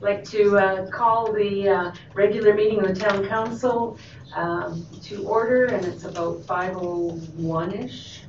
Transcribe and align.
like 0.00 0.24
to 0.24 0.58
uh, 0.58 0.86
call 0.90 1.32
the 1.32 1.68
uh, 1.68 1.92
regular 2.14 2.54
meeting 2.54 2.80
of 2.80 2.88
the 2.88 3.00
town 3.00 3.26
council 3.26 3.98
um, 4.34 4.86
to 5.02 5.26
order, 5.26 5.66
and 5.66 5.84
it's 5.84 6.04
about 6.04 6.40
5:01-ish. 6.42 8.22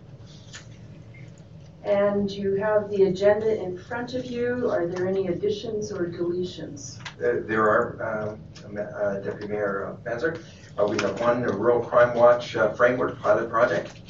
And 1.83 2.29
you 2.29 2.55
have 2.55 2.89
the 2.89 3.03
agenda 3.03 3.61
in 3.63 3.77
front 3.77 4.13
of 4.13 4.25
you. 4.25 4.69
Are 4.69 4.85
there 4.85 5.07
any 5.07 5.27
additions 5.27 5.91
or 5.91 6.07
deletions? 6.07 6.99
Uh, 6.99 7.45
There 7.47 7.63
are, 7.63 8.37
um, 8.65 8.77
uh, 8.77 9.19
Deputy 9.19 9.47
Mayor 9.47 9.95
Manzer, 10.05 10.41
uh, 10.77 10.85
we 10.85 10.97
have 10.97 11.19
one, 11.19 11.41
the 11.41 11.51
Rural 11.53 11.79
Crime 11.81 12.15
Watch 12.15 12.55
uh, 12.55 12.71
Framework 12.73 13.19
Pilot 13.19 13.49
Project, 13.49 14.01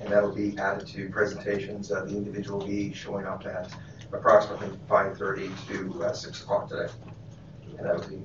and 0.00 0.10
that'll 0.10 0.34
be 0.34 0.56
added 0.58 0.86
to 0.88 1.08
presentations. 1.10 1.92
Uh, 1.92 2.04
The 2.04 2.16
individual 2.16 2.58
will 2.60 2.66
be 2.66 2.92
showing 2.92 3.26
up 3.26 3.46
at 3.46 3.70
approximately 4.12 4.76
5:30 4.88 5.50
to 5.68 6.04
uh, 6.04 6.12
6 6.12 6.42
o'clock 6.42 6.68
today. 6.68 6.92
And 7.78 7.86
that'll 7.86 8.08
be, 8.08 8.20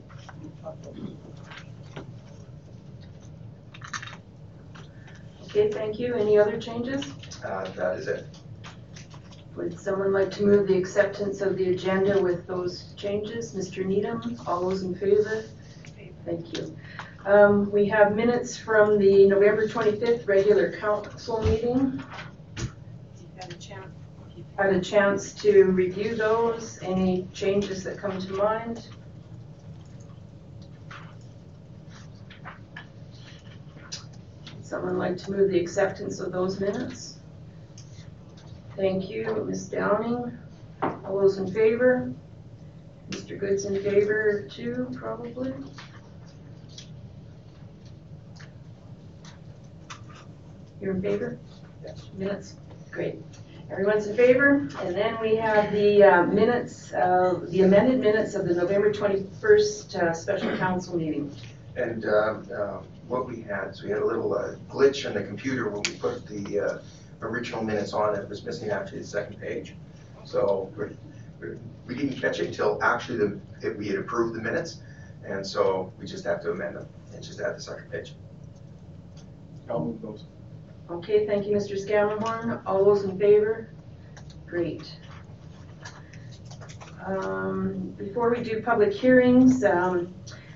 Okay, 5.45 5.71
thank 5.71 5.99
you. 5.99 6.13
Any 6.15 6.37
other 6.37 6.59
changes? 6.59 7.05
uh, 7.45 7.63
that 7.75 7.97
is 7.99 8.07
it. 8.07 8.25
Would 9.55 9.79
someone 9.79 10.11
like 10.11 10.31
to 10.31 10.43
move 10.43 10.67
the 10.67 10.77
acceptance 10.77 11.39
of 11.41 11.55
the 11.57 11.69
agenda 11.69 12.21
with 12.21 12.45
those 12.45 12.93
changes? 12.97 13.53
Mr. 13.55 13.85
Needham, 13.85 14.37
all 14.45 14.61
those 14.69 14.83
in 14.83 14.93
favor? 14.95 15.45
Thank 16.25 16.57
you. 16.57 16.75
Um, 17.25 17.71
We 17.71 17.87
have 17.87 18.15
minutes 18.15 18.57
from 18.57 18.97
the 18.99 19.27
November 19.27 19.67
25th 19.67 20.27
regular 20.27 20.73
council 20.73 21.41
meeting. 21.41 22.03
Had 24.57 24.73
a 24.73 24.79
chance. 24.79 24.81
Had 24.81 24.81
a 24.81 24.81
chance 24.81 25.33
to 25.41 25.63
review 25.65 26.15
those. 26.15 26.79
Any 26.81 27.27
changes 27.33 27.83
that 27.83 27.97
come 27.97 28.19
to 28.19 28.33
mind? 28.33 28.87
Someone 34.61 34.97
like 34.97 35.17
to 35.17 35.31
move 35.31 35.51
the 35.51 35.59
acceptance 35.59 36.19
of 36.19 36.31
those 36.31 36.59
minutes? 36.59 37.19
Thank 38.75 39.09
you, 39.09 39.45
Ms. 39.47 39.69
Downing. 39.69 40.37
All 40.81 41.19
those 41.21 41.37
in 41.37 41.51
favor? 41.51 42.13
Mr. 43.09 43.37
Good's 43.37 43.65
in 43.65 43.81
favor 43.83 44.47
too, 44.49 44.89
probably? 44.95 45.53
You're 50.81 50.95
in 50.95 51.01
favor? 51.01 51.39
Yes. 51.85 52.09
Minutes? 52.17 52.55
Great. 52.91 53.21
Everyone's 53.71 54.07
in 54.07 54.15
favor? 54.15 54.69
And 54.81 54.95
then 54.95 55.19
we 55.19 55.35
have 55.37 55.71
the 55.71 56.03
uh, 56.03 56.25
minutes, 56.27 56.93
uh, 56.93 57.39
the 57.49 57.61
amended 57.63 57.99
minutes 57.99 58.35
of 58.35 58.47
the 58.47 58.53
November 58.53 58.91
21st 58.93 59.95
uh, 59.95 60.13
special 60.13 60.55
council 60.57 60.95
meeting. 60.97 61.35
And 61.75 62.05
um, 62.05 62.47
uh, 62.55 62.77
what 63.07 63.27
we 63.27 63.41
had, 63.41 63.75
so 63.75 63.83
we 63.85 63.89
had 63.89 63.99
a 64.01 64.05
little 64.05 64.33
uh, 64.37 64.55
glitch 64.69 65.05
in 65.05 65.13
the 65.13 65.23
computer 65.23 65.69
when 65.69 65.81
we 65.83 65.95
put 65.97 66.25
the 66.27 66.59
uh, 66.59 66.77
original 67.21 67.63
minutes 67.63 67.91
on, 67.93 68.15
it 68.15 68.29
was 68.29 68.43
missing 68.45 68.69
actually 68.69 68.99
the 68.99 69.07
second 69.07 69.39
page. 69.41 69.75
So 70.25 70.71
we- 70.77 70.85
we- 71.47 71.57
we 71.87 71.93
didn't 71.95 72.19
catch 72.19 72.39
it 72.39 72.47
until 72.47 72.81
actually 72.81 73.17
the, 73.19 73.39
if 73.61 73.77
we 73.77 73.87
had 73.87 73.97
approved 73.99 74.35
the 74.35 74.41
minutes, 74.41 74.77
and 75.23 75.45
so 75.45 75.91
we 75.99 76.07
just 76.07 76.23
have 76.25 76.41
to 76.41 76.49
amend 76.51 76.77
them 76.77 76.87
and 77.13 77.23
just 77.23 77.39
add 77.39 77.55
the 77.55 77.61
second 77.61 77.91
page. 77.91 78.15
I'll 79.69 79.83
move 79.85 80.01
those. 80.01 80.23
Okay, 80.89 81.25
thank 81.25 81.47
you, 81.47 81.55
Mr. 81.55 81.75
Scammerhorn. 81.75 82.61
All 82.67 82.85
those 82.85 83.05
in 83.05 83.17
favor? 83.17 83.69
Great. 84.45 84.99
Um, 87.03 87.95
Before 87.97 88.29
we 88.29 88.43
do 88.43 88.61
public 88.61 88.93
hearings, 88.93 89.63
um, 89.63 90.13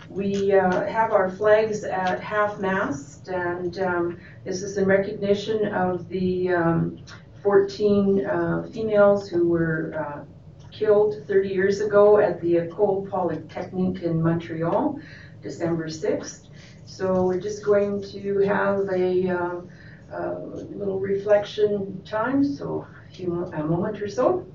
we 0.07 0.53
uh, 0.53 0.85
have 0.85 1.13
our 1.13 1.31
flags 1.31 1.83
at 1.83 2.19
half-mast, 2.21 3.27
and 3.29 3.79
um, 3.79 4.19
this 4.43 4.61
is 4.61 4.77
in 4.77 4.85
recognition 4.85 5.73
of 5.73 6.07
the 6.09 6.49
um, 6.53 6.99
14 7.41 8.25
uh, 8.25 8.67
females 8.71 9.29
who 9.29 9.47
were 9.47 9.93
uh, 9.97 10.25
killed 10.71 11.23
30 11.27 11.49
years 11.49 11.81
ago 11.81 12.19
at 12.19 12.39
the 12.39 12.55
École 12.55 13.09
Polytechnique 13.09 14.03
in 14.03 14.21
Montreal, 14.21 14.99
December 15.41 15.87
6th. 15.87 16.47
So 16.85 17.23
we're 17.23 17.39
just 17.39 17.65
going 17.65 18.03
to 18.11 18.39
have 18.39 18.89
a 18.93 19.69
uh, 20.13 20.39
little 20.75 20.99
reflection 20.99 22.01
time, 22.03 22.43
so 22.43 22.87
a 23.19 23.31
a 23.53 23.63
moment 23.63 24.01
or 24.01 24.07
so. 24.07 24.45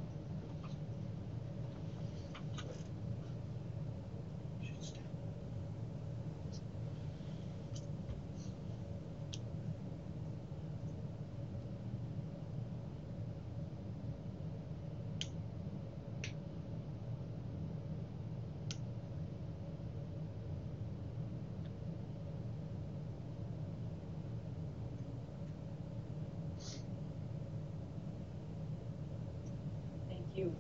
Thank 30.09 30.27
you. 30.35 30.55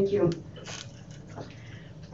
Thank 0.00 0.12
you. 0.12 0.30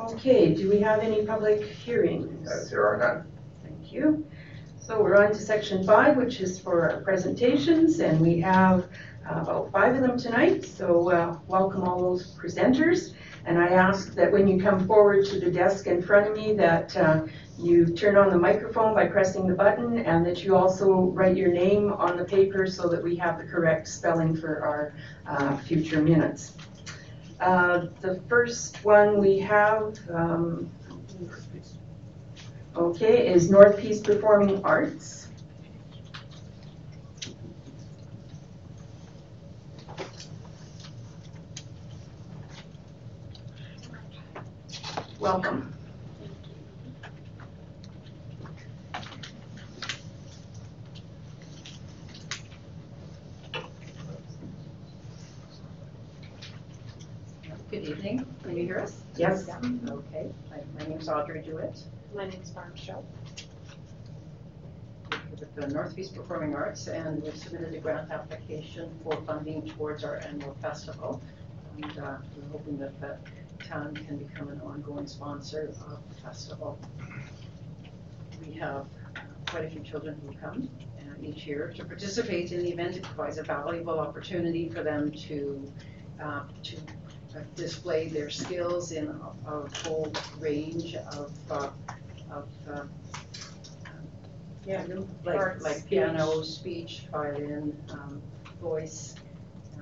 Okay, 0.00 0.52
do 0.52 0.68
we 0.68 0.80
have 0.80 0.98
any 0.98 1.24
public 1.24 1.62
hearings? 1.62 2.50
Uh, 2.50 2.64
There 2.68 2.84
are 2.84 2.96
none. 2.96 3.32
Thank 3.62 3.92
you. 3.92 4.26
So 4.80 5.00
we're 5.00 5.24
on 5.24 5.28
to 5.28 5.38
section 5.38 5.84
five, 5.84 6.16
which 6.16 6.40
is 6.40 6.58
for 6.58 6.90
our 6.90 7.00
presentations, 7.02 8.00
and 8.00 8.20
we 8.20 8.40
have 8.40 8.88
uh, 9.30 9.38
about 9.42 9.70
five 9.70 9.94
of 9.94 10.00
them 10.00 10.18
tonight. 10.18 10.64
So 10.64 11.12
uh, 11.12 11.38
welcome 11.46 11.84
all 11.84 12.02
those 12.02 12.34
presenters. 12.34 13.14
And 13.44 13.56
I 13.56 13.68
ask 13.68 14.14
that 14.14 14.32
when 14.32 14.48
you 14.48 14.60
come 14.60 14.84
forward 14.84 15.24
to 15.26 15.38
the 15.38 15.52
desk 15.52 15.86
in 15.86 16.02
front 16.02 16.28
of 16.28 16.36
me, 16.36 16.54
that 16.54 16.96
uh, 16.96 17.22
you 17.56 17.86
turn 17.86 18.16
on 18.16 18.30
the 18.30 18.38
microphone 18.38 18.94
by 18.94 19.06
pressing 19.06 19.46
the 19.46 19.54
button, 19.54 19.98
and 20.00 20.26
that 20.26 20.42
you 20.42 20.56
also 20.56 21.12
write 21.14 21.36
your 21.36 21.52
name 21.52 21.92
on 21.92 22.16
the 22.16 22.24
paper 22.24 22.66
so 22.66 22.88
that 22.88 23.00
we 23.00 23.14
have 23.14 23.38
the 23.38 23.44
correct 23.44 23.86
spelling 23.86 24.34
for 24.34 24.60
our 24.66 24.92
uh, 25.28 25.56
future 25.58 26.02
minutes. 26.02 26.54
Uh, 27.40 27.86
The 28.00 28.22
first 28.28 28.84
one 28.84 29.20
we 29.20 29.38
have, 29.40 29.94
um, 30.12 30.70
okay, 32.76 33.32
is 33.32 33.50
North 33.50 33.78
Peace 33.78 34.00
Performing 34.00 34.64
Arts. 34.64 35.28
Welcome. 45.18 45.72
Good 57.70 57.84
evening. 57.84 58.26
Can 58.42 58.56
you 58.56 58.66
Yes? 59.16 59.48
Okay. 59.48 60.30
My- 60.50 60.62
My 60.78 60.88
name's 60.88 61.08
Audrey 61.08 61.42
Dewitt 61.42 61.82
My 62.14 62.22
name 62.24 62.32
name's 62.32 62.50
Barb 62.50 62.76
Shaw. 62.76 63.00
with 65.30 65.54
the 65.54 65.66
North 65.68 65.94
Peace 65.94 66.08
Performing 66.08 66.54
Arts, 66.54 66.86
and 66.88 67.22
we've 67.22 67.36
submitted 67.36 67.74
a 67.74 67.78
grant 67.78 68.10
application 68.10 68.90
for 69.02 69.16
funding 69.26 69.66
towards 69.66 70.04
our 70.04 70.16
annual 70.16 70.54
festival. 70.62 71.20
And 71.76 71.98
uh, 71.98 72.16
we're 72.36 72.48
hoping 72.52 72.78
that 72.78 72.98
the 73.00 73.18
town 73.64 73.94
can 73.94 74.16
become 74.18 74.48
an 74.48 74.60
ongoing 74.62 75.06
sponsor 75.06 75.72
of 75.82 76.08
the 76.08 76.20
festival. 76.22 76.78
We 78.46 78.52
have 78.54 78.86
quite 79.48 79.64
a 79.64 79.70
few 79.70 79.80
children 79.80 80.20
who 80.26 80.34
come 80.38 80.68
uh, 80.98 81.22
each 81.22 81.46
year 81.46 81.72
to 81.76 81.84
participate 81.84 82.52
in 82.52 82.60
the 82.60 82.70
event. 82.70 82.96
It 82.96 83.02
provides 83.02 83.38
a 83.38 83.42
valuable 83.42 83.98
opportunity 83.98 84.68
for 84.68 84.82
them 84.82 85.10
to, 85.12 85.72
uh, 86.22 86.42
to 86.64 86.76
uh, 86.76 86.80
display 87.54 88.08
their 88.08 88.30
skills 88.30 88.92
in 88.92 89.08
a 89.08 89.32
a 89.48 89.68
whole 89.84 90.12
range 90.40 90.96
of, 90.96 91.32
uh, 91.50 91.70
of 92.30 92.48
uh, 92.68 92.82
Yeah. 94.64 94.84
like, 95.24 95.36
Arts, 95.36 95.62
like 95.64 95.86
piano, 95.86 96.42
speech, 96.42 97.02
violin, 97.12 97.76
um, 97.90 98.20
voice, 98.60 99.14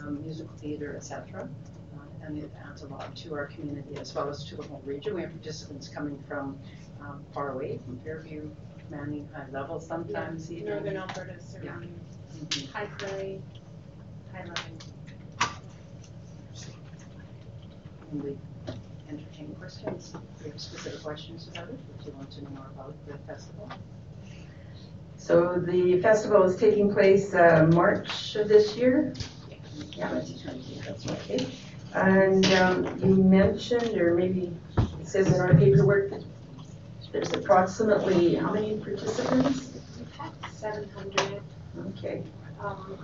um, 0.01 0.21
musical 0.23 0.55
theater, 0.57 0.95
et 0.97 1.03
cetera. 1.05 1.43
Uh, 1.95 2.27
And 2.27 2.39
it 2.39 2.51
adds 2.69 2.83
a 2.83 2.89
lot 2.89 3.15
to 3.17 3.35
our 3.35 3.47
community 3.47 3.97
as 3.99 4.15
well 4.15 4.29
as 4.29 4.45
to 4.45 4.57
the 4.57 4.63
whole 4.65 4.83
region. 4.85 5.15
We 5.15 5.23
have 5.23 5.31
participants 5.33 5.89
coming 5.89 6.23
from 6.29 6.59
um, 7.01 7.25
far 7.33 7.53
away, 7.53 7.79
from 7.79 7.99
Fairview, 8.01 8.51
Manning, 8.91 9.27
High 9.35 9.47
Level, 9.51 9.81
sometimes 9.81 10.51
even. 10.53 10.67
Northern 10.67 10.97
Alberta 10.99 11.41
surrounding 11.41 11.95
Mhm. 12.37 12.71
High 12.73 12.87
Prairie, 12.99 13.41
High 14.33 14.45
Line. 14.45 14.79
And 18.15 18.23
we 18.23 18.37
entertain 19.09 19.55
questions. 19.59 20.13
If 20.39 20.47
you 20.47 20.53
have 20.53 20.61
specific 20.61 21.03
questions 21.03 21.49
about 21.53 21.69
it, 21.69 21.79
if 21.99 22.07
you 22.07 22.13
want 22.13 22.31
to 22.31 22.45
know 22.45 22.51
more 22.51 22.67
about 22.73 22.95
the 23.09 23.19
festival. 23.27 23.69
So 25.17 25.57
the 25.59 26.01
festival 26.01 26.45
is 26.45 26.55
taking 26.57 26.93
place 26.93 27.35
uh, 27.35 27.69
March 27.73 28.37
of 28.37 28.47
this 28.49 28.77
year? 28.77 29.15
Yeah. 29.97 30.11
Twenty 30.11 30.39
twenty, 30.41 30.81
that's 30.87 31.07
right. 31.07 31.19
Okay. 31.23 31.47
And 31.95 32.47
um, 32.53 32.99
you 33.03 33.17
mentioned, 33.17 33.97
or 34.01 34.15
maybe 34.15 34.53
it 34.79 35.09
says 35.09 35.27
in 35.33 35.41
our 35.41 35.55
paperwork, 35.55 36.11
that 36.11 36.23
there's 37.11 37.33
approximately 37.33 38.37
how 38.37 38.53
many 38.53 38.77
participants? 38.79 39.71
Seven 40.53 40.89
hundred, 40.91 41.43
Okay. 41.99 42.23
um, 42.61 42.97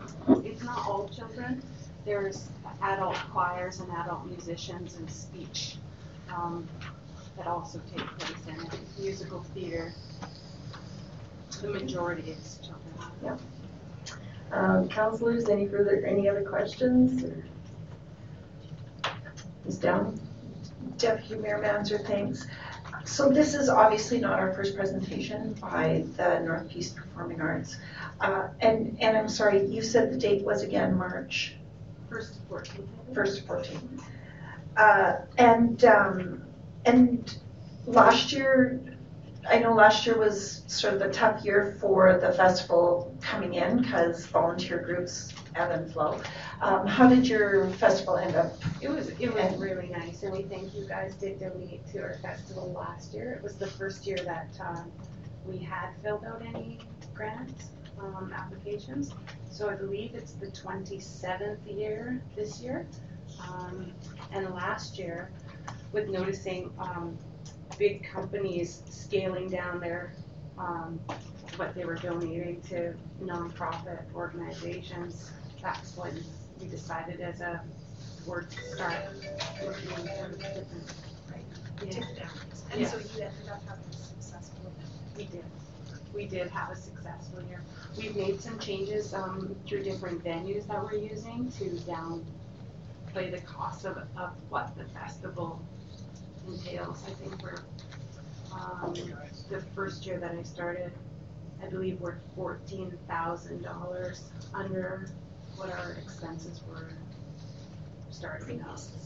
it's 0.45 0.63
not 0.63 0.79
all 0.87 1.09
children, 1.09 1.63
there's 2.05 2.49
adult 2.83 3.17
choirs 3.33 3.81
and 3.81 3.91
adult 3.93 4.27
musicians 4.27 4.97
and 4.97 5.11
speech, 5.11 5.77
um, 6.35 6.67
that 7.37 7.47
also 7.47 7.81
take 7.95 8.07
place 8.19 8.47
in 8.47 8.55
it, 8.67 8.81
musical 8.99 9.43
theater. 9.55 9.93
The 11.61 11.69
majority 11.69 12.31
is 12.33 12.59
children. 12.63 13.39
Um, 14.53 14.89
Counselors, 14.89 15.49
any 15.49 15.69
further, 15.69 16.05
any 16.05 16.29
other 16.29 16.43
questions? 16.43 17.23
or- 17.23 17.45
Ms. 19.65 19.79
Down? 19.79 20.19
Deputy 20.99 21.37
Mayor 21.37 21.61
Manzer, 21.63 22.05
thanks. 22.05 22.47
So 23.05 23.29
this 23.29 23.55
is 23.55 23.69
obviously 23.69 24.19
not 24.21 24.39
our 24.39 24.53
first 24.55 24.75
presentation 24.77 25.53
by 25.61 26.05
the 26.17 26.41
North 26.41 26.69
Peace 26.69 26.91
Performing 26.91 27.41
Arts. 27.41 27.77
Uh, 28.21 28.49
And, 28.61 28.97
and 29.01 29.17
I'm 29.17 29.29
sorry, 29.29 29.65
you 29.67 29.83
said 29.83 30.13
the 30.13 30.19
date 30.19 30.45
was 30.45 30.63
again 30.63 30.97
March 30.97 31.55
First 32.11 32.35
to 32.35 32.41
fourteenth. 32.49 32.89
1st 33.13 33.37
to 33.37 33.43
14th. 33.43 34.03
Uh, 34.77 35.13
And, 35.39 35.85
um, 35.85 36.43
and 36.85 37.37
last 37.87 38.33
year, 38.33 38.81
I 39.49 39.59
know 39.59 39.73
last 39.73 40.07
year 40.07 40.19
was 40.19 40.63
sort 40.67 40.95
of 40.95 41.03
a 41.03 41.11
tough 41.11 41.45
year 41.45 41.77
for 41.81 42.19
the 42.19 42.33
festival 42.33 43.17
coming 43.21 43.55
in 43.55 43.83
because 43.83 44.27
volunteer 44.27 44.79
groups 44.79 45.33
ebb 45.57 45.71
and 45.73 45.93
flow. 45.93 46.21
Um, 46.61 46.87
How 46.87 47.09
did 47.09 47.27
your 47.27 47.69
festival 47.71 48.17
end 48.17 48.37
up? 48.37 48.53
It 48.81 48.89
was, 48.91 49.09
it 49.19 49.33
was 49.35 49.57
really 49.57 49.89
nice, 49.89 50.23
and 50.23 50.33
we 50.33 50.43
thank 50.43 50.75
you 50.75 50.87
guys 50.87 51.15
did 51.15 51.41
donate 51.41 51.87
to 51.93 52.03
our 52.03 52.15
festival 52.23 52.71
last 52.73 53.13
year. 53.15 53.33
It 53.33 53.43
was 53.43 53.57
the 53.57 53.67
first 53.67 54.07
year 54.07 54.19
that, 54.25 54.49
um, 54.61 54.91
we 55.47 55.59
had 55.59 55.89
filled 56.03 56.25
out 56.25 56.43
any 56.55 56.79
grant, 57.15 57.51
um, 58.03 58.33
applications. 58.35 59.13
So 59.51 59.69
I 59.69 59.75
believe 59.75 60.15
it's 60.15 60.33
the 60.33 60.51
twenty-seventh 60.51 61.67
year 61.67 62.23
this 62.37 62.61
year. 62.61 62.87
Um, 63.41 63.93
and 64.33 64.53
last 64.55 64.99
year, 64.99 65.31
with 65.93 66.09
noticing, 66.09 66.71
um, 66.79 67.17
big 67.79 68.05
companies 68.05 68.83
scaling 68.91 69.49
down 69.49 69.81
their, 69.81 70.13
um, 70.59 71.01
what 71.57 71.75
they 71.75 71.85
were 71.85 71.95
donating 71.95 72.61
to 72.63 72.95
nonprofit 73.23 74.03
organizations, 74.15 75.31
that's 75.63 75.97
when 75.97 76.23
we 76.61 76.69
decided 76.69 77.21
as 77.21 77.41
a 77.41 77.63
board 78.27 78.51
to 78.51 78.77
start 78.77 78.95
looking 79.65 79.91
into 79.91 80.37
different, 80.55 80.93
yeah, 81.83 82.29
And 82.73 82.81
Yeah. 82.81 82.89
so 82.89 82.99
you 82.99 83.05
ended 83.23 83.49
up 83.51 83.63
having 83.67 83.85
a 83.89 83.93
successful 83.93 84.61
event. 84.67 84.91
we 85.17 85.25
did. 85.25 85.45
We 86.15 86.27
did 86.27 86.49
have 86.51 86.71
a 86.71 86.77
successful 86.77 87.43
year. 87.49 87.63
We've 87.97 88.17
made 88.17 88.41
some 88.41 88.59
changes, 88.59 89.15
um, 89.15 89.55
through 89.67 89.85
different 89.85 90.25
venues 90.25 90.67
that 90.67 90.83
we're 90.83 90.95
using 90.95 91.51
to 91.53 91.65
downplay 91.91 93.31
the 93.31 93.41
cost 93.47 93.85
of, 93.85 93.97
of 94.17 94.31
what 94.49 94.77
the 94.77 94.85
festival 94.87 95.61
entails. 96.49 97.03
I 97.07 97.11
think 97.13 97.43
we're, 97.43 97.59
um, 98.53 98.95
the 99.49 99.61
first 99.75 100.05
year 100.07 100.19
that 100.19 100.33
I 100.33 100.43
started, 100.43 100.93
I 101.63 101.67
believe 101.67 102.01
we're 102.01 102.17
fourteen 102.35 102.97
thousand 103.09 103.63
dollars 103.63 104.25
under 104.55 105.09
what 105.57 105.71
our 105.73 105.93
expenses 105.93 106.61
were 106.69 106.89
starting 108.11 108.61
out, 108.63 108.79
so, 108.81 108.97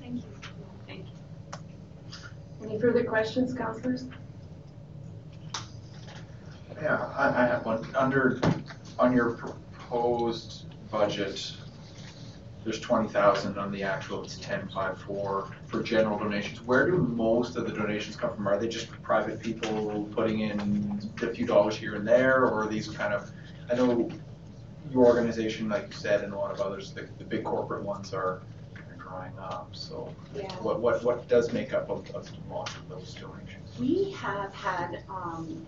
Thank 0.00 0.16
you. 0.16 0.22
thank 0.86 1.06
you. 1.06 2.68
Any 2.68 2.78
further 2.78 3.04
questions, 3.04 3.54
counselors? 3.54 4.04
Yeah, 6.82 7.12
I, 7.16 7.28
I 7.28 7.46
have 7.46 7.66
one. 7.66 7.86
Under, 7.94 8.40
on 8.98 9.12
your 9.14 9.32
proposed 9.32 10.64
budget, 10.90 11.52
there's 12.64 12.80
twenty 12.80 13.08
thousand, 13.08 13.58
on 13.58 13.70
the 13.72 13.82
actual 13.82 14.22
it's 14.24 14.36
ten 14.38 14.68
five 14.68 15.00
four 15.02 15.50
for 15.66 15.82
general 15.82 16.18
donations. 16.18 16.60
Where 16.62 16.90
do 16.90 16.96
most 16.98 17.56
of 17.56 17.66
the 17.66 17.72
donations 17.72 18.16
come 18.16 18.34
from? 18.34 18.48
Are 18.48 18.58
they 18.58 18.68
just 18.68 18.90
private 19.02 19.40
people 19.40 20.08
putting 20.14 20.40
in 20.40 21.10
a 21.22 21.32
few 21.34 21.46
dollars 21.46 21.76
here 21.76 21.94
and 21.96 22.06
there, 22.06 22.44
or 22.44 22.62
are 22.64 22.68
these 22.68 22.88
kind 22.88 23.12
of, 23.14 23.30
I 23.70 23.74
know 23.74 24.10
your 24.90 25.06
organization, 25.06 25.68
like 25.68 25.86
you 25.88 25.92
said, 25.94 26.24
and 26.24 26.32
a 26.32 26.36
lot 26.36 26.50
of 26.50 26.60
others, 26.60 26.92
the, 26.92 27.08
the 27.18 27.24
big 27.24 27.44
corporate 27.44 27.82
ones 27.82 28.12
are 28.12 28.40
drying 28.98 29.38
up, 29.38 29.68
so 29.72 30.12
Yeah. 30.34 30.52
what, 30.56 30.80
what, 30.80 31.02
what 31.02 31.28
does 31.28 31.52
make 31.52 31.72
up 31.72 31.88
lot 32.48 32.68
of 32.68 32.88
those 32.88 33.14
donations? 33.14 33.68
We 33.78 34.10
have 34.12 34.52
had, 34.54 35.02
um, 35.08 35.64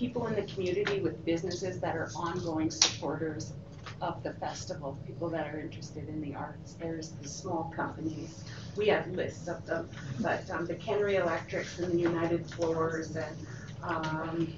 people 0.00 0.26
in 0.28 0.34
the 0.34 0.50
community 0.54 0.98
with 1.00 1.22
businesses 1.26 1.78
that 1.78 1.94
are 1.94 2.10
ongoing 2.16 2.70
supporters 2.70 3.52
of 4.00 4.22
the 4.22 4.32
festival, 4.32 4.98
people 5.06 5.28
that 5.28 5.46
are 5.54 5.60
interested 5.60 6.08
in 6.08 6.22
the 6.22 6.34
arts. 6.34 6.74
There's 6.80 7.10
the 7.10 7.28
small 7.28 7.70
companies, 7.76 8.42
we 8.78 8.86
have 8.86 9.06
lists 9.08 9.46
of 9.46 9.66
them, 9.66 9.90
but, 10.20 10.50
um, 10.50 10.64
the 10.64 10.74
Kenry 10.76 11.20
Electrics 11.20 11.78
and 11.80 11.92
the 11.92 11.98
United 11.98 12.46
Floors 12.46 13.14
and, 13.14 13.46
um, 13.82 14.54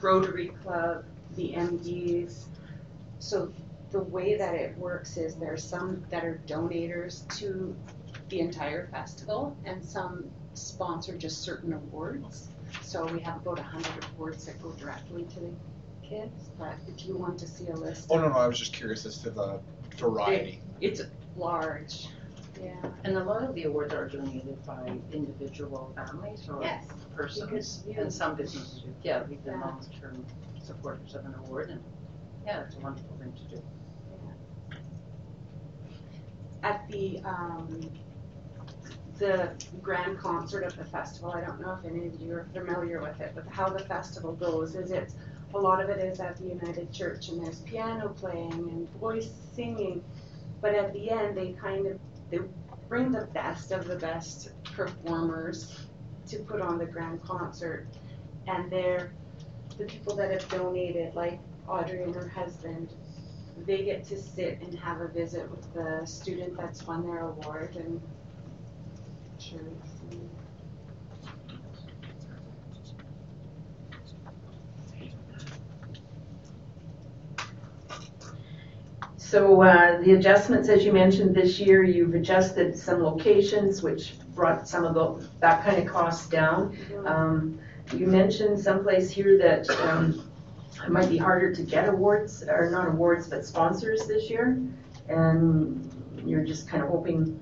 Rotary 0.00 0.52
Club, 0.62 1.04
the 1.34 1.52
MDs. 1.56 2.44
So 3.18 3.52
the 3.90 4.04
way 4.04 4.36
that 4.36 4.54
it 4.54 4.78
works 4.78 5.16
is 5.16 5.34
there 5.34 5.52
are 5.52 5.56
some 5.74 6.04
that 6.10 6.24
are 6.24 6.40
donators 6.46 7.26
to 7.38 7.74
the 8.28 8.38
entire 8.38 8.86
festival 8.86 9.56
and 9.64 9.84
some 9.84 10.30
sponsor 10.54 11.16
just 11.18 11.42
certain 11.42 11.72
awards. 11.72 12.50
So 12.82 13.06
we 13.06 13.20
have 13.20 13.36
about 13.36 13.58
a 13.58 13.62
hundred 13.62 14.04
awards 14.16 14.44
that 14.46 14.60
go 14.62 14.70
directly 14.72 15.24
to 15.24 15.40
the 15.40 15.50
kids, 16.06 16.50
but 16.58 16.74
if 16.88 17.06
you 17.06 17.16
want 17.16 17.38
to 17.38 17.46
see 17.46 17.68
a 17.68 17.74
list, 17.76 18.08
Oh, 18.10 18.18
no, 18.18 18.28
no, 18.28 18.34
I 18.36 18.46
was 18.46 18.58
just 18.58 18.72
curious 18.72 19.06
as 19.06 19.18
to 19.18 19.30
the 19.30 19.60
variety. 19.96 20.60
it's 20.80 21.02
large, 21.36 22.08
yeah. 22.60 22.74
And 23.04 23.16
a 23.16 23.24
lot 23.24 23.42
of 23.42 23.54
the 23.54 23.64
awards 23.64 23.94
are 23.94 24.08
donated 24.08 24.64
by 24.66 24.98
individual 25.12 25.92
families 25.94 26.48
or 26.48 26.62
Yes, 26.62 26.84
persons. 27.14 27.46
because 27.50 27.84
you- 27.86 28.00
And 28.00 28.12
some 28.12 28.34
businesses, 28.34 28.80
do. 28.82 28.94
yeah, 29.02 29.22
we've 29.28 29.42
been 29.44 29.54
Yeah. 29.54 29.66
long-term 29.66 30.24
supporters 30.62 31.14
of 31.14 31.24
an 31.26 31.34
award 31.46 31.70
and, 31.70 31.82
yeah, 32.44 32.62
it's 32.62 32.76
a 32.76 32.80
wonderful 32.80 33.16
thing 33.18 33.32
to 33.32 33.56
do. 33.56 33.62
At 36.62 36.86
the, 36.88 37.20
um, 37.24 37.90
the 39.20 39.50
grand 39.82 40.18
concert 40.18 40.64
of 40.64 40.76
the 40.76 40.84
festival, 40.84 41.30
I 41.30 41.42
don't 41.42 41.60
know 41.60 41.78
if 41.78 41.88
any 41.88 42.06
of 42.06 42.20
you 42.20 42.32
are 42.32 42.46
familiar 42.52 43.00
with 43.00 43.20
it, 43.20 43.32
but 43.34 43.46
how 43.48 43.68
the 43.68 43.84
festival 43.84 44.32
goes 44.32 44.74
is 44.74 44.90
it's, 44.90 45.14
a 45.54 45.58
lot 45.58 45.82
of 45.82 45.90
it 45.90 45.98
is 45.98 46.20
at 46.20 46.36
the 46.36 46.48
United 46.48 46.92
Church 46.92 47.28
and 47.28 47.44
there's 47.44 47.60
piano 47.60 48.08
playing 48.08 48.52
and 48.52 48.88
voice 48.98 49.30
singing. 49.54 50.02
But 50.60 50.74
at 50.74 50.92
the 50.92 51.10
end, 51.10 51.36
they 51.36 51.52
kind 51.52 51.86
of, 51.86 51.98
they 52.30 52.38
bring 52.88 53.12
the 53.12 53.26
best 53.26 53.72
of 53.72 53.86
the 53.86 53.96
best 53.96 54.50
performers 54.64 55.86
to 56.28 56.38
put 56.38 56.60
on 56.60 56.78
the 56.78 56.86
grand 56.86 57.22
concert. 57.22 57.86
And 58.46 58.70
they're, 58.70 59.12
the 59.76 59.84
people 59.84 60.16
that 60.16 60.30
have 60.30 60.48
donated, 60.48 61.14
like 61.14 61.40
Audrey 61.68 62.02
and 62.04 62.14
her 62.14 62.28
husband, 62.28 62.94
they 63.66 63.84
get 63.84 64.04
to 64.04 64.18
sit 64.18 64.60
and 64.62 64.78
have 64.78 65.00
a 65.00 65.08
visit 65.08 65.50
with 65.50 65.72
the 65.74 66.06
student 66.06 66.56
that's 66.56 66.86
won 66.86 67.02
their 67.02 67.20
award 67.20 67.76
and 67.76 68.00
sure. 69.40 69.60
So 79.16 79.62
uh, 79.62 80.02
the 80.02 80.14
adjustments, 80.14 80.68
as 80.68 80.84
you 80.84 80.92
mentioned, 80.92 81.34
this 81.34 81.60
year, 81.60 81.84
you've 81.84 82.14
adjusted 82.14 82.76
some 82.76 83.02
locations, 83.02 83.80
which 83.80 84.14
brought 84.34 84.68
some 84.68 84.84
of 84.84 84.94
the, 84.94 85.28
that 85.38 85.64
kind 85.64 85.80
of 85.80 85.86
costs 85.86 86.28
down. 86.28 86.76
Um, 87.06 87.58
You 87.92 88.06
mentioned 88.06 88.58
someplace 88.58 89.10
here 89.10 89.36
that 89.38 89.68
um, 89.82 90.30
it 90.84 90.90
might 90.90 91.08
be 91.08 91.18
harder 91.18 91.52
to 91.52 91.62
get 91.62 91.88
awards, 91.88 92.42
or 92.42 92.70
not 92.70 92.86
awards, 92.88 93.28
but 93.28 93.44
sponsors 93.44 94.06
this 94.06 94.30
year. 94.30 94.60
And 95.08 95.90
you're 96.24 96.44
just 96.44 96.68
kind 96.68 96.82
of 96.82 96.88
hoping 96.88 97.40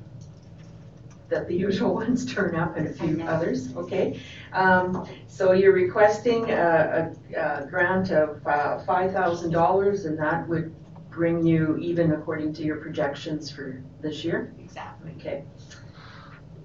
that 1.28 1.46
the 1.48 1.54
usual 1.68 1.94
ones 1.94 2.24
turn 2.32 2.54
up 2.56 2.76
and 2.76 2.86
a 2.88 2.92
few 2.92 3.22
others, 3.24 3.74
okay? 3.76 4.20
Um, 4.52 5.06
So 5.26 5.52
you're 5.52 5.72
requesting 5.74 6.50
a, 6.50 7.12
a- 7.34 7.62
a 7.62 7.66
grant 7.70 8.10
of 8.10 8.44
uh, 8.46 8.78
$5,000 8.86 10.06
and 10.06 10.18
that 10.18 10.48
would 10.48 10.74
bring 11.10 11.44
you 11.44 11.76
even 11.78 12.12
according 12.12 12.52
to 12.54 12.62
your 12.62 12.76
projections 12.76 13.50
for 13.50 13.82
this 14.00 14.24
year? 14.24 14.52
Exactly. 14.60 15.12
Okay. 15.18 15.44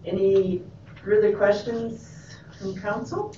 Any 0.06 0.64
further 1.04 1.36
questions 1.36 2.36
from 2.60 2.76
council? 2.80 3.36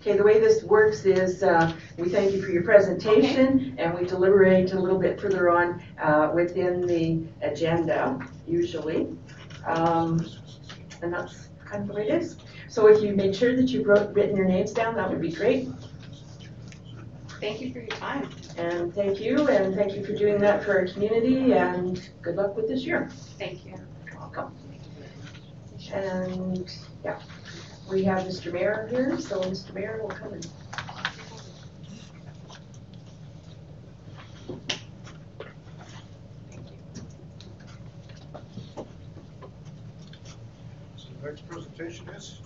Okay, 0.00 0.16
the 0.18 0.22
way 0.22 0.38
this 0.38 0.62
works 0.64 1.06
is, 1.06 1.42
uh, 1.42 1.72
we 1.96 2.10
thank 2.10 2.32
you 2.32 2.42
for 2.42 2.50
your 2.50 2.62
presentation, 2.62 3.74
and 3.78 3.94
we 3.98 4.04
deliberate 4.04 4.72
a 4.74 4.78
little 4.78 4.98
bit 4.98 5.18
further 5.18 5.48
on 5.48 5.82
uh, 5.98 6.30
within 6.34 6.86
the 6.86 7.22
agenda, 7.40 8.18
usually. 8.46 9.08
Um, 9.66 10.26
And 11.02 11.12
that's 11.12 11.48
kind 11.64 11.82
of 11.82 11.88
the 11.88 11.94
way 11.94 12.08
it 12.08 12.14
is. 12.22 12.36
So 12.68 12.86
if 12.86 13.02
you 13.02 13.14
made 13.14 13.34
sure 13.36 13.54
that 13.56 13.68
you 13.68 13.82
wrote, 13.84 14.14
written 14.14 14.36
your 14.36 14.46
names 14.46 14.72
down, 14.72 14.94
that 14.96 15.10
would 15.10 15.20
be 15.20 15.30
great. 15.30 15.68
Thank 17.40 17.60
you 17.60 17.72
for 17.72 17.80
your 17.80 17.88
time. 17.88 18.28
And 18.56 18.94
thank 18.94 19.20
you, 19.20 19.48
and 19.48 19.74
thank 19.74 19.94
you 19.94 20.04
for 20.04 20.14
doing 20.14 20.38
that 20.38 20.64
for 20.64 20.78
our 20.78 20.86
community, 20.86 21.52
and 21.52 22.08
good 22.22 22.36
luck 22.36 22.56
with 22.56 22.68
this 22.68 22.84
year. 22.86 23.10
Thank 23.38 23.66
you. 23.66 23.74
You're 24.06 24.18
Welcome. 24.18 24.54
And, 25.92 26.72
yeah, 27.04 27.20
we 27.90 28.02
have 28.04 28.20
Mr. 28.22 28.52
Mayor 28.52 28.86
here, 28.90 29.18
so 29.20 29.40
Mr. 29.42 29.74
Mayor 29.74 30.00
will 30.00 30.08
come 30.08 30.34
in. 30.34 30.42
So 40.96 41.10
the 41.20 41.22
next 41.22 41.42
presentation 42.06 42.14
is? 42.16 42.40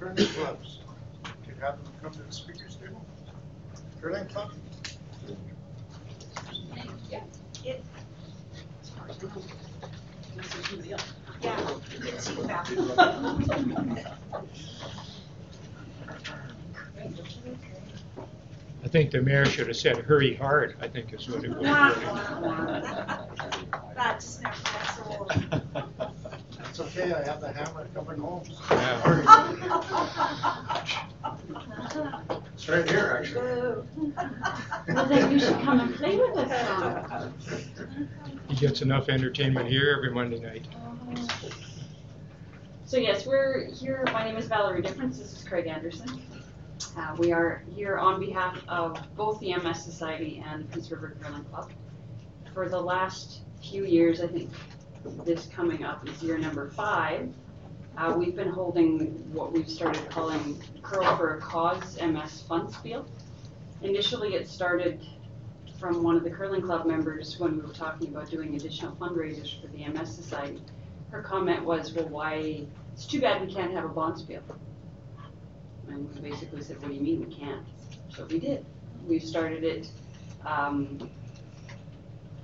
Curling 0.00 0.16
clubs. 0.16 0.78
Can 1.44 1.56
have 1.60 1.82
them 1.82 1.92
come 2.02 2.12
to 2.12 2.22
the 2.22 2.32
speakers 2.32 2.76
table? 2.76 3.04
Curling 4.00 4.26
club? 4.26 4.52
Yeah, 7.10 7.20
you 11.92 12.00
can 12.00 12.18
see 12.18 12.34
that. 12.42 14.16
I 18.84 18.88
think 18.88 19.10
the 19.10 19.20
mayor 19.20 19.44
should 19.46 19.66
have 19.66 19.76
said, 19.76 19.98
hurry 19.98 20.34
hard, 20.34 20.76
I 20.80 20.88
think 20.88 21.12
is 21.12 21.28
what 21.28 21.44
it 21.44 21.50
Wah, 21.50 21.92
was. 22.40 23.52
wah, 23.96 23.96
wah. 23.96 24.04
That 24.04 24.20
just 24.20 24.42
never 24.42 24.56
gets 24.56 25.00
old. 25.00 25.32
It's 26.68 26.80
okay, 26.80 27.12
I 27.14 27.24
have 27.24 27.40
the 27.40 27.52
hammer 27.52 27.86
covering 27.94 28.20
homes. 28.20 28.60
It's 32.54 32.68
right 32.68 32.88
here, 32.88 33.16
actually. 33.18 33.42
Well, 34.88 35.06
then 35.06 35.30
you 35.30 35.38
should 35.38 35.58
come 35.60 35.80
and 35.80 35.94
play 35.94 36.18
with 36.18 36.36
us. 36.36 37.32
He 38.48 38.56
gets 38.56 38.82
enough 38.82 39.08
entertainment 39.08 39.68
here 39.68 39.94
every 39.96 40.10
Monday 40.10 40.38
night. 40.38 40.66
So 42.84 42.98
yes, 42.98 43.26
we're 43.26 43.70
here, 43.72 44.04
my 44.12 44.22
name 44.24 44.36
is 44.36 44.46
Valerie 44.46 44.82
Difference, 44.82 45.18
this 45.18 45.32
is 45.32 45.44
Craig 45.48 45.66
Anderson. 45.66 46.22
Uh, 46.96 47.14
we 47.18 47.32
are 47.32 47.64
here 47.74 47.98
on 47.98 48.20
behalf 48.20 48.62
of 48.68 48.98
both 49.16 49.40
the 49.40 49.54
MS 49.56 49.82
Society 49.82 50.42
and 50.46 50.70
Peace 50.70 50.90
River 50.90 51.16
Curling 51.20 51.44
Club. 51.44 51.70
For 52.54 52.68
the 52.68 52.80
last 52.80 53.40
few 53.62 53.84
years, 53.84 54.20
I 54.20 54.26
think 54.26 54.50
this 55.24 55.46
coming 55.46 55.84
up 55.84 56.08
is 56.08 56.22
year 56.22 56.38
number 56.38 56.70
five, 56.70 57.32
uh, 57.96 58.14
we've 58.16 58.36
been 58.36 58.50
holding 58.50 59.08
what 59.32 59.52
we've 59.52 59.68
started 59.68 60.08
calling 60.10 60.62
Curl 60.82 61.16
for 61.16 61.36
a 61.36 61.40
Cause 61.40 62.00
MS 62.00 62.42
Fun 62.42 62.70
Spiel. 62.70 63.06
Initially, 63.82 64.34
it 64.34 64.48
started 64.48 65.04
from 65.78 66.02
one 66.02 66.16
of 66.16 66.24
the 66.24 66.30
curling 66.30 66.62
club 66.62 66.86
members 66.86 67.38
when 67.38 67.56
we 67.56 67.62
were 67.62 67.72
talking 67.72 68.08
about 68.08 68.30
doing 68.30 68.54
additional 68.54 68.94
fundraisers 68.96 69.60
for 69.60 69.68
the 69.68 69.86
MS 69.88 70.14
Society 70.14 70.60
her 71.10 71.22
comment 71.22 71.64
was, 71.64 71.92
well, 71.92 72.08
why, 72.08 72.66
it's 72.92 73.06
too 73.06 73.20
bad 73.20 73.46
we 73.46 73.52
can't 73.52 73.72
have 73.72 73.84
a 73.84 73.88
bonspiel. 73.88 74.42
And 75.88 76.12
we 76.14 76.30
basically 76.30 76.62
said, 76.62 76.80
what 76.80 76.88
do 76.88 76.94
you 76.94 77.00
mean 77.00 77.28
we 77.28 77.34
can't? 77.34 77.64
So 78.08 78.26
we 78.26 78.38
did. 78.38 78.64
We 79.06 79.18
started 79.18 79.62
it, 79.62 79.88
um, 80.44 81.10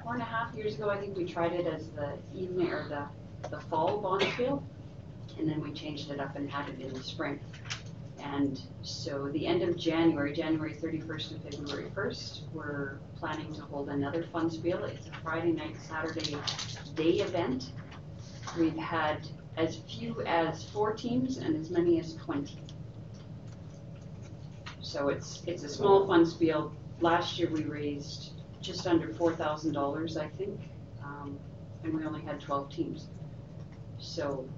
four 0.03 0.15
and 0.15 0.23
a 0.23 0.27
half 0.27 0.55
years 0.55 0.75
ago, 0.75 0.91
I 0.91 0.99
think 0.99 1.17
we 1.17 1.25
tried 1.25 1.53
it 1.53 1.67
as 1.67 1.89
the 1.91 2.19
evening, 2.35 2.71
or 2.71 2.89
the, 2.89 3.49
the 3.49 3.61
fall 3.61 4.03
bonspiel. 4.03 4.63
And 5.39 5.49
then 5.49 5.61
we 5.63 5.73
changed 5.73 6.11
it 6.11 6.21
up 6.21 6.37
and 6.37 6.51
had 6.51 6.69
it 6.69 6.81
in 6.81 6.93
the 6.93 7.03
spring. 7.03 7.41
And 8.23 8.61
so 8.83 9.29
the 9.33 9.47
end 9.47 9.63
of 9.63 9.77
January, 9.77 10.33
January 10.33 10.75
thirty-first 10.75 11.33
and 11.33 11.43
February 11.43 11.91
first, 11.95 12.43
we're 12.53 12.99
planning 13.17 13.53
to 13.55 13.63
hold 13.63 13.89
another 13.89 14.25
fun 14.33 14.51
spiel. 14.51 14.85
It's 14.85 15.07
a 15.09 15.13
Friday 15.23 15.53
night, 15.53 15.75
Saturday 15.89 16.37
day 16.95 17.21
event. 17.21 17.73
We've 18.59 18.77
had 18.77 19.27
as 19.57 19.77
few 19.77 20.21
as 20.23 20.65
four 20.65 20.93
teams 20.93 21.39
and 21.39 21.57
as 21.57 21.71
many 21.71 21.99
as 21.99 22.15
twenty. 22.15 22.59
So 24.81 25.09
it's, 25.09 25.43
it's 25.47 25.65
a 25.65 25.69
small 25.69 26.07
fun 26.07 26.27
spiel. 26.27 26.73
Last 27.01 27.39
year 27.39 27.49
we 27.51 27.65
raised 27.65 28.33
just 28.63 28.87
under 28.87 29.13
four 29.13 29.35
thousand 29.35 29.73
dollars, 29.73 30.17
I 30.17 30.29
think, 30.29 30.61
um, 31.03 31.39
and 31.85 31.93
we 31.95 32.05
only 32.05 32.23
had 32.23 32.41
twelve 32.41 32.71
teams. 32.71 33.09
So 33.99 34.49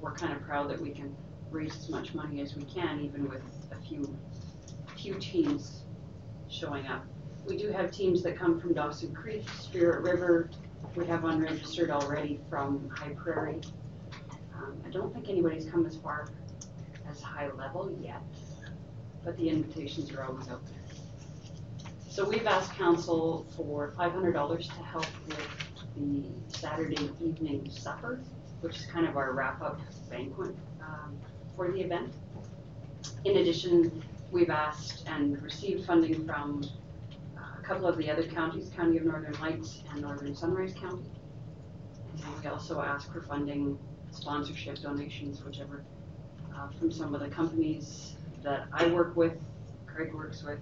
we're 0.00 0.12
kind 0.12 0.32
of 0.32 0.42
proud 0.42 0.70
that 0.70 0.80
we 0.80 0.90
can 0.90 1.14
raise 1.50 1.76
as 1.76 1.88
much 1.88 2.14
money 2.14 2.40
as 2.40 2.54
we 2.56 2.64
can, 2.64 3.00
even 3.00 3.28
with 3.28 3.42
a 3.72 3.76
few, 3.86 4.16
few 4.96 5.14
teams 5.14 5.82
showing 6.48 6.86
up. 6.86 7.04
We 7.46 7.56
do 7.56 7.70
have 7.72 7.90
teams 7.90 8.22
that 8.22 8.36
come 8.36 8.60
from 8.60 8.74
Dawson 8.74 9.14
Creek, 9.14 9.48
Spirit 9.60 10.02
River, 10.02 10.50
we 10.94 11.06
have 11.06 11.24
unregistered 11.24 11.90
already 11.90 12.40
from 12.50 12.88
High 12.90 13.10
Prairie. 13.10 13.60
Um, 14.54 14.76
I 14.86 14.90
don't 14.90 15.12
think 15.12 15.28
anybody's 15.28 15.66
come 15.66 15.86
as 15.86 15.96
far 15.96 16.28
as 17.08 17.20
high 17.20 17.50
level 17.52 17.96
yet, 18.00 18.22
but 19.24 19.36
the 19.36 19.48
invitations 19.48 20.12
are 20.12 20.24
always 20.24 20.46
there. 20.46 20.77
So 22.18 22.28
we've 22.28 22.48
asked 22.48 22.74
council 22.74 23.46
for 23.56 23.92
five 23.96 24.10
hundred 24.10 24.32
dollars 24.32 24.66
to 24.66 24.82
help 24.82 25.06
with 25.28 25.38
the 25.94 26.24
Saturday 26.48 27.08
evening 27.20 27.70
supper, 27.70 28.18
which 28.60 28.76
is 28.76 28.86
kind 28.86 29.06
of 29.06 29.16
our 29.16 29.30
wrap-up 29.30 29.78
banquet, 30.10 30.56
um, 30.82 31.16
for 31.54 31.70
the 31.70 31.80
event. 31.80 32.12
In 33.24 33.36
addition, 33.36 34.02
we've 34.32 34.50
asked 34.50 35.04
and 35.06 35.40
received 35.40 35.86
funding 35.86 36.26
from 36.26 36.64
a 37.36 37.62
couple 37.62 37.86
of 37.86 37.96
the 37.96 38.10
other 38.10 38.24
counties, 38.24 38.68
County 38.74 38.96
of 38.96 39.04
Northern 39.04 39.40
Lights 39.40 39.84
and 39.92 40.02
Northern 40.02 40.34
Sunrise 40.34 40.74
County. 40.74 41.08
And 42.24 42.42
we 42.42 42.48
also 42.48 42.80
ask 42.80 43.12
for 43.12 43.20
funding, 43.20 43.78
sponsorship, 44.10 44.80
donations, 44.80 45.44
whichever, 45.44 45.84
uh, 46.52 46.66
from 46.80 46.90
some 46.90 47.14
of 47.14 47.20
the 47.20 47.28
companies 47.28 48.16
that 48.42 48.66
I 48.72 48.88
work 48.88 49.14
with, 49.14 49.40
Craig 49.86 50.12
works 50.12 50.42
with. 50.42 50.58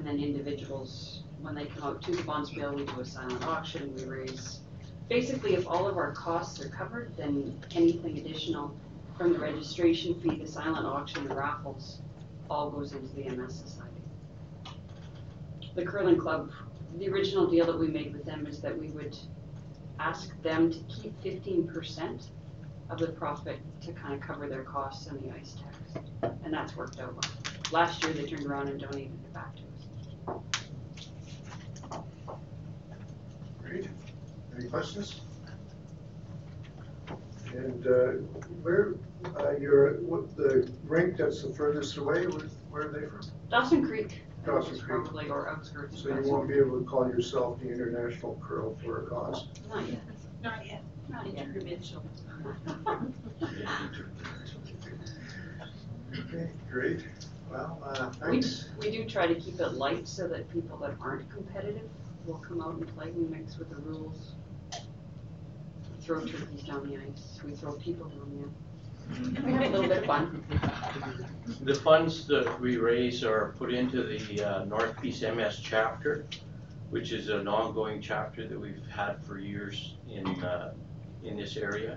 And 0.00 0.08
then 0.08 0.18
individuals, 0.18 1.24
when 1.42 1.54
they 1.54 1.66
come 1.66 1.84
out 1.84 2.02
to 2.02 2.12
the 2.12 2.22
bonspiel, 2.22 2.74
we 2.74 2.86
do 2.86 3.00
a 3.00 3.04
silent 3.04 3.44
auction, 3.46 3.94
we 3.96 4.04
raise, 4.04 4.60
basically 5.10 5.54
if 5.54 5.68
all 5.68 5.86
of 5.86 5.98
our 5.98 6.12
costs 6.12 6.58
are 6.64 6.70
covered, 6.70 7.14
then 7.18 7.62
anything 7.74 8.16
additional 8.16 8.74
from 9.18 9.34
the 9.34 9.38
registration 9.38 10.18
fee, 10.20 10.36
the 10.36 10.46
silent 10.46 10.86
auction, 10.86 11.28
the 11.28 11.34
raffles, 11.34 12.00
all 12.48 12.70
goes 12.70 12.92
into 12.92 13.14
the 13.14 13.28
MS 13.28 13.54
Society 13.54 13.90
the 15.74 15.84
curling 15.84 16.18
club, 16.18 16.50
the 16.98 17.08
original 17.08 17.46
deal 17.46 17.66
that 17.66 17.78
we 17.78 17.88
made 17.88 18.12
with 18.12 18.24
them 18.24 18.46
is 18.46 18.60
that 18.60 18.76
we 18.76 18.88
would 18.88 19.16
ask 19.98 20.40
them 20.42 20.70
to 20.72 20.78
keep 20.88 21.22
fifteen 21.22 21.66
percent 21.68 22.30
of 22.88 22.98
the 22.98 23.08
profit 23.08 23.60
to 23.82 23.92
kind 23.92 24.14
of 24.14 24.20
cover 24.20 24.48
their 24.48 24.64
costs 24.64 25.06
and 25.06 25.20
the 25.22 25.32
ice 25.34 25.54
tax. 25.54 26.06
And 26.44 26.52
that's 26.52 26.76
worked 26.76 26.98
out 26.98 27.14
well. 27.14 27.32
Last 27.70 28.02
year, 28.02 28.12
they 28.12 28.26
turned 28.26 28.46
around 28.46 28.68
and 28.68 28.80
donated 28.80 29.12
it 29.12 29.32
back 29.32 29.54
to 29.56 29.62
us. 29.62 30.40
Great. 33.70 33.86
Any 34.58 34.68
questions? 34.68 35.20
And 37.54 37.86
uh, 37.86 37.90
where, 38.62 38.94
uh, 39.38 39.56
your, 39.58 40.00
what, 40.00 40.36
the 40.36 40.68
rink 40.84 41.16
that's 41.16 41.42
the 41.44 41.50
furthest 41.54 41.96
away, 41.96 42.26
where, 42.26 42.46
where 42.70 42.82
are 42.88 42.92
they 42.92 43.06
from? 43.06 43.20
Dawson 43.48 43.86
Creek. 43.86 44.22
Dawson 44.44 44.74
Creek. 44.76 44.86
Probably, 45.04 45.28
or 45.28 45.48
outskirts. 45.48 46.02
So 46.02 46.08
you 46.08 46.28
won't 46.28 46.48
be 46.48 46.54
able 46.58 46.80
to 46.80 46.84
call 46.84 47.06
yourself 47.08 47.60
the 47.60 47.68
International 47.70 48.40
Curl 48.44 48.76
for 48.84 49.06
a 49.06 49.08
Cause? 49.08 49.46
Not 49.68 49.86
yet, 49.88 50.00
Not 50.42 50.66
yet. 50.66 50.82
not 51.08 51.32
yet. 51.32 51.52
Provincial. 51.52 52.04
Okay, 56.18 56.50
great. 56.68 57.04
Well, 57.52 57.80
uh, 57.84 58.10
We, 58.28 58.40
thanks. 58.42 58.68
we 58.80 58.90
do 58.90 59.04
try 59.04 59.28
to 59.28 59.34
keep 59.36 59.60
it 59.60 59.74
light 59.74 60.08
so 60.08 60.26
that 60.26 60.50
people 60.52 60.76
that 60.78 60.94
aren't 61.00 61.30
competitive 61.30 61.88
will 62.26 62.38
come 62.38 62.60
out 62.60 62.74
and 62.74 62.86
play. 62.96 63.10
We 63.10 63.24
mix 63.24 63.58
with 63.58 63.70
the 63.70 63.76
rules. 63.76 64.34
We 64.72 66.04
Throw 66.04 66.20
turkeys 66.24 66.62
down 66.62 66.88
the 66.88 66.96
ice. 66.96 67.40
We 67.44 67.52
throw 67.52 67.72
people 67.74 68.08
down 68.08 68.30
the 68.36 68.44
ice. 68.48 69.42
We 69.44 69.52
have 69.52 69.62
a 69.62 69.68
little 69.70 69.88
bit 69.88 69.98
of 69.98 70.04
fun. 70.06 70.44
The 71.62 71.74
funds 71.74 72.26
that 72.28 72.60
we 72.60 72.76
raise 72.76 73.24
are 73.24 73.54
put 73.58 73.72
into 73.72 74.02
the 74.04 74.42
uh, 74.42 74.64
North 74.64 75.00
Peace 75.00 75.22
MS 75.22 75.60
chapter. 75.62 76.26
which 76.90 77.12
is 77.12 77.28
an 77.28 77.46
ongoing 77.46 78.00
chapter 78.00 78.48
that 78.48 78.58
we've 78.58 78.84
had 78.88 79.24
for 79.24 79.38
years 79.38 79.94
in, 80.10 80.26
uh, 80.42 80.72
in 81.22 81.36
this 81.36 81.56
area. 81.56 81.96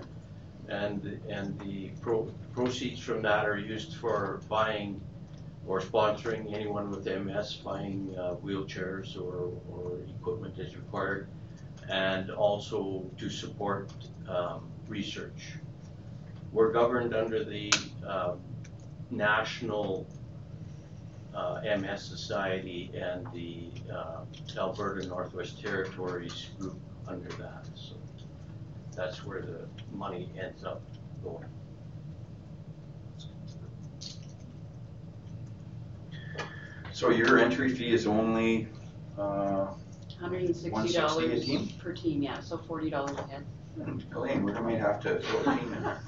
And, 0.68 1.20
and 1.28 1.58
the 1.60 1.90
pro- 2.00 2.30
proceeds 2.52 3.00
from 3.00 3.20
that 3.22 3.44
are 3.46 3.58
used 3.58 3.94
for 3.96 4.40
buying 4.48 5.00
or 5.66 5.80
sponsoring 5.80 6.54
anyone 6.54 6.90
with 6.90 7.06
MS, 7.06 7.54
buying 7.54 8.14
uh, 8.18 8.34
wheelchairs 8.44 9.16
or, 9.16 9.52
or 9.70 10.00
equipment 10.20 10.58
as 10.58 10.76
required, 10.76 11.28
and 11.88 12.30
also 12.30 13.10
to 13.18 13.30
support 13.30 13.90
um, 14.28 14.70
research. 14.88 15.54
We're 16.52 16.72
governed 16.72 17.14
under 17.14 17.44
the 17.44 17.72
um, 18.06 18.40
National 19.10 20.06
uh, 21.34 21.60
MS 21.78 22.02
Society 22.02 22.90
and 22.94 23.26
the 23.32 23.70
uh, 23.92 24.24
Alberta 24.56 25.06
Northwest 25.06 25.60
Territories 25.60 26.50
group 26.58 26.78
under 27.08 27.28
that. 27.30 27.66
So 27.74 27.94
that's 28.94 29.24
where 29.24 29.42
the 29.42 29.66
money 29.92 30.30
ends 30.40 30.64
up 30.64 30.82
going. 31.22 31.48
So 36.94 37.10
your 37.10 37.38
entry 37.40 37.74
fee 37.74 37.92
is 37.92 38.06
only, 38.06 38.68
uh, 39.18 39.66
Hundred 40.20 40.44
and 40.44 40.54
sixty 40.56 40.70
160 40.70 40.96
a 40.96 41.00
dollars 41.00 41.44
team? 41.44 41.68
per 41.80 41.92
team, 41.92 42.22
yeah, 42.22 42.38
so 42.38 42.56
forty 42.56 42.88
dollars 42.88 43.18
a 43.18 43.22
head. 43.26 43.44
Elaine, 44.14 44.44
we 44.44 44.52
might 44.52 44.78
have 44.78 45.00
to 45.00 45.18
throw 45.20 45.40
a 45.40 45.44
team 45.58 45.72
in 45.74 45.82
there. 45.82 46.00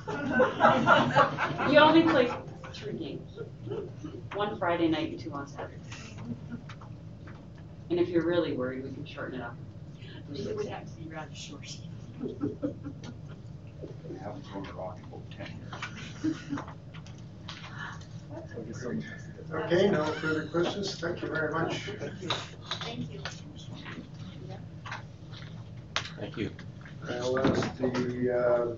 You 1.69 1.79
only 1.81 2.05
play 2.05 2.31
three 2.73 2.93
games, 2.93 3.37
one 4.35 4.57
Friday 4.61 4.87
night 4.87 5.11
and 5.11 5.19
two 5.19 5.33
on 5.33 5.49
Saturday. 5.49 5.75
And 7.91 7.99
if 7.99 8.09
you're 8.09 8.25
really 8.25 8.53
worried, 8.53 8.85
we 8.85 8.93
can 8.93 9.05
shorten 9.05 9.41
it 9.41 9.43
up. 9.43 9.57
It 10.33 10.55
would 10.57 10.69
have 10.69 10.85
to 10.85 10.93
be 11.03 11.09
rather 11.13 11.35
short. 11.35 11.79
We 12.23 12.33
haven't 14.23 14.47
thrown 14.47 14.65
a 14.67 14.73
rock 14.73 14.99
in 15.01 15.05
about 15.09 15.29
ten 15.33 15.49
years. 16.23 16.37
Okay, 19.53 19.91
no 19.91 20.05
further 20.05 20.47
questions. 20.47 20.99
Thank 21.01 21.23
you 21.23 21.29
very 21.29 21.53
much. 21.53 21.91
Thank 22.81 23.13
you. 23.13 23.21
Thank 26.19 26.37
you. 26.37 26.51
I'll 27.09 27.39
ask 27.39 27.77
the 27.77 28.35
uh, 28.35 28.75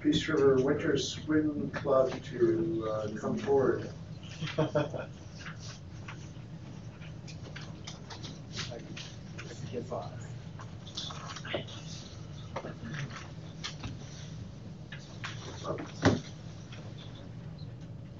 Peace 0.00 0.28
River 0.28 0.56
Winter 0.62 0.96
Swim 0.96 1.70
Club 1.70 2.12
to 2.24 2.88
uh, 2.90 3.08
come 3.18 3.36
forward. 3.36 3.90
Five. 9.88 10.10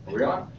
Are 0.06 0.14
we 0.14 0.22
on? 0.22 0.55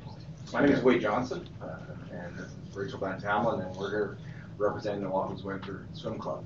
My 0.53 0.61
name 0.61 0.71
is 0.71 0.81
Wade 0.81 1.01
Johnson, 1.01 1.47
uh, 1.61 1.75
and 2.11 2.37
this 2.37 2.47
is 2.47 2.75
Rachel 2.75 2.99
Van 2.99 3.19
Tamlin, 3.19 3.65
and 3.67 3.75
we're 3.75 3.89
here 3.89 4.17
representing 4.57 5.03
the 5.03 5.09
Waffles 5.09 5.43
Winter 5.43 5.85
Swim 5.91 6.17
Club. 6.17 6.45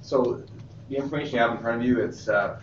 So 0.00 0.40
the 0.88 0.96
information 0.96 1.34
you 1.34 1.40
have 1.40 1.50
in 1.50 1.58
front 1.58 1.82
of 1.82 1.86
you, 1.88 1.98
it's, 1.98 2.28
uh, 2.28 2.60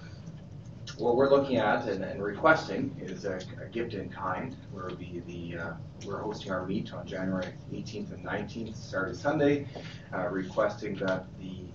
what 0.97 1.17
we're 1.17 1.29
looking 1.29 1.57
at 1.57 1.89
and 1.89 2.05
and 2.05 2.23
requesting 2.23 2.95
is 3.01 3.25
a 3.25 3.39
a 3.61 3.65
gift 3.65 3.93
in 3.93 4.09
kind, 4.09 4.55
where 4.71 4.91
the, 4.91 5.57
uh, 5.57 5.73
we're 6.05 6.21
hosting 6.21 6.51
our 6.51 6.65
meet 6.65 6.93
on 6.93 7.05
January 7.05 7.51
18th 7.73 8.13
and 8.13 8.25
19th, 8.25 8.77
Saturday, 8.77 9.13
Sunday, 9.13 9.67
uh, 10.13 10.27
requesting 10.29 10.95
that 10.95 11.25
the 11.37 11.65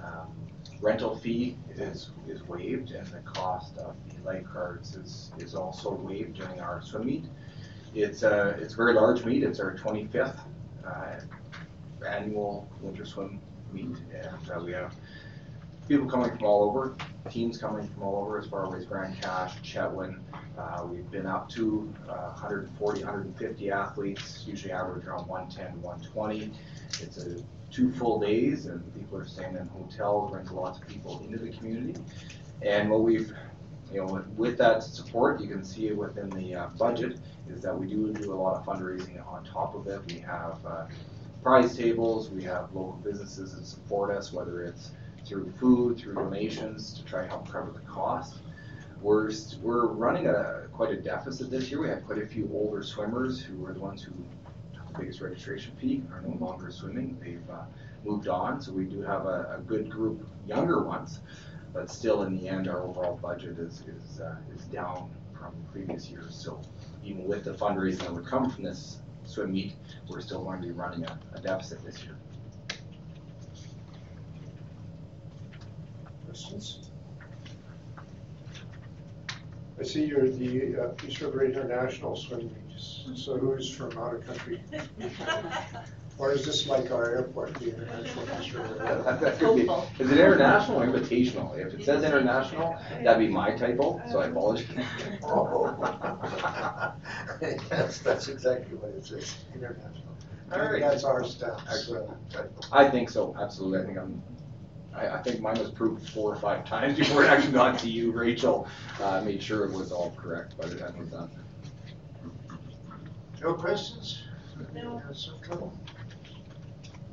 um, 0.00 0.28
rental 0.80 1.16
fee 1.16 1.56
is, 1.74 2.10
is 2.26 2.46
waived 2.48 2.90
and 2.92 3.06
the 3.08 3.20
cost 3.20 3.76
of 3.78 3.94
the 4.08 4.22
lifeguards 4.24 4.96
is, 4.96 5.32
is 5.38 5.54
also 5.54 5.92
waived 5.92 6.34
during 6.34 6.60
our 6.60 6.82
swim 6.82 7.06
meet. 7.06 7.24
It's 7.94 8.22
a, 8.22 8.56
it's 8.60 8.74
a 8.74 8.76
very 8.76 8.94
large 8.94 9.24
meet, 9.24 9.42
it's 9.42 9.60
our 9.60 9.74
twenty-fifth, 9.74 10.38
uh, 10.86 11.20
annual 12.06 12.68
winter 12.80 13.04
swim 13.04 13.40
meet, 13.72 13.96
and 14.14 14.50
uh, 14.50 14.60
we 14.64 14.72
have 14.72 14.94
people 15.88 16.08
coming 16.08 16.30
from 16.30 16.44
all 16.44 16.62
over, 16.62 16.94
teams 17.30 17.58
coming 17.58 17.88
from 17.88 18.02
all 18.04 18.22
over 18.22 18.38
as 18.38 18.46
far 18.46 18.64
away 18.64 18.78
as 18.78 18.84
Grande 18.84 19.20
Cache, 19.20 19.56
Chetwynd. 19.62 20.20
Uh, 20.56 20.86
we've 20.86 21.10
been 21.10 21.26
up 21.26 21.48
to 21.48 21.92
uh, 22.08 22.30
140, 22.32 23.00
150 23.02 23.70
athletes, 23.70 24.44
usually 24.46 24.72
average 24.72 25.04
around 25.06 25.26
110, 25.26 25.82
120. 25.82 26.52
It's 27.00 27.18
a 27.18 27.42
two 27.70 27.92
full 27.92 28.18
days, 28.20 28.66
and 28.66 28.94
people 28.94 29.18
are 29.18 29.26
staying 29.26 29.56
in 29.56 29.66
hotels, 29.68 30.30
brings 30.30 30.50
lots 30.50 30.78
of 30.78 30.86
people 30.88 31.20
into 31.24 31.38
the 31.38 31.50
community. 31.50 32.00
And 32.62 32.90
what 32.90 33.02
we've, 33.02 33.32
you 33.92 34.04
know, 34.04 34.24
with 34.36 34.58
that 34.58 34.82
support, 34.82 35.40
you 35.40 35.48
can 35.48 35.64
see 35.64 35.88
it 35.88 35.96
within 35.96 36.30
the 36.30 36.54
uh, 36.54 36.68
budget, 36.78 37.18
is 37.48 37.62
that 37.62 37.78
we 37.78 37.86
do 37.86 38.12
do 38.12 38.32
a 38.32 38.34
lot 38.34 38.56
of 38.56 38.64
fundraising 38.64 39.26
on 39.26 39.44
top 39.44 39.74
of 39.74 39.86
it. 39.86 40.00
We 40.12 40.20
have 40.20 40.58
uh, 40.66 40.86
prize 41.42 41.76
tables, 41.76 42.30
we 42.30 42.42
have 42.44 42.72
local 42.74 43.00
businesses 43.02 43.54
that 43.54 43.64
support 43.64 44.10
us, 44.10 44.32
whether 44.32 44.62
it's 44.62 44.90
through 45.26 45.52
food, 45.58 45.98
through 45.98 46.14
donations, 46.14 46.94
to 46.94 47.04
try 47.04 47.22
to 47.22 47.28
help 47.28 47.50
cover 47.50 47.70
the 47.70 47.80
cost. 47.80 48.36
We're, 49.00 49.30
we're 49.62 49.86
running 49.86 50.26
a, 50.26 50.66
quite 50.72 50.90
a 50.90 50.96
deficit 50.96 51.50
this 51.50 51.70
year. 51.70 51.80
We 51.80 51.88
have 51.88 52.04
quite 52.04 52.18
a 52.18 52.26
few 52.26 52.50
older 52.52 52.82
swimmers 52.82 53.40
who 53.40 53.56
were 53.56 53.72
the 53.72 53.80
ones 53.80 54.02
who 54.02 54.12
the 54.92 54.98
biggest 54.98 55.20
registration 55.20 55.72
fee, 55.80 56.02
are 56.12 56.22
no 56.22 56.36
longer 56.44 56.70
swimming. 56.70 57.18
They've 57.22 57.50
uh, 57.50 57.64
moved 58.04 58.28
on, 58.28 58.60
so 58.60 58.72
we 58.72 58.84
do 58.84 59.02
have 59.02 59.26
a, 59.26 59.56
a 59.58 59.62
good 59.66 59.90
group 59.90 60.26
younger 60.46 60.82
ones. 60.82 61.20
But 61.72 61.90
still, 61.90 62.22
in 62.22 62.36
the 62.36 62.48
end, 62.48 62.68
our 62.68 62.82
overall 62.82 63.16
budget 63.16 63.58
is, 63.58 63.82
is, 63.82 64.20
uh, 64.20 64.36
is 64.54 64.64
down 64.64 65.10
from 65.38 65.54
previous 65.72 66.10
years. 66.10 66.34
So 66.34 66.60
even 67.04 67.24
with 67.26 67.44
the 67.44 67.52
fundraising 67.52 68.00
that 68.00 68.14
would 68.14 68.26
come 68.26 68.50
from 68.50 68.64
this 68.64 68.98
swim 69.24 69.52
meet, 69.52 69.74
we're 70.08 70.20
still 70.20 70.42
going 70.42 70.60
to 70.60 70.66
be 70.66 70.72
running 70.72 71.04
a, 71.04 71.18
a 71.34 71.40
deficit 71.40 71.84
this 71.84 72.02
year. 72.02 72.16
Questions? 76.26 76.90
I 79.78 79.82
see 79.82 80.04
you're 80.04 80.28
the 80.28 80.82
uh, 80.82 80.88
Peace 80.88 81.20
River 81.22 81.44
International 81.44 82.14
Swim 82.14 82.54
Meet, 82.80 83.18
so 83.18 83.36
who's 83.38 83.70
from 83.74 83.96
out 83.98 84.14
of 84.14 84.26
country? 84.26 84.60
Or 86.18 86.32
is 86.32 86.44
this 86.44 86.66
like 86.66 86.90
our 86.90 87.14
airport, 87.16 87.54
the 87.54 87.74
International 87.74 88.26
Peace 88.26 88.52
That- 88.78 89.20
that 89.20 89.38
could 89.38 89.56
be- 89.56 90.04
Is 90.04 90.10
it 90.10 90.18
international 90.18 90.82
or 90.82 90.86
invitational? 90.86 91.56
If 91.58 91.74
it 91.74 91.84
says 91.84 92.04
international, 92.04 92.76
that'd 93.02 93.18
be 93.18 93.28
my 93.32 93.56
typo, 93.56 94.00
so 94.10 94.20
I 94.20 94.26
apologize. 94.26 94.66
Yes, 97.70 97.98
that's 98.00 98.28
exactly 98.28 98.76
what 98.76 98.90
it 98.90 99.06
says, 99.06 99.34
international. 99.54 99.92
All 100.52 100.58
right. 100.60 100.80
That's 100.80 101.04
our 101.04 101.24
staff's 101.24 101.90
uh, 101.90 102.06
I 102.72 102.90
think 102.90 103.08
so, 103.08 103.34
absolutely. 103.40 103.80
I 103.80 103.84
think 103.86 103.98
I'm, 103.98 104.22
I, 104.94 105.08
I 105.08 105.22
think 105.22 105.40
mine 105.40 105.58
was 105.58 105.70
proved 105.70 106.06
four 106.10 106.32
or 106.32 106.36
five 106.36 106.66
times 106.66 106.98
before 106.98 107.24
it 107.24 107.30
actually 107.30 107.52
got 107.52 107.78
to 107.78 107.88
you, 107.88 108.10
Rachel. 108.12 108.66
Uh, 109.00 109.22
made 109.24 109.42
sure 109.42 109.64
it 109.64 109.72
was 109.72 109.90
all 109.92 110.10
correct 110.16 110.58
by 110.58 110.66
the 110.66 110.76
time 110.76 110.94
it 110.96 110.98
was 110.98 111.08
done. 111.08 111.30
No 113.40 113.54
questions? 113.54 114.22
No. 114.74 114.98
Have 114.98 115.16
some 115.16 115.40
trouble? 115.42 115.72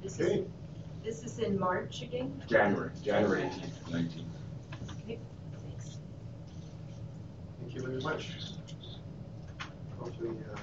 This 0.04 0.20
is, 0.20 0.22
Okay, 0.28 0.44
this 1.04 1.24
is 1.24 1.40
in 1.40 1.58
March 1.60 2.02
again? 2.02 2.44
January, 2.48 2.92
January 3.04 3.44
eighteenth, 3.44 3.90
nineteenth. 3.92 4.28
Okay, 5.04 5.20
thanks. 5.64 5.98
thank 7.60 7.74
you 7.76 7.82
very 7.82 8.02
much. 8.02 8.32
Hopefully, 9.98 10.32
uh, 10.54 10.60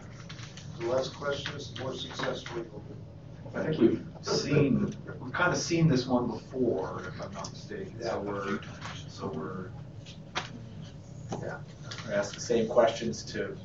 the 0.80 0.86
less 0.86 1.08
questions, 1.08 1.72
the 1.72 1.82
more 1.82 1.94
successful 1.94 2.64
we'll 2.70 2.82
be. 2.82 3.58
I 3.58 3.64
think 3.72 3.80
we've 3.80 4.06
seen, 4.22 4.94
we've 5.20 5.32
kind 5.32 5.52
of 5.52 5.58
seen 5.58 5.88
this 5.88 6.06
one 6.06 6.26
before, 6.26 7.02
if 7.08 7.22
I'm 7.22 7.32
not 7.32 7.50
mistaken, 7.50 7.94
Yeah, 8.00 8.10
so 8.10 8.20
we're, 8.20 8.46
few 8.46 8.60
so 9.08 9.26
we're. 9.28 9.70
Yeah. 11.42 11.58
we 12.06 12.12
Ask 12.14 12.34
the 12.34 12.40
same 12.40 12.68
questions 12.68 13.22
to. 13.32 13.56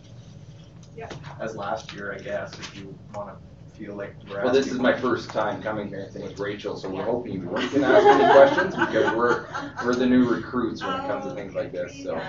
Yeah. 0.99 1.09
As 1.39 1.55
last 1.55 1.93
year, 1.93 2.13
I 2.13 2.17
guess, 2.21 2.51
if 2.59 2.75
you 2.75 2.93
wanna 3.15 3.37
feel 3.73 3.95
like 3.95 4.13
we're. 4.29 4.43
Well, 4.43 4.53
this 4.53 4.67
is 4.67 4.79
my 4.79 4.93
first 4.99 5.29
time 5.29 5.63
coming 5.63 5.87
here, 5.87 6.05
I 6.09 6.11
think 6.11 6.25
with 6.25 6.39
Rachel, 6.39 6.75
so 6.75 6.89
we're 6.89 7.05
hoping 7.05 7.31
you 7.33 7.47
weren't 7.47 7.71
gonna 7.71 7.87
ask 7.87 8.05
any 8.05 8.33
questions 8.33 8.75
because 8.75 9.15
we're, 9.15 9.45
we're 9.85 9.95
the 9.95 10.05
new 10.05 10.27
recruits 10.27 10.83
when 10.83 10.93
it 10.93 11.07
comes 11.07 11.23
to 11.25 11.33
things 11.33 11.53
like 11.55 11.71
this, 11.71 12.03
so. 12.03 12.19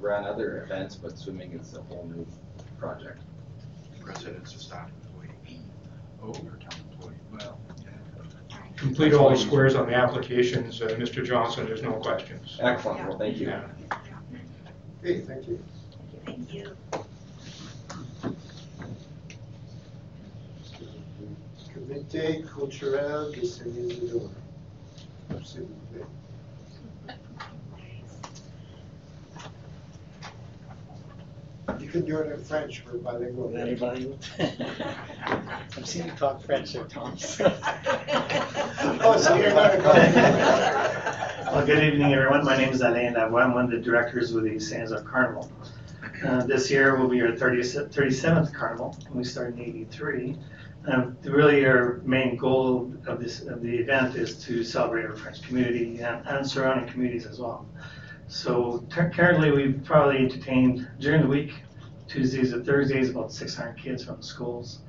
Run 0.00 0.24
other 0.24 0.62
events, 0.64 0.96
but 0.96 1.18
swimming 1.18 1.52
is 1.52 1.74
a 1.76 1.82
whole 1.82 2.10
new 2.10 2.26
project. 2.78 3.20
Residents 4.02 4.54
of 4.54 4.62
staff 4.62 4.88
employee. 5.04 5.60
Oh, 6.22 6.28
or 6.28 6.32
town 6.58 6.80
employee, 6.92 7.14
well, 7.30 7.60
Complete 8.76 9.12
all 9.14 9.30
the 9.30 9.36
squares 9.36 9.74
on 9.74 9.86
the 9.88 9.94
applications, 9.94 10.80
uh, 10.80 10.86
Mr. 10.98 11.24
Johnson, 11.24 11.66
there's 11.66 11.82
no 11.82 11.92
questions. 11.92 12.58
Excellent, 12.62 13.08
well, 13.08 13.18
thank 13.18 13.36
you. 13.38 13.48
Yeah. 13.48 13.68
Okay, 15.02 15.20
thank 15.20 15.48
you. 15.48 15.62
Thank 16.24 16.54
you. 16.54 16.76
Comité 21.86 22.42
culturel 22.52 23.30
de 23.32 23.46
Saint-Isidore. 23.46 24.30
S'il 25.44 25.60
vous 25.60 25.86
plaît. 25.92 26.04
You 31.80 31.88
can 31.88 32.04
do 32.04 32.18
it 32.18 32.32
in 32.32 32.42
French, 32.42 32.82
we're 32.86 32.98
bilingual. 32.98 33.48
Very 33.48 33.74
bilingual. 33.74 34.18
I've 34.38 35.86
seen 35.86 36.06
you 36.06 36.12
talk 36.12 36.42
French 36.42 36.72
there, 36.72 36.84
Tom. 36.84 37.16
Oh, 39.02 39.16
so 39.20 39.34
you're 39.36 39.50
not 39.54 39.74
a 39.74 39.78
Well, 41.52 41.66
good 41.66 41.82
evening, 41.84 42.12
everyone. 42.14 42.44
My 42.44 42.56
name 42.56 42.70
is 42.72 42.80
Alain 42.80 43.14
Lavoie. 43.14 43.44
I'm 43.44 43.54
one 43.54 43.66
of 43.66 43.70
the 43.70 43.78
directors 43.78 44.32
with 44.32 44.44
the 44.44 44.58
Saint-Isidore 44.58 45.02
Carnival. 45.04 45.50
Uh, 46.24 46.44
This 46.46 46.70
year 46.70 46.96
will 46.96 47.08
be 47.08 47.20
our 47.20 47.32
30th 47.32 47.92
37th 47.92 48.52
carnival, 48.54 48.96
and 49.06 49.14
we 49.14 49.24
started 49.24 49.58
in 49.58 49.64
83. 49.64 50.36
Um, 50.86 51.16
Really, 51.24 51.66
our 51.66 52.00
main 52.04 52.36
goal 52.36 52.92
of 53.06 53.20
this, 53.20 53.42
of 53.42 53.60
the 53.60 53.76
event 53.76 54.14
is 54.14 54.42
to 54.44 54.62
celebrate 54.62 55.04
our 55.04 55.16
French 55.16 55.42
community 55.42 55.98
and 56.00 56.26
and 56.26 56.48
surrounding 56.48 56.88
communities 56.88 57.26
as 57.26 57.40
well. 57.40 57.66
So 58.28 58.84
tur- 58.90 59.10
currently, 59.14 59.50
we've 59.50 59.82
probably 59.84 60.18
entertained 60.18 60.88
during 61.00 61.22
the 61.22 61.28
week, 61.28 61.52
Tuesdays 62.08 62.52
and 62.52 62.64
Thursdays, 62.64 63.10
about 63.10 63.32
600 63.32 63.76
kids 63.76 64.04
from 64.04 64.16
the 64.18 64.22
schools, 64.22 64.80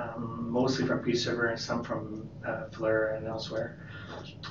um, 0.00 0.48
mostly 0.50 0.86
from 0.86 1.00
Peace 1.00 1.26
River 1.26 1.46
and 1.46 1.58
some 1.60 1.82
from 1.82 2.28
uh, 2.46 2.68
Fleur 2.70 3.14
and 3.16 3.26
elsewhere. 3.26 3.78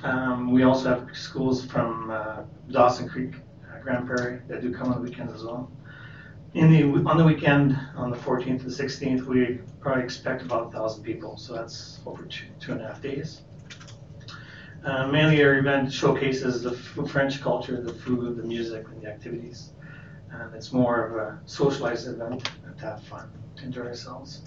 Um, 0.03 0.51
we 0.51 0.63
also 0.63 0.89
have 0.89 1.09
schools 1.15 1.65
from 1.65 2.09
uh, 2.11 2.43
Dawson 2.69 3.07
Creek, 3.09 3.33
uh, 3.73 3.79
Grande 3.81 4.07
Prairie, 4.07 4.41
that 4.47 4.61
do 4.61 4.73
come 4.73 4.91
on 4.91 5.03
the 5.03 5.09
weekends 5.09 5.33
as 5.33 5.43
well. 5.43 5.69
In 6.53 6.71
the 6.71 7.09
on 7.09 7.17
the 7.17 7.23
weekend, 7.23 7.77
on 7.95 8.09
the 8.09 8.17
14th 8.17 8.61
and 8.61 8.71
16th, 8.71 9.25
we 9.25 9.59
probably 9.79 10.03
expect 10.03 10.41
about 10.41 10.65
1,000 10.73 11.03
people, 11.03 11.37
so 11.37 11.53
that's 11.53 11.99
over 12.05 12.23
two, 12.23 12.45
two 12.59 12.71
and 12.71 12.81
a 12.81 12.87
half 12.87 13.01
days. 13.01 13.41
Uh, 14.83 15.07
mainly, 15.07 15.43
our 15.43 15.57
event 15.57 15.91
showcases 15.91 16.63
the 16.63 16.71
French 16.71 17.41
culture, 17.41 17.81
the 17.81 17.93
food, 17.93 18.37
the 18.37 18.43
music, 18.43 18.87
and 18.87 19.01
the 19.01 19.07
activities. 19.07 19.71
And 20.31 20.53
it's 20.55 20.71
more 20.71 21.05
of 21.05 21.15
a 21.15 21.39
socialized 21.45 22.07
event 22.07 22.49
to 22.77 22.85
have 22.85 23.03
fun, 23.03 23.29
to 23.57 23.65
enjoy 23.65 23.87
ourselves. 23.87 24.43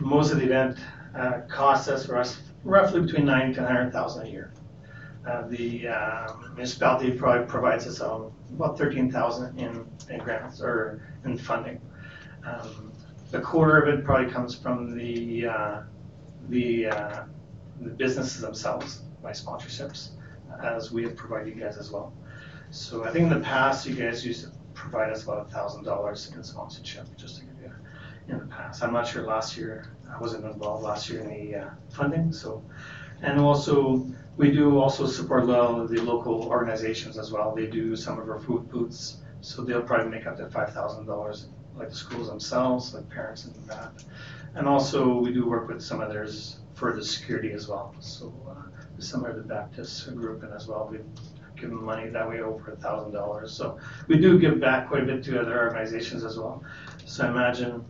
Most 0.00 0.30
of 0.30 0.38
the 0.38 0.44
event 0.44 0.78
uh, 1.16 1.40
costs 1.48 1.88
us 1.88 2.06
for 2.06 2.16
us 2.16 2.38
roughly 2.62 3.00
between 3.00 3.24
nine 3.24 3.52
to 3.54 3.66
hundred 3.66 3.92
thousand 3.92 4.26
a 4.26 4.30
year. 4.30 4.52
Uh, 5.26 5.48
the 5.48 5.88
uh, 5.88 6.32
municipality 6.54 7.10
probably 7.10 7.46
provides 7.46 7.86
us 7.86 8.00
um, 8.00 8.30
about 8.54 8.78
thirteen 8.78 9.10
thousand 9.10 9.58
in, 9.58 9.86
in 10.10 10.18
grants 10.20 10.60
or 10.60 11.02
in 11.24 11.36
funding. 11.36 11.80
Um, 12.44 12.92
a 13.32 13.40
quarter 13.40 13.80
of 13.82 13.88
it 13.92 14.04
probably 14.04 14.30
comes 14.30 14.54
from 14.54 14.96
the 14.96 15.46
uh, 15.46 15.82
the 16.48 16.86
uh, 16.86 17.24
the 17.80 17.90
businesses 17.90 18.40
themselves 18.40 19.02
by 19.22 19.32
sponsorships, 19.32 20.10
as 20.62 20.92
we 20.92 21.02
have 21.02 21.16
provided 21.16 21.54
you 21.54 21.60
guys 21.60 21.76
as 21.76 21.90
well. 21.90 22.12
So 22.70 23.04
I 23.04 23.10
think 23.10 23.24
in 23.24 23.38
the 23.38 23.44
past, 23.44 23.86
you 23.86 23.94
guys 23.94 24.24
used 24.24 24.44
to 24.44 24.52
provide 24.74 25.10
us 25.10 25.24
about 25.24 25.50
thousand 25.50 25.84
dollars 25.84 26.32
in 26.34 26.42
sponsorship, 26.42 27.06
just 27.16 27.38
to 27.38 27.44
give 27.44 27.54
you, 27.62 27.72
in 28.28 28.38
the 28.38 28.46
past. 28.46 28.82
I'm 28.82 28.92
not 28.92 29.06
sure 29.06 29.22
last 29.26 29.56
year, 29.56 29.92
I 30.08 30.18
wasn't 30.20 30.44
involved 30.44 30.84
last 30.84 31.10
year 31.10 31.20
in 31.20 31.28
the 31.28 31.58
uh, 31.58 31.70
funding, 31.90 32.32
so. 32.32 32.62
And 33.22 33.40
also, 33.40 34.06
we 34.36 34.50
do 34.50 34.78
also 34.78 35.06
support 35.06 35.48
of 35.48 35.88
the 35.88 36.02
local 36.02 36.44
organizations 36.44 37.16
as 37.18 37.32
well. 37.32 37.54
They 37.54 37.66
do 37.66 37.96
some 37.96 38.18
of 38.18 38.28
our 38.28 38.40
food 38.40 38.68
booths, 38.70 39.18
so 39.40 39.62
they'll 39.62 39.82
probably 39.82 40.10
make 40.10 40.26
up 40.26 40.36
to 40.36 40.48
five 40.50 40.72
thousand 40.74 41.06
dollars, 41.06 41.48
like 41.76 41.88
the 41.88 41.94
schools 41.94 42.28
themselves, 42.28 42.94
like 42.94 43.08
parents 43.08 43.46
and 43.46 43.54
that. 43.68 44.04
And 44.54 44.66
also, 44.68 45.18
we 45.18 45.32
do 45.32 45.46
work 45.48 45.68
with 45.68 45.82
some 45.82 46.00
others 46.00 46.58
for 46.74 46.92
the 46.92 47.04
security 47.04 47.52
as 47.52 47.68
well. 47.68 47.94
So 48.00 48.32
uh, 48.48 49.00
some 49.00 49.24
of 49.24 49.36
the 49.36 49.42
Baptist 49.42 50.14
group 50.14 50.42
and 50.42 50.52
as 50.52 50.66
well, 50.68 50.88
we've 50.90 51.04
given 51.56 51.82
money 51.82 52.08
that 52.10 52.28
way 52.28 52.40
over 52.40 52.72
a 52.72 52.76
thousand 52.76 53.12
dollars. 53.12 53.52
So 53.52 53.78
we 54.08 54.18
do 54.18 54.38
give 54.38 54.60
back 54.60 54.88
quite 54.88 55.02
a 55.02 55.06
bit 55.06 55.24
to 55.24 55.40
other 55.40 55.58
organizations 55.58 56.22
as 56.22 56.38
well. 56.38 56.62
So 57.06 57.24
I 57.24 57.30
imagine 57.30 57.82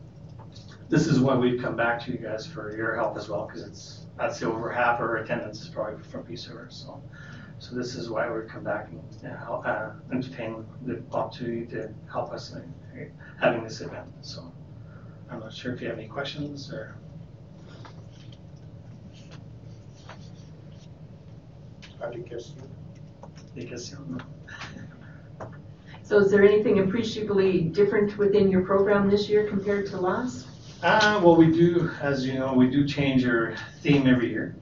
this 0.88 1.08
is 1.08 1.18
why 1.18 1.34
we've 1.34 1.60
come 1.60 1.74
back 1.74 2.04
to 2.04 2.12
you 2.12 2.18
guys 2.18 2.46
for 2.46 2.76
your 2.76 2.94
help 2.94 3.16
as 3.16 3.28
well, 3.28 3.46
because 3.46 3.62
it's, 3.62 4.05
I'd 4.18 4.34
say 4.34 4.46
over 4.46 4.70
half 4.70 4.96
of 4.98 5.02
our 5.02 5.16
attendance 5.16 5.60
is 5.60 5.68
probably 5.68 6.02
from 6.02 6.24
Peace 6.24 6.48
River, 6.48 6.68
so. 6.70 7.02
So 7.58 7.74
this 7.74 7.94
is 7.94 8.10
why 8.10 8.30
we've 8.30 8.48
come 8.48 8.64
back 8.64 8.88
and 8.90 9.32
uh, 9.32 9.36
help, 9.38 9.66
uh, 9.66 9.90
entertain 10.12 10.66
the 10.84 11.02
opportunity 11.12 11.66
to 11.74 11.92
help 12.10 12.32
us 12.32 12.52
in 12.52 12.72
in 12.94 13.12
having 13.40 13.62
this 13.62 13.80
event, 13.80 14.08
so. 14.22 14.52
I'm 15.30 15.40
not 15.40 15.52
sure 15.52 15.74
if 15.74 15.80
you 15.80 15.88
have 15.88 15.98
any 15.98 16.08
questions 16.08 16.72
or. 16.72 16.96
Pas 21.98 22.12
de 22.12 22.20
questions? 22.20 22.62
Des 23.54 23.66
questions? 23.66 24.22
So 26.02 26.18
is 26.18 26.30
there 26.30 26.44
anything 26.44 26.78
appreciably 26.78 27.62
different 27.62 28.16
within 28.16 28.48
your 28.48 28.64
program 28.64 29.10
this 29.10 29.28
year 29.28 29.48
compared 29.48 29.86
to 29.86 30.00
last? 30.00 30.45
Uh, 30.82 31.18
well, 31.24 31.36
we 31.36 31.50
do, 31.50 31.90
as 32.02 32.26
you 32.26 32.34
know, 32.34 32.52
we 32.52 32.68
do 32.68 32.86
change 32.86 33.24
our 33.24 33.56
theme 33.80 34.06
every 34.06 34.28
year. 34.28 34.54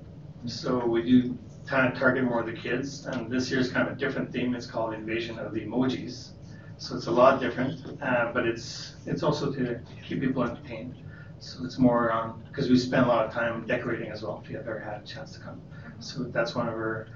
So 0.47 0.87
we 0.87 1.03
do 1.03 1.37
kind 1.67 1.93
of 1.93 1.99
target 1.99 2.25
more 2.25 2.41
of 2.41 2.47
the 2.47 2.53
kids, 2.53 3.07
and 3.07 3.31
this 3.31 3.51
year's 3.51 3.71
kind 3.71 3.89
of 3.89 3.97
a 3.97 3.99
different 3.99 4.33
theme. 4.33 4.55
It's 4.55 4.67
called 4.67 4.95
Invasion 4.95 5.39
of 5.39 5.53
the 5.53 5.61
Emojis. 5.61 6.31
So 6.79 6.97
it's 6.97 7.07
a 7.07 7.11
lot 7.11 7.41
different, 7.41 8.01
uh, 8.01 8.31
but 8.33 8.47
it's 8.47 8.95
it's 9.07 9.23
also 9.23 9.53
to 9.53 9.81
keep 10.07 10.21
people 10.21 10.45
entertained. 10.45 10.95
So 11.41 11.65
it's 11.65 11.79
more 11.79 12.13
on 12.13 12.43
because 12.49 12.71
we 12.71 12.79
spend 12.79 13.07
a 13.07 13.09
lot 13.09 13.27
of 13.27 13.33
time 13.33 13.67
decorating 13.67 14.11
as 14.11 14.23
well. 14.23 14.41
If 14.45 14.51
you 14.51 14.59
ever 14.59 14.79
had 14.79 15.03
a 15.03 15.07
chance 15.07 15.33
to 15.33 15.41
come, 15.41 15.61
so 15.99 16.25
that's 16.25 16.55
one 16.55 16.69
of 16.69 16.75
our 16.75 17.09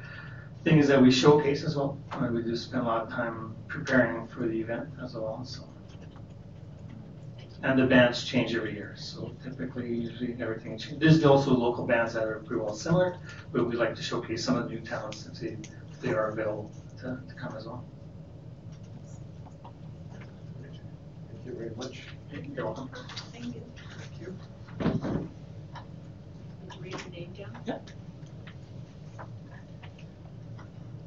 things 0.64 0.88
that 0.88 1.00
we 1.00 1.10
showcase 1.12 1.62
as 1.62 1.76
well. 1.76 1.98
Uh, 2.10 2.28
we 2.32 2.42
do 2.42 2.56
spend 2.56 2.82
a 2.82 2.86
lot 2.86 3.02
of 3.04 3.10
time 3.10 3.54
preparing 3.68 4.26
for 4.26 4.46
the 4.46 4.60
event 4.60 4.88
as 5.02 5.14
well. 5.14 5.44
So. 5.44 5.62
And 7.62 7.76
the 7.78 7.86
bands 7.86 8.24
change 8.24 8.54
every 8.54 8.72
year, 8.72 8.94
so 8.96 9.34
typically, 9.42 9.88
usually 9.92 10.36
everything 10.40 10.78
changes. 10.78 10.98
There's 11.00 11.24
also 11.24 11.50
local 11.52 11.84
bands 11.86 12.14
that 12.14 12.22
are 12.22 12.38
pretty 12.38 12.62
well 12.62 12.74
similar, 12.74 13.16
but 13.52 13.66
we 13.68 13.74
like 13.74 13.96
to 13.96 14.02
showcase 14.02 14.44
some 14.44 14.56
of 14.56 14.68
the 14.68 14.74
new 14.76 14.80
talents 14.80 15.26
if 15.26 15.40
they, 15.40 15.56
if 15.90 16.00
they 16.00 16.10
are 16.10 16.28
available 16.30 16.70
to, 16.98 17.18
to 17.28 17.34
come 17.34 17.56
as 17.56 17.66
well. 17.66 17.84
Thank 20.62 21.46
you 21.46 21.52
very 21.52 21.74
much. 21.74 22.02
You're 22.54 22.64
welcome. 22.66 22.90
Thank 23.32 23.56
you. 23.56 23.62
Thank 24.78 25.02
you. 25.02 25.28
Read 26.80 26.92
your 26.92 27.10
name 27.10 27.32
down. 27.36 27.80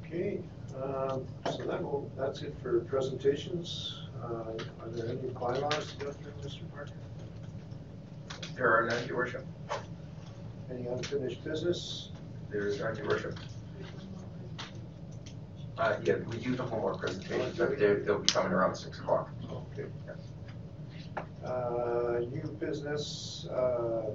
Okay, 0.06 0.42
um, 0.76 1.26
so 1.50 1.64
that 1.64 1.82
will, 1.82 2.12
that's 2.18 2.42
it 2.42 2.54
for 2.62 2.82
presentations. 2.82 4.01
Uh, 4.22 4.54
Are 4.82 4.90
there 4.90 5.10
any 5.10 5.30
bylaws 5.30 5.94
to 5.94 6.06
go 6.06 6.12
through, 6.12 6.32
Mr. 6.44 6.70
Parker? 6.72 6.92
There 8.56 8.70
are 8.72 8.88
none, 8.88 9.08
your 9.08 9.18
worship. 9.18 9.46
Any 10.70 10.86
unfinished 10.88 11.44
business? 11.44 12.12
There 12.50 12.68
is 12.68 12.80
none, 12.80 12.96
your 12.98 13.08
worship. 13.08 13.40
Uh, 15.78 15.96
yeah, 16.04 16.16
we 16.30 16.38
do 16.38 16.56
the 16.56 16.64
homework 16.64 17.00
presentation, 17.00 17.52
but 17.58 17.80
they're, 17.80 18.00
they'll 18.02 18.20
be 18.20 18.28
coming 18.28 18.52
around 18.52 18.76
six 18.76 19.00
o'clock. 19.00 19.30
Okay. 19.52 19.90
Uh, 21.44 22.20
New 22.32 22.56
business, 22.60 23.48
uh, 23.52 24.12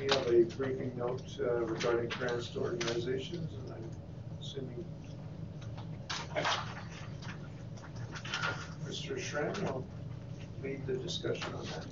we 0.00 0.06
have 0.06 0.26
a 0.28 0.44
briefing 0.56 0.92
note 0.96 1.22
uh, 1.40 1.60
regarding 1.66 2.08
grants 2.08 2.48
to 2.48 2.60
organizations, 2.60 3.52
and 3.52 3.74
I'm 3.74 3.90
assuming 4.40 4.84
Mr. 9.04 9.18
Schramm 9.20 9.52
will 9.66 9.86
lead 10.62 10.86
the 10.86 10.94
discussion 10.94 11.52
on 11.52 11.66
that. 11.66 11.86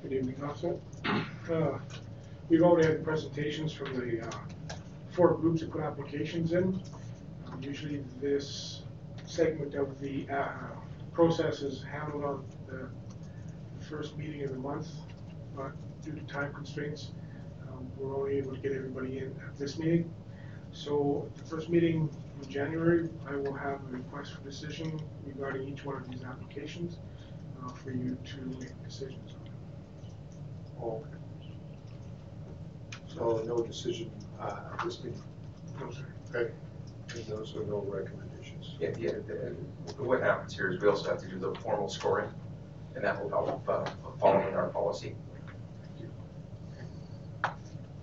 Good 0.00 0.12
evening, 0.12 0.36
Council. 0.36 0.80
Uh, 1.04 1.78
We've 2.48 2.62
already 2.62 2.86
had 2.86 3.00
the 3.00 3.02
presentations 3.02 3.72
from 3.72 3.98
the 3.98 4.24
uh, 4.24 4.30
four 5.10 5.34
groups 5.34 5.60
that 5.62 5.72
put 5.72 5.80
applications 5.80 6.52
in. 6.52 6.80
Um, 7.48 7.60
Usually 7.60 8.04
this 8.20 8.82
segment 9.26 9.74
of 9.74 9.98
the 9.98 10.28
uh, 10.30 10.52
process 11.12 11.60
is 11.60 11.82
handled 11.82 12.22
on 12.24 12.44
the 12.68 12.88
first 13.86 14.16
meeting 14.16 14.44
of 14.44 14.50
the 14.50 14.58
month, 14.58 14.86
but 15.56 15.72
due 16.04 16.12
to 16.12 16.22
time 16.32 16.54
constraints, 16.54 17.10
um, 17.68 17.90
we're 17.96 18.16
only 18.16 18.36
able 18.38 18.52
to 18.54 18.58
get 18.60 18.70
everybody 18.70 19.18
in 19.18 19.34
at 19.44 19.58
this 19.58 19.80
meeting. 19.80 20.08
So 20.70 21.28
the 21.34 21.44
first 21.44 21.68
meeting 21.70 22.08
in 22.42 22.48
January, 22.50 23.08
I 23.28 23.36
will 23.36 23.54
have 23.54 23.80
a 23.82 23.90
request 23.90 24.32
for 24.34 24.42
decision 24.48 24.98
regarding 25.24 25.68
each 25.68 25.84
one 25.84 25.96
of 25.96 26.08
these 26.10 26.22
applications 26.24 26.96
uh, 27.62 27.72
for 27.72 27.90
you 27.90 28.16
to 28.32 28.40
make 28.60 28.82
decisions 28.84 29.34
on. 30.80 30.84
Okay. 30.84 31.04
So 33.06 33.42
no 33.46 33.62
decision, 33.62 34.10
uh, 34.40 34.60
at 34.72 34.84
this 34.84 35.02
meeting, 35.02 35.22
No, 35.80 35.90
sir. 35.90 36.04
okay, 36.34 36.52
and 37.14 37.32
are 37.32 37.64
no 37.66 37.84
recommendations. 37.88 38.76
Yeah, 38.78 38.90
yeah, 38.98 39.12
the- 39.26 39.56
what 40.02 40.20
happens 40.22 40.54
here 40.54 40.70
is 40.70 40.80
we 40.80 40.88
also 40.88 41.10
have 41.10 41.20
to 41.20 41.26
do 41.28 41.38
the 41.38 41.54
formal 41.56 41.88
scoring, 41.88 42.30
and 42.94 43.04
that 43.04 43.20
will 43.20 43.30
help 43.30 43.68
uh, 43.68 43.84
following 44.20 44.54
our 44.54 44.68
policy. 44.68 45.16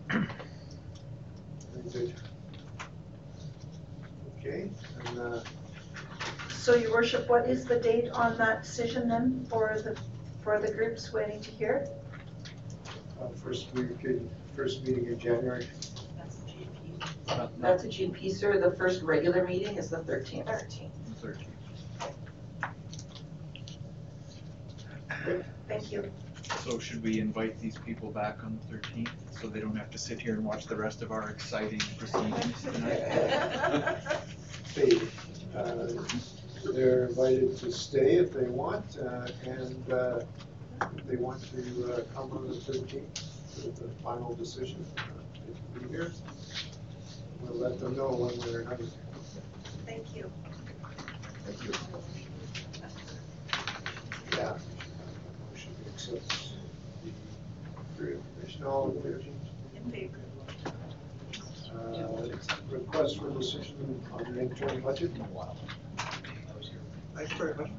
Thank 0.10 0.26
you. 1.94 2.14
So 6.50 6.76
your 6.76 6.92
worship, 6.92 7.30
what 7.30 7.48
is 7.48 7.66
the 7.66 7.80
date 7.80 8.10
on 8.10 8.38
that 8.38 8.64
decision 8.64 9.08
then 9.08 9.46
for 9.50 9.80
the, 9.84 9.96
for 10.44 10.60
the 10.60 10.72
groups 10.72 11.14
waiting 11.14 11.40
to 11.42 11.52
hear? 11.52 11.88
Uh, 13.22 13.28
First 13.44 13.72
week, 13.74 14.04
in- 14.04 14.30
first 14.56 14.84
meeting 14.84 15.06
in 15.06 15.20
January. 15.20 15.68
That's 16.18 16.38
a 16.38 16.46
GP, 16.48 17.60
That's 17.60 17.84
a 17.84 17.88
GP, 17.88 18.32
sir. 18.34 18.60
The 18.60 18.76
first 18.76 19.04
regular 19.04 19.46
meeting 19.46 19.78
is 19.78 19.90
the 19.92 20.00
thirteenth. 20.00 20.48
Thirteen. 20.48 20.92
Thank 25.68 25.92
you. 25.92 26.12
So 26.64 26.80
should 26.80 27.04
we 27.04 27.20
invite 27.20 27.60
these 27.60 27.78
people 27.78 28.12
back 28.12 28.44
on 28.44 28.60
the 28.60 28.74
thirteenth, 28.74 29.12
so 29.32 29.48
they 29.48 29.60
don't 29.60 29.76
have 29.76 29.90
to 29.92 29.98
sit 29.98 30.20
here 30.20 30.34
and 30.34 30.44
watch 30.44 30.66
the 30.66 30.76
rest 30.76 31.02
of 31.02 31.12
our 31.12 31.30
exciting 31.30 31.82
proceedings 31.98 32.62
tonight? 32.64 34.00
They, 34.76 35.00
uh, 35.58 35.88
They're 36.74 37.06
invited 37.08 37.58
to 37.60 37.72
stay 37.72 38.16
if 38.18 38.34
they 38.34 38.48
want, 38.50 38.98
uh, 38.98 39.28
and 39.46 39.92
uh, 39.94 40.20
if 40.98 41.06
they 41.08 41.16
want 41.16 41.42
to 41.52 41.94
uh, 41.94 42.02
come 42.14 42.32
on 42.32 42.48
the 42.48 42.56
thirteenth 42.56 43.22
for 43.54 43.70
the 43.70 43.90
final 44.04 44.34
decision, 44.34 44.86
uh, 44.98 45.02
they 45.48 45.54
can 45.80 45.88
be 45.88 45.96
here. 45.96 46.12
We'll 47.42 47.56
let 47.56 47.80
them 47.80 47.96
know 47.96 48.10
one 48.10 48.38
way 48.40 48.54
or 48.54 48.62
another. 48.62 48.86
Thank 49.86 50.16
you. 50.16 50.32
Thank 51.46 51.64
you. 51.64 51.74
Yeah. 54.38 54.58
Motion 55.52 55.72
to 55.86 55.90
accept 55.92 56.50
the 57.06 57.12
free 57.96 58.14
information, 58.16 58.64
all 58.66 58.90
in 58.92 59.02
favor? 59.04 59.22
In 59.76 59.92
favor. 59.92 60.25
Request 62.70 63.20
for 63.20 63.30
decision 63.32 64.02
on 64.12 64.34
the 64.34 64.42
interim 64.42 64.82
budget. 64.82 65.12
Thanks 67.16 67.32
very 67.34 67.54
much. 67.56 67.70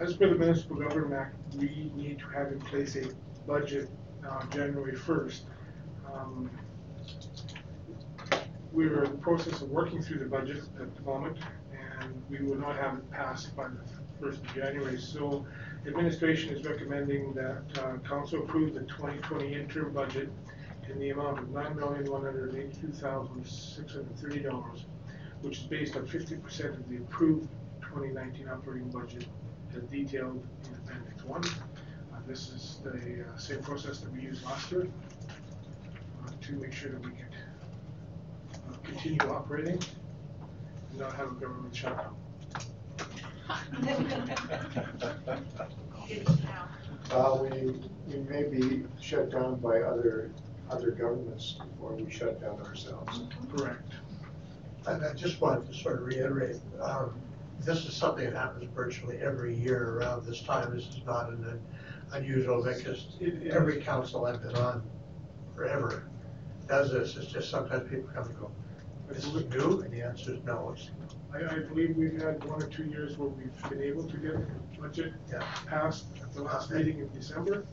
As 0.00 0.14
per 0.16 0.28
the 0.28 0.34
municipal 0.34 0.76
government 0.76 1.14
act, 1.14 1.54
we 1.56 1.90
need 1.94 2.18
to 2.18 2.26
have 2.26 2.52
in 2.52 2.60
place 2.60 2.96
a 2.96 3.08
budget 3.46 3.88
uh, 4.28 4.44
January 4.46 4.94
first. 4.94 5.44
Um, 6.12 6.50
We're 8.72 9.04
in 9.04 9.12
the 9.12 9.18
process 9.18 9.62
of 9.62 9.70
working 9.70 10.02
through 10.02 10.18
the 10.18 10.26
budget 10.26 10.62
at 10.80 10.94
the 10.94 11.02
moment, 11.02 11.38
and 11.98 12.22
we 12.28 12.44
will 12.44 12.58
not 12.58 12.76
have 12.76 12.98
it 12.98 13.10
passed 13.10 13.56
by 13.56 13.68
the 13.68 13.80
first 14.20 14.42
of 14.42 14.54
January. 14.54 14.98
So 15.00 15.46
administration 15.86 16.54
is 16.54 16.64
recommending 16.64 17.32
that 17.34 17.62
uh, 17.82 17.96
council 18.08 18.42
approve 18.42 18.74
the 18.74 18.80
twenty 18.80 19.18
twenty 19.18 19.54
interim 19.54 19.92
budget 19.92 20.30
in 20.90 20.98
the 20.98 21.10
amount 21.10 21.38
of 21.38 21.48
nine 21.50 21.76
million, 21.76 22.10
one 22.10 22.22
hundred 22.22 22.50
and 22.54 22.58
eighty-two 22.62 22.92
thousand, 22.92 23.44
six 23.46 23.92
hundred 23.92 24.08
and 24.08 24.18
thirty 24.18 24.40
dollars, 24.40 24.86
which 25.42 25.58
is 25.58 25.64
based 25.64 25.96
on 25.96 26.06
fifty 26.06 26.36
percent 26.36 26.74
of 26.74 26.88
the 26.88 26.96
approved 26.96 27.48
twenty 27.80 28.08
nineteen 28.12 28.48
operating 28.48 28.88
budget 28.90 29.26
as 29.76 29.82
detailed 29.84 30.44
in 30.64 30.74
appendix 30.74 31.24
one. 31.24 31.44
Uh, 31.44 32.18
This 32.26 32.48
is 32.48 32.80
the 32.82 33.24
uh, 33.24 33.36
same 33.38 33.62
process 33.62 34.00
that 34.00 34.12
we 34.12 34.20
used 34.20 34.44
last 34.44 34.70
year 34.72 34.86
uh, 36.24 36.30
to 36.40 36.52
make 36.54 36.72
sure 36.72 36.90
that 36.90 37.00
we 37.04 37.10
can 37.10 37.28
uh, 38.54 38.76
continue 38.82 39.20
operating 39.30 39.78
and 40.90 40.98
not 40.98 41.12
have 41.14 41.28
a 41.32 41.34
government 41.34 41.74
shutdown. 41.74 42.16
Uh, 47.10 47.38
we, 47.40 47.74
we 48.08 48.16
may 48.28 48.42
be 48.44 48.84
shut 49.00 49.30
down 49.30 49.56
by 49.56 49.80
other, 49.80 50.30
other 50.70 50.90
governments 50.90 51.58
before 51.72 51.92
we 51.92 52.10
shut 52.10 52.40
down 52.40 52.60
ourselves. 52.62 53.22
Correct. 53.54 53.92
And 54.86 55.04
I 55.04 55.14
just 55.14 55.40
wanted 55.40 55.66
to 55.68 55.74
sort 55.74 56.00
of 56.00 56.06
reiterate, 56.06 56.56
um, 56.80 57.14
this 57.60 57.84
is 57.86 57.94
something 57.94 58.24
that 58.24 58.34
happens 58.34 58.68
virtually 58.74 59.18
every 59.18 59.54
year 59.54 59.96
around 59.96 60.26
this 60.26 60.40
time. 60.42 60.74
This 60.74 60.88
is 60.88 61.00
not 61.06 61.30
an 61.30 61.60
unusual 62.12 62.64
thing, 62.64 62.78
because 62.78 63.06
every 63.50 63.80
council 63.80 64.26
I've 64.26 64.42
been 64.42 64.56
on 64.56 64.82
forever 65.54 66.04
does 66.68 66.92
this. 66.92 67.16
It's 67.16 67.28
just 67.32 67.50
sometimes 67.50 67.88
people 67.88 68.10
come 68.14 68.26
and 68.26 68.38
go, 68.38 68.50
this 69.08 69.26
it 69.26 69.50
new, 69.50 69.80
and 69.80 69.92
the 69.92 70.02
answer 70.02 70.34
is 70.34 70.42
no. 70.44 70.74
It's 70.76 70.90
I, 71.32 71.54
I 71.54 71.58
believe 71.60 71.96
we've 71.96 72.20
had 72.20 72.42
one 72.44 72.62
or 72.62 72.66
two 72.66 72.84
years 72.84 73.18
where 73.18 73.28
we've 73.28 73.70
been 73.70 73.82
able 73.82 74.04
to 74.04 74.16
get 74.16 74.32
the 74.34 74.80
budget 74.80 75.12
Yeah. 75.30 75.42
passed 75.66 76.06
at 76.22 76.32
the 76.32 76.42
last 76.42 76.70
meeting 76.70 76.98
in 77.00 77.10
December. 77.12 77.66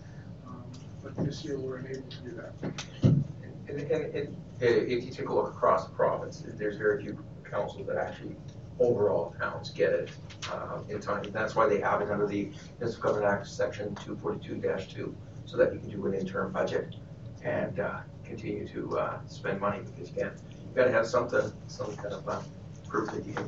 um, 0.47 0.63
But 1.01 1.15
this 1.15 1.43
year, 1.43 1.57
we're 1.59 1.77
unable 1.77 2.09
to 2.09 2.17
do 2.21 2.31
that. 2.31 2.73
And, 3.03 3.79
and, 3.79 4.15
and 4.15 4.27
uh, 4.61 4.65
if 4.65 5.03
you 5.05 5.11
take 5.11 5.29
a 5.29 5.33
look 5.33 5.47
across 5.47 5.85
the 5.87 5.93
province, 5.93 6.43
there's 6.45 6.77
very 6.77 7.03
few 7.03 7.17
councils 7.49 7.87
that 7.87 7.97
actually, 7.97 8.35
overall 8.79 9.33
towns 9.39 9.69
get 9.69 9.93
it 9.93 10.11
um, 10.51 10.83
in 10.89 10.99
time. 10.99 11.23
That's 11.31 11.55
why 11.55 11.67
they 11.69 11.79
have 11.79 12.01
it 12.01 12.09
under 12.09 12.25
the 12.27 12.51
Municipal 12.79 13.09
Government 13.11 13.31
Act, 13.33 13.47
section 13.47 13.95
two 13.95 14.15
forty-two 14.17 14.61
two, 14.89 15.15
so 15.45 15.57
that 15.57 15.73
you 15.73 15.79
can 15.79 15.89
do 15.89 16.05
an 16.07 16.13
interim 16.15 16.51
budget 16.51 16.95
and 17.43 17.79
uh, 17.79 17.99
continue 18.25 18.67
to 18.69 18.97
uh, 18.97 19.19
spend 19.27 19.59
money, 19.61 19.79
because 19.85 20.09
you 20.09 20.15
can't, 20.15 20.33
you 20.75 20.81
gotta 20.81 20.91
have 20.91 21.05
something, 21.07 21.51
some 21.67 21.95
kind 21.97 22.13
of 22.13 22.27
uh, 22.27 22.41
proof 22.89 23.11
that 23.11 23.23
you 23.25 23.33
can 23.33 23.47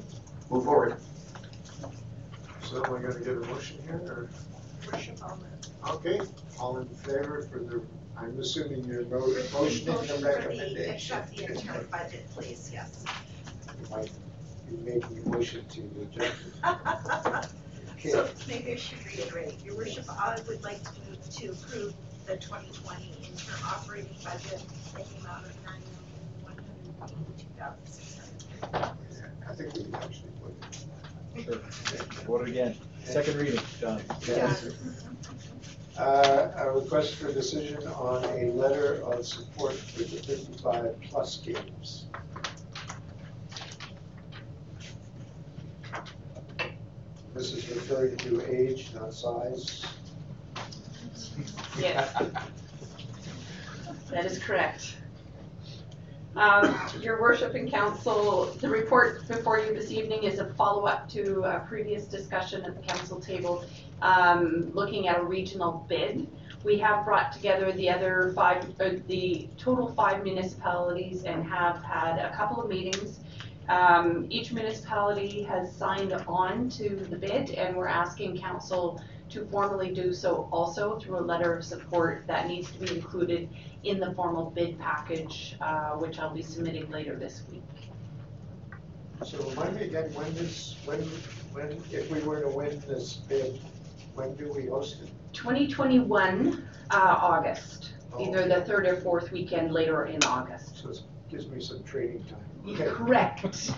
move 0.52 0.64
forward. 0.64 0.98
So 2.64 2.84
am 2.86 2.94
I 2.96 3.02
gonna 3.02 3.20
get 3.20 3.30
a 3.30 3.40
motion 3.40 3.80
here, 3.84 3.96
or? 4.08 4.30
Okay, 5.90 6.20
all 6.60 6.78
in 6.78 6.88
favor 6.88 7.48
for 7.52 7.58
the, 7.60 7.82
I'm 8.18 8.40
assuming 8.40 8.84
your 8.86 9.06
mo- 9.06 9.26
motion 9.54 9.90
and 9.90 10.08
the 10.08 10.22
recommendation. 10.24 10.92
Accept 10.94 11.36
the 11.36 11.46
interim 11.46 11.88
budget, 11.92 12.28
please, 12.32 12.70
yes. 12.72 13.04
You 13.82 13.96
might 13.96 14.12
be 14.70 14.78
making 14.92 15.24
a 15.26 15.30
motion 15.30 15.66
to 15.68 15.82
reject 15.98 16.36
it. 16.64 17.50
So 18.12 18.30
maybe 18.48 18.74
I 18.74 18.76
should 18.76 19.04
reiterate, 19.04 19.56
your 19.66 19.78
worship, 19.78 20.06
I 20.08 20.38
would 20.48 20.64
like 20.64 20.84
to 20.84 20.92
move 21.10 21.28
to 21.28 21.48
approve 21.48 21.94
the 22.28 22.38
twenty 22.38 22.70
twenty 22.72 23.10
interim 23.24 23.60
operating 23.66 24.16
budget 24.24 24.62
in 24.96 25.04
the 25.12 25.22
amount 25.22 25.48
of 25.48 25.66
nine 25.66 25.82
I 28.74 29.54
think 29.54 29.74
we 29.76 29.86
actually 29.94 30.32
would. 30.42 31.44
Sure. 31.44 31.56
Vote 32.26 32.48
again. 32.48 32.76
Second 33.04 33.36
reading, 33.38 33.60
done. 33.80 34.02
Yes. 34.28 34.70
Uh, 35.98 36.52
a 36.58 36.72
request 36.72 37.16
for 37.16 37.32
decision 37.32 37.86
on 37.88 38.24
a 38.26 38.52
letter 38.52 39.02
of 39.04 39.26
support 39.26 39.74
for 39.74 40.00
the 40.00 40.06
fifty-five 40.06 40.96
plus 41.04 41.38
games. 41.38 42.08
This 47.34 47.54
is 47.54 47.70
referring 47.70 48.18
to 48.18 48.42
age, 48.54 48.92
not 48.94 49.14
size. 49.14 49.86
Yes. 51.78 52.14
That 54.12 54.26
is 54.26 54.40
correct. 54.40 54.96
Um, 56.36 56.78
Your 57.00 57.22
worship 57.22 57.54
and 57.56 57.72
council, 57.72 58.46
the 58.60 58.68
report 58.68 59.26
before 59.26 59.60
you 59.60 59.74
this 59.74 59.90
evening 59.90 60.24
is 60.24 60.40
a 60.40 60.54
follow-up 60.56 61.08
to 61.12 61.44
a 61.44 61.60
previous 61.62 62.06
discussion 62.06 62.66
at 62.66 62.76
the 62.76 62.82
council 62.82 63.22
table, 63.22 63.64
um, 64.02 64.70
looking 64.74 65.08
at 65.08 65.18
a 65.18 65.24
regional 65.24 65.86
bid. 65.88 66.28
We 66.66 66.78
have 66.80 67.06
brought 67.06 67.32
together 67.32 67.72
the 67.72 67.90
other 67.90 68.34
five, 68.36 68.66
uh, 68.82 68.96
the 69.08 69.48
total 69.58 69.94
five 69.94 70.24
municipalities 70.24 71.24
and 71.24 71.46
have 71.46 71.82
had 71.82 72.18
a 72.18 72.36
couple 72.36 72.62
of 72.62 72.68
meetings. 72.68 73.22
Um, 73.70 74.28
Each 74.30 74.52
municipality 74.52 75.42
has 75.44 75.74
signed 75.74 76.12
on 76.12 76.68
to 76.72 76.98
the 77.10 77.16
bid, 77.16 77.52
and 77.52 77.78
we're 77.78 77.88
asking 77.88 78.38
council 78.40 79.02
to 79.30 79.46
formally 79.46 79.94
do 79.94 80.14
so 80.14 80.48
also 80.52 81.00
through 81.00 81.20
a 81.20 81.22
letter 81.22 81.56
of 81.56 81.64
support 81.64 82.24
that 82.28 82.48
needs 82.48 82.72
to 82.72 82.80
be 82.80 82.96
included 82.96 83.50
in 83.84 84.00
the 84.00 84.14
formal 84.14 84.52
bid 84.52 84.80
package, 84.80 85.56
uh, 85.62 85.92
which 85.92 86.20
I'll 86.20 86.34
be 86.34 86.42
submitting 86.42 86.90
later 86.90 87.16
this 87.16 87.44
week. 87.52 87.64
So 89.24 89.38
remind 89.50 89.76
me 89.76 89.84
again, 89.84 90.14
when 90.14 90.34
this, 90.36 90.76
when, 90.86 91.00
when, 91.54 91.72
if 91.92 92.12
we 92.12 92.20
were 92.22 92.42
to 92.42 92.50
win 92.50 92.82
this 92.88 93.14
bid, 93.14 93.60
when 94.14 94.36
do 94.36 94.52
we 94.52 94.68
host 94.68 95.02
it? 95.02 95.10
2021, 95.34 96.68
uh, 96.92 96.96
August, 97.22 97.94
either 98.20 98.48
the 98.48 98.62
third 98.62 98.86
or 98.86 98.98
fourth 99.02 99.32
weekend 99.32 99.72
later 99.72 100.06
in 100.06 100.22
August. 100.24 100.82
So 100.82 100.90
it 100.90 101.02
gives 101.30 101.48
me 101.48 101.62
some 101.62 101.84
training 101.84 102.26
time. 102.26 102.55
Correct. 102.74 103.72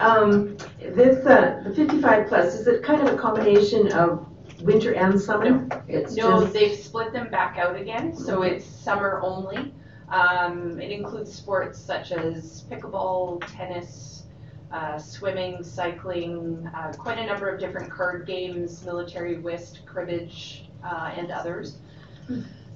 Um, 0.00 0.56
this, 0.78 1.24
uh, 1.26 1.62
the 1.64 1.72
fifty-five 1.74 2.28
plus, 2.28 2.54
is 2.54 2.66
it 2.66 2.82
kind 2.82 3.06
of 3.06 3.14
a 3.14 3.16
combination 3.16 3.90
of 3.92 4.26
winter 4.62 4.92
and 4.94 5.20
summer? 5.20 5.66
It's 5.88 6.14
No, 6.14 6.40
just, 6.40 6.52
they've 6.52 6.78
split 6.78 7.12
them 7.12 7.30
back 7.30 7.58
out 7.58 7.76
again, 7.76 8.14
so 8.16 8.42
it's 8.42 8.66
summer 8.66 9.20
only. 9.22 9.74
Um, 10.08 10.78
it 10.80 10.90
includes 10.90 11.32
sports 11.32 11.78
such 11.78 12.12
as 12.12 12.64
pickleball, 12.70 13.42
tennis, 13.56 14.24
uh, 14.70 14.98
swimming, 14.98 15.62
cycling, 15.62 16.68
uh, 16.76 16.92
quite 16.98 17.18
a 17.18 17.26
number 17.26 17.48
of 17.48 17.58
different 17.58 17.90
card 17.90 18.26
games, 18.26 18.84
military 18.84 19.38
whist, 19.38 19.86
cribbage, 19.86 20.68
uh, 20.84 21.12
and 21.16 21.30
others. 21.30 21.78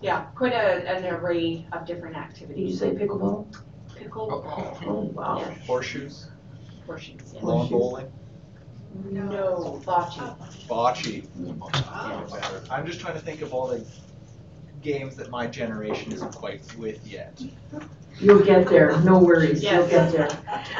Yeah, 0.00 0.24
quite 0.34 0.52
a, 0.52 0.88
an 0.88 1.04
array 1.06 1.66
of 1.72 1.86
different 1.86 2.16
activities. 2.16 2.78
did 2.80 2.90
you 2.90 2.98
say 2.98 3.04
pickleball? 3.06 3.46
Pickleball. 3.98 4.78
Oh, 4.86 5.10
wow. 5.14 5.38
Yes, 5.40 5.66
Horseshoes, 5.66 6.26
horseshoes, 6.86 7.16
yes. 7.34 7.42
lawn 7.42 7.68
bowling, 7.68 8.12
No, 9.10 9.80
bocce. 9.84 10.36
bocce. 10.68 12.70
I'm 12.70 12.86
just 12.86 13.00
trying 13.00 13.14
to 13.14 13.20
think 13.20 13.42
of 13.42 13.52
all 13.54 13.68
the 13.68 13.84
games 14.82 15.16
that 15.16 15.30
my 15.30 15.46
generation 15.46 16.12
isn't 16.12 16.34
quite 16.34 16.60
with 16.76 17.04
yet. 17.06 17.40
You'll 18.20 18.42
get 18.44 18.66
there, 18.68 18.98
no 19.00 19.18
worries, 19.18 19.62
you'll 19.62 19.86
get 19.88 20.12
there. 20.12 20.28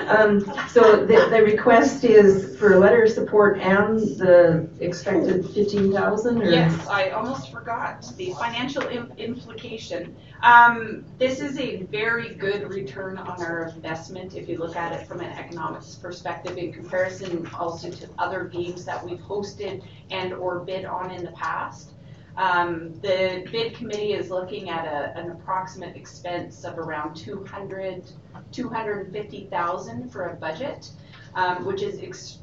Um, 0.09 0.41
so 0.71 1.05
the, 1.05 1.29
the 1.31 1.43
request 1.43 2.05
is 2.05 2.57
for 2.59 2.75
a 2.75 2.79
letter 2.79 3.03
of 3.03 3.11
support 3.11 3.59
and 3.59 3.99
the 3.99 4.67
expected 4.81 5.45
fifteen 5.51 5.93
thousand 5.93 6.41
or? 6.41 6.51
Yes, 6.51 6.87
I 6.87 7.11
almost 7.11 7.53
forgot 7.53 8.07
the 8.17 8.33
financial 8.39 8.83
im- 8.89 9.13
implication. 9.19 10.17
Um, 10.43 11.05
this 11.19 11.41
is 11.41 11.59
a 11.59 11.83
very 11.85 12.35
good 12.35 12.69
return 12.69 13.19
on 13.19 13.43
our 13.43 13.69
investment 13.75 14.35
if 14.35 14.49
you 14.49 14.59
look 14.59 14.77
at 14.77 14.93
it 14.93 15.07
from 15.07 15.21
an 15.21 15.33
economics 15.33 15.95
perspective 15.95 16.59
in 16.59 16.73
comparison 16.73 17.49
also 17.59 17.91
to 17.91 18.09
other 18.19 18.45
games 18.45 18.85
that 18.85 19.05
we've 19.05 19.19
hosted 19.21 19.83
and 20.11 20.33
or 20.35 20.61
bid 20.61 20.85
on 20.85 21.11
in 21.11 21.25
the 21.25 21.33
past. 21.33 21.93
Um, 22.37 22.93
the 23.01 23.49
bid 23.51 23.75
committee 23.75 24.13
is 24.13 24.29
looking 24.29 24.69
at 24.69 24.85
a, 24.85 25.19
an 25.19 25.31
approximate 25.31 25.97
expense 25.97 26.65
of 26.65 26.79
around 26.79 27.15
200, 27.15 28.05
250,000 28.53 30.11
for 30.11 30.29
a 30.29 30.35
budget, 30.37 30.91
um, 31.35 31.65
which 31.65 31.83
is 31.83 31.99
ex- 32.03 32.39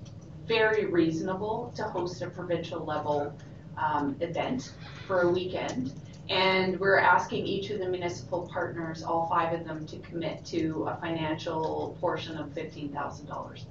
very 0.47 0.85
reasonable 0.85 1.71
to 1.75 1.83
host 1.83 2.23
a 2.23 2.29
provincial 2.29 2.83
level 2.83 3.33
um, 3.77 4.15
event 4.19 4.73
for 5.05 5.21
a 5.21 5.29
weekend. 5.29 5.93
And 6.29 6.79
we're 6.79 6.99
asking 6.99 7.45
each 7.45 7.69
of 7.69 7.79
the 7.79 7.87
municipal 7.87 8.49
partners, 8.51 9.03
all 9.03 9.27
five 9.27 9.59
of 9.59 9.65
them, 9.67 9.85
to 9.87 9.97
commit 9.99 10.45
to 10.45 10.85
a 10.89 10.97
financial 10.97 11.97
portion 11.99 12.37
of 12.37 12.47
$15,000. 12.49 13.65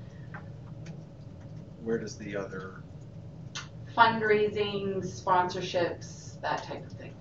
Where 1.82 1.98
does 1.98 2.16
the 2.16 2.36
other, 2.36 2.82
Fundraising, 3.96 5.04
sponsorships, 5.04 6.40
that 6.40 6.62
type 6.62 6.84
of 6.86 6.92
thing. 6.92 7.14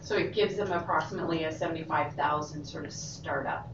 So 0.00 0.14
it 0.16 0.34
gives 0.34 0.56
them 0.56 0.70
approximately 0.70 1.44
a 1.44 1.52
seventy-five 1.52 2.14
thousand 2.14 2.64
sort 2.64 2.84
of 2.84 2.92
startup 2.92 3.68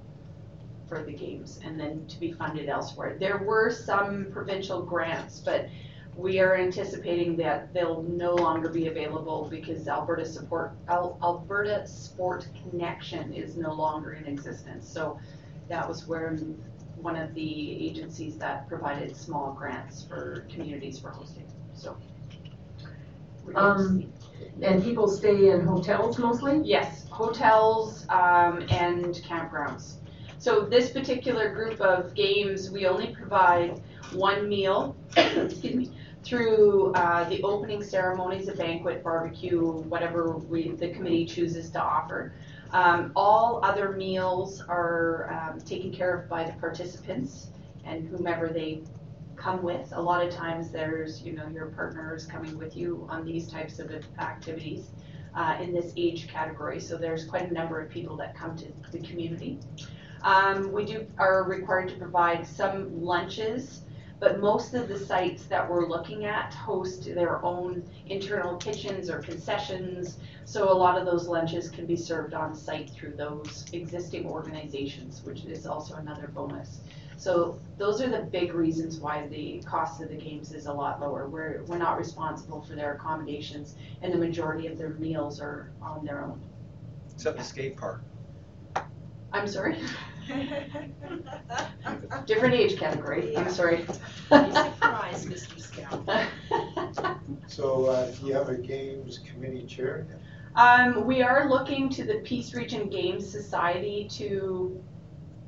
for 0.88 1.02
the 1.02 1.12
games 1.12 1.60
and 1.62 1.78
then 1.78 2.06
to 2.06 2.18
be 2.18 2.32
funded 2.32 2.68
elsewhere. 2.68 3.16
There 3.18 3.38
were 3.38 3.70
some 3.70 4.28
provincial 4.32 4.82
grants, 4.82 5.40
but 5.40 5.68
we 6.16 6.40
are 6.40 6.56
anticipating 6.56 7.36
that 7.36 7.72
they'll 7.72 8.02
no 8.02 8.34
longer 8.34 8.68
be 8.68 8.88
available 8.88 9.48
because 9.50 9.88
Alberta 9.88 10.24
support, 10.26 10.72
Al- 10.88 11.18
Alberta 11.22 11.86
Sport 11.86 12.46
Connection 12.70 13.32
is 13.32 13.56
no 13.56 13.72
longer 13.72 14.12
in 14.12 14.26
existence. 14.26 14.88
So 14.88 15.18
that 15.68 15.88
was 15.88 16.06
where 16.06 16.36
one 16.96 17.16
of 17.16 17.34
the 17.34 17.86
agencies 17.88 18.36
that 18.38 18.68
provided 18.68 19.16
small 19.16 19.52
grants 19.52 20.04
for 20.04 20.46
communities 20.50 20.98
for 20.98 21.10
hosting, 21.10 21.46
so. 21.74 21.96
we're 23.44 23.52
going 23.54 23.78
to 23.78 23.82
Um. 23.82 24.12
And 24.60 24.82
people 24.82 25.08
stay 25.08 25.50
in 25.50 25.66
hotels 25.66 26.18
mostly? 26.18 26.60
Yes, 26.64 27.06
hotels, 27.08 28.06
um, 28.08 28.60
and 28.70 29.14
campgrounds. 29.14 29.94
So 30.38 30.62
this 30.62 30.90
particular 30.90 31.54
group 31.54 31.80
of 31.80 32.14
games, 32.14 32.70
we 32.70 32.86
only 32.86 33.14
provide 33.14 33.80
one 34.12 34.48
meal, 34.48 34.96
excuse 35.16 35.74
me, 35.74 35.90
through, 36.22 36.92
uh, 36.94 37.28
the 37.28 37.42
opening 37.42 37.82
ceremonies, 37.82 38.48
a 38.48 38.54
banquet, 38.54 39.02
barbecue, 39.02 39.60
whatever 39.60 40.36
we, 40.36 40.70
the 40.70 40.90
committee 40.90 41.26
chooses 41.26 41.70
to 41.70 41.82
offer. 41.82 42.32
Um, 42.70 43.12
all 43.16 43.60
other 43.62 43.92
meals 43.92 44.62
are, 44.68 45.30
um, 45.32 45.60
taken 45.60 45.92
care 45.92 46.16
of 46.16 46.28
by 46.28 46.44
the 46.44 46.52
participants 46.52 47.48
and 47.84 48.08
whomever 48.08 48.48
they 48.48 48.82
come 49.36 49.62
with. 49.62 49.92
A 49.92 50.00
lot 50.00 50.24
of 50.24 50.32
times 50.32 50.70
there's, 50.70 51.22
you 51.22 51.32
know, 51.32 51.48
your 51.48 51.66
partners 51.66 52.26
coming 52.26 52.56
with 52.56 52.76
you 52.76 53.06
on 53.10 53.24
these 53.24 53.48
types 53.48 53.78
of 53.78 53.90
activities 54.18 54.90
uh, 55.34 55.56
in 55.60 55.72
this 55.72 55.92
age 55.96 56.28
category. 56.28 56.78
So 56.78 56.96
there's 56.96 57.24
quite 57.24 57.50
a 57.50 57.52
number 57.52 57.80
of 57.80 57.90
people 57.90 58.16
that 58.18 58.36
come 58.36 58.56
to 58.58 58.66
the 58.92 59.00
community. 59.00 59.58
Um, 60.22 60.70
we 60.70 60.84
do 60.84 61.06
are 61.18 61.42
required 61.42 61.88
to 61.88 61.96
provide 61.96 62.46
some 62.46 63.02
lunches, 63.02 63.82
but 64.22 64.38
most 64.38 64.72
of 64.72 64.86
the 64.86 64.96
sites 64.96 65.46
that 65.46 65.68
we're 65.68 65.88
looking 65.88 66.26
at 66.26 66.54
host 66.54 67.06
their 67.06 67.44
own 67.44 67.82
internal 68.06 68.56
kitchens 68.56 69.10
or 69.10 69.18
concessions. 69.18 70.18
So 70.44 70.70
a 70.70 70.72
lot 70.72 70.96
of 70.96 71.04
those 71.04 71.26
lunches 71.26 71.68
can 71.68 71.86
be 71.86 71.96
served 71.96 72.32
on 72.32 72.54
site 72.54 72.90
through 72.90 73.16
those 73.16 73.64
existing 73.72 74.26
organizations, 74.26 75.24
which 75.24 75.44
is 75.46 75.66
also 75.66 75.96
another 75.96 76.28
bonus. 76.28 76.82
So 77.16 77.58
those 77.78 78.00
are 78.00 78.08
the 78.08 78.20
big 78.20 78.54
reasons 78.54 79.00
why 79.00 79.26
the 79.26 79.60
cost 79.66 80.00
of 80.00 80.08
the 80.08 80.14
games 80.14 80.52
is 80.52 80.66
a 80.66 80.72
lot 80.72 81.00
lower. 81.00 81.28
We're, 81.28 81.64
we're 81.64 81.78
not 81.78 81.98
responsible 81.98 82.62
for 82.62 82.76
their 82.76 82.94
accommodations 82.94 83.74
and 84.02 84.12
the 84.12 84.18
majority 84.18 84.68
of 84.68 84.78
their 84.78 84.90
meals 84.90 85.40
are 85.40 85.72
on 85.82 86.06
their 86.06 86.22
own. 86.22 86.40
except 87.12 87.38
the 87.38 87.42
skate 87.42 87.76
park? 87.76 88.04
I'm 89.32 89.48
sorry, 89.48 89.78
different 92.26 92.54
age 92.54 92.78
category, 92.78 93.36
I'm 93.36 93.50
sorry. 93.50 93.78
Be 93.78 94.52
surprised, 94.52 95.28
Mr. 95.28 95.58
Scout. 95.58 96.08
So, 97.46 97.86
uh, 97.86 98.10
do 98.10 98.26
you 98.26 98.32
have 98.32 98.48
a 98.48 98.56
games 98.56 99.18
committee 99.18 99.66
chair? 99.66 100.06
Um, 100.54 101.06
we 101.06 101.22
are 101.22 101.48
looking 101.48 101.90
to 101.90 102.04
the 102.04 102.14
Peace 102.24 102.54
Region 102.54 102.88
Games 102.88 103.30
Society 103.30 104.08
to, 104.12 104.82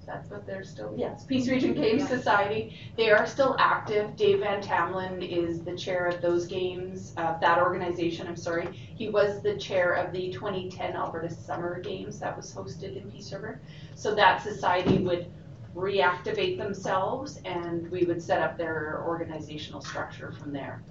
that's 0.05 0.31
what 0.31 0.47
they're 0.47 0.64
still, 0.64 0.95
yes, 0.97 1.25
Peace 1.25 1.49
Region 1.49 1.75
Games 1.75 2.09
Society. 2.09 2.77
They 2.97 3.11
are 3.11 3.27
still 3.27 3.57
active. 3.59 4.17
Dave 4.17 4.40
Van 4.40 4.62
Tamlin 4.62 5.23
is 5.23 5.62
the 5.62 5.77
chair 5.77 6.07
of 6.07 6.21
those 6.21 6.47
games, 6.47 7.12
uh, 7.17 7.38
that 7.38 7.59
organization, 7.59 8.27
I'm 8.27 8.37
sorry. 8.37 8.69
He 8.73 9.09
was 9.09 9.43
the 9.43 9.57
chair 9.57 9.93
of 9.95 10.12
the 10.12 10.31
2010 10.33 10.95
Alberta 10.95 11.31
Summer 11.31 11.81
Games 11.81 12.19
that 12.21 12.37
was 12.37 12.55
hosted 12.55 12.97
in 12.97 13.11
Peace 13.11 13.33
River. 13.33 13.61
So 13.95 14.14
that 14.14 14.43
society 14.43 14.99
would 14.99 15.27
reactivate 15.75 16.57
themselves 16.57 17.40
and 17.45 17.90
we 17.90 18.05
would 18.05 18.23
set 18.23 18.40
up 18.40 18.57
their 18.57 19.03
organizational 19.07 19.81
structure 19.81 20.33
from 20.33 20.53
there. 20.53 20.83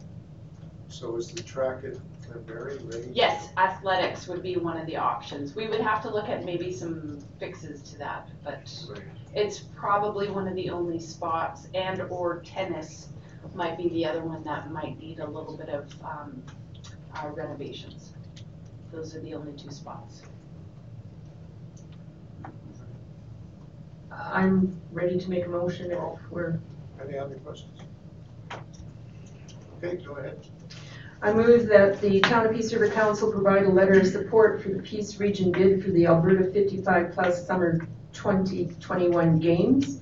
So 0.89 1.15
is 1.15 1.31
the 1.31 1.41
track 1.41 1.83
at 2.29 2.45
Glenmary 2.45 2.93
ready? 2.93 3.11
Yes, 3.13 3.49
athletics 3.57 4.27
would 4.27 4.41
be 4.43 4.57
one 4.57 4.77
of 4.77 4.85
the 4.85 4.97
options. 4.97 5.55
We 5.55 5.67
would 5.67 5.81
have 5.81 6.01
to 6.03 6.09
look 6.09 6.29
at 6.29 6.45
maybe 6.45 6.71
some 6.71 7.19
fixes 7.39 7.81
to 7.91 7.97
that, 7.99 8.29
but 8.43 8.71
it's 9.33 9.59
probably 9.75 10.29
one 10.29 10.47
of 10.47 10.55
the 10.55 10.69
only 10.69 10.99
spots, 10.99 11.67
and 11.73 12.01
or 12.03 12.41
tennis 12.41 13.09
might 13.53 13.77
be 13.77 13.89
the 13.89 14.05
other 14.05 14.21
one 14.21 14.43
that 14.43 14.71
might 14.71 14.99
need 14.99 15.19
a 15.19 15.27
little 15.27 15.57
bit 15.57 15.69
of 15.69 15.93
um, 16.03 16.43
uh, 17.15 17.27
renovations. 17.29 18.13
Those 18.91 19.15
are 19.15 19.21
the 19.21 19.33
only 19.33 19.53
two 19.53 19.71
spots. 19.71 20.21
I'm 24.11 24.79
ready 24.91 25.19
to 25.19 25.29
make 25.29 25.45
a 25.45 25.49
motion 25.49 25.91
if 25.91 25.99
we're, 26.29 26.59
Any 27.03 27.17
other 27.17 27.35
questions? 27.35 27.79
Okay, 29.77 29.97
go 29.97 30.13
ahead. 30.13 30.39
I 31.23 31.31
move 31.31 31.67
that 31.67 32.01
the 32.01 32.19
Town 32.19 32.45
of 32.45 32.53
Peace 32.53 32.73
River 32.73 32.89
Council 32.89 33.31
provide 33.31 33.63
a 33.63 33.69
letter 33.69 33.97
of 33.97 34.05
support 34.07 34.61
for 34.61 34.67
the 34.67 34.79
Peace 34.79 35.21
Region 35.21 35.53
bid 35.53 35.81
for 35.81 35.89
the 35.91 36.05
Alberta 36.05 36.51
fifty-five 36.51 37.13
plus 37.13 37.47
summer 37.47 37.87
twenty 38.11 38.65
twenty-one 38.81 39.39
games 39.39 40.01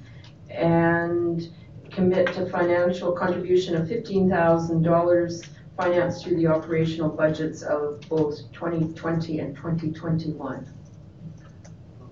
and 0.50 1.54
commit 1.92 2.34
to 2.34 2.50
financial 2.50 3.12
contribution 3.12 3.76
of 3.76 3.88
fifteen 3.88 4.32
thousand 4.32 4.82
dollars 4.82 5.44
financed 5.78 6.24
through 6.24 6.38
the 6.38 6.48
operational 6.48 7.10
budgets 7.10 7.62
of 7.62 8.02
both 8.10 8.52
twenty 8.52 8.92
twenty 8.96 9.38
and 9.38 9.56
twenty 9.56 9.92
twenty-one. 9.92 10.68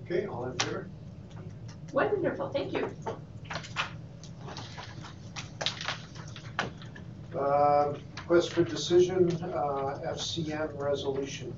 Okay, 0.04 0.26
all 0.26 0.44
in 0.44 0.56
favor? 0.60 0.88
Wonderful, 1.92 2.50
thank 2.50 2.72
you. 2.72 2.88
Um, 7.36 7.96
Request 8.30 8.52
for 8.52 8.62
decision, 8.62 9.28
uh, 9.42 9.98
FCM 10.06 10.78
resolution. 10.78 11.52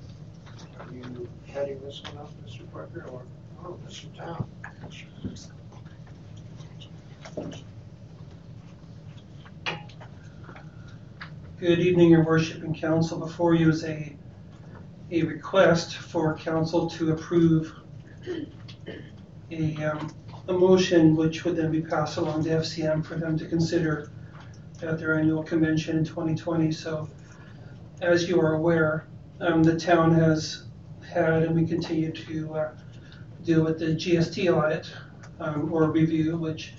Are 0.79 0.91
you 0.91 1.29
heading 1.45 1.79
this 1.81 2.01
one 2.01 2.17
up, 2.17 2.31
Mr. 2.43 2.61
Parker, 2.71 3.05
or, 3.11 3.21
oh, 3.63 3.77
Mr. 3.85 4.07
Town? 4.17 4.49
Good 11.59 11.79
evening, 11.79 12.09
your 12.09 12.25
worship 12.25 12.63
and 12.63 12.75
council. 12.75 13.19
Before 13.19 13.53
you 13.53 13.69
is 13.69 13.83
a, 13.83 14.17
a 15.11 15.21
request 15.21 15.97
for 15.97 16.35
council 16.39 16.89
to 16.89 17.11
approve 17.11 17.71
a, 19.51 19.75
um, 19.83 20.11
a 20.47 20.53
motion 20.53 21.15
which 21.15 21.45
would 21.45 21.55
then 21.55 21.71
be 21.71 21.81
passed 21.81 22.17
along 22.17 22.45
to 22.45 22.49
FCM 22.49 23.05
for 23.05 23.13
them 23.13 23.37
to 23.37 23.45
consider 23.45 24.09
at 24.81 24.99
their 24.99 25.17
annual 25.17 25.43
convention 25.43 25.97
in 25.97 26.05
2020. 26.05 26.71
So 26.71 27.09
as 28.01 28.27
you 28.27 28.39
are 28.41 28.53
aware, 28.53 29.07
um, 29.39 29.63
the 29.63 29.79
town 29.79 30.13
has 30.13 30.63
had, 31.07 31.43
and 31.43 31.55
we 31.55 31.65
continue 31.65 32.11
to 32.11 32.53
uh, 32.55 32.71
deal 33.43 33.63
with 33.63 33.79
the 33.79 33.87
GST 33.87 34.53
audit 34.53 34.91
um, 35.39 35.71
or 35.73 35.91
review, 35.91 36.37
which 36.37 36.73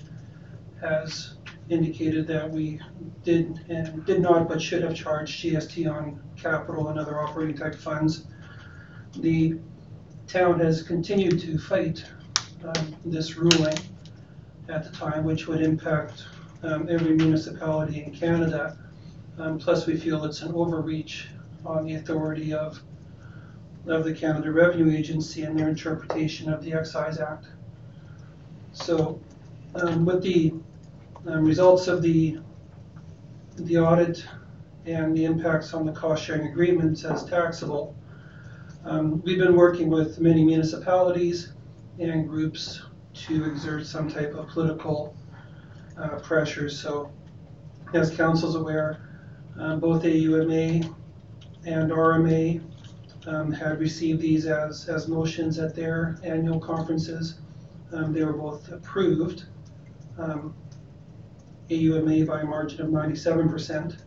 has 0.81 1.35
indicated 1.69 2.27
that 2.27 2.49
we 2.49 2.79
did 3.23 3.65
and 3.69 4.05
did 4.05 4.21
not 4.21 4.47
but 4.47 4.61
should 4.61 4.83
have 4.83 4.95
charged 4.95 5.43
GST 5.43 5.91
on 5.91 6.21
capital 6.35 6.89
and 6.89 6.99
other 6.99 7.19
operating 7.19 7.57
type 7.57 7.75
funds. 7.75 8.25
The 9.17 9.57
town 10.27 10.59
has 10.59 10.83
continued 10.83 11.39
to 11.41 11.57
fight 11.57 12.05
um, 12.63 12.95
this 13.05 13.37
ruling 13.37 13.77
at 14.69 14.83
the 14.83 14.91
time, 14.91 15.23
which 15.23 15.47
would 15.47 15.61
impact 15.61 16.25
um, 16.65 16.87
every 16.89 17.15
municipality 17.15 18.03
in 18.03 18.11
Canada. 18.11 18.77
Um, 19.37 19.59
plus, 19.59 19.85
we 19.85 19.97
feel 19.97 20.23
it's 20.25 20.41
an 20.41 20.53
overreach 20.53 21.27
on 21.65 21.85
the 21.85 21.95
authority 21.95 22.53
of 22.53 22.81
of 23.87 24.03
the 24.03 24.13
Canada 24.13 24.51
Revenue 24.51 24.91
Agency 24.91 25.43
and 25.43 25.59
their 25.59 25.69
interpretation 25.69 26.51
of 26.51 26.63
the 26.63 26.73
Excise 26.73 27.19
Act. 27.19 27.45
So, 28.73 29.19
um, 29.75 30.05
with 30.05 30.23
the 30.23 30.53
um, 31.27 31.45
results 31.45 31.87
of 31.87 32.01
the 32.01 32.39
the 33.57 33.77
audit 33.77 34.25
and 34.85 35.15
the 35.15 35.25
impacts 35.25 35.73
on 35.73 35.85
the 35.85 35.91
cost 35.91 36.23
sharing 36.23 36.47
agreements 36.47 37.05
as 37.05 37.23
taxable, 37.25 37.95
um, 38.85 39.21
we've 39.23 39.39
been 39.39 39.55
working 39.55 39.89
with 39.89 40.19
many 40.19 40.43
municipalities 40.43 41.53
and 41.99 42.27
groups 42.27 42.81
to 43.13 43.45
exert 43.45 43.85
some 43.85 44.09
type 44.09 44.33
of 44.33 44.47
political 44.49 45.15
uh, 45.97 46.19
pressure. 46.19 46.69
So, 46.69 47.11
as 47.93 48.15
council's 48.15 48.55
aware, 48.55 49.09
um, 49.57 49.79
both 49.79 50.03
AUMA 50.03 50.93
and 51.65 51.91
RMA 51.91 52.61
um, 53.27 53.51
had 53.51 53.79
received 53.79 54.21
these 54.21 54.45
as, 54.45 54.87
as 54.89 55.07
motions 55.07 55.57
at 55.59 55.75
their 55.75 56.19
annual 56.23 56.59
conferences. 56.59 57.35
Um, 57.91 58.13
they 58.13 58.23
were 58.23 58.33
both 58.33 58.71
approved. 58.71 59.45
Um, 60.17 60.53
AUMA 61.69 62.25
by 62.25 62.41
a 62.41 62.45
margin 62.45 62.81
of 62.81 62.89
97% 62.89 63.97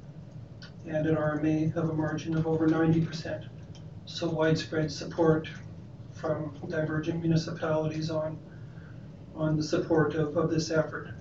and 0.86 1.07
an 1.07 1.16
RMA 1.16 1.74
of 1.76 1.91
a 1.91 1.93
margin 1.93 2.36
of 2.36 2.47
over 2.47 2.68
90%. 2.68 3.49
So 4.07 4.28
widespread 4.28 4.91
support 4.91 5.49
from 6.12 6.57
divergent 6.68 7.20
municipalities 7.20 8.11
on, 8.11 8.39
on 9.34 9.57
the 9.57 9.62
support 9.62 10.14
of, 10.14 10.36
of 10.36 10.51
this 10.51 10.70
effort. 10.70 11.14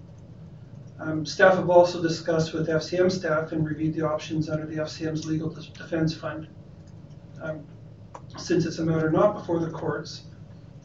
Um, 1.00 1.26
staff 1.26 1.56
have 1.56 1.70
also 1.70 2.02
discussed 2.02 2.54
with 2.54 2.68
FCM 2.68 3.12
staff 3.12 3.52
and 3.52 3.68
reviewed 3.68 3.94
the 3.94 4.02
options 4.02 4.50
under 4.50 4.66
the 4.66 4.78
FCM's 4.78 5.26
Legal 5.26 5.50
Defense 5.50 6.16
Fund. 6.16 6.48
Um, 7.42 7.64
since 8.38 8.66
it's 8.66 8.80
a 8.80 8.84
matter 8.84 9.12
not 9.12 9.36
before 9.36 9.60
the 9.60 9.70
courts, 9.70 10.24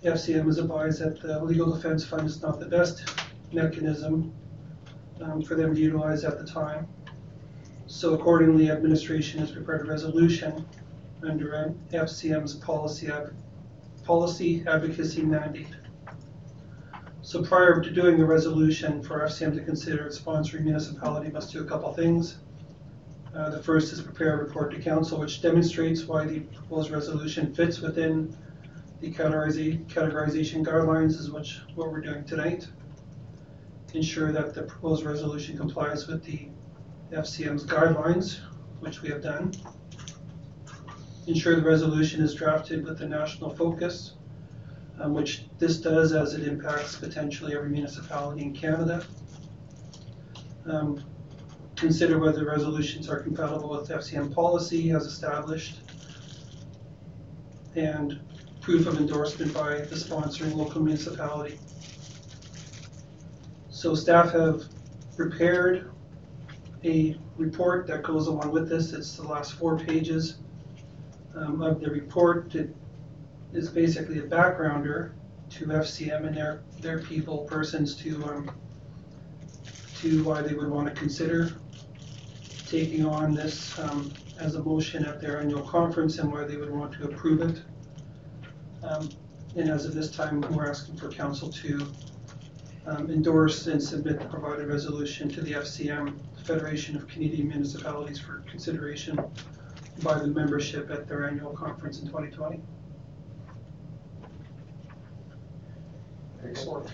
FCM 0.04 0.46
has 0.46 0.58
advised 0.58 1.00
that 1.00 1.20
the 1.22 1.42
Legal 1.42 1.72
Defense 1.74 2.04
Fund 2.04 2.26
is 2.26 2.42
not 2.42 2.60
the 2.60 2.66
best 2.66 3.08
mechanism 3.52 4.32
um, 5.22 5.42
for 5.42 5.54
them 5.54 5.74
to 5.74 5.80
utilize 5.80 6.24
at 6.24 6.38
the 6.38 6.44
time. 6.44 6.86
So 7.86 8.14
accordingly, 8.14 8.70
administration 8.70 9.40
has 9.40 9.50
prepared 9.50 9.82
a 9.82 9.90
resolution 9.90 10.66
under 11.22 11.74
FCM's 11.92 12.54
policy, 12.54 13.10
policy 14.04 14.64
advocacy 14.66 15.22
mandate. 15.22 15.68
So 17.24 17.40
prior 17.40 17.80
to 17.80 17.90
doing 17.90 18.18
the 18.18 18.24
resolution 18.24 19.00
for 19.00 19.20
FCM 19.20 19.54
to 19.54 19.62
consider 19.62 20.06
its 20.06 20.18
sponsoring 20.18 20.64
municipality 20.64 21.30
must 21.30 21.52
do 21.52 21.62
a 21.62 21.64
couple 21.64 21.92
things. 21.94 22.38
Uh, 23.32 23.48
the 23.48 23.62
first 23.62 23.92
is 23.92 24.00
prepare 24.00 24.34
a 24.34 24.44
report 24.44 24.72
to 24.72 24.80
council 24.80 25.20
which 25.20 25.40
demonstrates 25.40 26.02
why 26.04 26.24
the 26.26 26.40
proposed 26.40 26.90
resolution 26.90 27.54
fits 27.54 27.80
within 27.80 28.36
the 29.00 29.12
categorization 29.12 29.86
guidelines 30.64 31.10
is 31.10 31.30
which, 31.30 31.60
what 31.76 31.92
we're 31.92 32.00
doing 32.00 32.24
tonight. 32.24 32.68
Ensure 33.94 34.32
that 34.32 34.52
the 34.52 34.62
proposed 34.62 35.04
resolution 35.04 35.56
complies 35.56 36.08
with 36.08 36.24
the 36.24 36.48
FCM's 37.12 37.64
guidelines, 37.64 38.40
which 38.80 39.00
we 39.00 39.08
have 39.10 39.22
done. 39.22 39.52
Ensure 41.28 41.54
the 41.54 41.62
resolution 41.62 42.20
is 42.20 42.34
drafted 42.34 42.84
with 42.84 43.00
a 43.00 43.06
national 43.06 43.50
focus, 43.54 44.14
um, 45.02 45.14
which 45.14 45.44
this 45.58 45.78
does 45.78 46.12
as 46.12 46.34
it 46.34 46.46
impacts 46.46 46.96
potentially 46.96 47.54
every 47.54 47.70
municipality 47.70 48.42
in 48.42 48.54
Canada. 48.54 49.04
Um, 50.64 51.02
consider 51.74 52.20
whether 52.20 52.44
resolutions 52.44 53.08
are 53.08 53.18
compatible 53.18 53.70
with 53.70 53.88
FCM 53.88 54.32
policy 54.32 54.92
as 54.92 55.04
established, 55.04 55.80
and 57.74 58.20
proof 58.60 58.86
of 58.86 58.98
endorsement 58.98 59.52
by 59.52 59.78
the 59.78 59.96
sponsoring 59.96 60.54
local 60.54 60.80
municipality. 60.80 61.58
So 63.70 63.96
staff 63.96 64.30
have 64.30 64.62
prepared 65.16 65.90
a 66.84 67.18
report 67.36 67.88
that 67.88 68.04
goes 68.04 68.28
along 68.28 68.52
with 68.52 68.68
this. 68.68 68.92
It's 68.92 69.16
the 69.16 69.24
last 69.24 69.54
four 69.54 69.76
pages 69.76 70.36
um, 71.34 71.60
of 71.60 71.80
the 71.80 71.90
report. 71.90 72.54
It 72.54 72.72
is 73.52 73.68
basically 73.68 74.18
a 74.18 74.22
backgrounder 74.22 75.12
to 75.50 75.66
FCM 75.66 76.26
and 76.26 76.36
their, 76.36 76.62
their 76.80 77.00
people, 77.00 77.38
persons 77.38 77.94
to 77.96 78.24
um, 78.24 78.50
to 80.00 80.24
why 80.24 80.42
they 80.42 80.54
would 80.54 80.68
want 80.68 80.92
to 80.92 80.94
consider 81.00 81.52
taking 82.66 83.04
on 83.04 83.34
this 83.34 83.78
um, 83.78 84.10
as 84.40 84.56
a 84.56 84.62
motion 84.62 85.04
at 85.04 85.20
their 85.20 85.40
annual 85.40 85.62
conference 85.62 86.18
and 86.18 86.32
why 86.32 86.42
they 86.42 86.56
would 86.56 86.70
want 86.70 86.92
to 86.92 87.04
approve 87.04 87.40
it. 87.40 87.62
Um, 88.82 89.08
and 89.54 89.70
as 89.70 89.84
of 89.84 89.94
this 89.94 90.10
time, 90.10 90.40
we're 90.50 90.68
asking 90.68 90.96
for 90.96 91.08
council 91.08 91.50
to 91.52 91.86
um, 92.86 93.10
endorse 93.10 93.66
and 93.66 93.80
submit 93.80 94.18
the 94.18 94.24
provided 94.24 94.66
resolution 94.66 95.28
to 95.28 95.40
the 95.40 95.52
FCM, 95.52 96.18
Federation 96.44 96.96
of 96.96 97.06
Canadian 97.06 97.48
Municipalities, 97.48 98.18
for 98.18 98.42
consideration 98.50 99.20
by 100.02 100.18
the 100.18 100.26
membership 100.26 100.90
at 100.90 101.06
their 101.06 101.28
annual 101.28 101.52
conference 101.52 102.00
in 102.00 102.06
2020. 102.06 102.60
Excellent. 106.44 106.88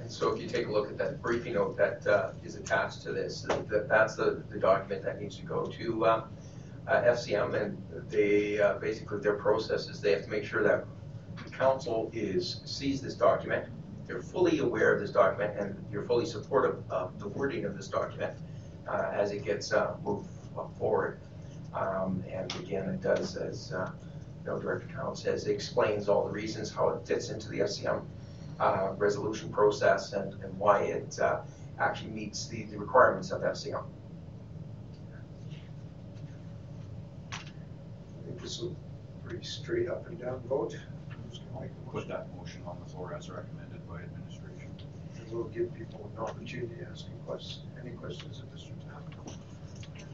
And 0.00 0.10
so 0.10 0.34
if 0.34 0.40
you 0.40 0.48
take 0.48 0.66
a 0.66 0.70
look 0.70 0.90
at 0.90 0.98
that 0.98 1.22
briefing 1.22 1.54
note 1.54 1.76
that 1.76 2.06
uh, 2.06 2.32
is 2.44 2.56
attached 2.56 3.02
to 3.02 3.12
this, 3.12 3.42
that, 3.42 3.88
that's 3.88 4.16
the, 4.16 4.42
the 4.50 4.58
document 4.58 5.02
that 5.02 5.20
needs 5.20 5.36
to 5.38 5.44
go 5.44 5.66
to 5.66 6.04
uh, 6.04 6.24
uh, 6.86 7.02
FCM 7.02 7.54
and 7.54 8.10
they, 8.10 8.60
uh, 8.60 8.74
basically 8.74 9.20
their 9.20 9.36
process 9.36 9.88
is 9.88 10.00
they 10.00 10.12
have 10.12 10.24
to 10.24 10.30
make 10.30 10.44
sure 10.44 10.62
that 10.62 10.84
the 11.42 11.50
council 11.50 12.10
is, 12.12 12.60
sees 12.64 13.00
this 13.00 13.14
document, 13.14 13.66
they're 14.06 14.22
fully 14.22 14.58
aware 14.58 14.92
of 14.94 15.00
this 15.00 15.10
document 15.10 15.58
and 15.58 15.74
you're 15.90 16.04
fully 16.04 16.26
supportive 16.26 16.82
of 16.90 17.18
the 17.18 17.28
wording 17.28 17.64
of 17.64 17.74
this 17.74 17.88
document 17.88 18.36
uh, 18.86 19.10
as 19.14 19.32
it 19.32 19.42
gets 19.42 19.72
uh, 19.72 19.96
moved 20.04 20.28
forward. 20.78 21.18
Um, 21.72 22.22
and 22.30 22.54
again, 22.56 22.88
it 22.90 23.00
does, 23.00 23.36
as 23.36 23.72
you 23.72 24.50
know, 24.50 24.58
Director 24.58 24.86
Town 24.94 25.16
says, 25.16 25.46
it 25.46 25.52
explains 25.52 26.08
all 26.08 26.26
the 26.26 26.30
reasons 26.30 26.70
how 26.70 26.90
it 26.90 27.06
fits 27.06 27.30
into 27.30 27.48
the 27.48 27.60
FCM 27.60 28.02
uh, 28.60 28.90
resolution 28.96 29.50
process 29.50 30.12
and, 30.12 30.32
and 30.42 30.58
why 30.58 30.80
it 30.82 31.18
uh, 31.20 31.40
actually 31.78 32.10
meets 32.10 32.46
the, 32.46 32.64
the 32.64 32.78
requirements 32.78 33.30
of 33.30 33.42
FCM. 33.42 33.82
I 37.32 37.36
think 38.26 38.40
this 38.40 38.58
is 38.58 38.70
a 38.70 39.28
pretty 39.28 39.44
straight 39.44 39.88
up 39.88 40.06
and 40.06 40.20
down 40.20 40.40
vote. 40.48 40.76
i'm 41.10 41.30
just 41.30 41.42
going 41.52 41.68
to 41.68 41.74
Put 41.94 42.08
that 42.08 42.26
motion 42.36 42.60
on 42.66 42.76
the 42.84 42.90
floor 42.92 43.14
as 43.16 43.30
recommended 43.30 43.88
by 43.88 44.02
administration. 44.02 44.68
And 45.16 45.30
we'll 45.30 45.44
give 45.44 45.72
people 45.74 46.10
an 46.16 46.24
opportunity 46.24 46.74
to 46.74 46.90
ask 46.90 47.06
questions, 47.24 47.64
any 47.80 47.92
questions 47.92 48.40
of 48.40 48.46
Mr. 48.46 48.70
Town. 48.84 49.36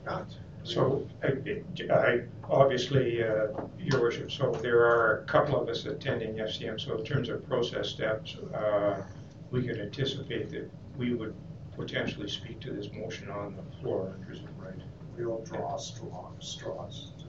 Not. 0.04 0.26
So, 0.62 1.06
I, 1.22 1.92
I, 1.92 2.20
obviously, 2.48 3.22
uh, 3.24 3.46
your 3.78 4.00
worship, 4.00 4.30
so 4.30 4.52
there 4.62 4.80
are 4.84 5.20
a 5.20 5.24
couple 5.24 5.60
of 5.60 5.68
us 5.68 5.86
attending 5.86 6.34
FCM, 6.34 6.78
so 6.80 6.98
in 6.98 7.04
terms 7.04 7.28
of 7.28 7.46
process 7.48 7.88
steps, 7.88 8.36
uh, 8.54 9.02
we 9.50 9.66
could 9.66 9.78
anticipate 9.80 10.50
that 10.50 10.70
we 10.96 11.14
would 11.14 11.34
potentially 11.76 12.28
speak 12.28 12.60
to 12.60 12.72
this 12.72 12.88
motion 12.92 13.30
on 13.30 13.56
the 13.56 13.76
floor, 13.80 14.14
is 14.30 14.38
it 14.40 14.44
right? 14.58 14.74
We 15.16 15.24
all 15.24 15.42
draw 15.44 15.76
straw, 15.76 16.30
straws. 16.40 17.12
To 17.18 17.24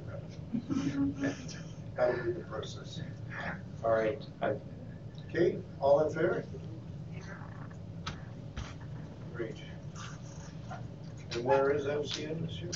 that'll 1.95 2.23
be 2.25 2.31
the 2.33 2.39
process. 2.41 3.01
All 3.83 3.91
right. 3.91 4.21
I- 4.41 4.55
Okay, 5.33 5.59
all 5.79 6.01
in 6.05 6.13
favor? 6.13 6.43
Great. 9.33 9.55
And 11.31 11.45
where 11.45 11.69
is 11.71 11.85
FCM 11.85 12.45
this 12.45 12.59
year? 12.59 12.71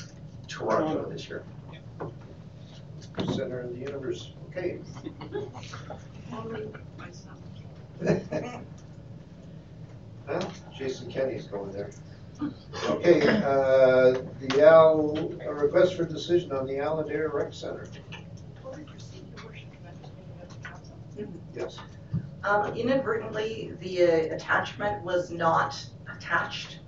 Toronto 0.48 1.10
this 1.10 1.28
year. 1.30 1.44
Center 3.34 3.62
of 3.62 3.70
the 3.72 3.80
universe, 3.80 4.34
okay. 4.50 4.80
Well, 10.28 10.52
Jason 10.76 11.12
Kenney's 11.12 11.46
going 11.46 11.72
there. 11.72 11.92
Okay, 12.90 13.22
uh, 13.28 14.22
the 14.40 14.62
Al, 14.62 15.32
a 15.46 15.54
request 15.54 15.96
for 15.96 16.04
decision 16.04 16.52
on 16.52 16.66
the 16.66 16.80
Al 16.80 17.00
Adair 17.00 17.30
Rec 17.30 17.54
Center. 17.54 17.88
Yes. 21.56 21.78
Um, 22.44 22.76
inadvertently, 22.76 23.74
the 23.80 24.04
uh, 24.04 24.36
attachment 24.36 25.04
was 25.04 25.32
not 25.32 25.84
attached 26.14 26.80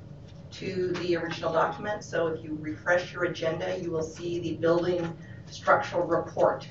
to 0.58 0.92
the 0.94 1.16
original 1.16 1.54
document, 1.54 2.04
so 2.04 2.28
if 2.28 2.44
you 2.44 2.58
refresh 2.60 3.14
your 3.14 3.26
agenda, 3.26 3.78
you 3.80 3.92
will 3.92 4.02
see 4.02 4.40
the 4.40 4.54
building 4.56 5.16
structural 5.46 6.06
report 6.08 6.68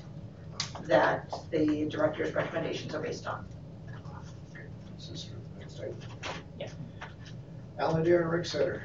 that 0.83 1.33
the 1.51 1.85
director's 1.85 2.33
recommendations 2.33 2.93
are 2.93 3.01
based 3.01 3.27
on. 3.27 3.45
This 4.95 5.09
is 5.09 5.29
the 5.53 5.59
next 5.59 5.79
item. 5.79 5.97
Yeah. 6.59 6.69
Alan 7.79 8.03
Deere 8.03 8.23
and 8.23 8.31
Rick 8.31 8.45
Setter. 8.45 8.83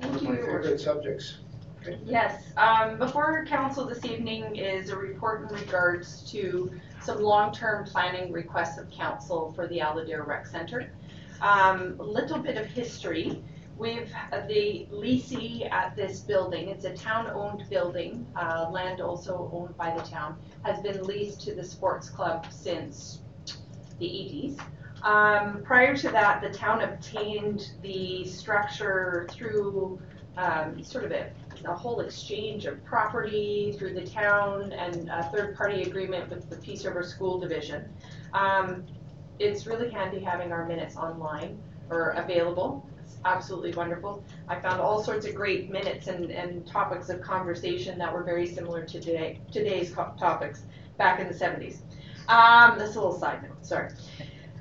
Thank 0.00 0.14
One 0.14 0.16
of 0.16 0.22
you, 0.22 0.28
my 0.30 0.34
Your 0.34 0.62
favorite 0.62 0.80
subjects. 0.80 1.38
Okay. 1.82 1.98
Yes, 2.04 2.52
um, 2.56 2.98
before 2.98 3.44
council 3.46 3.86
this 3.86 4.04
evening 4.04 4.56
is 4.56 4.90
a 4.90 4.96
report 4.96 5.42
in 5.42 5.56
regards 5.56 6.28
to 6.30 6.70
some 7.00 7.20
long-term 7.20 7.86
planning 7.86 8.32
requests 8.32 8.78
of 8.78 8.90
council 8.90 9.52
for 9.54 9.66
the 9.68 9.80
Al 9.80 9.98
Adair 9.98 10.22
Rec 10.24 10.46
Center. 10.46 10.92
Um, 11.40 11.96
a 11.98 12.04
little 12.04 12.38
bit 12.38 12.56
of 12.56 12.66
history. 12.66 13.42
We've, 13.78 14.12
uh, 14.32 14.46
the 14.46 14.86
leasing 14.90 15.64
at 15.64 15.96
this 15.96 16.20
building, 16.20 16.68
it's 16.68 16.84
a 16.84 16.94
town-owned 16.94 17.68
building, 17.68 18.26
uh, 18.36 18.70
land 18.70 19.00
also 19.00 19.50
owned 19.52 19.76
by 19.76 19.96
the 19.96 20.02
town, 20.02 20.36
has 20.64 20.80
been 20.80 21.02
leased 21.02 21.40
to 21.42 21.54
the 21.54 21.64
sports 21.64 22.08
club 22.08 22.46
since 22.50 23.20
the 23.98 24.06
eighties. 24.06 24.56
Um, 25.02 25.62
prior 25.64 25.96
to 25.96 26.10
that, 26.10 26.42
the 26.42 26.50
town 26.50 26.82
obtained 26.82 27.72
the 27.82 28.24
structure 28.24 29.26
through, 29.32 30.00
um, 30.36 30.82
sort 30.84 31.04
of 31.04 31.12
a 31.12 31.30
a 31.64 31.74
whole 31.74 32.00
exchange 32.00 32.66
of 32.66 32.84
property 32.84 33.72
through 33.78 33.94
the 33.94 34.04
town 34.04 34.72
and 34.72 35.08
a 35.10 35.22
third-party 35.32 35.82
agreement 35.82 36.28
with 36.28 36.50
the 36.50 36.56
Peace 36.56 36.84
River 36.84 37.04
School 37.04 37.38
Division. 37.38 37.88
Um, 38.32 38.84
it's 39.38 39.64
really 39.64 39.88
handy 39.88 40.18
having 40.18 40.50
our 40.50 40.66
minutes 40.66 40.96
online 40.96 41.56
or 41.88 42.10
available. 42.10 42.84
Absolutely 43.24 43.72
wonderful. 43.72 44.24
I 44.48 44.58
found 44.58 44.80
all 44.80 45.02
sorts 45.02 45.26
of 45.26 45.34
great 45.34 45.70
minutes 45.70 46.08
and, 46.08 46.30
and 46.30 46.66
topics 46.66 47.08
of 47.08 47.20
conversation 47.20 47.96
that 47.98 48.12
were 48.12 48.24
very 48.24 48.46
similar 48.46 48.84
to 48.84 49.00
today, 49.00 49.40
today's 49.52 49.92
topics 49.92 50.62
back 50.98 51.20
in 51.20 51.28
the 51.28 51.34
seventies. 51.34 51.82
Um, 52.28 52.78
this 52.78 52.90
is 52.90 52.96
a 52.96 53.00
little 53.00 53.18
side 53.18 53.42
note, 53.42 53.64
sorry. 53.64 53.90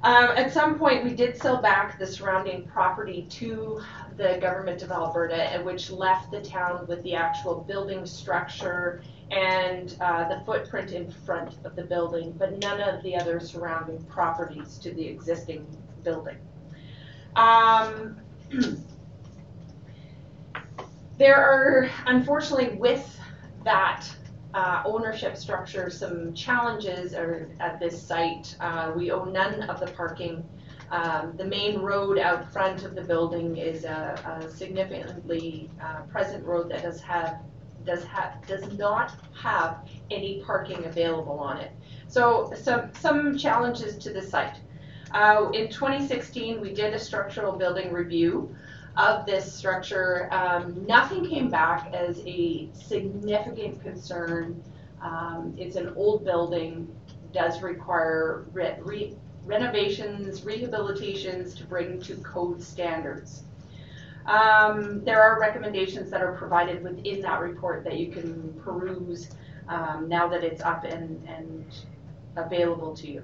Um, 0.04 0.30
at 0.36 0.52
some 0.52 0.80
point, 0.80 1.04
we 1.04 1.14
did 1.14 1.38
sell 1.38 1.62
back 1.62 2.00
the 2.00 2.08
surrounding 2.08 2.66
property 2.66 3.28
to 3.30 3.82
the 4.18 4.38
government 4.42 4.82
of 4.82 4.92
Alberta, 4.92 5.62
which 5.64 5.92
left 5.92 6.32
the 6.32 6.42
town 6.42 6.86
with 6.88 7.04
the 7.04 7.16
actual 7.16 7.62
building 7.68 8.06
structure 8.06 9.04
and 9.30 9.96
uh, 10.02 10.28
the 10.28 10.44
footprint 10.46 10.92
in 10.92 11.10
front 11.10 11.56
of 11.64 11.76
the 11.76 11.84
building, 11.84 12.32
but 12.38 12.58
none 12.60 12.82
of 12.82 13.02
the 13.04 13.16
other 13.16 13.40
surrounding 13.40 14.04
properties 14.06 14.78
to 14.80 14.92
the 14.92 15.08
existing 15.08 15.66
building. 16.04 16.38
Um, 17.36 18.18
there 21.18 21.36
are, 21.36 21.90
unfortunately, 22.06 22.78
with 22.78 23.20
that 23.64 24.06
uh, 24.54 24.84
ownership 24.86 25.38
structure, 25.38 25.90
some 25.90 26.34
challenges 26.34 27.14
are 27.14 27.50
at 27.60 27.80
this 27.80 28.02
site. 28.02 28.56
Uh, 28.60 28.92
we 28.96 29.12
own 29.12 29.32
none 29.32 29.64
of 29.64 29.80
the 29.80 29.88
parking. 29.88 30.44
Um, 30.92 31.34
the 31.38 31.46
main 31.46 31.80
road 31.80 32.18
out 32.18 32.52
front 32.52 32.84
of 32.84 32.96
the 32.96 33.02
building 33.02 33.56
is 33.56 33.86
a, 33.86 34.42
a 34.44 34.50
significantly 34.50 35.70
uh, 35.82 36.02
present 36.12 36.46
road 36.46 36.70
that 36.72 36.84
does 36.84 37.00
have 37.02 37.40
does 37.86 38.04
have 38.04 38.46
does 38.46 38.78
not 38.78 39.14
have 39.34 39.90
any 40.12 40.44
parking 40.46 40.86
available 40.86 41.40
on 41.40 41.58
it. 41.58 41.72
So 42.08 42.52
some 42.62 42.92
some 42.94 43.38
challenges 43.38 43.98
to 44.00 44.12
the 44.12 44.22
site. 44.22 44.58
Uh, 45.14 45.50
in 45.54 45.70
2016, 45.70 46.62
we 46.62 46.74
did 46.74 46.94
a 46.94 47.00
structural 47.00 47.54
building 47.54 47.92
review 47.92 48.56
of 48.98 49.26
this 49.26 49.52
structure. 49.54 50.30
Um, 50.32 50.86
nothing 50.86 51.28
came 51.28 51.50
back 51.50 51.94
as 51.94 52.22
a 52.26 52.70
significant 52.74 53.82
concern. 53.84 54.62
Um, 55.02 55.54
it's 55.58 55.76
an 55.76 55.94
old 55.96 56.24
building, 56.24 56.94
does 57.34 57.62
require 57.62 58.46
re- 58.54 58.78
re- 58.80 59.16
renovations, 59.46 60.42
rehabilitations 60.42 61.58
to 61.58 61.66
bring 61.66 62.00
to 62.02 62.16
code 62.18 62.62
standards. 62.62 63.44
Um, 64.26 65.04
there 65.04 65.22
are 65.22 65.40
recommendations 65.40 66.12
that 66.12 66.22
are 66.22 66.34
provided 66.34 66.84
within 66.84 67.22
that 67.22 67.40
report 67.40 67.84
that 67.86 67.98
you 67.98 68.12
can 68.12 68.54
peruse 68.64 69.30
um, 69.68 70.08
now 70.08 70.28
that 70.28 70.44
it's 70.44 70.62
up 70.62 70.84
and, 70.84 71.28
and 71.28 71.66
available 72.36 72.96
to 72.98 73.12
you. 73.12 73.24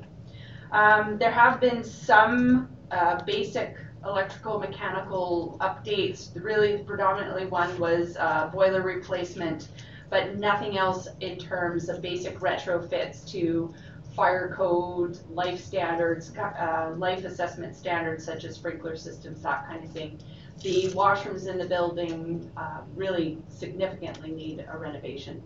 Um, 0.72 1.18
there 1.18 1.32
have 1.32 1.60
been 1.60 1.84
some 1.84 2.70
uh, 2.92 3.24
basic 3.24 3.78
electrical 4.06 4.60
mechanical 4.60 5.58
updates. 5.62 6.30
Really, 6.42 6.84
predominantly 6.84 7.46
one 7.46 7.78
was 7.80 8.16
uh, 8.18 8.50
boiler 8.54 8.82
replacement, 8.82 9.70
but 10.10 10.38
nothing 10.38 10.78
else 10.78 11.08
in 11.20 11.38
terms 11.38 11.90
of 11.90 12.02
basic 12.02 12.40
retrofits 12.40 13.30
to 13.32 13.74
fire 14.16 14.54
code, 14.56 15.20
life 15.30 15.64
standards, 15.64 16.36
uh, 16.38 16.92
life 16.98 17.24
assessment 17.24 17.76
standards 17.76 18.26
such 18.26 18.46
as 18.46 18.56
sprinkler 18.56 18.96
systems, 18.96 19.44
that 19.44 19.68
kind 19.68 19.84
of 19.84 19.92
thing. 19.92 20.20
The 20.64 20.88
washrooms 20.96 21.48
in 21.48 21.60
the 21.60 21.68
building 21.68 22.50
uh, 22.58 22.82
really 22.96 23.38
significantly 23.48 24.32
need 24.32 24.66
a 24.72 24.78
renovation. 24.78 25.44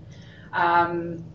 Um, 0.53 1.25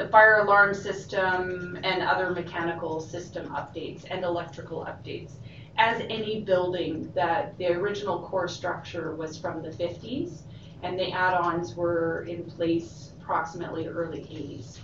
the 0.00 0.08
fire 0.08 0.38
alarm 0.38 0.72
system 0.72 1.78
and 1.84 2.02
other 2.02 2.30
mechanical 2.30 3.00
system 3.00 3.46
updates 3.48 4.06
and 4.10 4.24
electrical 4.24 4.86
updates. 4.86 5.32
As 5.76 6.00
any 6.08 6.40
building 6.40 7.12
that 7.14 7.58
the 7.58 7.66
original 7.66 8.20
core 8.20 8.48
structure 8.48 9.14
was 9.14 9.36
from 9.36 9.62
the 9.62 9.68
50s 9.68 10.40
and 10.82 10.98
the 10.98 11.12
add-ons 11.12 11.74
were 11.74 12.24
in 12.26 12.44
place 12.44 13.12
approximately 13.20 13.88
early 13.88 14.20
80s. 14.20 14.78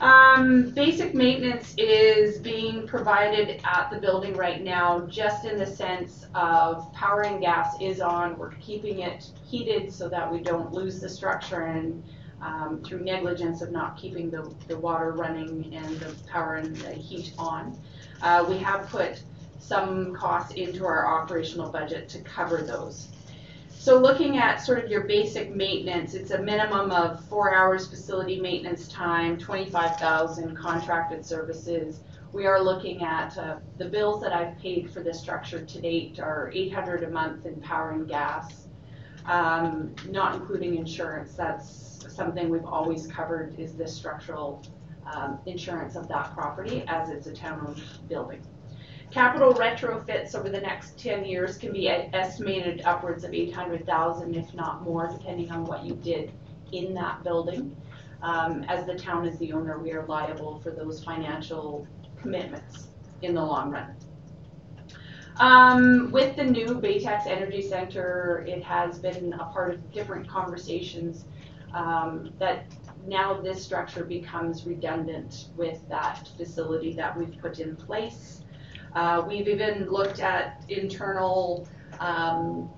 Um, 0.00 0.70
basic 0.70 1.14
maintenance 1.14 1.74
is 1.78 2.38
being 2.38 2.84
provided 2.84 3.60
at 3.62 3.90
the 3.92 3.98
building 3.98 4.34
right 4.34 4.60
now, 4.60 5.06
just 5.06 5.44
in 5.44 5.56
the 5.56 5.66
sense 5.66 6.26
of 6.34 6.92
power 6.92 7.22
and 7.22 7.40
gas 7.40 7.76
is 7.80 8.00
on. 8.00 8.36
We're 8.38 8.54
keeping 8.54 9.00
it 9.00 9.30
heated 9.44 9.92
so 9.92 10.08
that 10.08 10.32
we 10.32 10.40
don't 10.40 10.72
lose 10.72 11.00
the 11.00 11.08
structure 11.08 11.62
and 11.62 12.02
um, 12.42 12.82
through 12.84 13.00
negligence 13.00 13.62
of 13.62 13.72
not 13.72 13.96
keeping 13.96 14.30
the, 14.30 14.52
the 14.68 14.78
water 14.78 15.12
running 15.12 15.74
and 15.74 15.98
the 16.00 16.14
power 16.28 16.56
and 16.56 16.76
the 16.76 16.92
heat 16.92 17.32
on. 17.38 17.78
Uh, 18.22 18.44
we 18.48 18.58
have 18.58 18.88
put 18.88 19.22
some 19.58 20.14
costs 20.14 20.54
into 20.54 20.84
our 20.86 21.20
operational 21.20 21.70
budget 21.70 22.08
to 22.08 22.20
cover 22.20 22.62
those. 22.62 23.08
So 23.70 23.98
looking 23.98 24.38
at 24.38 24.56
sort 24.56 24.84
of 24.84 24.90
your 24.90 25.02
basic 25.04 25.54
maintenance, 25.54 26.14
it's 26.14 26.32
a 26.32 26.38
minimum 26.42 26.90
of 26.90 27.24
four 27.26 27.54
hours 27.54 27.86
facility 27.86 28.40
maintenance 28.40 28.88
time, 28.88 29.38
twenty-five 29.38 29.96
thousand 29.96 30.56
contracted 30.56 31.24
services. 31.24 32.00
We 32.32 32.44
are 32.46 32.60
looking 32.60 33.02
at, 33.02 33.38
uh, 33.38 33.56
the 33.78 33.86
bills 33.86 34.20
that 34.22 34.32
I've 34.32 34.58
paid 34.58 34.90
for 34.90 35.00
this 35.00 35.18
structure 35.18 35.64
to 35.64 35.80
date 35.80 36.18
are 36.20 36.50
eight 36.54 36.72
hundred 36.74 37.02
a 37.04 37.10
month 37.10 37.46
in 37.46 37.60
power 37.60 37.90
and 37.92 38.06
gas. 38.08 38.66
Um, 39.26 39.94
not 40.08 40.34
including 40.34 40.76
insurance, 40.76 41.34
that's 41.34 41.97
something 42.18 42.50
we've 42.50 42.66
always 42.66 43.06
covered 43.06 43.58
is 43.58 43.70
the 43.74 43.86
structural, 43.86 44.62
um, 45.12 45.38
insurance 45.46 45.94
of 45.96 46.08
that 46.08 46.34
property 46.34 46.84
as 46.88 47.08
it's 47.08 47.26
a 47.28 47.32
town-owned 47.32 47.80
building. 48.08 48.42
Capital 49.10 49.54
retrofits 49.54 50.34
over 50.34 50.50
the 50.50 50.60
next 50.60 50.98
ten 50.98 51.24
years 51.24 51.56
can 51.56 51.72
be 51.72 51.88
estimated 51.88 52.82
upwards 52.84 53.24
of 53.24 53.32
eight 53.32 53.54
hundred 53.54 53.86
thousand, 53.86 54.34
if 54.34 54.52
not 54.52 54.82
more, 54.82 55.08
depending 55.08 55.50
on 55.50 55.64
what 55.64 55.82
you 55.86 55.94
did 55.94 56.30
in 56.72 56.92
that 56.92 57.24
building. 57.24 57.74
Um, 58.20 58.64
as 58.64 58.84
the 58.84 58.98
town 58.98 59.26
is 59.26 59.38
the 59.38 59.52
owner, 59.52 59.78
we 59.78 59.92
are 59.92 60.04
liable 60.06 60.60
for 60.60 60.70
those 60.72 61.02
financial 61.02 61.86
commitments 62.20 62.88
in 63.22 63.32
the 63.34 63.42
long 63.42 63.70
run. 63.70 63.94
Um, 65.40 66.10
with 66.10 66.36
the 66.36 66.44
new 66.44 66.66
Baytex 66.66 67.26
Energy 67.26 67.62
Center, 67.62 68.44
it 68.46 68.62
has 68.62 68.98
been 68.98 69.32
a 69.34 69.46
part 69.54 69.72
of 69.72 69.92
different 69.92 70.28
conversations 70.28 71.24
um, 71.74 72.32
that 72.38 72.66
now 73.06 73.40
this 73.40 73.64
structure 73.64 74.04
becomes 74.04 74.66
redundant 74.66 75.48
with 75.56 75.80
that 75.88 76.28
facility 76.36 76.92
that 76.94 77.16
we've 77.16 77.36
put 77.40 77.58
in 77.58 77.76
place. 77.76 78.42
Uh, 78.94 79.22
we've 79.26 79.48
even 79.48 79.88
looked 79.90 80.20
at 80.20 80.64
internal 80.68 81.68
um, 82.00 82.68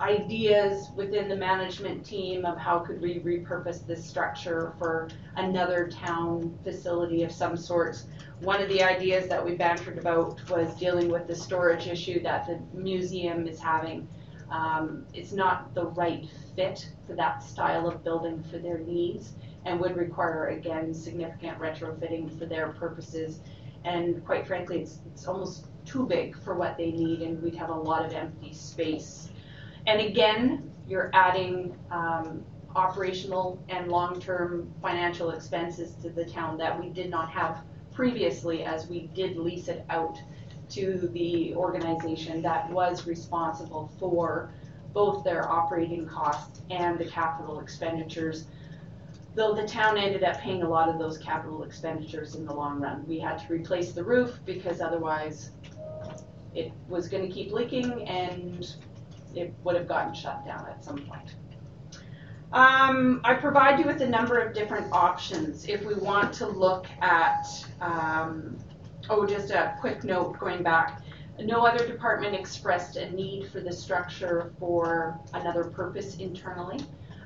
ideas 0.00 0.88
within 0.94 1.28
the 1.28 1.36
management 1.36 2.04
team 2.04 2.44
of 2.44 2.56
how 2.56 2.78
could 2.78 3.00
we 3.00 3.18
repurpose 3.20 3.84
this 3.86 4.04
structure 4.04 4.72
for 4.78 5.08
another 5.36 5.88
town 5.88 6.56
facility 6.62 7.24
of 7.24 7.32
some 7.32 7.56
sort. 7.56 8.02
One 8.40 8.62
of 8.62 8.68
the 8.68 8.82
ideas 8.82 9.28
that 9.28 9.44
we 9.44 9.56
bantered 9.56 9.98
about 9.98 10.48
was 10.48 10.72
dealing 10.74 11.08
with 11.08 11.26
the 11.26 11.34
storage 11.34 11.88
issue 11.88 12.22
that 12.22 12.46
the 12.46 12.60
museum 12.78 13.48
is 13.48 13.58
having. 13.58 14.06
Um, 14.50 15.04
it's 15.14 15.32
not 15.32 15.74
the 15.74 15.86
right 15.86 16.26
fit 16.56 16.88
for 17.06 17.14
that 17.14 17.42
style 17.42 17.86
of 17.86 18.02
building 18.02 18.42
for 18.50 18.58
their 18.58 18.78
needs 18.78 19.32
and 19.64 19.78
would 19.80 19.96
require, 19.96 20.48
again, 20.48 20.94
significant 20.94 21.58
retrofitting 21.58 22.38
for 22.38 22.46
their 22.46 22.68
purposes. 22.68 23.40
And 23.84 24.24
quite 24.24 24.46
frankly, 24.46 24.80
it's, 24.80 25.00
it's 25.12 25.26
almost 25.26 25.66
too 25.84 26.06
big 26.06 26.36
for 26.42 26.54
what 26.54 26.76
they 26.76 26.90
need 26.90 27.22
and 27.22 27.42
we'd 27.42 27.54
have 27.54 27.70
a 27.70 27.74
lot 27.74 28.04
of 28.04 28.12
empty 28.12 28.52
space. 28.52 29.30
And 29.86 30.00
again, 30.00 30.70
you're 30.86 31.10
adding 31.12 31.76
um, 31.90 32.44
operational 32.74 33.62
and 33.68 33.88
long-term 33.88 34.72
financial 34.82 35.30
expenses 35.30 35.94
to 36.02 36.10
the 36.10 36.24
town 36.24 36.58
that 36.58 36.78
we 36.78 36.90
did 36.90 37.10
not 37.10 37.30
have 37.30 37.62
previously 37.92 38.64
as 38.64 38.86
we 38.86 39.08
did 39.14 39.36
lease 39.36 39.68
it 39.68 39.84
out 39.90 40.18
to 40.70 41.08
the 41.12 41.54
organization 41.54 42.42
that 42.42 42.70
was 42.70 43.06
responsible 43.06 43.90
for 43.98 44.50
both 44.92 45.24
their 45.24 45.50
operating 45.50 46.06
costs 46.06 46.60
and 46.70 46.98
the 46.98 47.04
capital 47.04 47.60
expenditures. 47.60 48.46
Though 49.34 49.54
the 49.54 49.66
town 49.66 49.98
ended 49.98 50.24
up 50.24 50.38
paying 50.40 50.62
a 50.62 50.68
lot 50.68 50.88
of 50.88 50.98
those 50.98 51.18
capital 51.18 51.62
expenditures 51.62 52.34
in 52.34 52.44
the 52.44 52.54
long 52.54 52.80
run. 52.80 53.06
We 53.06 53.18
had 53.18 53.38
to 53.38 53.52
replace 53.52 53.92
the 53.92 54.02
roof 54.02 54.38
because 54.44 54.80
otherwise 54.80 55.50
it 56.54 56.72
was 56.88 57.08
gonna 57.08 57.28
keep 57.28 57.52
leaking 57.52 58.08
and 58.08 58.74
it 59.34 59.54
would 59.62 59.76
have 59.76 59.86
gotten 59.86 60.14
shut 60.14 60.44
down 60.44 60.66
at 60.68 60.84
some 60.84 60.98
point. 60.98 61.34
Um, 62.52 63.20
I 63.24 63.34
provide 63.34 63.78
you 63.78 63.84
with 63.84 64.00
a 64.00 64.08
number 64.08 64.38
of 64.38 64.54
different 64.54 64.90
options 64.92 65.66
if 65.68 65.84
we 65.84 65.94
want 65.94 66.32
to 66.34 66.46
look 66.46 66.86
at, 67.02 67.46
um, 67.80 68.56
oh, 69.10 69.26
just 69.26 69.50
a 69.50 69.76
quick 69.80 70.04
note 70.04 70.38
going 70.38 70.62
back. 70.62 71.02
No 71.40 71.64
other 71.64 71.86
department 71.86 72.34
expressed 72.34 72.96
a 72.96 73.10
need 73.12 73.48
for 73.50 73.60
the 73.60 73.72
structure 73.72 74.52
for 74.58 75.18
another 75.34 75.64
purpose 75.64 76.16
internally, 76.16 76.84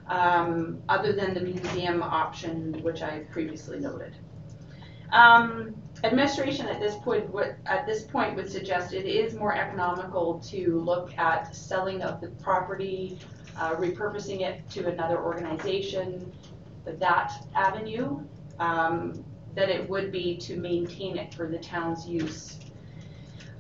um, 0.09 0.83
other 0.89 1.13
than 1.13 1.33
the 1.35 1.41
museum 1.41 2.03
option, 2.03 2.83
which 2.83 3.03
I 3.03 3.21
previously 3.31 3.81
noted. 3.81 4.15
Um, 5.13 5.75
administration 6.05 6.67
at 6.67 6.81
this 6.81 6.97
point 6.97 7.31
would, 7.33 7.57
at 7.67 7.87
this 7.87 8.05
point 8.05 8.35
would 8.37 8.51
suggest 8.51 8.93
it 8.93 9.07
is 9.07 9.35
more 9.35 9.55
economical 9.55 10.41
to 10.51 10.81
look 10.81 11.17
at 11.19 11.55
selling 11.55 12.03
of 12.03 12.21
the 12.21 12.29
property, 12.43 13.19
uh, 13.57 13.75
repurposing 13.77 14.41
it 14.41 14.69
to 14.71 14.89
another 14.89 15.23
organization, 15.23 16.33
that 16.85 17.33
avenue, 17.55 18.21
um, 18.59 19.25
than 19.55 19.69
it 19.69 19.89
would 19.89 20.11
be 20.11 20.37
to 20.39 20.57
maintain 20.57 21.17
it 21.17 21.35
for 21.35 21.49
the 21.49 21.59
town's 21.59 22.09
use. 22.09 22.59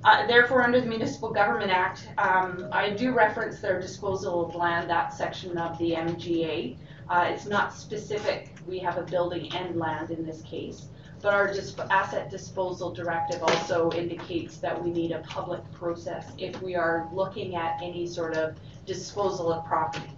Uh, 0.05 0.27
therefore, 0.27 0.63
under 0.63 0.81
the 0.81 0.87
Municipal 0.87 1.31
Government 1.31 1.71
Act, 1.71 2.09
um, 2.19 2.69
I 2.73 2.91
do 2.91 3.13
reference 3.13 3.61
their 3.61 3.81
disposal 3.81 4.47
of 4.47 4.55
land, 4.55 4.91
that 4.91 5.15
section 5.15 5.57
of 5.57 5.79
the 5.79 5.93
MGA. 5.93 6.77
Uh, 7.09 7.27
it's 7.29 7.47
not 7.47 7.73
specific, 7.73 8.53
we 8.67 8.81
have 8.81 8.99
a 8.99 9.03
building 9.03 9.53
and 9.53 9.77
land 9.77 10.11
in 10.11 10.27
this 10.27 10.43
case. 10.43 10.87
But 11.21 11.35
our 11.35 11.53
dis- 11.53 11.77
asset 11.91 12.31
disposal 12.31 12.93
directive 12.93 13.45
also 13.45 13.93
indicates 13.93 14.57
that 14.57 14.83
we 14.83 14.91
need 14.91 15.13
a 15.13 15.21
public 15.21 15.61
process 15.73 16.33
if 16.37 16.61
we 16.61 16.75
are 16.75 17.09
looking 17.13 17.55
at 17.55 17.81
any 17.81 18.09
sort 18.09 18.37
of 18.37 18.57
disposal 18.87 19.53
of 19.53 19.65
property. 19.67 20.11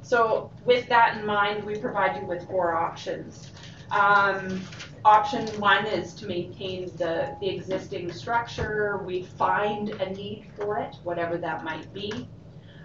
So 0.00 0.50
with 0.64 0.88
that 0.88 1.18
in 1.18 1.26
mind, 1.26 1.62
we 1.64 1.76
provide 1.76 2.16
you 2.16 2.26
with 2.26 2.46
four 2.48 2.74
options. 2.74 3.50
Um, 3.90 4.62
option 5.04 5.46
one 5.60 5.86
is 5.86 6.14
to 6.14 6.26
maintain 6.26 6.86
the, 6.96 7.36
the 7.40 7.48
existing 7.48 8.12
structure. 8.12 8.98
We 9.04 9.22
find 9.22 9.90
a 9.90 10.10
need 10.10 10.50
for 10.56 10.78
it, 10.78 10.96
whatever 11.04 11.38
that 11.38 11.64
might 11.64 11.92
be. 11.92 12.28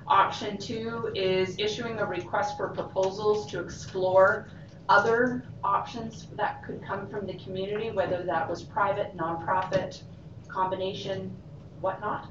Option 0.07 0.57
two 0.57 1.11
is 1.16 1.55
issuing 1.59 1.97
a 1.99 2.05
request 2.05 2.57
for 2.57 2.70
proposals 2.70 3.49
to 3.51 3.59
explore 3.59 4.49
other 4.88 5.43
options 5.63 6.28
that 6.36 6.63
could 6.63 6.84
come 6.86 7.07
from 7.07 7.26
the 7.26 7.34
community, 7.36 7.89
whether 7.89 8.24
that 8.24 8.47
was 8.47 8.63
private, 8.63 9.18
nonprofit, 9.18 10.03
combination, 10.47 11.36
whatnot. 11.82 12.30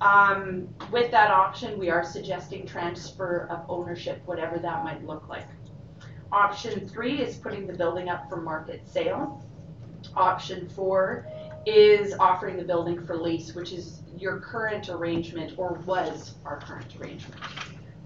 Um, 0.00 0.68
with 0.90 1.12
that 1.12 1.30
option, 1.30 1.78
we 1.78 1.88
are 1.88 2.02
suggesting 2.02 2.66
transfer 2.66 3.46
of 3.48 3.64
ownership, 3.68 4.20
whatever 4.26 4.58
that 4.58 4.82
might 4.82 5.06
look 5.06 5.28
like. 5.28 5.46
Option 6.32 6.88
three 6.88 7.20
is 7.20 7.36
putting 7.36 7.66
the 7.66 7.74
building 7.74 8.08
up 8.08 8.28
for 8.28 8.36
market 8.40 8.88
sale. 8.88 9.44
Option 10.16 10.68
four 10.70 11.26
is 11.66 12.14
offering 12.18 12.56
the 12.56 12.64
building 12.64 13.04
for 13.04 13.16
lease, 13.16 13.54
which 13.54 13.72
is 13.72 14.02
your 14.16 14.40
current 14.40 14.88
arrangement 14.88 15.52
or 15.58 15.74
was 15.84 16.34
our 16.44 16.58
current 16.60 16.96
arrangement 16.98 17.40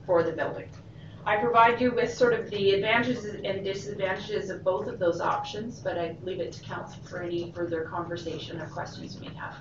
for 0.04 0.22
the 0.22 0.32
building. 0.32 0.68
I 1.24 1.36
provide 1.36 1.80
you 1.80 1.92
with 1.92 2.12
sort 2.12 2.34
of 2.34 2.50
the 2.50 2.74
advantages 2.74 3.24
and 3.24 3.64
disadvantages 3.64 4.50
of 4.50 4.62
both 4.62 4.86
of 4.86 4.98
those 4.98 5.20
options, 5.20 5.80
but 5.80 5.98
I 5.98 6.16
leave 6.22 6.40
it 6.40 6.52
to 6.52 6.62
council 6.62 7.02
for 7.08 7.20
any 7.20 7.52
further 7.52 7.82
conversation 7.82 8.60
or 8.60 8.66
questions 8.66 9.16
you 9.16 9.22
may 9.22 9.34
have. 9.34 9.56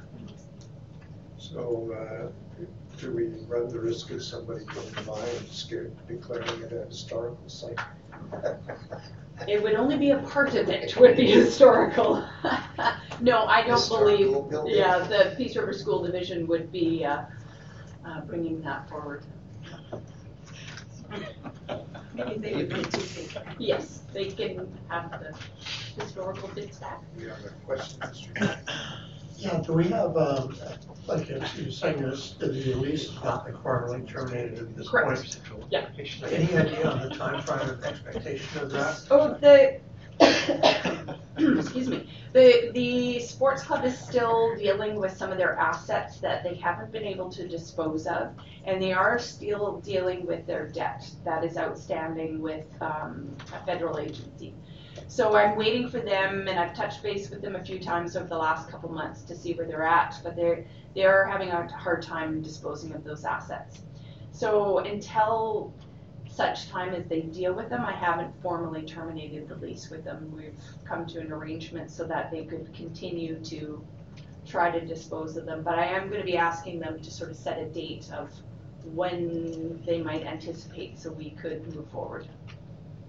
So, 1.37 2.31
uh, 2.61 2.65
do 2.99 3.11
we 3.11 3.27
run 3.47 3.67
the 3.69 3.79
risk 3.79 4.11
of 4.11 4.23
somebody 4.23 4.65
coming 4.65 4.93
by 5.05 5.19
and 5.19 5.47
scared 5.49 5.95
declaring 6.07 6.61
it 6.61 6.71
a 6.73 6.85
historical 6.85 7.47
site? 7.49 7.79
It 9.47 9.61
would 9.61 9.75
only 9.75 9.97
be 9.97 10.11
a 10.11 10.19
part 10.19 10.55
of 10.55 10.69
it 10.69 10.95
would 10.97 11.17
be 11.17 11.29
historical. 11.29 12.23
No, 13.21 13.45
I 13.45 13.65
don't 13.65 13.87
believe, 13.87 14.27
building. 14.49 14.75
yeah, 14.75 14.99
the 14.99 15.33
Peace 15.37 15.55
River 15.55 15.71
School 15.71 16.03
Division 16.03 16.47
would 16.47 16.69
be, 16.69 17.05
uh, 17.05 17.21
uh, 18.05 18.21
bringing 18.21 18.61
that 18.61 18.89
forward. 18.89 19.23
Maybe 22.13 22.37
they 22.39 22.55
would 22.55 22.69
be 22.69 22.83
too 22.83 23.05
big. 23.15 23.37
Yes, 23.57 24.01
they 24.13 24.25
can 24.25 24.67
have 24.89 25.11
the 25.11 25.33
historical 26.01 26.49
bits 26.49 26.77
back. 26.79 27.01
We 27.17 27.23
have 27.23 27.43
a 27.45 27.49
question, 27.65 27.99
Mr. 28.01 28.57
Yeah, 29.37 29.61
do 29.61 29.73
we 29.73 29.85
have, 29.89 30.15
um, 30.17 30.55
like, 31.07 31.29
you're 31.29 31.71
saying 31.71 32.01
this, 32.01 32.35
the 32.39 32.47
lease 32.47 33.09
is 33.09 33.23
not 33.23 33.47
formally 33.61 34.05
terminated 34.07 34.59
at 34.59 34.75
this 34.75 34.89
point? 34.89 35.05
Correct. 35.05 35.39
Yeah. 35.69 35.87
Any 35.97 36.57
idea 36.57 36.89
on 36.89 37.09
the 37.09 37.15
timeframe 37.15 37.69
of 37.69 37.83
expectation 37.83 38.61
of 38.61 38.71
that? 38.71 39.01
Oh, 39.11 39.33
the, 39.41 39.79
excuse 41.59 41.89
me, 41.89 42.09
the, 42.33 42.71
the 42.73 43.19
sports 43.19 43.63
club 43.63 43.83
is 43.83 43.97
still 43.97 44.55
dealing 44.55 44.95
with 44.95 45.15
some 45.15 45.31
of 45.31 45.37
their 45.37 45.57
assets 45.57 46.19
that 46.21 46.43
they 46.43 46.55
haven't 46.55 46.91
been 46.91 47.03
able 47.03 47.29
to 47.31 47.47
dispose 47.47 48.07
of. 48.07 48.33
And 48.63 48.81
they 48.81 48.93
are 48.93 49.19
still 49.19 49.81
dealing 49.81 50.25
with 50.25 50.47
their 50.47 50.67
debt 50.69 51.07
that 51.25 51.43
is 51.43 51.57
outstanding 51.57 52.41
with, 52.41 52.65
um, 52.81 53.35
a 53.53 53.65
federal 53.65 53.99
agency. 53.99 54.53
So 55.07 55.35
I'm 55.35 55.55
waiting 55.55 55.87
for 55.87 55.99
them, 55.99 56.47
and 56.47 56.59
I've 56.59 56.73
touched 56.73 57.01
base 57.03 57.29
with 57.29 57.41
them 57.41 57.55
a 57.55 57.63
few 57.63 57.79
times 57.79 58.15
over 58.15 58.27
the 58.27 58.37
last 58.37 58.69
couple 58.69 58.91
months 58.91 59.21
to 59.23 59.35
see 59.35 59.53
where 59.53 59.65
they're 59.65 59.83
at, 59.83 60.19
but 60.23 60.35
they're, 60.35 60.65
they 60.93 61.05
are 61.05 61.25
having 61.25 61.49
a 61.49 61.67
hard 61.77 62.01
time 62.01 62.41
disposing 62.41 62.93
of 62.93 63.03
those 63.03 63.23
assets. 63.23 63.81
So 64.31 64.79
until 64.79 65.73
such 66.29 66.67
time 66.69 66.93
as 66.93 67.05
they 67.05 67.21
deal 67.21 67.53
with 67.53 67.69
them, 67.69 67.85
I 67.85 67.93
haven't 67.93 68.33
formally 68.41 68.81
terminated 68.81 69.47
the 69.47 69.55
lease 69.55 69.89
with 69.89 70.03
them. 70.03 70.33
We've 70.35 70.53
come 70.83 71.05
to 71.07 71.21
an 71.21 71.31
arrangement 71.31 71.91
so 71.91 72.03
that 72.05 72.29
they 72.29 72.43
could 72.43 72.73
continue 72.73 73.39
to 73.45 73.81
try 74.45 74.69
to 74.69 74.85
dispose 74.85 75.37
of 75.37 75.45
them, 75.45 75.63
but 75.63 75.79
I 75.79 75.85
am 75.85 76.09
gonna 76.09 76.25
be 76.25 76.37
asking 76.37 76.79
them 76.79 76.99
to 76.99 77.11
sort 77.11 77.31
of 77.31 77.37
set 77.37 77.57
a 77.57 77.65
date 77.65 78.11
of 78.11 78.29
when 78.93 79.81
they 79.85 80.01
might 80.01 80.25
anticipate, 80.25 80.99
so 80.99 81.11
we 81.11 81.31
could 81.31 81.73
move 81.73 81.87
forward. 81.89 82.27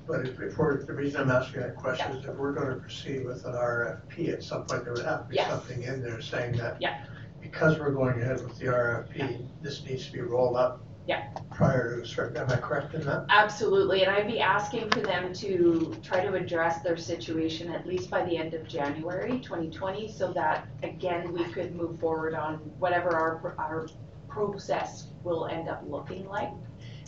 But 0.07 0.26
if, 0.26 0.40
if 0.40 0.57
we're, 0.57 0.84
the 0.84 0.92
reason 0.92 1.22
I'm 1.22 1.30
asking 1.30 1.61
that 1.62 1.76
question 1.76 2.12
is 2.12 2.24
if 2.24 2.34
we're 2.36 2.52
gonna 2.52 2.76
proceed 2.76 3.24
with 3.24 3.44
an 3.44 3.54
RFP 3.54 4.32
at 4.32 4.42
some 4.42 4.64
point, 4.64 4.84
there 4.84 4.92
would 4.94 5.04
have 5.04 5.24
to 5.24 5.28
be 5.28 5.36
Yes. 5.36 5.50
something 5.50 5.82
in 5.82 6.02
there 6.02 6.20
saying 6.20 6.57
that 6.59 6.76
Yeah. 6.80 7.04
because 7.40 7.78
we're 7.78 7.90
going 7.90 8.20
ahead 8.20 8.42
with 8.44 8.57
the 8.59 8.66
RFP, 8.66 9.46
this 9.62 9.84
needs 9.84 10.07
to 10.07 10.12
be 10.12 10.20
rolled 10.20 10.57
up 10.57 10.80
Yeah. 11.07 11.26
prior 11.52 11.96
to 11.96 12.02
a 12.02 12.07
certain, 12.07 12.36
am 12.36 12.50
I 12.50 12.57
correct 12.57 12.94
in 12.94 13.02
that? 13.02 13.26
Absolutely, 13.30 14.04
and 14.04 14.14
I'd 14.14 14.28
be 14.28 14.38
asking 14.40 14.90
for 14.90 15.00
them 15.00 15.32
to 15.34 15.96
try 16.04 16.24
to 16.24 16.34
address 16.34 16.82
their 16.82 16.96
situation 16.96 17.72
at 17.72 17.84
least 17.86 18.09
by 18.09 18.22
the 18.24 18.36
end 18.36 18.54
of 18.54 18.66
January 18.68 19.40
2020, 19.40 20.09
so 20.12 20.32
that, 20.34 20.68
again, 20.84 21.32
we 21.32 21.44
could 21.46 21.74
move 21.74 21.98
forward 21.98 22.34
on 22.34 22.59
whatever 22.78 23.11
our, 23.16 23.54
our 23.59 23.88
process 24.28 25.09
will 25.24 25.46
end 25.46 25.68
up 25.68 25.82
looking 25.88 26.28
like. 26.28 26.50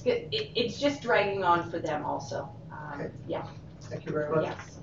It, 0.04 0.28
it, 0.32 0.50
it's 0.56 0.80
just 0.80 1.02
dragging 1.02 1.44
on 1.44 1.70
for 1.70 1.78
them 1.78 2.04
also. 2.04 2.48
Okay. 2.98 3.10
Yeah, 3.28 3.46
Thank 3.82 4.06
you 4.06 4.12
very 4.12 4.30
much. 4.34 4.44
yes. 4.46 4.78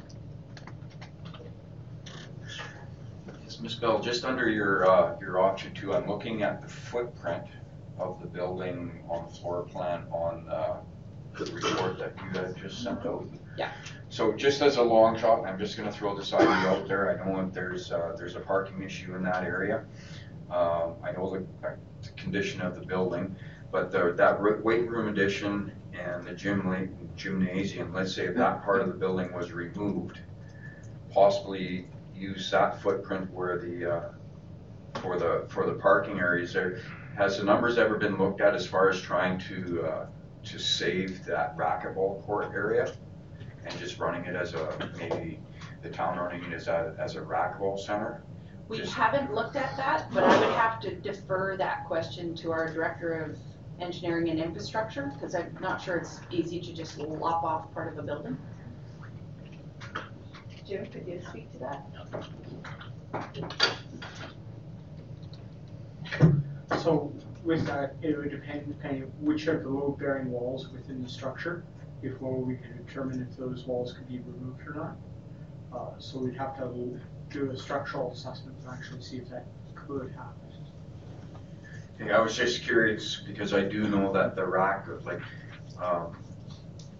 Yes, 3.44 3.60
Ms. 3.60 3.76
Bell, 3.76 4.00
just 4.02 4.24
under 4.24 4.50
your, 4.50 4.90
uh, 4.90 5.20
your 5.20 5.40
option 5.40 5.74
two, 5.74 5.94
I'm 5.94 6.08
looking 6.08 6.42
at 6.44 6.62
the 6.62 6.68
footprint 6.68 7.44
of 8.00 8.22
the 8.22 8.28
building 8.28 9.04
on 9.10 9.26
the 9.28 9.36
floor 9.36 9.64
plan 9.64 10.04
on, 10.12 10.48
uh, 10.50 10.78
the 11.38 11.52
report 11.52 12.00
that 12.00 12.14
you 12.18 12.40
had 12.40 12.56
just 12.56 12.82
sent 12.82 13.06
out. 13.06 13.28
Yeah. 13.58 13.72
So 14.10 14.32
just 14.34 14.62
as 14.62 14.78
a 14.78 14.82
long 14.82 15.18
shot, 15.18 15.40
and 15.40 15.48
I'm 15.48 15.60
just 15.60 15.76
gonna 15.78 15.92
throw 15.92 16.16
this 16.18 16.34
idea 16.34 16.48
out 16.48 16.88
there, 16.88 17.12
I 17.12 17.26
know 17.26 17.38
that 17.44 17.54
there's, 17.54 17.92
uh, 17.92 18.16
there's 18.18 18.36
a 18.36 18.40
parking 18.40 18.82
issue 18.82 19.16
in 19.16 19.24
that 19.24 19.44
area. 19.44 19.84
Um, 20.50 20.94
I 21.04 21.12
know 21.12 21.30
the, 21.62 21.68
uh, 21.68 21.76
the 22.02 22.10
condition 22.12 22.62
of 22.62 22.76
the 22.76 22.86
building, 22.86 23.36
but 23.72 23.92
the, 23.92 24.14
that 24.14 24.40
ro- 24.40 24.62
weight 24.64 24.90
room 24.90 25.10
addition 25.10 25.72
and 25.98 26.26
the 26.26 26.34
gym, 26.34 26.96
gymnasium, 27.16 27.94
let's 27.94 28.14
say 28.14 28.26
if 28.26 28.36
that 28.36 28.64
part 28.64 28.82
of 28.82 28.88
the 28.88 28.94
building 28.94 29.32
was 29.34 29.52
removed, 29.52 30.20
possibly 31.12 31.88
use 32.16 32.50
that 32.52 32.82
footprint 32.82 33.32
where 33.32 33.58
the, 33.58 33.96
uh, 33.96 35.00
for 35.02 35.18
the, 35.18 35.46
for 35.50 35.66
the 35.66 35.74
parking 35.74 36.20
areas 36.20 36.54
there. 36.54 36.80
Has 37.18 37.38
the 37.38 37.44
numbers 37.44 37.78
ever 37.78 37.98
been 37.98 38.18
looked 38.18 38.42
at 38.42 38.56
as 38.56 38.68
far 38.68 38.90
as 38.90 39.02
trying 39.02 39.40
to, 39.40 39.86
uh, 39.86 40.06
to 40.44 40.60
save 40.60 41.24
that 41.26 41.56
racquetball 41.58 42.24
court 42.26 42.52
area? 42.54 42.94
And 43.66 43.80
just 43.80 43.98
running 44.00 44.26
it 44.26 44.36
as 44.36 44.54
a, 44.54 44.92
maybe 44.98 45.40
the 45.82 45.90
town 45.90 46.18
running 46.20 46.44
it 46.44 46.54
as 46.54 46.68
a, 46.68 46.96
as 47.00 47.16
a 47.16 47.22
racquetball 47.22 47.80
center? 47.80 48.24
We 48.68 48.78
Just- 48.78 48.94
haven't 48.94 49.34
looked 49.34 49.56
at 49.56 49.76
that, 49.78 50.12
but 50.14 50.24
I 50.24 50.40
would 50.40 50.56
have 50.56 50.80
to 50.82 50.96
defer 50.96 51.56
that 51.58 51.86
question 51.86 52.36
to 52.36 52.52
our 52.52 52.72
Director 52.72 53.14
of 53.14 53.38
Engineering 53.80 54.30
and 54.30 54.40
Infrastructure, 54.40 55.12
because 55.14 55.36
I'm 55.36 55.58
not 55.60 55.82
sure 55.82 55.98
it's 55.98 56.20
easy 56.32 56.60
to 56.62 56.74
just 56.74 56.98
lop 56.98 57.44
off 57.44 57.74
part 57.74 57.92
of 57.92 58.00
a 58.00 58.04
building. 58.04 58.38
Jim, 60.68 60.86
could 60.88 61.08
you 61.08 61.22
speak 61.30 61.52
to 61.54 61.60
that? 61.60 61.86
So 66.82 67.14
with 67.44 67.66
that, 67.68 67.96
it 68.02 68.18
would 68.18 68.32
depend 68.32 68.76
kind 68.82 69.04
of 69.04 69.10
which 69.20 69.48
of 69.48 69.62
the 69.64 69.70
load-bearing 69.70 70.32
walls 70.32 70.70
within 70.70 71.04
the 71.04 71.10
structure 71.10 71.64
before 72.02 72.38
we 72.38 72.56
can 72.56 72.84
determine 72.86 73.22
if 73.22 73.38
those 73.38 73.66
walls 73.66 73.94
could 73.94 74.08
be 74.08 74.20
removed 74.20 74.62
or 74.68 74.74
not. 74.74 74.96
Uh, 75.74 76.00
so 76.00 76.20
we'd 76.20 76.36
have 76.36 76.58
to 76.58 77.00
do 77.30 77.52
a 77.52 77.58
structural 77.58 78.12
assessment 78.12 78.60
to 78.64 78.70
actually 78.70 79.02
see 79.02 79.18
if 79.18 79.30
that 79.30 79.46
could 79.76 80.12
happen. 80.12 80.45
Okay, 82.00 82.12
I 82.12 82.20
was 82.20 82.36
just 82.36 82.64
curious 82.64 83.22
because 83.26 83.54
I 83.54 83.62
do 83.62 83.88
know 83.88 84.12
that 84.12 84.36
the 84.36 84.46
rack, 84.46 84.88
of 84.90 85.06
like, 85.06 85.22
um, 85.82 86.18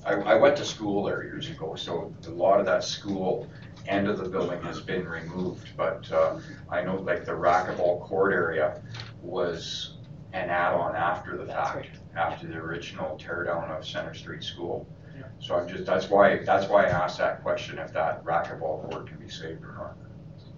I, 0.06 0.14
I 0.14 0.36
went 0.36 0.56
to 0.58 0.66
school 0.66 1.04
there 1.04 1.24
years 1.24 1.50
ago, 1.50 1.76
so 1.76 2.14
a 2.26 2.30
lot 2.30 2.60
of 2.60 2.66
that 2.66 2.84
school 2.84 3.50
end 3.88 4.08
of 4.08 4.18
the 4.18 4.30
building 4.30 4.62
has 4.62 4.80
been 4.80 5.08
removed. 5.08 5.70
But, 5.76 6.10
uh, 6.12 6.40
I 6.70 6.82
know 6.82 6.96
like 6.96 7.26
the 7.26 7.34
racquetball 7.34 8.02
court 8.02 8.34
area 8.34 8.82
was 9.22 9.98
an 10.34 10.50
add-on 10.50 10.96
after 10.96 11.38
the 11.38 11.46
fact, 11.46 11.90
after 12.16 12.48
the 12.48 12.56
original 12.56 13.18
tear 13.18 13.44
down 13.44 13.70
of 13.72 13.86
Center 13.86 14.14
Street 14.14 14.44
School. 14.44 14.88
Yeah. 15.18 15.26
So 15.40 15.56
I'm 15.56 15.68
just, 15.68 15.86
that's 15.86 16.10
why, 16.10 16.44
that's 16.44 16.68
why 16.70 16.86
I 16.86 16.90
asked 16.90 17.18
that 17.18 17.44
question, 17.44 17.80
if 17.80 17.92
that 17.94 18.24
racquetball 18.24 18.90
court 18.90 19.08
can 19.08 19.18
be 19.18 19.30
saved 19.30 19.64
or 19.64 19.74
not. 19.74 19.98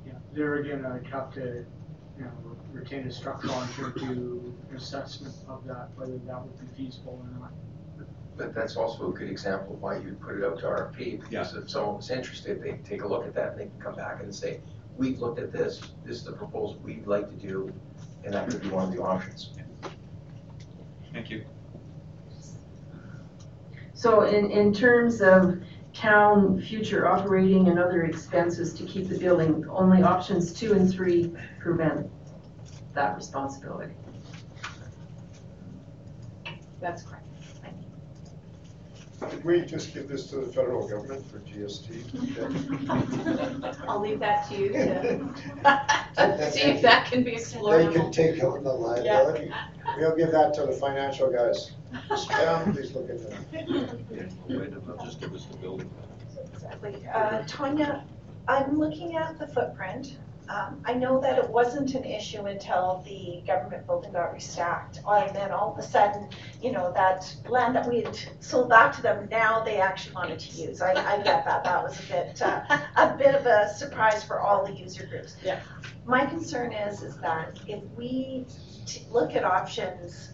Yeah, 0.06 0.14
there 0.34 0.56
again, 0.56 0.86
I'd 0.86 1.08
have 1.08 1.34
to, 1.34 1.66
you 2.18 2.24
know, 2.24 2.32
retain 2.78 3.08
a 3.08 3.12
structural 3.12 3.54
engineer 3.56 3.92
to 3.92 4.00
do 4.00 4.56
an 4.70 4.76
assessment 4.76 5.36
of 5.48 5.66
that, 5.66 5.90
whether 5.96 6.18
that 6.18 6.42
would 6.42 6.60
be 6.60 6.84
feasible 6.84 7.22
or 7.24 7.40
not. 7.40 7.52
But 8.36 8.54
that's 8.54 8.78
also 8.78 9.10
a 9.10 9.14
good 9.14 9.30
example 9.30 9.74
of 9.74 9.82
why 9.82 9.98
you 9.98 10.16
put 10.22 10.38
it 10.38 10.44
out 10.44 10.60
to 10.60 10.66
RFP, 10.66 11.22
because 11.22 11.56
if 11.56 11.70
someone 11.70 11.98
was 11.98 12.12
interested, 12.12 12.62
they 12.62 12.70
can 12.70 12.84
take 12.84 13.04
a 13.04 13.08
look 13.08 13.26
at 13.26 13.34
that, 13.34 13.52
and 13.52 13.60
they 13.60 13.66
can 13.66 13.80
come 13.80 13.96
back 13.96 14.22
and 14.22 14.34
say, 14.34 14.60
we've 14.96 15.20
looked 15.20 15.40
at 15.40 15.52
this, 15.52 15.82
this 16.06 16.18
is 16.18 16.24
the 16.24 16.34
proposal 16.34 16.80
we'd 16.84 17.08
like 17.08 17.30
to 17.30 17.36
do, 17.36 17.74
and 18.24 18.34
that 18.34 18.50
could 18.50 18.62
be 18.62 18.70
one 18.70 18.84
of 18.84 18.96
the 18.96 19.02
options. 19.02 19.54
Thank 21.14 21.32
you. 21.32 21.44
So 23.94 24.22
in, 24.22 24.52
in 24.52 24.72
terms 24.72 25.22
of 25.22 25.60
town 25.94 26.62
future 26.62 27.08
operating 27.08 27.70
and 27.70 27.80
other 27.80 28.04
expenses 28.04 28.72
to 28.76 28.84
keep 28.84 29.10
the 29.10 29.18
building, 29.18 29.66
only 29.68 30.04
options 30.04 30.54
two 30.54 30.74
and 30.74 30.92
three 30.92 31.34
prevent 31.60 32.08
that 32.98 33.16
responsibility. 33.16 33.94
That's 36.82 37.04
correct. 37.04 37.28
Thank 37.62 37.76
you. 39.22 39.30
Did 39.30 39.46
we 39.46 39.62
just 39.62 39.94
give 39.94 40.08
this 40.08 40.28
to 40.32 40.38
the 40.38 40.48
federal 40.52 40.88
government 40.88 41.24
for 41.30 41.38
GST? 41.40 41.90
I'll 43.88 44.02
leave 44.02 44.20
that 44.20 44.50
to 44.50 44.58
you 44.58 44.70
to 44.70 46.52
see 46.52 46.62
if 46.62 46.82
that 46.82 47.06
can 47.12 47.24
be 47.24 47.34
explored. 47.34 47.88
They 47.88 47.94
can 47.94 48.12
take 48.12 48.44
on 48.44 48.64
the 48.64 48.74
liability. 48.74 49.52
We'll 49.98 50.16
give 50.16 50.32
that 50.32 50.56
to 50.56 50.66
the 50.66 50.72
financial 50.74 51.32
guys. 51.32 51.74
Yeah, 52.32 52.64
please 52.72 52.94
look 52.96 53.10
into 53.12 53.26
that. 53.26 55.00
Just 55.04 55.20
give 55.22 55.34
us 55.36 55.46
the 55.46 55.58
building. 55.58 55.90
Exactly. 56.54 57.06
Uh, 57.14 57.44
Tanya, 57.46 58.04
I'm 58.48 58.80
looking 58.80 59.16
at 59.18 59.38
the 59.38 59.48
footprint. 59.48 60.18
Um, 60.50 60.82
I 60.86 60.94
know 60.94 61.20
that 61.20 61.38
it 61.38 61.50
wasn't 61.50 61.94
an 61.96 62.06
issue 62.06 62.46
until 62.46 63.04
the 63.06 63.44
government 63.46 63.86
building 63.86 64.14
got 64.14 64.34
restacked. 64.34 65.00
And 65.08 65.36
then 65.36 65.52
all 65.52 65.74
of 65.74 65.78
a 65.78 65.84
sudden, 65.84 66.30
you 66.62 66.72
know, 66.72 66.92
that 66.94 67.36
land 67.48 67.76
that 67.76 67.88
we 67.88 68.02
had 68.02 68.18
sold 68.40 68.70
back 68.70 68.96
to 68.96 69.02
them, 69.02 69.28
now 69.30 69.64
they 69.64 69.78
actually 69.78 70.16
wanted 70.16 70.40
to 70.40 70.62
use. 70.62 70.82
I, 70.82 70.92
I 70.92 71.18
get 71.18 71.44
that. 71.46 71.64
That 71.64 71.84
was 71.84 72.00
a 72.00 72.04
bit, 72.04 72.42
uh, 72.42 72.62
a 72.96 73.16
bit 73.18 73.36
of 73.36 73.46
a 73.46 73.70
surprise 73.74 74.24
for 74.24 74.40
all 74.40 74.66
the 74.66 74.74
user 74.74 75.06
groups. 75.06 75.36
Yeah. 75.44 75.60
My 76.06 76.26
concern 76.26 76.72
is, 76.72 77.02
is 77.04 77.18
that 77.18 77.60
if 77.68 77.84
we 77.98 78.46
t- 78.86 79.06
look 79.12 79.36
at 79.36 79.44
options, 79.44 80.30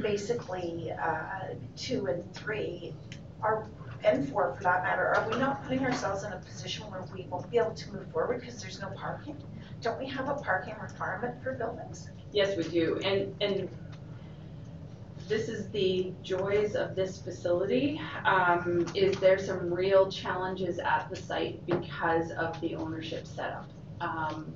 basically, 0.00 0.92
uh, 0.92 1.54
two 1.76 2.06
and 2.06 2.32
three, 2.34 2.94
are, 3.42 3.66
and 4.04 4.28
four 4.28 4.54
for 4.56 4.62
that 4.62 4.82
matter, 4.82 5.14
are 5.14 5.28
we 5.30 5.38
not 5.38 5.62
putting 5.64 5.84
ourselves 5.84 6.24
in 6.24 6.32
a 6.32 6.38
position 6.38 6.84
where 6.90 7.02
we 7.14 7.22
won't 7.30 7.50
be 7.50 7.58
able 7.58 7.74
to 7.74 7.92
move 7.92 8.06
forward 8.12 8.40
because 8.40 8.60
there's 8.60 8.80
no 8.80 8.88
parking? 8.90 9.36
Don't 9.80 9.98
we 9.98 10.06
have 10.08 10.28
a 10.28 10.34
parking 10.34 10.74
requirement 10.80 11.42
for 11.42 11.54
buildings? 11.54 12.08
Yes, 12.32 12.56
we 12.56 12.64
do, 12.64 12.98
and, 13.04 13.34
and 13.40 13.68
this 15.28 15.48
is 15.48 15.68
the 15.68 16.12
joys 16.22 16.74
of 16.74 16.94
this 16.94 17.18
facility, 17.18 18.00
um, 18.24 18.86
is 18.94 19.16
there 19.18 19.38
some 19.38 19.72
real 19.72 20.10
challenges 20.10 20.78
at 20.78 21.08
the 21.10 21.16
site 21.16 21.64
because 21.66 22.30
of 22.32 22.60
the 22.60 22.74
ownership 22.74 23.26
setup. 23.26 23.68
Um, 24.00 24.52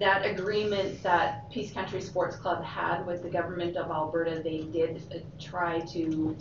That 0.00 0.26
agreement 0.26 1.00
that 1.04 1.48
Peace 1.50 1.72
Country 1.72 2.00
Sports 2.00 2.34
Club 2.34 2.64
had 2.64 3.06
with 3.06 3.22
the 3.22 3.30
government 3.30 3.76
of 3.76 3.90
Alberta, 3.90 4.40
they 4.42 4.62
did 4.62 5.00
try 5.38 5.78
to 5.92 6.36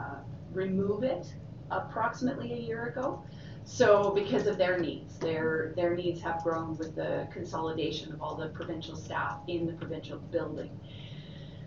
uh, 0.00 0.16
remove 0.52 1.02
it 1.02 1.26
approximately 1.70 2.52
a 2.52 2.56
year 2.56 2.86
ago. 2.86 3.22
So 3.64 4.10
because 4.10 4.46
of 4.46 4.58
their 4.58 4.78
needs, 4.78 5.18
their, 5.18 5.72
their 5.76 5.94
needs 5.94 6.20
have 6.22 6.42
grown 6.42 6.76
with 6.76 6.96
the 6.96 7.28
consolidation 7.32 8.12
of 8.12 8.22
all 8.22 8.34
the 8.34 8.48
provincial 8.48 8.96
staff 8.96 9.38
in 9.46 9.66
the 9.66 9.74
provincial 9.74 10.18
building. 10.18 10.70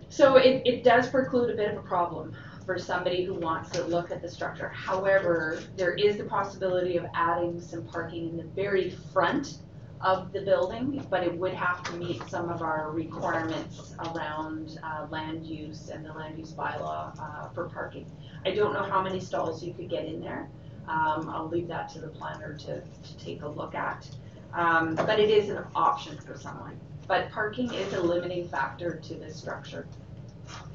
So 0.08 0.36
it, 0.36 0.62
it 0.64 0.84
does 0.84 1.08
preclude 1.08 1.50
a 1.50 1.56
bit 1.56 1.70
of 1.72 1.78
a 1.78 1.82
problem 1.82 2.36
for 2.66 2.78
somebody 2.78 3.24
who 3.24 3.34
wants 3.34 3.70
to 3.70 3.84
look 3.84 4.10
at 4.10 4.22
the 4.22 4.28
structure. 4.28 4.68
However, 4.68 5.60
there 5.76 5.94
is 5.94 6.16
the 6.16 6.24
possibility 6.24 6.96
of 6.96 7.06
adding 7.14 7.60
some 7.60 7.84
parking 7.84 8.30
in 8.30 8.36
the 8.36 8.44
very 8.44 8.90
front 9.12 9.58
of 10.00 10.32
the 10.32 10.40
building, 10.42 11.04
but 11.10 11.24
it 11.24 11.34
would 11.36 11.54
have 11.54 11.82
to 11.84 11.92
meet 11.96 12.22
some 12.28 12.50
of 12.50 12.62
our 12.62 12.90
requirements 12.90 13.94
around 14.14 14.78
uh, 14.82 15.06
land 15.10 15.46
use 15.46 15.88
and 15.88 16.04
the 16.04 16.12
land 16.12 16.38
use 16.38 16.52
bylaw 16.52 17.18
uh, 17.18 17.48
for 17.54 17.68
parking. 17.70 18.06
I 18.44 18.50
don't 18.50 18.72
know 18.72 18.82
how 18.82 19.02
many 19.02 19.20
stalls 19.20 19.62
you 19.62 19.72
could 19.72 19.88
get 19.88 20.04
in 20.04 20.20
there. 20.20 20.48
Um, 20.86 21.30
I'll 21.30 21.48
leave 21.48 21.68
that 21.68 21.88
to 21.90 21.98
the 21.98 22.08
planner 22.08 22.54
to, 22.54 22.80
to 22.80 23.16
take 23.18 23.42
a 23.42 23.48
look 23.48 23.74
at. 23.74 24.06
Um, 24.52 24.94
but 24.94 25.18
it 25.18 25.30
is 25.30 25.48
an 25.48 25.64
option 25.74 26.18
for 26.18 26.36
someone. 26.36 26.78
But 27.08 27.30
parking 27.30 27.72
is 27.72 27.92
a 27.94 28.00
limiting 28.00 28.48
factor 28.48 28.96
to 28.96 29.14
this 29.14 29.36
structure. 29.36 29.86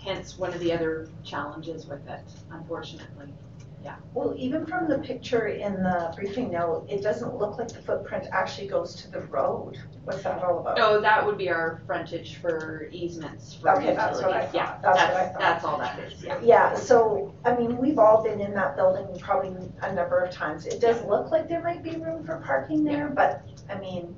Hence, 0.03 0.37
one 0.37 0.53
of 0.53 0.59
the 0.59 0.73
other 0.73 1.09
challenges 1.23 1.85
with 1.85 2.07
it, 2.07 2.21
unfortunately. 2.51 3.33
Yeah. 3.83 3.95
Well, 4.13 4.33
even 4.37 4.65
from 4.65 4.89
the 4.89 4.97
picture 4.97 5.47
in 5.47 5.73
the 5.75 6.11
briefing 6.15 6.51
note, 6.51 6.85
it 6.89 7.01
doesn't 7.01 7.37
look 7.37 7.57
like 7.57 7.69
the 7.69 7.81
footprint 7.81 8.27
actually 8.31 8.67
goes 8.67 8.93
to 8.95 9.09
the 9.09 9.21
road. 9.21 9.77
What's 10.03 10.23
that 10.23 10.43
all 10.43 10.59
about? 10.59 10.77
Oh, 10.79 10.99
that 10.99 11.25
would 11.25 11.37
be 11.37 11.49
our 11.49 11.81
frontage 11.85 12.35
for 12.41 12.89
easements 12.91 13.53
for 13.55 13.77
Okay, 13.77 13.95
that's 13.95 14.21
what 14.21 14.31
I 14.33 14.45
utilities. 14.45 14.53
Yeah, 14.55 14.81
thought. 14.81 14.95
That's 14.95 15.13
what 15.13 15.21
I 15.21 15.23
that's, 15.23 15.31
thought. 15.33 15.39
that's 15.39 15.65
all 15.65 15.77
that 15.77 15.99
is, 15.99 16.23
yeah. 16.23 16.39
Yeah, 16.41 16.75
so, 16.75 17.33
I 17.45 17.55
mean, 17.55 17.77
we've 17.77 17.99
all 17.99 18.21
been 18.21 18.41
in 18.41 18.53
that 18.53 18.75
building 18.75 19.07
probably 19.19 19.55
a 19.81 19.93
number 19.93 20.19
of 20.19 20.31
times. 20.31 20.65
It 20.65 20.81
does 20.81 21.01
look 21.05 21.31
like 21.31 21.47
there 21.47 21.63
might 21.63 21.81
be 21.81 21.91
room 21.91 22.25
for 22.25 22.37
parking 22.45 22.83
there, 22.83 23.07
but, 23.07 23.43
I 23.69 23.79
mean, 23.79 24.13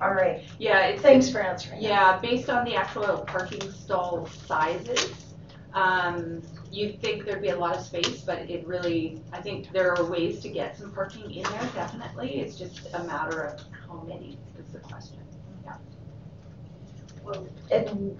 all 0.00 0.14
right. 0.14 0.42
Yeah, 0.58 0.86
it's. 0.86 1.02
Thanks 1.02 1.28
for 1.30 1.40
answering. 1.40 1.82
Yeah, 1.82 2.18
based 2.20 2.48
on 2.48 2.64
the 2.64 2.74
actual 2.74 3.18
parking 3.26 3.70
stall 3.70 4.26
sizes, 4.26 5.34
um, 5.74 6.42
you'd 6.72 7.00
think 7.00 7.24
there'd 7.24 7.42
be 7.42 7.50
a 7.50 7.58
lot 7.58 7.76
of 7.76 7.84
space, 7.84 8.22
but 8.22 8.38
it 8.50 8.66
really, 8.66 9.20
I 9.32 9.40
think 9.40 9.70
there 9.72 9.94
are 9.94 10.04
ways 10.04 10.40
to 10.40 10.48
get 10.48 10.76
some 10.76 10.90
parking 10.92 11.30
in 11.30 11.42
there, 11.42 11.70
definitely. 11.74 12.40
It's 12.40 12.56
just 12.56 12.88
a 12.94 13.04
matter 13.04 13.42
of 13.42 13.60
how 13.86 14.02
many 14.08 14.38
is 14.58 14.72
the 14.72 14.78
question, 14.78 15.18
yeah. 15.64 15.76
And 17.70 18.18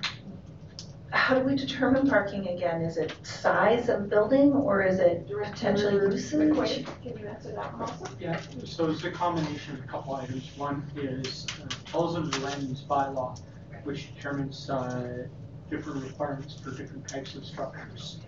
how 1.10 1.34
do 1.34 1.40
we 1.44 1.56
determine 1.56 2.08
parking 2.08 2.48
again? 2.48 2.82
Is 2.82 2.98
it 2.98 3.14
size 3.26 3.88
of 3.88 4.10
building 4.10 4.52
or 4.52 4.82
is 4.82 4.98
it 4.98 5.26
potentially 5.28 6.14
usage? 6.14 6.50
McQuaid, 6.50 6.86
can 7.02 7.18
you 7.18 7.26
answer 7.26 7.52
that 7.52 7.72
one 7.72 7.82
also? 7.88 8.06
Yeah, 8.20 8.40
so 8.64 8.90
it's 8.90 9.04
a 9.04 9.10
combination 9.10 9.74
of 9.74 9.84
a 9.84 9.86
couple 9.86 10.14
items. 10.14 10.50
One 10.56 10.90
is, 10.96 11.46
uh, 11.62 11.68
tells 11.90 12.14
them 12.14 12.30
the 12.30 12.40
land 12.40 12.62
use 12.64 12.82
bylaw 12.82 13.40
which 13.84 14.14
determines, 14.14 14.70
uh, 14.70 15.26
different 15.70 16.04
requirements 16.04 16.54
for 16.60 16.70
different 16.70 17.08
types 17.08 17.34
of 17.34 17.44
structures. 17.44 18.20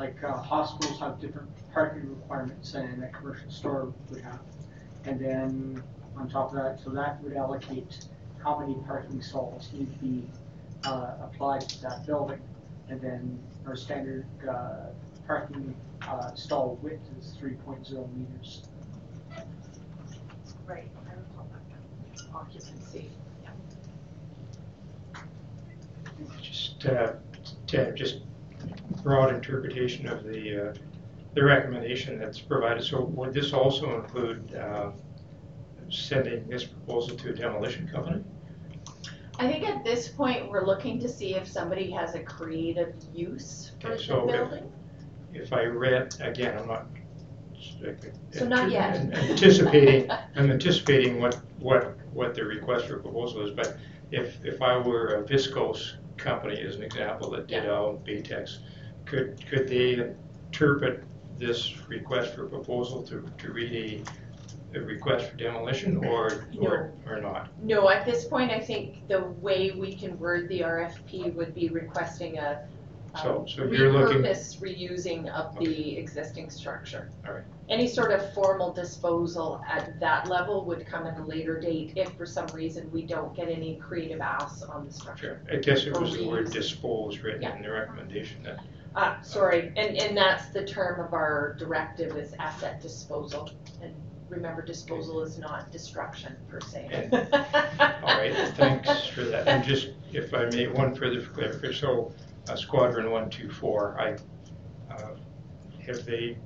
Like, 0.00 0.24
uh, 0.24 0.38
hospitals 0.38 0.98
have 1.00 1.20
different 1.20 1.50
parking 1.74 2.08
requirements 2.08 2.72
than 2.72 3.02
a 3.02 3.08
commercial 3.08 3.50
store 3.50 3.92
would 4.08 4.22
have. 4.22 4.40
And 5.04 5.20
then 5.20 5.82
on 6.16 6.26
top 6.26 6.48
of 6.48 6.54
that, 6.54 6.80
so 6.82 6.88
that 6.92 7.22
would 7.22 7.34
allocate 7.34 8.06
how 8.42 8.58
many 8.58 8.76
parking 8.86 9.20
stalls 9.20 9.68
need 9.74 9.92
to 9.92 9.98
be, 9.98 10.24
uh, 10.84 11.16
applied 11.20 11.68
to 11.68 11.82
that 11.82 12.06
building. 12.06 12.40
And 12.88 12.98
then 12.98 13.38
our 13.66 13.76
standard, 13.76 14.24
uh, 14.48 14.86
parking, 15.26 15.74
uh, 16.00 16.32
stall 16.34 16.78
width 16.80 17.06
is 17.18 17.36
3.0 17.38 18.08
meters. 18.16 18.62
Right, 20.66 20.88
I 21.10 21.12
recall 21.12 21.46
that. 21.52 22.34
Occupancy, 22.34 23.10
yeah. 23.44 25.20
Just, 26.40 26.86
uh, 26.86 27.12
Ted, 27.66 27.96
just 27.96 28.22
broad 29.02 29.34
interpretation 29.34 30.06
of 30.08 30.24
the, 30.24 30.70
uh, 30.70 30.74
the 31.34 31.42
recommendation 31.44 32.18
that's 32.18 32.38
provided. 32.38 32.84
So 32.84 33.02
would 33.02 33.32
this 33.34 33.52
also 33.52 34.00
include 34.00 34.54
uh, 34.54 34.90
sending 35.88 36.46
this 36.48 36.64
proposal 36.64 37.16
to 37.16 37.30
a 37.30 37.32
demolition 37.34 37.88
company? 37.88 38.22
I 39.38 39.50
think 39.50 39.66
at 39.66 39.82
this 39.84 40.08
point, 40.08 40.50
we're 40.50 40.66
looking 40.66 40.98
to 41.00 41.08
see 41.08 41.34
if 41.34 41.48
somebody 41.48 41.90
has 41.92 42.14
a 42.14 42.20
creative 42.20 42.94
use 43.14 43.72
for 43.80 43.88
Okay, 43.88 43.96
the 43.96 44.02
so 44.02 44.28
if- 44.28 44.32
building. 44.36 44.72
If 45.32 45.52
I 45.52 45.62
read, 45.64 46.16
again, 46.20 46.58
I'm 46.58 46.66
not. 46.66 46.86
So 48.32 48.46
not 48.48 48.70
yet. 48.70 48.96
Anticipating, 49.14 50.10
I'm 50.34 50.50
anticipating 50.50 51.20
what, 51.20 51.36
what, 51.60 51.96
what 52.12 52.34
the 52.34 52.44
request 52.44 52.86
for 52.86 52.98
proposal 52.98 53.46
is, 53.46 53.50
but 53.50 53.76
if, 54.10 54.44
if 54.44 54.60
I 54.60 54.76
were 54.78 55.14
a 55.14 55.22
viscose 55.22 55.94
company, 56.16 56.60
as 56.60 56.74
an 56.74 56.82
example, 56.82 57.30
that 57.30 57.46
did 57.46 57.68
all 57.68 58.02
Baytex, 58.04 58.58
could, 59.10 59.44
could 59.50 59.68
they 59.68 60.12
interpret 60.48 61.02
this 61.36 61.88
request 61.88 62.34
for 62.34 62.46
proposal 62.46 63.02
to, 63.02 63.24
to 63.38 63.52
read 63.52 64.04
a, 64.74 64.78
a 64.78 64.82
request 64.82 65.30
for 65.30 65.36
demolition 65.36 65.96
or, 66.04 66.46
or, 66.60 66.92
or 67.06 67.20
not? 67.20 67.48
No, 67.62 67.90
at 67.90 68.06
this 68.06 68.24
point, 68.24 68.52
I 68.52 68.60
think 68.60 69.08
the 69.08 69.22
way 69.40 69.72
we 69.72 69.94
can 69.94 70.16
word 70.18 70.48
the 70.48 70.60
RFP 70.60 71.34
would 71.34 71.54
be 71.54 71.68
requesting 71.70 72.38
a 72.38 72.64
So, 73.20 73.44
so 73.48 73.64
you're 73.64 73.92
looking, 73.92 74.22
repurpose, 74.22 74.60
reusing 74.60 75.28
of 75.30 75.58
the 75.58 75.96
existing 75.96 76.48
structure. 76.48 77.10
all 77.26 77.34
right. 77.34 77.42
Any 77.68 77.88
sort 77.88 78.12
of 78.12 78.32
formal 78.34 78.72
disposal 78.72 79.60
at 79.68 79.98
that 79.98 80.28
level 80.28 80.64
would 80.66 80.86
come 80.86 81.06
at 81.06 81.18
a 81.18 81.24
later 81.24 81.58
date 81.58 81.92
if 81.96 82.12
for 82.12 82.26
some 82.26 82.46
reason 82.48 82.90
we 82.92 83.02
don't 83.02 83.34
get 83.34 83.48
any 83.48 83.76
creative 83.76 84.20
ass 84.20 84.62
on 84.62 84.86
the 84.86 84.92
structure. 84.92 85.40
I 85.52 85.56
guess 85.56 85.84
it 85.84 85.98
was 85.98 86.16
the 86.16 86.28
word 86.28 86.50
dispose 86.52 87.18
written 87.18 87.44
in 87.44 87.62
the 87.62 87.70
recommendation 87.70 88.42
that, 88.44 88.60
Uh, 88.94 89.20
sorry, 89.22 89.72
and, 89.76 89.96
and 89.96 90.16
that's 90.16 90.48
the 90.48 90.64
term 90.64 91.00
of 91.04 91.12
our 91.14 91.54
directive 91.58 92.16
is 92.16 92.34
asset 92.38 92.80
disposal. 92.80 93.48
And 93.82 93.94
remember, 94.28 94.62
disposal 94.62 95.22
is 95.22 95.38
not 95.38 95.70
destruction 95.70 96.36
per 96.48 96.60
se. 96.60 97.08
All 97.12 98.16
right, 98.18 98.34
thanks 98.56 99.06
for 99.06 99.22
that. 99.22 99.46
And 99.46 99.62
just, 99.62 99.90
if 100.12 100.34
I 100.34 100.46
may, 100.46 100.66
one 100.66 100.94
further 100.94 101.22
clarification, 101.22 101.80
so 101.80 102.12
uh, 102.48 102.56
Squadron 102.56 103.10
124, 103.10 104.00
I, 104.00 104.92
uh, 104.92 105.10
have 105.86 106.04
they, 106.04 106.36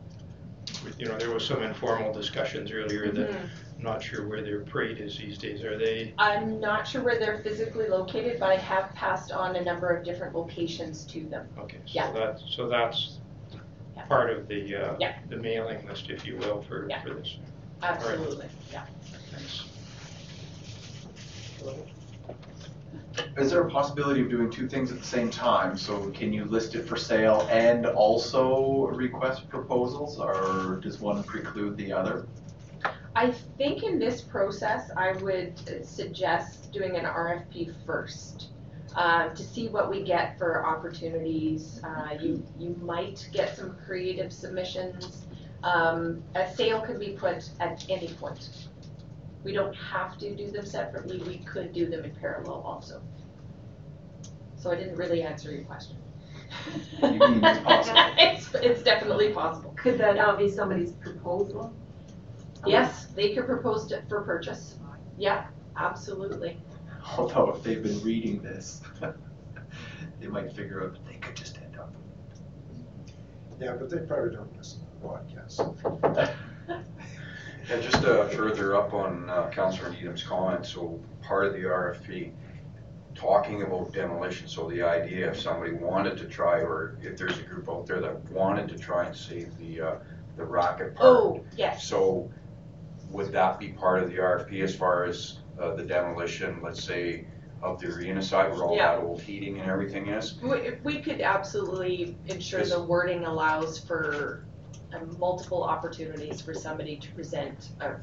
you 0.98 1.06
know, 1.06 1.16
there 1.16 1.30
was 1.30 1.46
some 1.46 1.62
informal 1.62 2.12
discussions 2.12 2.70
earlier 2.70 3.10
that, 3.10 3.30
Mhm. 3.30 3.48
I'm 3.86 3.92
not 3.92 4.02
sure 4.02 4.26
where 4.26 4.42
their 4.42 4.60
parade 4.60 4.98
is 4.98 5.18
these 5.18 5.36
days. 5.36 5.62
Are 5.62 5.76
they, 5.76 6.14
I'm 6.16 6.58
not 6.58 6.88
sure 6.88 7.02
where 7.02 7.18
they're 7.18 7.40
physically 7.40 7.86
located, 7.86 8.40
but 8.40 8.46
I 8.50 8.56
have 8.56 8.94
passed 8.94 9.30
on 9.30 9.56
a 9.56 9.62
number 9.62 9.90
of 9.94 10.02
different 10.06 10.34
locations 10.34 11.04
to 11.06 11.28
them. 11.28 11.46
okay, 11.58 11.76
so 11.84 11.92
Yeah. 11.92 12.10
that, 12.12 12.40
so 12.48 12.66
that's 12.66 13.18
part 14.08 14.30
of 14.30 14.48
the, 14.48 14.74
uh, 14.74 14.96
Yeah. 14.98 15.12
the 15.28 15.36
mailing 15.36 15.86
list, 15.86 16.08
if 16.08 16.24
you 16.26 16.38
will, 16.38 16.62
for, 16.62 16.88
for 17.02 17.12
this. 17.12 17.36
All 17.82 17.90
right. 17.90 18.00
Absolutely, 18.00 18.46
yeah. 18.72 18.86
Thanks. 19.30 19.64
Is 23.36 23.50
there 23.50 23.66
a 23.66 23.70
possibility 23.70 24.22
of 24.22 24.30
doing 24.30 24.50
two 24.50 24.66
things 24.66 24.92
at 24.92 24.98
the 24.98 25.04
same 25.04 25.28
time? 25.28 25.76
So 25.76 26.10
can 26.12 26.32
you 26.32 26.46
list 26.46 26.74
it 26.74 26.88
for 26.88 26.96
sale 26.96 27.46
and 27.50 27.84
also 27.84 28.86
request 28.86 29.46
proposals, 29.50 30.18
or 30.18 30.80
does 30.82 31.00
one 31.00 31.22
preclude 31.22 31.76
the 31.76 31.92
other? 31.92 32.26
I 33.16 33.30
think 33.30 33.84
in 33.84 33.98
this 33.98 34.20
process, 34.20 34.90
I 34.96 35.12
would 35.12 35.86
suggest 35.86 36.72
doing 36.72 36.96
an 36.96 37.04
RFP 37.04 37.74
first. 37.86 38.48
Uh, 38.96 39.28
to 39.30 39.42
see 39.42 39.68
what 39.68 39.90
we 39.90 40.02
get 40.04 40.38
for 40.38 40.64
opportunities, 40.64 41.80
uh, 41.82 42.14
you, 42.20 42.44
you 42.58 42.76
might 42.80 43.28
get 43.32 43.56
some 43.56 43.76
creative 43.86 44.32
submissions. 44.32 45.26
Um, 45.64 46.22
a 46.36 46.52
sale 46.54 46.80
could 46.80 47.00
be 47.00 47.10
put 47.10 47.50
at 47.58 47.84
any 47.88 48.08
point. 48.08 48.68
We 49.42 49.52
don't 49.52 49.74
have 49.74 50.16
to 50.18 50.34
do 50.34 50.50
them 50.50 50.64
separately, 50.64 51.18
we 51.26 51.38
could 51.38 51.72
do 51.72 51.86
them 51.86 52.04
in 52.04 52.14
parallel 52.14 52.62
also. 52.64 53.02
So 54.56 54.70
I 54.70 54.76
didn't 54.76 54.96
really 54.96 55.22
answer 55.22 55.52
your 55.52 55.64
question. 55.64 55.96
It's 57.02 57.60
possible? 57.60 58.00
It's, 58.16 58.54
it's 58.54 58.82
definitely 58.82 59.32
possible. 59.32 59.74
Could 59.76 59.98
that 59.98 60.16
now 60.16 60.36
be 60.36 60.48
somebody's 60.48 60.92
proposal? 60.92 61.74
Yes, 62.66 63.06
they 63.14 63.34
could 63.34 63.46
propose 63.46 63.90
it 63.92 64.04
for 64.08 64.22
purchase. 64.22 64.78
Yeah, 65.18 65.46
absolutely. 65.76 66.60
Although 67.18 67.52
if 67.54 67.62
they've 67.62 67.82
been 67.82 68.02
reading 68.02 68.42
this, 68.42 68.80
they 70.20 70.26
might 70.26 70.52
figure 70.54 70.84
out 70.84 70.92
that 70.94 71.06
they 71.06 71.14
could 71.16 71.36
just 71.36 71.58
end 71.58 71.76
up. 71.76 71.92
Yeah, 73.60 73.74
but 73.78 73.90
they 73.90 73.98
probably 73.98 74.34
don't 74.34 74.56
listen 74.56 74.80
to 74.80 74.86
the 74.86 75.06
broadcast. 75.06 76.30
Yeah, 77.66 77.80
just 77.80 78.04
uh, 78.04 78.28
further 78.28 78.76
up 78.76 78.92
on 78.92 79.30
uh, 79.30 79.48
Councillor 79.48 79.90
Needham's 79.90 80.22
comment, 80.22 80.66
so 80.66 81.00
part 81.22 81.46
of 81.46 81.54
the 81.54 81.60
RFP, 81.60 82.30
talking 83.14 83.62
about 83.62 83.90
demolition, 83.90 84.48
so 84.48 84.68
the 84.68 84.82
idea 84.82 85.30
if 85.30 85.40
somebody 85.40 85.72
wanted 85.72 86.18
to 86.18 86.26
try, 86.26 86.58
or 86.58 86.98
if 87.02 87.16
there's 87.16 87.38
a 87.38 87.42
group 87.42 87.70
out 87.70 87.86
there 87.86 88.02
that 88.02 88.22
wanted 88.30 88.68
to 88.68 88.76
try 88.76 89.06
and 89.06 89.16
save 89.16 89.56
the, 89.56 89.80
uh, 89.80 89.94
the 90.36 90.44
rocket 90.44 90.94
park. 90.94 91.06
Oh, 91.06 91.44
yes. 91.56 91.82
So 91.86 92.30
would 93.14 93.30
that 93.32 93.58
be 93.60 93.68
part 93.68 94.02
of 94.02 94.10
the 94.10 94.16
RFP 94.16 94.60
as 94.62 94.74
far 94.74 95.04
as 95.04 95.38
uh, 95.60 95.74
the 95.76 95.84
demolition, 95.84 96.58
let's 96.62 96.82
say, 96.82 97.24
of 97.62 97.80
the 97.80 97.86
arena 97.86 98.20
side 98.20 98.50
where 98.52 98.64
all 98.64 98.76
Yeah. 98.76 98.96
that 98.96 99.04
old 99.04 99.22
heating 99.22 99.60
and 99.60 99.70
everything 99.70 100.08
is? 100.08 100.34
We, 100.42 100.72
we 100.82 101.00
could 101.00 101.20
absolutely 101.20 102.16
ensure 102.26 102.64
the 102.64 102.82
wording 102.82 103.24
allows 103.24 103.78
for 103.78 104.44
uh, 104.92 104.98
multiple 105.18 105.62
opportunities 105.62 106.40
for 106.40 106.54
somebody 106.54 106.96
to 106.96 107.10
present 107.12 107.70
a, 107.80 107.94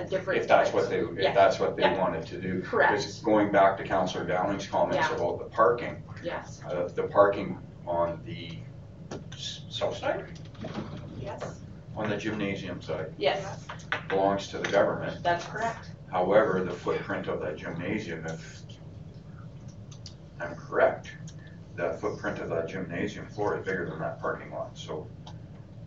a 0.00 0.04
different. 0.06 0.40
If 0.40 0.48
that's 0.48 0.72
what 0.72 0.88
they, 0.88 1.00
Yeah. 1.00 1.28
if 1.28 1.34
that's 1.34 1.60
what 1.60 1.76
they 1.76 1.82
Yeah. 1.82 2.00
wanted 2.00 2.24
to 2.28 2.40
do. 2.40 2.62
Correct. 2.62 2.92
Because 2.92 3.18
going 3.18 3.52
back 3.52 3.76
to 3.76 3.84
Councillor 3.84 4.24
Downing's 4.24 4.66
comments 4.66 4.96
Yeah. 5.10 5.14
about 5.16 5.40
the 5.40 5.44
parking, 5.54 6.02
Yes, 6.24 6.62
uh, 6.66 6.88
the 6.94 7.02
parking 7.04 7.58
on 7.86 8.18
the 8.24 8.58
s- 9.34 9.60
south 9.68 9.98
side, 9.98 10.24
yes, 11.20 11.60
on 11.96 12.08
the 12.08 12.16
gymnasium 12.16 12.80
side, 12.80 13.12
yes, 13.18 13.66
belongs 14.08 14.48
to 14.48 14.58
the 14.58 14.68
government. 14.70 15.22
that's 15.22 15.44
correct. 15.46 15.90
However, 16.10 16.62
the 16.64 16.72
footprint 16.72 17.26
of 17.28 17.40
that 17.40 17.56
gymnasium, 17.56 18.24
if 18.26 18.62
I'm 20.40 20.54
correct, 20.56 21.10
the 21.76 21.90
footprint 22.00 22.38
of 22.38 22.48
that 22.50 22.68
gymnasium 22.68 23.26
floor 23.28 23.58
is 23.58 23.64
bigger 23.64 23.88
than 23.88 23.98
that 24.00 24.20
parking 24.20 24.50
lot, 24.52 24.70
so, 24.76 25.06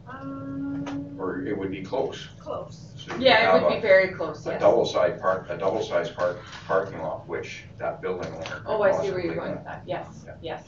Um, 0.08 1.16
or 1.20 1.42
it 1.42 1.58
would 1.58 1.72
be 1.72 1.84
close. 1.84 2.28
close. 2.40 2.94
So 2.96 3.16
you 3.16 3.26
Yeah, 3.26 3.52
have 3.52 3.56
it 3.62 3.64
would 3.66 3.72
a- 3.74 3.76
be 3.78 3.82
very 3.82 4.10
close, 4.10 4.46
A 4.46 4.52
yes. 4.52 4.62
double 4.62 4.86
side 4.86 5.20
park, 5.20 5.48
a 5.50 5.58
double 5.58 5.82
sized 5.82 6.16
park, 6.16 6.38
parking 6.68 7.02
lot, 7.02 7.28
which 7.28 7.66
that 7.80 8.02
building 8.02 8.32
owner. 8.34 8.44
could 8.44 8.62
Oh, 8.68 8.82
I 8.84 8.92
see 8.92 8.98
where 8.98 9.02
possibly 9.02 9.24
you're 9.26 9.36
going 9.36 9.50
own. 9.50 9.56
with 9.58 9.66
that, 9.66 9.82
yes, 9.86 10.26
yes, 10.42 10.64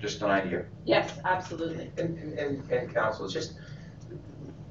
Just 0.00 0.22
an 0.22 0.30
idea. 0.30 0.64
yes, 0.84 1.18
absolutely. 1.24 1.90
And, 1.98 2.18
and- 2.18 2.38
and, 2.38 2.70
and 2.70 2.94
council, 2.94 3.24
it's 3.26 3.34
just, 3.34 3.54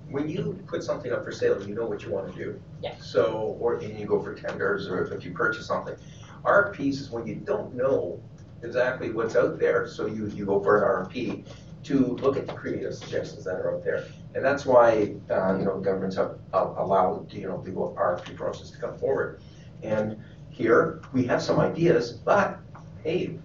when 0.09 0.27
you 0.27 0.59
put 0.65 0.83
something 0.83 1.11
up 1.11 1.23
for 1.23 1.31
sale, 1.31 1.61
you 1.67 1.75
know 1.75 1.85
what 1.85 2.01
you 2.03 2.11
wanna 2.11 2.33
do. 2.33 2.59
Yeah. 2.81 2.95
So, 2.99 3.55
or, 3.59 3.75
and 3.75 3.99
you 3.99 4.05
go 4.07 4.21
for 4.21 4.33
tenders, 4.33 4.87
or 4.87 5.03
if 5.13 5.23
you 5.23 5.31
purchase 5.31 5.67
something. 5.67 5.95
RFPs 6.43 6.93
is 7.01 7.09
when 7.11 7.27
you 7.27 7.35
don't 7.35 7.75
know 7.75 8.19
exactly 8.63 9.11
what's 9.11 9.35
out 9.35 9.59
there, 9.59 9.87
so 9.87 10.07
you, 10.07 10.27
you 10.27 10.45
go 10.45 10.59
for 10.63 10.77
an 10.77 11.05
RFP 11.05 11.45
to 11.83 11.97
look 12.17 12.35
at 12.37 12.47
the 12.47 12.53
creative 12.53 12.93
suggestions 12.95 13.43
that 13.45 13.55
are 13.55 13.75
out 13.75 13.83
there. 13.83 14.05
And 14.35 14.43
that's 14.43 14.65
why, 14.65 15.15
uh, 15.29 15.57
you 15.57 15.65
know, 15.65 15.79
governments 15.79 16.15
have 16.15 16.37
uh, 16.53 16.73
allowed, 16.77 17.31
you 17.31 17.47
know, 17.47 17.61
the 17.61 17.71
RFP 17.71 18.35
process 18.35 18.71
to 18.71 18.77
come 18.79 18.97
forward. 18.97 19.41
And 19.83 20.17
here, 20.49 21.01
we 21.13 21.23
have 21.25 21.41
some 21.41 21.59
ideas, 21.59 22.11
but, 22.13 22.59
hey, 23.03 23.37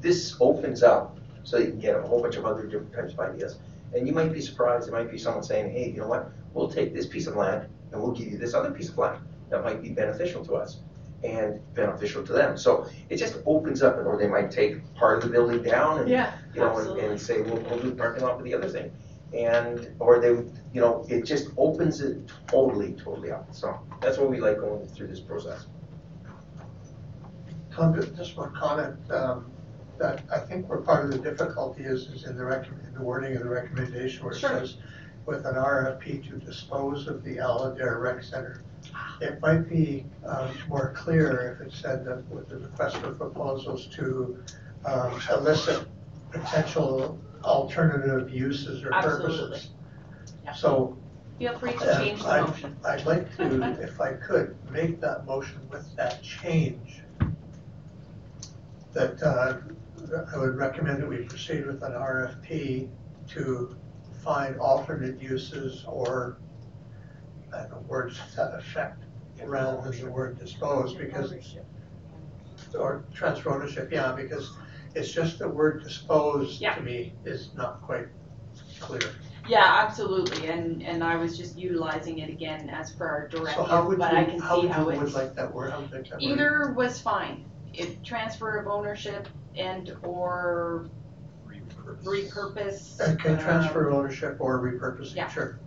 this 0.00 0.36
opens 0.40 0.82
up 0.82 1.11
so 1.44 1.58
you 1.58 1.66
can 1.66 1.78
get 1.80 1.96
a 1.96 2.02
whole 2.02 2.20
bunch 2.22 2.36
of 2.36 2.44
other 2.44 2.64
different 2.64 2.92
types 2.92 3.12
of 3.12 3.20
ideas. 3.20 3.58
And 3.94 4.06
you 4.06 4.12
might 4.14 4.32
be 4.32 4.40
surprised, 4.40 4.86
there 4.88 4.94
might 4.94 5.10
be 5.10 5.18
someone 5.18 5.42
saying, 5.42 5.70
hey, 5.72 5.90
you 5.90 6.00
know 6.00 6.08
what, 6.08 6.30
we'll 6.54 6.70
take 6.70 6.94
this 6.94 7.06
piece 7.06 7.26
of 7.26 7.36
land 7.36 7.68
and 7.92 8.00
we'll 8.00 8.12
give 8.12 8.28
you 8.28 8.38
this 8.38 8.54
other 8.54 8.70
piece 8.70 8.88
of 8.88 8.96
land 8.98 9.18
that 9.50 9.62
might 9.62 9.82
be 9.82 9.90
beneficial 9.90 10.44
to 10.46 10.54
us. 10.54 10.78
and 11.24 11.60
beneficial 11.74 12.24
to 12.26 12.32
them. 12.32 12.56
So 12.58 12.86
it 13.08 13.16
just 13.16 13.36
opens 13.46 13.80
up, 13.80 13.96
or 13.96 14.16
they 14.18 14.26
might 14.26 14.50
take 14.50 14.92
part 14.96 15.18
of 15.18 15.22
the 15.22 15.30
building 15.30 15.62
down 15.62 16.00
and, 16.00 16.08
Yeah, 16.08 16.32
you 16.52 16.60
know, 16.60 16.76
and, 16.78 16.98
and 16.98 17.20
say, 17.20 17.42
we'll, 17.42 17.58
we'll 17.58 17.78
do 17.78 17.90
the 17.90 17.96
parking 17.96 18.24
lot 18.24 18.38
for 18.38 18.42
the 18.42 18.52
other 18.54 18.68
thing. 18.68 18.90
And, 19.32 19.88
or 20.00 20.18
they, 20.18 20.30
you 20.74 20.80
know, 20.80 21.06
it 21.08 21.22
just 21.24 21.50
opens 21.56 22.00
it 22.00 22.18
totally, 22.48 22.94
totally 22.94 23.30
up. 23.30 23.46
So 23.54 23.78
that's 24.00 24.18
what 24.18 24.30
we 24.30 24.40
like 24.40 24.58
going 24.58 24.84
through 24.88 25.06
this 25.06 25.20
process. 25.20 25.66
Tom, 27.70 27.94
just 28.16 28.36
one 28.36 28.52
comment, 28.54 28.96
um, 29.12 29.51
that 30.02 30.20
I 30.32 30.40
think 30.40 30.68
where 30.68 30.78
part 30.80 31.04
of 31.04 31.12
the 31.12 31.18
difficulty 31.18 31.84
is, 31.84 32.08
is 32.08 32.24
in 32.24 32.36
the 32.36 32.44
in 32.88 32.92
the 32.94 33.00
wording 33.02 33.36
of 33.36 33.44
the 33.44 33.48
recommendation 33.48 34.24
where 34.24 34.34
it 34.34 34.40
Sure. 34.40 34.50
says 34.50 34.76
with 35.26 35.46
an 35.46 35.54
RFP 35.54 36.28
to 36.28 36.36
dispose 36.44 37.06
of 37.06 37.22
the 37.22 37.38
Al 37.38 37.66
Adair 37.72 38.00
Rec 38.00 38.24
Center. 38.24 38.60
It 39.20 39.40
might 39.40 39.68
be, 39.68 40.04
um, 40.26 40.50
more 40.68 40.92
clear 40.96 41.56
if 41.60 41.64
it 41.68 41.72
said 41.72 42.04
that 42.06 42.28
with 42.28 42.48
the 42.48 42.58
request 42.58 42.96
for 42.96 43.12
proposals 43.12 43.86
to, 43.94 44.42
um, 44.84 45.12
elicit 45.30 45.86
potential 46.32 47.16
alternative 47.44 48.28
uses 48.28 48.82
or 48.82 48.92
Absolutely. 48.92 49.38
purposes. 49.38 49.70
Yeah. 50.44 50.52
So. 50.52 50.96
Feel 51.38 51.56
free 51.60 51.74
to 51.74 51.92
uh, 51.92 51.98
change 52.00 52.22
the 52.22 52.28
I'd- 52.28 52.46
motion. 52.48 52.76
I'd 52.84 53.06
like 53.06 53.36
to, 53.36 53.80
if 53.80 54.00
I 54.00 54.14
could, 54.14 54.56
make 54.72 55.00
that 55.00 55.24
motion 55.26 55.60
with 55.70 55.86
that 55.94 56.20
change. 56.22 57.02
That, 58.94 59.22
uh, 59.22 59.58
I 60.10 60.36
would 60.38 60.56
recommend 60.56 61.02
that 61.02 61.08
we 61.08 61.18
proceed 61.24 61.66
with 61.66 61.82
an 61.82 61.92
RFP 61.92 62.88
to 63.28 63.76
find 64.22 64.58
alternate 64.58 65.20
uses 65.20 65.84
or, 65.86 66.38
I 67.54 67.66
don't 67.66 67.86
words 67.88 68.18
that 68.36 68.54
affect 68.54 69.04
rather 69.44 69.80
than 69.90 70.04
the 70.04 70.10
word 70.10 70.38
dispose, 70.38 70.94
because, 70.94 71.34
or 72.78 73.04
transfer 73.12 73.50
ownership, 73.54 73.90
yeah, 73.92 74.12
because 74.12 74.50
it's 74.94 75.12
just 75.12 75.38
the 75.38 75.48
word 75.48 75.82
dispose 75.82 76.60
Yeah. 76.60 76.74
to 76.74 76.82
me 76.82 77.14
is 77.24 77.50
not 77.54 77.82
quite 77.82 78.06
clear. 78.80 79.00
Yeah, 79.48 79.64
absolutely, 79.84 80.46
and, 80.48 80.82
and 80.82 81.02
I 81.02 81.16
was 81.16 81.36
just 81.36 81.58
utilizing 81.58 82.18
it 82.18 82.30
again 82.30 82.70
as 82.70 82.92
per 82.92 83.06
our 83.06 83.28
So 83.30 83.38
directive, 83.38 83.66
how 83.66 83.88
would 83.88 83.98
but 83.98 84.14
I 84.14 84.20
you, 84.20 84.26
can 84.26 84.38
how 84.40 84.60
see 84.60 84.66
would 84.66 84.70
how 84.72 84.80
you 84.90 84.98
would 84.98 85.06
it's, 85.06 85.14
like 85.14 85.34
that 85.34 85.52
word, 85.52 85.72
how 85.72 85.80
would 85.80 85.90
you 85.90 85.96
like 85.96 86.04
that 86.10 86.20
word? 86.22 86.22
either 86.22 86.72
was 86.76 87.00
fine. 87.00 87.44
If 87.74 88.02
transfer 88.04 88.56
of 88.58 88.68
ownership 88.68 89.28
and 89.56 89.96
or 90.02 90.88
repurpose. 92.04 93.00
And 93.00 93.18
can 93.18 93.32
um, 93.34 93.38
transfer 93.40 93.90
ownership 93.90 94.36
or 94.40 94.58
repurposing, 94.60 95.16
yeah. 95.16 95.28
sure. 95.28 95.58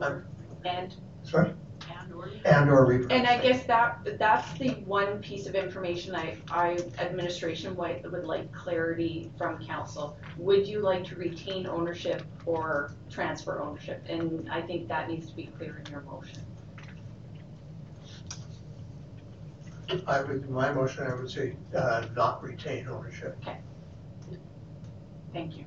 I'm- 0.00 0.24
And, 0.64 0.94
Sorry? 1.22 1.52
and 1.90 2.12
or. 2.12 2.28
And 2.44 2.70
or 2.70 2.86
repurposing. 2.86 3.12
And 3.12 3.26
I 3.26 3.38
guess 3.38 3.64
that, 3.66 4.18
that's 4.18 4.52
the 4.58 4.70
one 4.86 5.18
piece 5.20 5.46
of 5.46 5.54
information 5.54 6.14
I, 6.14 6.36
I, 6.50 6.78
administration 6.98 7.76
would, 7.76 8.10
would 8.10 8.24
like 8.24 8.52
clarity 8.52 9.30
from 9.36 9.64
council. 9.64 10.16
Would 10.38 10.66
you 10.66 10.80
like 10.80 11.04
to 11.04 11.16
retain 11.16 11.66
ownership 11.66 12.22
or 12.46 12.92
transfer 13.10 13.60
ownership? 13.60 14.02
And 14.08 14.50
I 14.50 14.62
think 14.62 14.88
that 14.88 15.08
needs 15.08 15.28
to 15.28 15.36
be 15.36 15.46
clear 15.58 15.82
in 15.84 15.90
your 15.90 16.02
motion. 16.02 16.40
I 20.06 20.22
would, 20.22 20.44
in 20.44 20.52
my 20.52 20.72
motion, 20.72 21.04
I 21.04 21.14
would 21.14 21.30
say, 21.30 21.56
uh, 21.76 22.06
not 22.16 22.42
retain 22.42 22.88
ownership. 22.88 23.36
Okay. 23.42 23.58
Thank 25.32 25.56
you. 25.56 25.64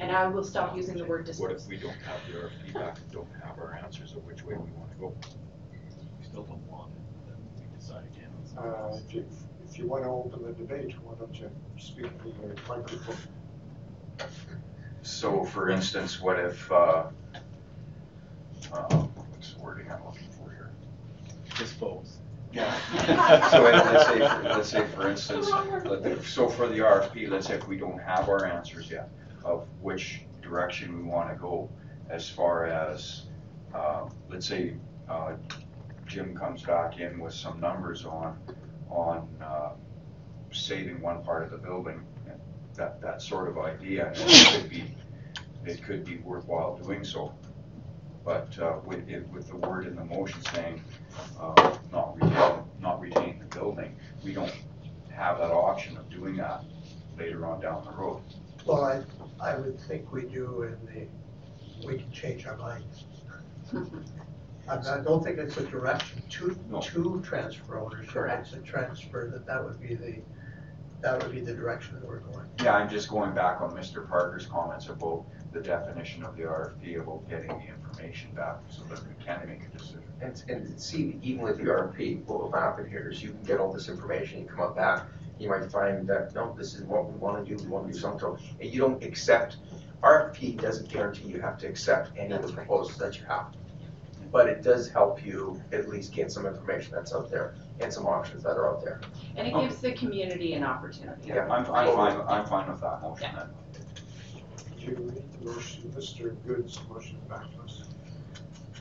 And 0.00 0.10
I 0.10 0.26
will 0.28 0.44
stop 0.44 0.74
using 0.74 0.96
the 0.96 1.04
word 1.04 1.20
What 1.20 1.26
dispose. 1.26 1.62
if 1.64 1.68
we 1.68 1.76
don't 1.76 1.96
have 2.06 2.20
the 2.26 2.38
RFP 2.38 2.72
back 2.74 2.98
and 2.98 3.12
don't 3.12 3.28
have 3.44 3.58
our 3.58 3.78
answers 3.84 4.12
of 4.12 4.24
which 4.24 4.42
way 4.44 4.54
we 4.54 4.70
wanna 4.72 4.94
go? 4.98 5.14
We 6.18 6.24
still 6.24 6.44
don't 6.44 6.62
want 6.70 6.90
it, 6.94 7.28
then 7.28 7.36
we 7.70 7.78
decide 7.78 8.04
again. 8.06 8.30
Uh, 8.56 8.96
if 9.06 9.14
you, 9.14 9.26
if 9.68 9.78
you 9.78 9.86
want 9.86 10.04
to 10.04 10.08
open 10.08 10.42
the 10.42 10.52
debate, 10.52 10.94
why 11.02 11.14
don't 11.18 11.34
you 11.38 11.50
speak 11.78 12.06
to 12.22 12.28
the 12.28 12.58
microphone? 12.66 13.16
So 15.02 15.44
for 15.44 15.68
instance, 15.68 16.18
what 16.20 16.38
if, 16.38 16.72
uh, 16.72 17.04
uh, 18.72 18.94
what's 18.94 19.52
the 19.52 19.60
wording 19.60 19.90
I'm 19.90 20.02
looking 20.06 20.28
for 20.30 20.50
here? 20.50 20.70
Dispose. 21.58 22.19
Yeah. 22.52 22.74
So 23.50 23.62
let- 23.62 23.86
let's 23.86 24.06
say, 24.06 24.18
let's 24.18 24.68
say 24.68 24.86
for 24.86 25.08
instance, 25.08 25.50
let 25.84 26.02
the- 26.02 26.22
so 26.24 26.48
for 26.48 26.66
the 26.66 26.80
RFP, 26.80 27.26
let's 27.28 27.46
say 27.46 27.54
if 27.54 27.68
we 27.68 27.76
don't 27.76 27.98
have 28.00 28.28
our 28.28 28.44
answers 28.44 28.90
yet 28.90 29.08
of 29.44 29.66
which 29.80 30.24
direction 30.42 30.96
we 30.96 31.02
wanna 31.02 31.36
go 31.36 31.70
as 32.08 32.28
far 32.28 32.66
as, 32.66 33.26
uh, 33.74 34.08
let's 34.28 34.46
say, 34.46 34.74
uh, 35.08 35.34
Jim 36.06 36.34
comes 36.36 36.62
back 36.64 36.98
in 36.98 37.20
with 37.20 37.32
some 37.32 37.60
numbers 37.60 38.04
on, 38.04 38.36
on, 38.90 39.28
uh, 39.40 39.70
saving 40.50 41.00
one 41.00 41.22
part 41.22 41.44
of 41.44 41.50
the 41.52 41.58
building, 41.58 42.04
that, 42.74 43.00
that 43.00 43.20
sort 43.22 43.48
of 43.48 43.58
idea, 43.58 44.08
and 44.08 44.16
it 44.18 44.48
could 44.60 44.68
be, 44.70 44.96
it 45.64 45.82
could 45.84 46.04
be 46.04 46.16
worthwhile 46.18 46.76
doing 46.78 47.04
so. 47.04 47.32
But, 48.24 48.58
uh, 48.58 48.78
with, 48.84 49.08
it, 49.08 49.26
with 49.28 49.48
the 49.48 49.56
word 49.56 49.86
in 49.86 49.96
the 49.96 50.04
motion 50.04 50.42
saying, 50.54 50.82
uh, 51.38 51.76
not 51.90 52.16
retain, 52.20 52.62
not 52.80 53.00
retain 53.00 53.38
the 53.38 53.56
building, 53.56 53.96
we 54.22 54.32
don't 54.32 54.52
have 55.10 55.38
that 55.38 55.50
option 55.50 55.96
of 55.96 56.08
doing 56.10 56.36
that 56.36 56.62
later 57.18 57.46
on 57.46 57.60
down 57.60 57.84
the 57.84 57.90
road. 57.92 58.20
Well, 58.66 58.84
I, 58.84 59.02
I 59.42 59.56
would 59.56 59.80
think 59.80 60.12
we 60.12 60.22
do 60.22 60.62
in 60.62 60.76
the, 60.86 61.86
we 61.86 61.96
can 61.98 62.10
change 62.12 62.46
our 62.46 62.56
minds. 62.56 63.04
I 64.68 64.74
I 64.76 65.00
don't 65.02 65.24
think 65.24 65.38
it's 65.38 65.56
a 65.56 65.64
direction 65.64 66.22
to, 66.28 66.56
No. 66.70 66.80
to 66.80 67.22
transfer 67.24 67.78
ownership. 67.80 68.10
Correct. 68.12 68.46
It's 68.48 68.54
a 68.56 68.60
transfer, 68.60 69.28
that 69.32 69.46
that 69.46 69.64
would 69.64 69.80
be 69.80 69.94
the, 69.94 70.16
that 71.02 71.22
would 71.22 71.32
be 71.32 71.40
the 71.40 71.54
direction 71.54 71.94
that 71.94 72.06
we're 72.06 72.20
going. 72.20 72.46
Yeah, 72.62 72.74
I'm 72.74 72.88
just 72.88 73.08
going 73.08 73.34
back 73.34 73.60
on 73.60 73.70
Mr. 73.70 74.08
Parker's 74.08 74.46
comments 74.46 74.88
about 74.88 75.24
the 75.52 75.60
definition 75.60 76.22
of 76.24 76.36
the 76.36 76.42
RFP, 76.42 77.00
about 77.00 77.28
getting 77.28 77.48
the 77.48 77.68
information 77.68 78.30
back 78.32 78.56
so 78.68 78.82
that 78.84 79.00
we 79.06 79.24
can 79.24 79.48
make 79.48 79.62
a 79.62 79.78
decision. 79.78 80.02
And, 80.20 80.42
and 80.48 80.80
see, 80.80 81.18
even 81.22 81.42
with 81.42 81.56
the 81.56 81.64
RFP, 81.64 82.24
what 82.26 82.40
will 82.42 82.52
happen 82.52 82.88
here 82.88 83.08
is 83.10 83.22
you 83.22 83.30
can 83.30 83.42
get 83.42 83.58
all 83.58 83.72
this 83.72 83.88
information, 83.88 84.40
you 84.40 84.46
come 84.46 84.60
up 84.60 84.76
back, 84.76 85.06
you 85.38 85.48
might 85.48 85.70
find 85.72 86.06
that, 86.08 86.34
no, 86.34 86.54
this 86.56 86.74
is 86.74 86.82
what 86.82 87.10
we 87.10 87.16
wanna 87.18 87.44
do, 87.44 87.56
we 87.56 87.66
wanna 87.66 87.90
do 87.90 87.98
something, 87.98 88.36
and 88.60 88.70
you 88.72 88.78
don't 88.78 89.02
accept, 89.02 89.56
RFP 90.02 90.60
doesn't 90.60 90.90
guarantee 90.90 91.28
you 91.28 91.40
have 91.40 91.56
to 91.58 91.66
accept 91.66 92.10
any 92.18 92.34
of 92.34 92.42
the 92.42 92.52
proposals 92.52 92.98
that 92.98 93.18
you 93.18 93.24
have. 93.26 93.54
But 94.30 94.48
it 94.48 94.62
does 94.62 94.88
help 94.88 95.24
you 95.24 95.60
at 95.72 95.88
least 95.88 96.12
get 96.12 96.30
some 96.30 96.46
information 96.46 96.92
that's 96.94 97.14
out 97.14 97.30
there 97.30 97.54
and 97.80 97.92
some 97.92 98.06
options 98.06 98.42
that 98.42 98.56
are 98.56 98.68
out 98.70 98.84
there. 98.84 99.00
And 99.36 99.46
it 99.48 99.54
gives 99.54 99.78
the 99.80 99.92
community 99.92 100.54
an 100.54 100.64
opportunity. 100.64 101.28
Yeah. 101.28 101.44
I'm, 101.44 101.64
I'm 101.72 101.94
fine, 101.94 102.20
I'm 102.28 102.46
fine 102.46 102.70
with 102.70 102.80
that 102.80 103.02
motion 103.02 103.30
then. 103.34 103.46
Could 104.72 104.82
you 104.82 104.94
read 104.96 105.22
the 105.40 105.50
motion, 105.50 105.92
Mr. 105.96 106.36
Good's 106.46 106.78
motion 106.88 107.18
back 107.28 107.42
to 107.54 107.62
us? 107.62 107.84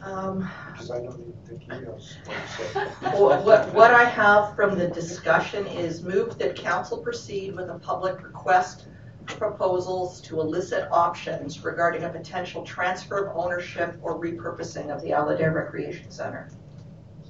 Um, 0.02 0.50
Because 0.72 0.92
I 0.92 1.00
don't 1.02 1.20
even 1.20 1.34
think 1.46 1.62
he 1.64 1.68
knows 1.86 2.18
what 2.26 2.38
he 2.38 2.64
said. 2.74 2.88
What, 3.20 3.44
what- 3.46 3.74
what 3.74 3.92
I 3.92 4.04
have 4.06 4.56
from 4.56 4.78
the 4.78 4.88
discussion 4.88 5.66
is 5.68 6.04
move 6.04 6.38
that 6.38 6.56
council 6.56 6.98
proceed 6.98 7.56
with 7.56 7.70
a 7.70 7.80
public 7.80 8.22
request 8.24 8.86
for 9.28 9.36
proposals 9.36 10.22
to 10.22 10.40
elicit 10.40 10.88
options 10.92 11.64
regarding 11.64 12.04
a 12.04 12.10
potential 12.10 12.64
transfer 12.64 13.26
of 13.28 13.38
ownership 13.38 13.98
or 14.02 14.18
repurposing 14.20 14.90
of 14.90 15.02
the 15.04 15.12
Al 15.12 15.30
Adair 15.30 15.52
Recreation 15.52 16.10
Center. 16.10 16.50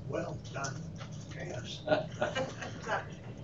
Well 0.08 0.38
done. 0.54 0.76
Yes. 1.48 1.82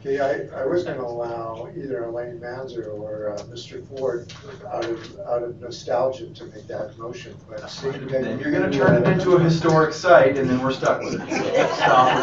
Okay, 0.06 0.20
I, 0.20 0.62
I 0.62 0.66
was 0.68 0.84
gonna 0.84 1.02
allow 1.02 1.68
either 1.76 2.04
Elaine 2.04 2.40
Manzer 2.40 2.94
or 2.94 3.32
uh, 3.34 3.42
Mr. 3.46 3.84
Ford 3.88 4.32
out 4.72 4.86
of, 4.86 5.20
out 5.22 5.42
of 5.42 5.60
nostalgia 5.60 6.28
to 6.28 6.46
make 6.46 6.68
that 6.68 6.96
motion, 7.00 7.36
but 7.50 7.68
seeing 7.68 8.06
that. 8.10 8.22
Then 8.22 8.40
you're 8.40 8.52
gonna 8.52 8.72
turn 8.72 9.02
it 9.02 9.08
into 9.12 9.32
a 9.36 9.40
historic 9.40 9.94
site 9.96 10.38
and 10.38 10.48
then 10.48 10.62
we're 10.62 10.74
stuck 10.74 11.02
with 11.02 11.16
it. 11.16 11.20
So 11.22 11.36
Stop 11.76 12.16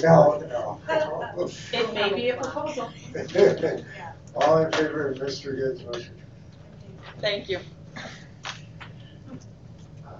No, 0.00 0.38
no. 0.46 1.50
It 1.72 1.92
may 1.92 2.14
be 2.14 2.28
a 2.28 2.36
proposal. 2.36 2.92
All 4.36 4.58
in 4.58 4.70
favor 4.70 5.08
of 5.08 5.18
Mr. 5.18 5.56
Good's 5.56 5.82
motion? 5.82 6.14
Thank 7.18 7.48
you. 7.48 7.58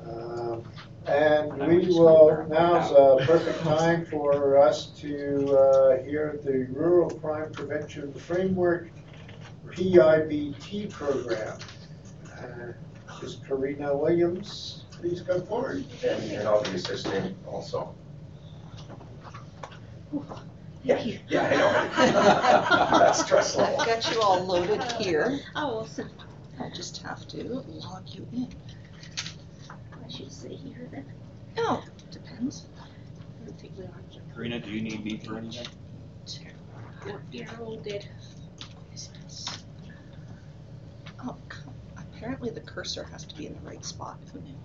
Um, 0.05 0.65
And 1.09 1.53
we 1.67 1.87
will, 1.87 2.47
now's 2.51 2.91
a 2.91 3.25
perfect 3.25 3.61
time 3.61 4.05
for 4.05 4.59
us 4.59 4.89
to 5.01 5.57
uh, 5.57 6.03
hear 6.05 6.39
the 6.45 6.67
Rural 6.71 7.09
Crime 7.09 7.51
Prevention 7.51 8.13
Framework 8.13 8.91
PIBT 9.69 10.91
program. 10.91 11.59
Uh, 12.27 12.73
Is 13.23 13.37
Karina 13.49 13.97
Williams, 13.97 14.85
please 14.91 15.23
come 15.23 15.45
forward. 15.47 15.85
And, 16.07 16.23
and 16.31 16.47
I'll 16.47 16.63
be 16.63 16.71
assisting 16.73 17.35
also. 17.47 17.95
Yeah, 20.85 21.03
yeah, 21.29 21.43
I 21.43 21.57
know. 21.57 22.99
That's 22.99 23.25
stressful. 23.25 23.63
I've 23.63 23.87
got 23.87 24.11
you 24.13 24.21
all 24.21 24.45
loaded 24.45 24.83
here. 24.93 25.41
Oh, 25.57 25.87
I'll 26.61 26.71
just 26.71 26.99
have 26.99 27.27
to 27.29 27.45
log 27.45 28.05
you 28.09 28.27
in. 28.33 28.49
I 30.19 30.21
should 30.21 30.33
say 30.33 30.57
here 30.57 30.89
then. 30.91 31.05
Oh, 31.59 31.85
depends. 32.11 32.67
I 33.41 33.45
don't 33.45 33.57
think 33.61 33.75
we 33.79 33.85
are. 33.85 34.03
Karina, 34.35 34.59
do 34.59 34.69
you 34.73 34.83
need 34.83 35.05
me 35.05 35.17
for 35.17 35.39
anything? 35.39 35.69
No, 37.07 37.21
you're 37.31 37.47
all 37.61 37.77
good. 37.77 38.05
Oh, 41.25 41.37
come- 41.49 41.75
apparently 41.97 42.51
the 42.51 42.61
cursor 42.61 43.05
has 43.05 43.25
to 43.27 43.37
be 43.37 43.47
in 43.47 43.55
the 43.55 43.61
right 43.61 43.85
spot. 43.85 44.19
Who 44.33 44.41
knew? 44.41 44.57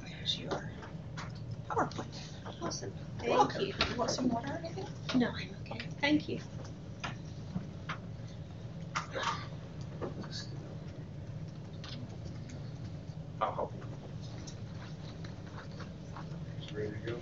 There's 0.00 0.38
your 0.38 0.70
PowerPoint. 1.68 2.04
Awesome. 2.62 2.92
You're 3.24 3.26
Thank 3.26 3.38
welcome. 3.38 3.62
you. 3.62 3.74
You 3.90 3.96
want 3.96 4.10
some 4.12 4.28
water 4.28 4.52
or 4.52 4.58
anything? 4.58 4.86
No, 5.16 5.26
I'm 5.28 5.56
okay. 5.66 5.80
Thank 6.00 6.28
you. 6.28 6.38
I'll 13.40 13.52
help 13.54 13.72
you. 13.74 13.80
Ready 16.76 16.90
to 16.90 16.96
go? 17.10 17.16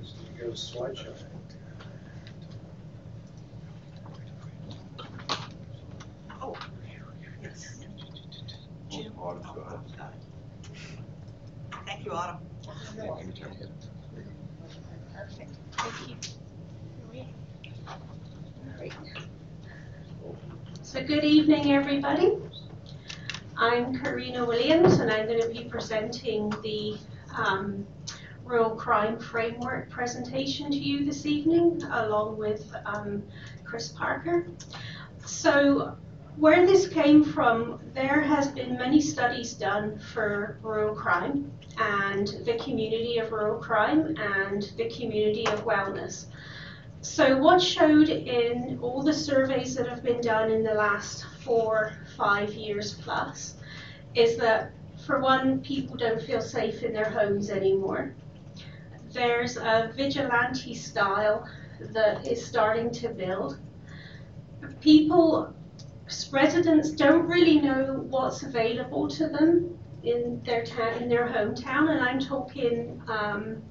Just 0.00 0.18
need 0.20 0.36
to 0.36 0.44
go 0.44 0.50
to 0.50 0.56
slideshow. 0.56 1.14
Oh, 6.42 6.54
yes. 7.42 7.80
Jim. 8.90 9.12
Oh, 9.18 9.38
oh, 9.44 9.80
Thank 11.86 12.04
you, 12.04 12.12
Autumn. 12.12 12.38
Perfect. 15.14 15.50
Thank 15.76 16.08
you. 16.08 16.14
So 20.82 21.02
good 21.04 21.24
evening, 21.24 21.72
everybody. 21.72 22.36
I'm 23.60 24.00
Karina 24.00 24.44
Williams, 24.46 25.00
and 25.00 25.10
I'm 25.10 25.26
going 25.26 25.42
to 25.42 25.48
be 25.48 25.64
presenting 25.64 26.48
the 26.62 26.96
um, 27.36 27.84
Rural 28.44 28.76
Crime 28.76 29.18
Framework 29.18 29.90
presentation 29.90 30.70
to 30.70 30.76
you 30.76 31.04
this 31.04 31.26
evening, 31.26 31.82
along 31.90 32.38
with 32.38 32.72
um, 32.86 33.20
Chris 33.64 33.88
Parker. 33.88 34.46
So 35.26 35.96
where 36.36 36.64
this 36.68 36.86
came 36.86 37.24
from, 37.24 37.80
there 37.94 38.20
has 38.20 38.46
been 38.46 38.78
many 38.78 39.00
studies 39.00 39.54
done 39.54 39.98
for 39.98 40.60
rural 40.62 40.94
crime 40.94 41.50
and 41.78 42.28
the 42.44 42.56
community 42.58 43.18
of 43.18 43.32
rural 43.32 43.58
crime 43.60 44.14
and 44.18 44.70
the 44.76 44.88
community 44.88 45.48
of 45.48 45.64
wellness. 45.64 46.26
So 47.00 47.38
what 47.38 47.60
showed 47.60 48.08
in 48.08 48.78
all 48.82 49.02
the 49.02 49.12
surveys 49.12 49.74
that 49.74 49.88
have 49.88 50.04
been 50.04 50.20
done 50.20 50.50
in 50.50 50.62
the 50.62 50.74
last 50.74 51.24
four, 51.40 51.92
five 52.18 52.52
years 52.52 52.94
plus 52.94 53.54
is 54.14 54.36
that 54.36 54.72
for 55.06 55.20
one, 55.20 55.60
people 55.60 55.96
don't 55.96 56.20
feel 56.20 56.40
safe 56.40 56.82
in 56.82 56.92
their 56.92 57.08
homes 57.08 57.48
anymore. 57.48 58.14
There's 59.12 59.56
a 59.56 59.92
vigilante 59.96 60.74
style 60.74 61.48
that 61.94 62.26
is 62.26 62.44
starting 62.44 62.90
to 62.90 63.08
build. 63.08 63.58
People 64.80 65.54
residents 66.32 66.90
don't 66.90 67.26
really 67.26 67.60
know 67.60 68.04
what's 68.08 68.42
available 68.42 69.08
to 69.08 69.28
them 69.28 69.78
in 70.02 70.40
their 70.44 70.64
town, 70.64 71.02
in 71.02 71.08
their 71.08 71.28
hometown, 71.28 71.90
and 71.90 72.00
I'm 72.00 72.18
talking. 72.18 73.00
Um, 73.08 73.62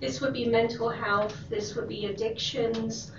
this 0.00 0.20
would 0.20 0.32
be 0.32 0.44
mental 0.44 0.88
health. 0.88 1.36
This 1.48 1.74
would 1.74 1.88
be 1.88 2.06
addictions. 2.06 3.12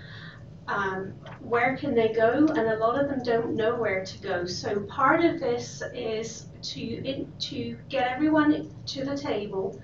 Um, 0.68 1.14
where 1.40 1.76
can 1.78 1.94
they 1.94 2.12
go? 2.12 2.46
And 2.46 2.58
a 2.58 2.76
lot 2.76 3.02
of 3.02 3.08
them 3.08 3.22
don't 3.22 3.56
know 3.56 3.74
where 3.74 4.04
to 4.04 4.18
go. 4.18 4.44
So 4.44 4.80
part 4.80 5.24
of 5.24 5.40
this 5.40 5.82
is 5.94 6.46
to 6.60 6.80
in, 6.80 7.32
to 7.40 7.76
get 7.88 8.12
everyone 8.12 8.70
to 8.86 9.04
the 9.04 9.16
table. 9.16 9.80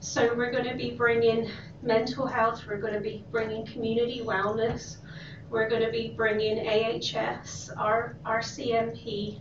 So 0.00 0.32
we're 0.36 0.52
going 0.52 0.68
to 0.68 0.76
be 0.76 0.92
bringing 0.92 1.50
mental 1.82 2.24
health. 2.24 2.64
We're 2.68 2.80
going 2.80 2.94
to 2.94 3.00
be 3.00 3.24
bringing 3.32 3.66
community 3.66 4.22
wellness. 4.24 4.98
We're 5.50 5.68
going 5.68 5.82
to 5.82 5.90
be 5.90 6.14
bringing 6.16 6.68
AHS, 6.68 7.70
our, 7.76 8.16
RCMP, 8.24 9.40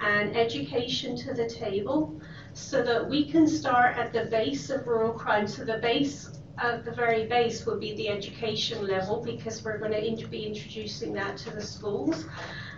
and 0.00 0.36
education 0.36 1.16
to 1.16 1.34
the 1.34 1.48
table 1.48 2.18
so 2.52 2.82
that 2.82 3.08
we 3.08 3.30
can 3.30 3.46
start 3.46 3.96
at 3.96 4.12
the 4.12 4.26
base 4.26 4.70
of 4.70 4.86
rural 4.86 5.12
crime. 5.12 5.46
So 5.46 5.64
the 5.64 5.78
base, 5.78 6.33
at 6.58 6.84
the 6.84 6.92
very 6.92 7.26
base, 7.26 7.66
would 7.66 7.80
be 7.80 7.94
the 7.94 8.08
education 8.08 8.86
level 8.86 9.22
because 9.22 9.64
we're 9.64 9.78
going 9.78 10.16
to 10.16 10.26
be 10.26 10.46
introducing 10.46 11.12
that 11.14 11.36
to 11.38 11.50
the 11.50 11.62
schools. 11.62 12.26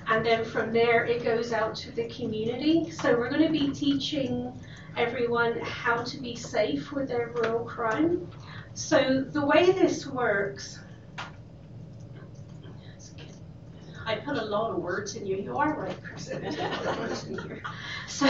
And 0.08 0.24
then 0.24 0.44
from 0.44 0.72
there, 0.72 1.04
it 1.04 1.24
goes 1.24 1.52
out 1.52 1.74
to 1.76 1.90
the 1.90 2.08
community. 2.08 2.90
So 2.90 3.16
we're 3.16 3.30
going 3.30 3.42
to 3.42 3.52
be 3.52 3.70
teaching 3.70 4.52
everyone 4.96 5.58
how 5.60 6.02
to 6.02 6.18
be 6.18 6.36
safe 6.36 6.92
with 6.92 7.08
their 7.08 7.32
rural 7.34 7.64
crime. 7.64 8.28
So 8.74 9.22
the 9.22 9.44
way 9.44 9.72
this 9.72 10.06
works 10.06 10.78
I 14.06 14.14
put 14.14 14.38
a 14.38 14.44
lot 14.44 14.70
of 14.70 14.76
words 14.76 15.16
in 15.16 15.26
you. 15.26 15.36
You 15.36 15.56
are 15.56 15.74
right, 15.74 15.98
Chris. 16.00 16.26
so, 18.06 18.26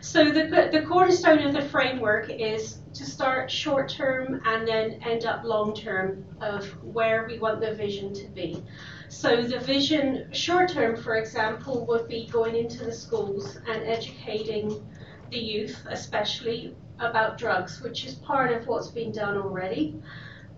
so 0.00 0.24
the, 0.24 0.68
the 0.72 0.84
cornerstone 0.88 1.38
of 1.38 1.54
the 1.54 1.62
framework 1.62 2.28
is 2.30 2.78
to 2.94 3.04
start 3.06 3.48
short 3.48 3.88
term 3.88 4.42
and 4.44 4.66
then 4.66 5.00
end 5.06 5.24
up 5.24 5.44
long 5.44 5.72
term 5.72 6.24
of 6.40 6.66
where 6.84 7.26
we 7.28 7.38
want 7.38 7.60
the 7.60 7.74
vision 7.74 8.12
to 8.12 8.26
be. 8.28 8.60
So 9.08 9.42
the 9.42 9.60
vision, 9.60 10.28
short 10.32 10.70
term, 10.70 10.96
for 10.96 11.14
example, 11.14 11.86
would 11.86 12.08
be 12.08 12.26
going 12.26 12.56
into 12.56 12.84
the 12.84 12.92
schools 12.92 13.56
and 13.68 13.84
educating 13.84 14.84
the 15.30 15.38
youth, 15.38 15.86
especially 15.88 16.74
about 16.98 17.38
drugs, 17.38 17.80
which 17.82 18.04
is 18.04 18.14
part 18.14 18.50
of 18.50 18.66
what's 18.66 18.88
been 18.88 19.12
done 19.12 19.36
already. 19.36 19.94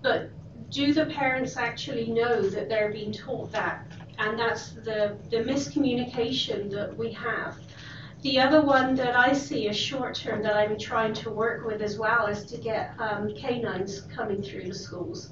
But 0.03 0.31
do 0.73 0.95
the 0.95 1.07
parents 1.07 1.57
actually 1.57 2.07
know 2.07 2.41
that 2.49 2.69
they're 2.69 2.91
being 2.91 3.13
taught 3.13 3.53
that? 3.53 3.87
And 4.19 4.39
that's 4.39 4.71
the, 4.71 5.17
the 5.31 5.39
miscommunication 5.39 6.71
that 6.71 6.97
we 6.97 7.13
have. 7.13 7.59
The 8.23 8.41
other 8.41 8.63
one 8.63 8.95
that 8.95 9.17
I 9.17 9.33
see 9.33 9.69
as 9.69 9.77
short 9.77 10.15
term 10.15 10.43
that 10.43 10.57
I'm 10.57 10.79
trying 10.79 11.13
to 11.15 11.31
work 11.31 11.67
with 11.67 11.83
as 11.83 11.99
well 11.99 12.27
is 12.27 12.45
to 12.47 12.57
get 12.57 12.95
um, 12.99 13.35
canines 13.35 14.03
coming 14.03 14.43
through 14.43 14.69
the 14.69 14.75
schools, 14.75 15.31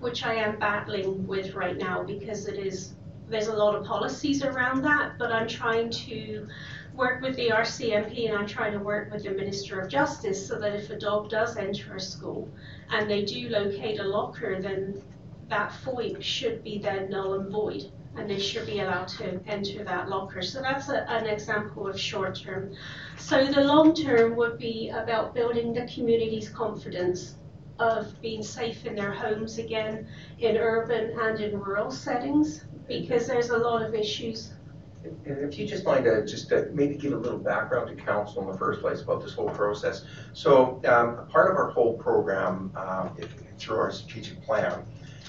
which 0.00 0.24
I 0.24 0.34
am 0.34 0.58
battling 0.58 1.26
with 1.26 1.54
right 1.54 1.76
now 1.76 2.02
because 2.02 2.46
it 2.46 2.58
is 2.58 2.94
there's 3.28 3.46
a 3.46 3.56
lot 3.56 3.74
of 3.74 3.84
policies 3.84 4.44
around 4.44 4.82
that, 4.82 5.18
but 5.18 5.32
I'm 5.32 5.48
trying 5.48 5.88
to 5.90 6.46
work 6.94 7.22
with 7.22 7.36
the 7.36 7.48
RCMP 7.48 8.28
and 8.28 8.36
I'm 8.36 8.46
trying 8.46 8.72
to 8.72 8.78
work 8.78 9.10
with 9.12 9.24
the 9.24 9.30
Minister 9.30 9.80
of 9.80 9.88
Justice 9.88 10.46
so 10.46 10.58
that 10.58 10.74
if 10.74 10.90
a 10.90 10.98
dog 10.98 11.30
does 11.30 11.56
enter 11.56 11.96
a 11.96 12.00
school 12.00 12.48
and 12.90 13.08
they 13.08 13.24
do 13.24 13.48
locate 13.48 13.98
a 13.98 14.04
locker, 14.04 14.60
then 14.60 15.02
that 15.48 15.72
FOIP 15.84 16.22
should 16.22 16.62
be 16.62 16.78
then 16.78 17.10
null 17.10 17.34
and 17.34 17.50
void 17.50 17.90
and 18.16 18.28
they 18.28 18.38
should 18.38 18.66
be 18.66 18.80
allowed 18.80 19.08
to 19.08 19.40
enter 19.46 19.82
that 19.84 20.08
locker. 20.08 20.42
So 20.42 20.60
that's 20.60 20.90
a, 20.90 21.08
an 21.10 21.26
example 21.26 21.86
of 21.86 21.98
short 21.98 22.34
term. 22.34 22.74
So 23.16 23.46
the 23.46 23.62
long 23.62 23.94
term 23.94 24.36
would 24.36 24.58
be 24.58 24.90
about 24.90 25.34
building 25.34 25.72
the 25.72 25.86
community's 25.86 26.50
confidence 26.50 27.36
of 27.78 28.20
being 28.20 28.42
safe 28.42 28.84
in 28.84 28.94
their 28.94 29.12
homes 29.12 29.58
again, 29.58 30.06
in 30.38 30.58
urban 30.58 31.18
and 31.18 31.40
in 31.40 31.58
rural 31.58 31.90
settings, 31.90 32.64
because 32.86 33.26
there's 33.26 33.48
a 33.48 33.56
lot 33.56 33.82
of 33.82 33.94
issues 33.94 34.52
if 35.24 35.58
you 35.58 35.66
just 35.66 35.84
mind 35.84 36.04
to 36.04 36.24
just 36.26 36.52
uh, 36.52 36.62
maybe 36.72 36.94
give 36.94 37.12
a 37.12 37.16
little 37.16 37.38
background 37.38 37.88
to 37.88 38.04
council 38.04 38.42
in 38.42 38.50
the 38.50 38.58
first 38.58 38.80
place 38.80 39.02
about 39.02 39.22
this 39.22 39.32
whole 39.32 39.50
process. 39.50 40.04
So 40.32 40.80
um, 40.86 41.26
part 41.28 41.50
of 41.50 41.56
our 41.56 41.70
whole 41.70 41.94
program, 41.98 42.72
um, 42.76 43.16
through 43.58 43.78
our 43.78 43.92
strategic 43.92 44.42
plan, 44.42 44.84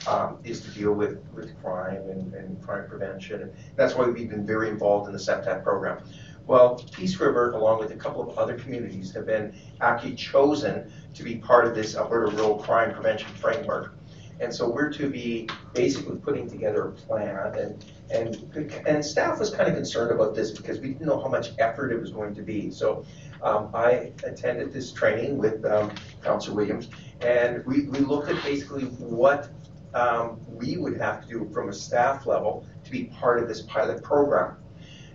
um, 0.08 0.38
is 0.44 0.62
to 0.62 0.72
deal 0.72 0.94
with, 0.94 1.24
with 1.34 1.60
crime 1.62 2.10
and, 2.10 2.34
and 2.34 2.62
crime 2.62 2.88
prevention. 2.88 3.42
And 3.42 3.54
that's 3.76 3.96
why 3.96 4.06
we've 4.06 4.30
been 4.30 4.46
very 4.46 4.70
involved 4.70 5.08
in 5.08 5.14
the 5.14 5.20
SEPTED 5.20 5.64
program. 5.64 6.04
Well, 6.46 6.84
Peace 6.92 7.18
River, 7.20 7.52
along 7.52 7.80
with 7.80 7.92
a 7.92 7.96
couple 7.96 8.22
of 8.22 8.38
other 8.38 8.58
communities, 8.58 9.14
have 9.14 9.26
been 9.26 9.56
actually 9.80 10.16
chosen 10.16 10.92
to 11.14 11.24
be 11.24 11.36
part 11.36 11.66
of 11.66 11.74
this 11.74 11.96
Alberta 11.96 12.36
Rural 12.36 12.58
Crime 12.58 12.94
Prevention 12.94 13.30
Framework. 13.30 13.93
And 14.40 14.54
so 14.54 14.70
we're 14.70 14.92
to 14.94 15.10
be 15.10 15.48
basically 15.74 16.18
putting 16.18 16.50
together 16.50 16.88
a 16.88 16.92
plan 16.92 17.56
and, 17.56 17.86
and, 18.12 18.72
and 18.86 19.06
staff 19.06 19.40
was 19.40 19.50
kind 19.50 19.70
of 19.70 19.76
concerned 19.76 20.12
about 20.12 20.36
this 20.36 20.52
because 20.52 20.80
we 20.80 20.90
didn't 20.90 21.06
know 21.06 21.22
how 21.22 21.30
much 21.30 21.52
effort 21.60 21.92
it 21.92 22.00
was 22.00 22.12
going 22.12 22.36
to 22.36 22.42
be. 22.42 22.70
So 22.72 23.06
um, 23.42 23.70
I 23.74 24.12
attended 24.24 24.74
this 24.74 24.92
training 24.92 25.38
with 25.38 25.64
um, 25.66 25.92
Councillor 26.24 26.56
Williams 26.56 26.90
and 27.22 27.66
we, 27.66 27.88
we 27.88 28.00
looked 28.00 28.30
at 28.30 28.44
basically 28.44 28.84
what 28.84 29.50
um, 29.94 30.40
we 30.48 30.78
would 30.78 31.00
have 31.00 31.22
to 31.22 31.28
do 31.28 31.50
from 31.54 31.70
a 31.70 31.74
staff 31.74 32.26
level 32.26 32.66
to 32.84 32.92
be 32.92 33.06
part 33.06 33.42
of 33.42 33.48
this 33.48 33.62
pilot 33.62 34.04
program. 34.04 34.58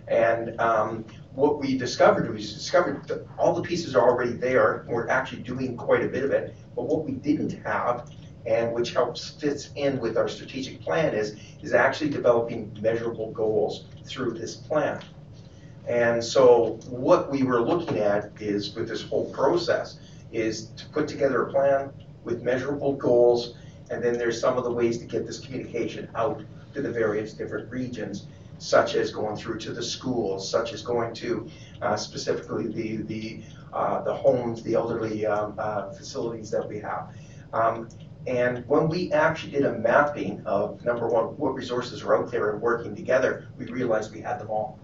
And 0.07 0.59
um, 0.59 1.05
what 1.33 1.59
we 1.59 1.77
discovered 1.77 2.33
was 2.33 2.53
discovered 2.53 3.07
that 3.07 3.25
all 3.37 3.53
the 3.53 3.61
pieces 3.61 3.95
are 3.95 4.09
already 4.09 4.33
there. 4.33 4.85
We're 4.87 5.07
actually 5.07 5.43
doing 5.43 5.77
quite 5.77 6.03
a 6.03 6.07
bit 6.07 6.23
of 6.23 6.31
it. 6.31 6.55
But 6.75 6.87
what 6.87 7.05
we 7.05 7.11
didn't 7.11 7.51
have 7.63 8.09
and 8.45 8.73
which 8.73 8.93
helps 8.93 9.31
fits 9.31 9.69
in 9.75 9.99
with 9.99 10.17
our 10.17 10.27
strategic 10.27 10.81
plan 10.81 11.13
is, 11.13 11.35
is 11.61 11.73
actually 11.73 12.09
developing 12.09 12.75
measurable 12.81 13.31
goals 13.31 13.85
through 14.05 14.33
this 14.33 14.55
plan. 14.55 15.01
And 15.87 16.23
so 16.23 16.79
what 16.89 17.31
we 17.31 17.43
were 17.43 17.61
looking 17.61 17.97
at 17.97 18.31
is, 18.39 18.75
with 18.75 18.87
this 18.87 19.01
whole 19.01 19.31
process, 19.31 19.99
is 20.31 20.67
to 20.77 20.87
put 20.89 21.07
together 21.07 21.43
a 21.43 21.51
plan 21.51 21.91
with 22.23 22.43
measurable 22.43 22.93
goals, 22.93 23.55
and 23.89 24.03
then 24.03 24.13
there's 24.13 24.39
some 24.39 24.57
of 24.57 24.63
the 24.63 24.71
ways 24.71 24.99
to 24.99 25.05
get 25.05 25.25
this 25.25 25.39
communication 25.39 26.07
out 26.15 26.43
to 26.73 26.81
the 26.81 26.91
various 26.91 27.33
different 27.33 27.71
regions, 27.71 28.27
such 28.59 28.93
as 28.93 29.09
going 29.09 29.35
through 29.35 29.57
to 29.57 29.73
the 29.73 29.81
schools, 29.81 30.49
such 30.49 30.73
as 30.73 30.83
going 30.83 31.13
to 31.15 31.49
uh, 31.81 31.95
specifically 31.95 32.67
the, 32.67 32.97
the, 33.03 33.41
uh, 33.73 34.01
the 34.03 34.13
homes, 34.13 34.61
the 34.61 34.75
elderly 34.75 35.25
um, 35.25 35.55
uh, 35.57 35.89
facilities 35.91 36.51
that 36.51 36.67
we 36.67 36.79
have. 36.79 37.09
Um, 37.51 37.89
and 38.27 38.67
when 38.67 38.89
we 38.89 39.11
actually 39.11 39.51
did 39.51 39.65
a 39.65 39.73
mapping 39.73 40.43
of, 40.45 40.83
number 40.83 41.07
one, 41.07 41.37
what 41.37 41.55
resources 41.55 42.03
are 42.03 42.17
out 42.17 42.31
there 42.31 42.51
and 42.51 42.61
working 42.61 42.95
together, 42.95 43.47
we 43.57 43.65
realized 43.65 44.13
we 44.13 44.21
had 44.21 44.39
them 44.39 44.49
all. 44.49 44.79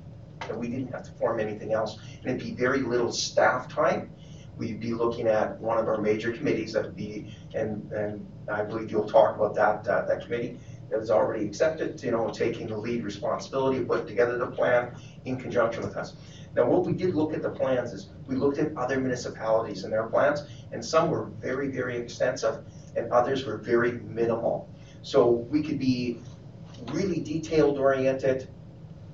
And 0.49 0.57
we 0.57 0.67
didn't 0.67 0.91
have 0.91 1.03
to 1.03 1.11
form 1.13 1.39
anything 1.39 1.73
else. 1.73 1.97
And 2.21 2.29
it'd 2.29 2.41
be 2.41 2.53
very 2.53 2.81
little 2.81 3.11
staff 3.11 3.67
time. 3.67 4.11
We'd 4.57 4.79
be 4.79 4.93
looking 4.93 5.27
at 5.27 5.59
one 5.59 5.77
of 5.77 5.87
our 5.87 5.97
major 5.97 6.31
committees 6.31 6.73
that 6.73 6.83
would 6.83 6.95
be, 6.95 7.35
and, 7.53 7.91
and 7.91 8.25
I 8.47 8.63
believe 8.63 8.89
you'll 8.89 9.09
talk 9.09 9.35
about 9.35 9.53
that, 9.55 9.87
uh, 9.87 10.05
that 10.05 10.23
committee 10.23 10.57
that 10.89 10.99
has 10.99 11.11
already 11.11 11.45
accepted, 11.45 12.01
you 12.01 12.11
know, 12.11 12.29
taking 12.29 12.67
the 12.67 12.77
lead 12.77 13.03
responsibility 13.03 13.83
putting 13.83 14.07
together 14.07 14.37
the 14.37 14.47
plan 14.47 14.95
in 15.25 15.37
conjunction 15.37 15.83
with 15.83 15.97
us. 15.97 16.15
Now, 16.55 16.67
what 16.67 16.85
we 16.85 16.93
did 16.93 17.15
look 17.15 17.33
at 17.33 17.41
the 17.41 17.49
plans 17.49 17.91
is 17.91 18.09
we 18.27 18.35
looked 18.35 18.59
at 18.59 18.75
other 18.77 18.97
municipalities 18.97 19.83
and 19.83 19.91
their 19.91 20.05
plans, 20.07 20.43
and 20.71 20.83
some 20.83 21.09
were 21.09 21.25
very, 21.25 21.67
very 21.67 21.97
extensive, 21.97 22.63
and 22.95 23.11
others 23.11 23.45
were 23.45 23.57
very 23.57 23.93
minimal. 23.93 24.69
So 25.01 25.29
we 25.29 25.61
could 25.61 25.79
be 25.79 26.19
really 26.91 27.19
detailed 27.19 27.77
oriented, 27.77 28.47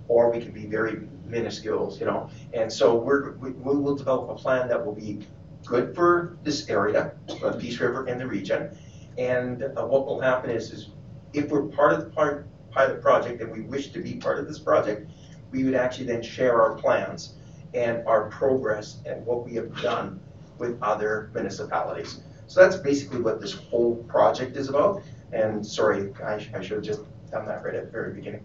or 0.08 0.32
we 0.32 0.40
could 0.40 0.54
be 0.54 0.66
very 0.66 1.08
minuscule, 1.26 1.96
you 2.00 2.06
know. 2.06 2.30
And 2.54 2.72
so 2.72 2.96
we're, 2.96 3.32
we, 3.34 3.52
we 3.52 3.76
will 3.76 3.96
develop 3.96 4.30
a 4.30 4.36
plan 4.36 4.68
that 4.68 4.86
will 4.86 4.96
be 4.96 5.26
good 5.66 5.96
for 5.96 6.38
this 6.44 6.70
area, 6.70 7.14
uh, 7.44 7.54
Peace 7.54 7.80
River 7.80 8.06
and 8.06 8.20
the 8.20 8.28
region. 8.28 8.76
And 9.18 9.64
uh, 9.64 9.86
what 9.86 10.06
will 10.06 10.20
happen 10.20 10.50
is, 10.50 10.72
is 10.72 10.90
if 11.34 11.50
we're 11.50 11.64
part 11.64 11.94
of 11.94 12.00
the 12.00 12.10
part, 12.10 12.48
pilot 12.72 13.02
project 13.02 13.42
and 13.42 13.52
we 13.52 13.62
wish 13.62 13.92
to 13.92 14.00
be 14.02 14.14
part 14.16 14.40
of 14.40 14.48
this 14.48 14.60
project, 14.60 15.10
we 15.52 15.64
would 15.64 15.76
actually 15.76 16.06
then 16.06 16.24
share 16.24 16.62
our 16.62 16.76
plans 16.76 17.36
and 17.74 18.06
our 18.08 18.30
progress 18.30 19.00
and 19.06 19.26
what 19.26 19.46
we 19.46 19.56
have 19.56 19.82
done 19.82 20.20
with 20.58 20.82
other 20.82 21.30
municipalities. 21.34 22.22
So 22.52 22.60
that's 22.60 22.76
basically 22.76 23.22
what 23.22 23.40
this 23.40 23.54
whole 23.54 23.96
project 24.10 24.58
is 24.58 24.68
about. 24.68 25.04
And 25.32 25.66
sorry, 25.66 26.14
I, 26.22 26.34
I 26.34 26.62
should 26.62 26.72
have 26.72 26.82
just 26.82 27.00
done 27.32 27.46
that 27.46 27.64
right 27.64 27.76
at 27.76 27.86
the 27.86 27.92
very 27.92 28.14
beginning. 28.14 28.44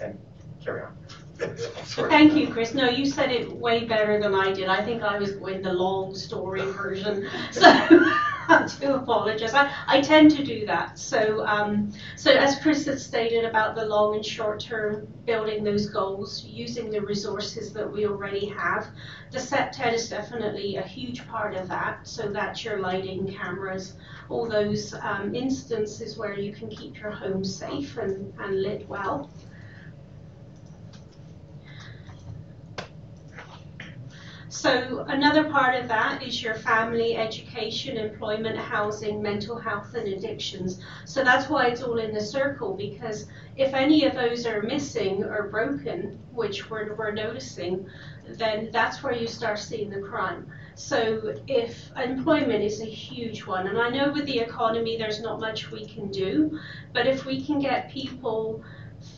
And 0.00 0.18
carry 0.64 0.80
on. 0.80 0.96
Sorry. 1.84 2.10
Thank 2.10 2.34
you, 2.34 2.48
Chris. 2.48 2.74
No, 2.74 2.88
you 2.88 3.06
said 3.06 3.30
it 3.30 3.52
way 3.52 3.84
better 3.84 4.20
than 4.20 4.34
I 4.34 4.52
did. 4.52 4.68
I 4.68 4.84
think 4.84 5.02
I 5.02 5.18
was 5.18 5.32
going 5.32 5.62
the 5.62 5.72
long 5.72 6.14
story 6.14 6.62
version. 6.72 7.28
So 7.52 7.62
I 8.48 8.68
do 8.80 8.94
apologize. 8.94 9.54
I, 9.54 9.72
I 9.88 10.00
tend 10.00 10.30
to 10.32 10.44
do 10.44 10.66
that. 10.66 10.98
So, 10.98 11.44
um, 11.46 11.92
so 12.16 12.30
as 12.30 12.60
Chris 12.60 12.86
has 12.86 13.04
stated 13.04 13.44
about 13.44 13.74
the 13.74 13.84
long 13.84 14.14
and 14.14 14.24
short 14.24 14.60
term, 14.60 15.08
building 15.24 15.64
those 15.64 15.86
goals, 15.86 16.44
using 16.44 16.90
the 16.90 17.00
resources 17.00 17.72
that 17.72 17.90
we 17.90 18.06
already 18.06 18.46
have, 18.46 18.86
the 19.32 19.40
SEPTED 19.40 19.94
is 19.94 20.08
definitely 20.08 20.76
a 20.76 20.82
huge 20.82 21.26
part 21.26 21.56
of 21.56 21.68
that. 21.68 22.06
So 22.06 22.28
that's 22.28 22.64
your 22.64 22.78
lighting, 22.78 23.26
cameras, 23.34 23.96
all 24.28 24.48
those 24.48 24.94
um, 24.94 25.34
instances 25.34 26.16
where 26.16 26.38
you 26.38 26.52
can 26.54 26.68
keep 26.68 27.00
your 27.00 27.10
home 27.10 27.44
safe 27.44 27.96
and, 27.96 28.32
and 28.38 28.62
lit 28.62 28.88
well. 28.88 29.30
So 34.48 35.04
another 35.08 35.50
part 35.50 35.74
of 35.74 35.88
that 35.88 36.22
is 36.22 36.40
your 36.40 36.54
family, 36.54 37.16
education, 37.16 37.96
employment, 37.96 38.56
housing, 38.56 39.20
mental 39.20 39.58
health 39.58 39.94
and 39.94 40.06
addictions. 40.06 40.80
So 41.04 41.24
that's 41.24 41.48
why 41.48 41.66
it's 41.66 41.82
all 41.82 41.98
in 41.98 42.14
the 42.14 42.20
circle 42.20 42.74
because 42.74 43.26
if 43.56 43.74
any 43.74 44.04
of 44.04 44.14
those 44.14 44.46
are 44.46 44.62
missing 44.62 45.24
or 45.24 45.48
broken, 45.48 46.20
which 46.32 46.70
we're, 46.70 46.94
we're 46.94 47.10
noticing, 47.10 47.88
then 48.28 48.70
that's 48.72 49.02
where 49.02 49.12
you 49.12 49.26
start 49.26 49.58
seeing 49.58 49.90
the 49.90 50.00
crime. 50.00 50.46
So 50.76 51.34
if 51.48 51.90
employment 51.96 52.62
is 52.62 52.80
a 52.80 52.86
huge 52.86 53.46
one, 53.46 53.66
and 53.66 53.78
I 53.78 53.88
know 53.88 54.12
with 54.12 54.26
the 54.26 54.38
economy 54.38 54.96
there's 54.96 55.20
not 55.20 55.40
much 55.40 55.72
we 55.72 55.86
can 55.86 56.10
do, 56.10 56.56
but 56.92 57.06
if 57.08 57.24
we 57.24 57.44
can 57.44 57.58
get 57.58 57.90
people 57.90 58.62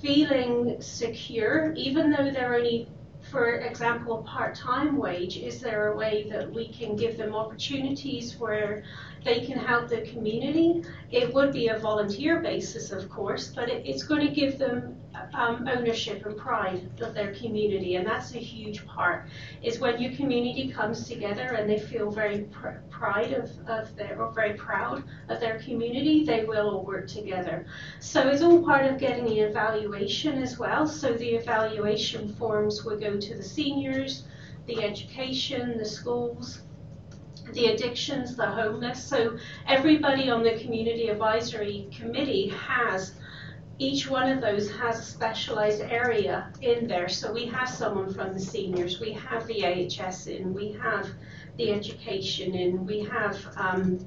feeling 0.00 0.80
secure, 0.80 1.74
even 1.74 2.10
though 2.10 2.30
they're 2.30 2.54
only 2.54 2.88
for 3.30 3.58
example, 3.58 4.22
part-time 4.26 4.96
wage, 4.96 5.36
is 5.36 5.60
there 5.60 5.92
a 5.92 5.96
way 5.96 6.26
that 6.30 6.52
we 6.52 6.68
can 6.68 6.96
give 6.96 7.16
them 7.16 7.34
opportunities 7.34 8.38
where 8.38 8.82
they 9.24 9.40
can 9.40 9.58
help 9.58 9.88
the 9.88 10.02
community? 10.02 10.82
It 11.10 11.32
would 11.34 11.52
be 11.52 11.68
a 11.68 11.78
volunteer 11.78 12.40
basis, 12.40 12.90
of 12.90 13.08
course, 13.08 13.48
but 13.48 13.68
it, 13.68 13.84
it's 13.84 14.02
going 14.02 14.26
to 14.26 14.32
give 14.32 14.58
them 14.58 14.96
um, 15.34 15.68
ownership 15.68 16.24
and 16.26 16.36
pride 16.36 16.88
of 17.00 17.14
their 17.14 17.34
community, 17.34 17.96
and 17.96 18.06
that's 18.06 18.34
a 18.34 18.38
huge 18.38 18.86
part. 18.86 19.26
Is 19.62 19.78
when 19.78 20.00
your 20.00 20.12
community 20.12 20.68
comes 20.68 21.08
together 21.08 21.54
and 21.54 21.68
they 21.68 21.78
feel 21.78 22.10
very 22.10 22.40
pr- 22.44 22.80
pride 22.90 23.32
of, 23.32 23.50
of 23.68 23.94
their 23.96 24.20
or 24.20 24.32
very 24.32 24.54
proud 24.54 25.04
of 25.28 25.40
their 25.40 25.58
community, 25.60 26.24
they 26.24 26.44
will 26.44 26.68
all 26.70 26.84
work 26.84 27.08
together. 27.08 27.66
So 28.00 28.28
it's 28.28 28.42
all 28.42 28.62
part 28.64 28.86
of 28.86 28.98
getting 28.98 29.24
the 29.24 29.40
evaluation 29.40 30.42
as 30.42 30.58
well. 30.58 30.86
So 30.86 31.12
the 31.12 31.34
evaluation 31.34 32.34
forms 32.34 32.84
will 32.84 32.98
go 32.98 33.18
to 33.18 33.34
the 33.34 33.42
seniors, 33.42 34.24
the 34.66 34.82
education, 34.82 35.78
the 35.78 35.84
schools, 35.84 36.60
the 37.52 37.66
addictions, 37.66 38.36
the 38.36 38.46
homeless. 38.46 39.02
So 39.02 39.38
everybody 39.66 40.28
on 40.30 40.42
the 40.42 40.58
community 40.58 41.08
advisory 41.08 41.88
committee 41.96 42.48
has 42.48 43.14
each 43.78 44.10
one 44.10 44.28
of 44.28 44.40
those 44.40 44.70
has 44.72 44.98
a 44.98 45.02
specialized 45.02 45.82
area 45.82 46.52
in 46.62 46.88
there. 46.88 47.08
So 47.08 47.32
we 47.32 47.46
have 47.46 47.68
someone 47.68 48.12
from 48.12 48.34
the 48.34 48.40
seniors, 48.40 49.00
we 49.00 49.12
have 49.12 49.46
the 49.46 49.64
AHS 49.64 50.26
in, 50.26 50.52
we 50.52 50.72
have 50.72 51.08
the 51.56 51.72
education 51.72 52.54
in, 52.54 52.84
we 52.84 53.00
have 53.04 53.36
um, 53.56 54.04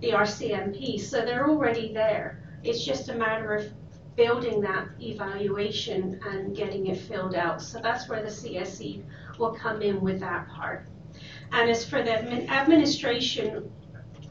the 0.00 0.10
RCMP. 0.10 1.00
So 1.00 1.20
they're 1.20 1.48
already 1.48 1.92
there. 1.92 2.42
It's 2.62 2.84
just 2.84 3.10
a 3.10 3.14
matter 3.14 3.54
of 3.54 3.66
building 4.16 4.60
that 4.62 4.88
evaluation 5.00 6.20
and 6.26 6.56
getting 6.56 6.86
it 6.86 6.98
filled 6.98 7.34
out. 7.34 7.60
So 7.60 7.78
that's 7.82 8.08
where 8.08 8.22
the 8.22 8.28
CSE 8.28 9.02
will 9.38 9.52
come 9.52 9.82
in 9.82 10.00
with 10.00 10.18
that 10.20 10.48
part. 10.48 10.86
And 11.52 11.70
as 11.70 11.84
for 11.84 12.02
the 12.02 12.14
administration, 12.50 13.70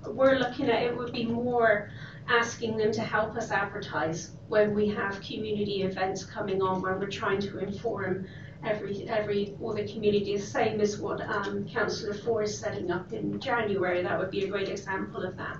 we're 0.07 0.35
looking 0.35 0.69
at 0.69 0.83
it 0.83 0.97
would 0.97 1.11
be 1.11 1.25
more 1.25 1.91
asking 2.29 2.77
them 2.77 2.91
to 2.91 3.01
help 3.01 3.35
us 3.35 3.51
advertise 3.51 4.31
when 4.47 4.73
we 4.75 4.87
have 4.87 5.19
community 5.21 5.81
events 5.81 6.23
coming 6.23 6.61
on 6.61 6.81
where 6.81 6.95
we're 6.97 7.09
trying 7.09 7.41
to 7.41 7.57
inform 7.57 8.27
every 8.63 9.07
every 9.07 9.55
all 9.61 9.73
the 9.73 9.87
community 9.87 10.35
the 10.35 10.41
same 10.41 10.79
as 10.81 10.99
what 10.99 11.21
um, 11.21 11.65
Councillor 11.67 12.13
Ford 12.13 12.45
is 12.45 12.57
setting 12.57 12.91
up 12.91 13.11
in 13.13 13.39
January. 13.39 14.03
That 14.03 14.19
would 14.19 14.31
be 14.31 14.43
a 14.43 14.47
great 14.47 14.69
example 14.69 15.23
of 15.23 15.35
that 15.37 15.57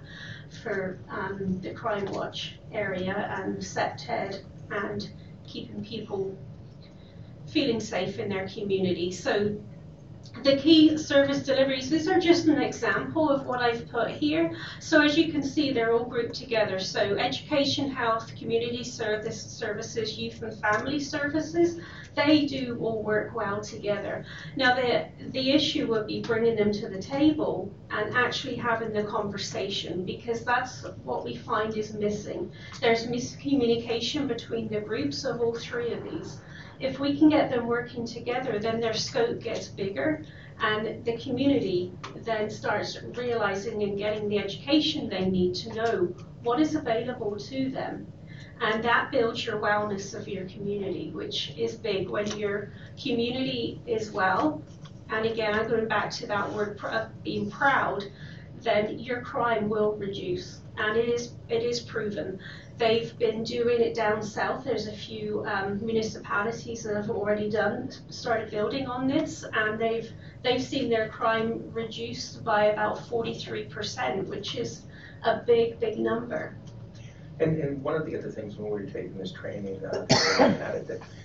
for 0.62 1.00
um, 1.10 1.60
the 1.62 1.72
Crime 1.72 2.06
Watch 2.06 2.60
area 2.72 3.16
and 3.38 3.64
SEPTED 3.64 4.44
and 4.70 5.10
keeping 5.48 5.84
people 5.84 6.38
feeling 7.48 7.80
safe 7.80 8.20
in 8.20 8.30
their 8.30 8.48
community. 8.48 9.12
So 9.12 9.58
the 10.44 10.58
key 10.58 10.98
service 10.98 11.40
deliveries, 11.40 11.90
these 11.90 12.08
are 12.08 12.20
just 12.20 12.48
an 12.48 12.62
example 12.62 13.30
of 13.30 13.46
what 13.46 13.62
I've 13.62 13.88
put 13.90 14.10
here. 14.12 14.56
So 14.80 15.02
as 15.02 15.18
you 15.18 15.32
can 15.32 15.44
see, 15.44 15.72
they're 15.72 15.94
all 15.94 16.06
grouped 16.06 16.36
together. 16.36 16.80
So 16.80 17.18
education, 17.18 17.90
health, 17.90 18.34
community 18.38 18.84
service 18.84 19.42
services, 19.42 20.18
youth 20.18 20.42
and 20.42 20.58
family 20.60 21.00
services, 21.00 21.80
they 22.16 22.46
do 22.46 22.78
all 22.82 23.04
work 23.04 23.36
well 23.36 23.62
together. 23.62 24.26
Now 24.56 24.76
the, 24.76 25.08
the 25.32 25.52
issue 25.52 25.88
would 25.88 26.08
be 26.08 26.22
bringing 26.22 26.56
them 26.56 26.72
to 26.74 26.90
the 26.90 27.02
table 27.02 27.72
and 27.92 28.16
actually 28.16 28.56
having 28.56 28.94
the 28.94 29.04
conversation 29.04 30.06
because 30.06 30.44
that's 30.44 30.86
what 31.04 31.24
we 31.24 31.36
find 31.36 31.76
is 31.76 31.94
missing. 31.94 32.52
There's 32.82 33.08
miscommunication 33.08 34.28
between 34.28 34.70
the 34.70 34.82
groups 34.82 35.24
of 35.24 35.42
all 35.42 35.56
three 35.56 35.94
of 35.94 36.04
these 36.04 36.40
if 36.80 37.00
we 37.00 37.18
can 37.18 37.30
get 37.30 37.50
them 37.50 37.68
working 37.68 38.06
together, 38.06 38.60
then 38.60 38.80
their 38.80 38.94
scope 38.94 39.42
gets 39.42 39.68
bigger 39.68 40.24
and 40.62 41.06
the 41.06 41.18
community 41.18 41.92
then 42.24 42.50
starts 42.50 42.98
realizing 43.16 43.84
and 43.84 43.98
getting 43.98 44.28
the 44.28 44.40
education 44.40 45.08
they 45.10 45.26
need 45.26 45.56
to 45.56 45.74
know 45.74 46.14
what 46.44 46.60
is 46.60 46.76
available 46.76 47.38
to 47.38 47.70
them. 47.70 48.08
And 48.62 48.84
that 48.84 49.10
builds 49.12 49.46
your 49.46 49.58
wellness 49.58 50.14
of 50.14 50.28
your 50.28 50.46
community, 50.50 51.12
which 51.12 51.54
is 51.58 51.76
big. 51.76 52.10
When 52.10 52.28
your 52.38 52.74
community 53.02 53.82
is 53.86 54.12
well, 54.12 54.62
and 55.10 55.26
again, 55.26 55.54
I'm 55.54 55.68
going 55.70 55.88
back 55.88 56.12
to 56.12 56.28
that 56.28 56.52
word 56.52 56.78
of 56.80 56.84
uh, 56.84 57.08
being 57.24 57.50
proud, 57.50 58.04
then 58.62 59.00
your 59.00 59.22
crime 59.22 59.70
will 59.70 59.96
reduce. 59.96 60.60
And 60.78 60.98
it 60.98 61.08
is, 61.08 61.32
it 61.48 61.64
is 61.64 61.80
proven. 61.80 62.40
They've 62.80 63.16
been 63.20 63.44
doing 63.44 63.82
it 63.82 63.94
down 63.94 64.24
south. 64.24 64.64
There's 64.64 64.88
a 64.88 64.94
few 64.94 65.44
um, 65.46 65.86
municipalities 65.86 66.84
that 66.84 66.96
have 66.96 67.10
already 67.10 67.50
done, 67.50 67.92
started 68.10 68.50
building 68.50 68.88
on 68.88 69.06
this, 69.06 69.44
and 69.54 69.78
they've, 69.78 70.10
they've 70.44 70.64
seen 70.64 70.90
their 70.90 71.10
crime 71.10 71.70
reduced 71.74 72.42
by 72.46 72.68
about 72.68 72.98
43%, 72.98 74.28
which 74.28 74.56
is 74.56 74.84
a 75.26 75.42
big, 75.46 75.78
big 75.82 76.00
number. 76.00 76.56
And, 77.42 77.60
and 77.60 77.84
one 77.84 77.96
of 77.96 78.06
the 78.06 78.18
other 78.18 78.32
things 78.32 78.56
when 78.56 78.72
we 78.72 78.86
were 78.86 78.90
taking 78.90 79.18
this 79.18 79.34
training, 79.34 79.84
uh, 79.84 80.82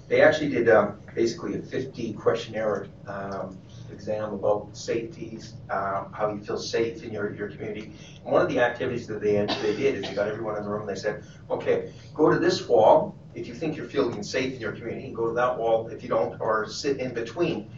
they 0.09 0.23
actually 0.23 0.49
did 0.49 0.69
um, 0.69 0.99
basically 1.15 1.55
a 1.55 1.63
50 1.63 2.15
questionnaire 2.15 2.89
um, 3.07 3.57
exam 3.93 4.33
about 4.35 4.69
safeties, 4.77 5.55
um, 5.71 6.13
how 6.13 6.33
you 6.33 6.41
feel 6.41 6.59
safe 6.59 7.03
in 7.05 7.13
your, 7.13 7.35
your 7.35 7.49
community. 7.49 7.93
And 8.25 8.33
one 8.33 8.43
of 8.43 8.49
the 8.49 8.59
activities 8.61 9.07
that 9.07 9.21
they, 9.21 9.35
they 9.37 9.77
did 9.77 9.97
is 9.97 10.03
they 10.03 10.15
got 10.15 10.29
everyone 10.29 10.57
in 10.57 10.65
the 10.65 10.69
room 10.69 10.83
and 10.83 10.91
they 10.91 11.01
said, 11.01 11.25
okay, 11.51 11.93
go 12.15 12.31
to 12.31 12.39
this 12.39 12.69
wall 12.69 13.17
if 13.35 13.49
you 13.49 13.55
think 13.55 13.77
you're 13.77 13.89
feeling 13.89 14.23
safe 14.23 14.55
in 14.55 14.61
your 14.61 14.73
community, 14.73 15.07
and 15.07 15.17
go 15.17 15.27
to 15.27 15.35
that 15.35 15.59
wall 15.59 15.89
if 15.89 16.03
you 16.03 16.09
don't, 16.09 16.41
or 16.41 16.69
sit 16.69 16.99
in 16.99 17.13
between. 17.13 17.69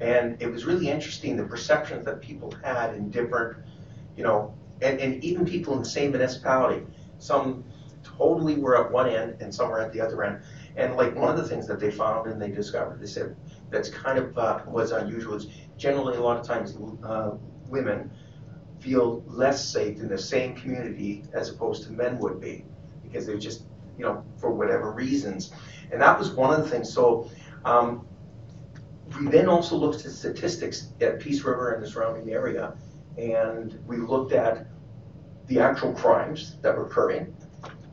And 0.00 0.40
it 0.42 0.52
was 0.52 0.66
really 0.66 0.90
interesting 0.90 1.36
the 1.36 1.44
perceptions 1.44 2.04
that 2.04 2.20
people 2.20 2.52
had 2.62 2.94
in 2.94 3.10
different, 3.10 3.56
you 4.16 4.24
know, 4.24 4.54
and, 4.82 5.00
and 5.00 5.24
even 5.24 5.46
people 5.46 5.72
in 5.74 5.78
the 5.82 5.88
same 5.88 6.10
municipality. 6.10 6.84
Some 7.18 7.64
totally 8.04 8.56
were 8.56 8.82
at 8.82 8.90
one 8.90 9.08
end 9.08 9.40
and 9.40 9.54
some 9.54 9.70
were 9.70 9.80
at 9.80 9.92
the 9.92 10.00
other 10.00 10.22
end. 10.22 10.42
And 10.76 10.96
like 10.96 11.16
one 11.16 11.30
of 11.30 11.36
the 11.36 11.48
things 11.48 11.66
that 11.66 11.80
they 11.80 11.90
found 11.90 12.30
and 12.30 12.40
they 12.40 12.50
discovered, 12.50 13.00
they 13.00 13.06
said 13.06 13.34
that's 13.70 13.88
kind 13.88 14.18
of 14.18 14.36
uh, 14.38 14.60
was 14.66 14.92
unusual 14.92 15.34
is 15.34 15.48
generally 15.76 16.16
a 16.16 16.20
lot 16.20 16.38
of 16.38 16.46
times 16.46 16.76
uh, 17.04 17.32
women 17.68 18.10
feel 18.80 19.24
less 19.26 19.64
safe 19.64 19.98
in 19.98 20.08
the 20.08 20.18
same 20.18 20.54
community 20.54 21.24
as 21.32 21.50
opposed 21.50 21.82
to 21.84 21.92
men 21.92 22.18
would 22.18 22.40
be 22.40 22.64
because 23.02 23.26
they're 23.26 23.38
just 23.38 23.64
you 23.98 24.04
know 24.04 24.24
for 24.36 24.52
whatever 24.52 24.92
reasons. 24.92 25.52
And 25.90 26.00
that 26.00 26.18
was 26.18 26.30
one 26.30 26.52
of 26.52 26.64
the 26.64 26.70
things. 26.70 26.92
So 26.92 27.30
um, 27.64 28.06
we 29.20 29.28
then 29.28 29.48
also 29.48 29.76
looked 29.76 30.04
at 30.04 30.12
statistics 30.12 30.92
at 31.00 31.20
Peace 31.20 31.42
River 31.42 31.72
and 31.72 31.82
the 31.82 31.88
surrounding 31.88 32.32
area, 32.32 32.74
and 33.16 33.78
we 33.86 33.96
looked 33.96 34.32
at 34.32 34.66
the 35.46 35.60
actual 35.60 35.92
crimes 35.92 36.56
that 36.62 36.76
were 36.76 36.86
occurring 36.86 37.34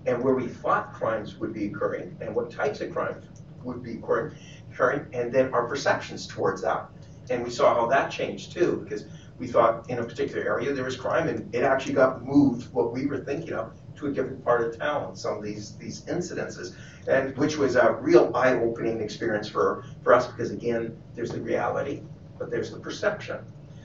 and 0.05 0.21
where 0.21 0.33
we 0.33 0.47
thought 0.47 0.93
crimes 0.93 1.37
would 1.37 1.53
be 1.53 1.67
occurring 1.67 2.17
and 2.19 2.35
what 2.35 2.51
types 2.51 2.81
of 2.81 2.91
crimes 2.91 3.25
would 3.63 3.81
be 3.81 3.93
occurring, 3.93 4.35
and 4.79 5.31
then 5.31 5.53
our 5.53 5.67
perceptions 5.67 6.27
towards 6.27 6.61
that. 6.61 6.89
And 7.29 7.43
we 7.43 7.49
saw 7.49 7.73
how 7.73 7.87
that 7.87 8.11
changed 8.11 8.51
too, 8.51 8.81
because 8.83 9.05
we 9.39 9.47
thought 9.47 9.89
in 9.89 9.99
a 9.99 10.03
particular 10.03 10.43
area 10.43 10.73
there 10.73 10.83
was 10.83 10.95
crime, 10.95 11.27
and 11.27 11.53
it 11.55 11.63
actually 11.63 11.93
got 11.93 12.25
moved 12.25 12.71
what 12.73 12.91
we 12.91 13.05
were 13.05 13.19
thinking 13.19 13.53
of 13.53 13.73
to 13.95 14.07
a 14.07 14.11
different 14.11 14.43
part 14.43 14.61
of 14.61 14.77
town. 14.77 15.15
Some 15.15 15.37
of 15.37 15.43
these 15.43 15.75
these 15.77 16.01
incidences, 16.01 16.75
and 17.07 17.35
which 17.37 17.57
was 17.57 17.75
a 17.75 17.93
real 17.93 18.31
eye-opening 18.35 19.01
experience 19.01 19.47
for 19.47 19.85
for 20.03 20.13
us, 20.13 20.27
because 20.27 20.51
again, 20.51 20.97
there's 21.15 21.31
the 21.31 21.41
reality, 21.41 22.01
but 22.37 22.51
there's 22.51 22.71
the 22.71 22.79
perception. 22.79 23.39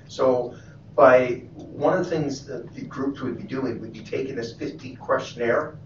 So 0.08 0.54
by 0.94 1.42
one 1.54 1.96
of 1.96 2.04
the 2.04 2.10
things 2.10 2.44
that 2.46 2.74
the 2.74 2.82
groups 2.82 3.20
would 3.20 3.38
be 3.38 3.44
doing 3.44 3.80
would 3.80 3.92
be 3.92 4.00
taking 4.00 4.34
this 4.34 4.54
50 4.54 4.96
questionnaire 4.96 5.78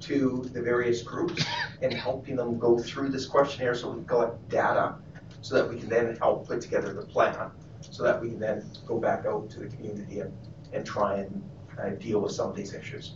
to 0.00 0.48
the 0.52 0.62
various 0.62 1.02
groups 1.02 1.44
and 1.82 1.92
helping 1.92 2.36
them 2.36 2.58
go 2.58 2.78
through 2.78 3.10
this 3.10 3.26
questionnaire 3.26 3.74
so 3.74 3.90
we 3.90 3.96
can 3.96 4.04
collect 4.06 4.48
data 4.48 4.94
so 5.42 5.54
that 5.54 5.68
we 5.68 5.78
can 5.78 5.88
then 5.88 6.16
help 6.16 6.46
put 6.46 6.60
together 6.60 6.92
the 6.92 7.02
plan 7.02 7.50
so 7.80 8.02
that 8.02 8.20
we 8.20 8.28
can 8.28 8.38
then 8.38 8.70
go 8.86 8.98
back 8.98 9.24
out 9.26 9.48
to 9.50 9.60
the 9.60 9.68
community 9.68 10.20
and, 10.20 10.32
and 10.72 10.84
try 10.84 11.18
and 11.18 11.42
uh, 11.80 11.90
deal 11.90 12.20
with 12.20 12.32
some 12.32 12.50
of 12.50 12.56
these 12.56 12.74
issues. 12.74 13.14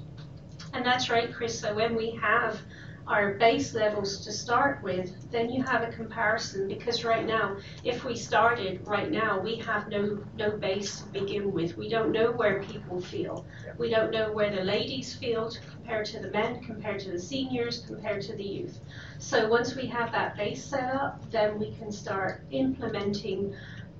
And 0.72 0.84
that's 0.84 1.10
right, 1.10 1.32
Chris. 1.32 1.58
So 1.58 1.74
when 1.74 1.94
we 1.94 2.10
have 2.20 2.58
our 3.06 3.34
base 3.34 3.74
levels 3.74 4.24
to 4.24 4.32
start 4.32 4.82
with, 4.82 5.30
then 5.30 5.50
you 5.50 5.62
have 5.62 5.82
a 5.82 5.92
comparison 5.92 6.66
because 6.66 7.04
right 7.04 7.26
now, 7.26 7.56
if 7.82 8.04
we 8.04 8.16
started 8.16 8.86
right 8.86 9.10
now, 9.10 9.38
we 9.38 9.56
have 9.56 9.88
no 9.88 10.24
no 10.36 10.56
base 10.56 11.00
to 11.00 11.08
begin 11.08 11.52
with. 11.52 11.76
We 11.76 11.88
don't 11.88 12.12
know 12.12 12.32
where 12.32 12.62
people 12.62 13.00
feel. 13.00 13.44
We 13.76 13.90
don't 13.90 14.10
know 14.10 14.32
where 14.32 14.50
the 14.50 14.64
ladies 14.64 15.14
feel 15.14 15.50
compared 15.70 16.06
to 16.06 16.20
the 16.20 16.30
men, 16.30 16.62
compared 16.64 17.00
to 17.00 17.10
the 17.10 17.18
seniors, 17.18 17.80
compared 17.80 18.22
to 18.22 18.36
the 18.36 18.42
youth. 18.42 18.80
So 19.18 19.48
once 19.48 19.74
we 19.76 19.86
have 19.86 20.10
that 20.12 20.36
base 20.36 20.64
set 20.64 20.94
up, 20.94 21.30
then 21.30 21.58
we 21.58 21.72
can 21.72 21.92
start 21.92 22.42
implementing 22.50 23.54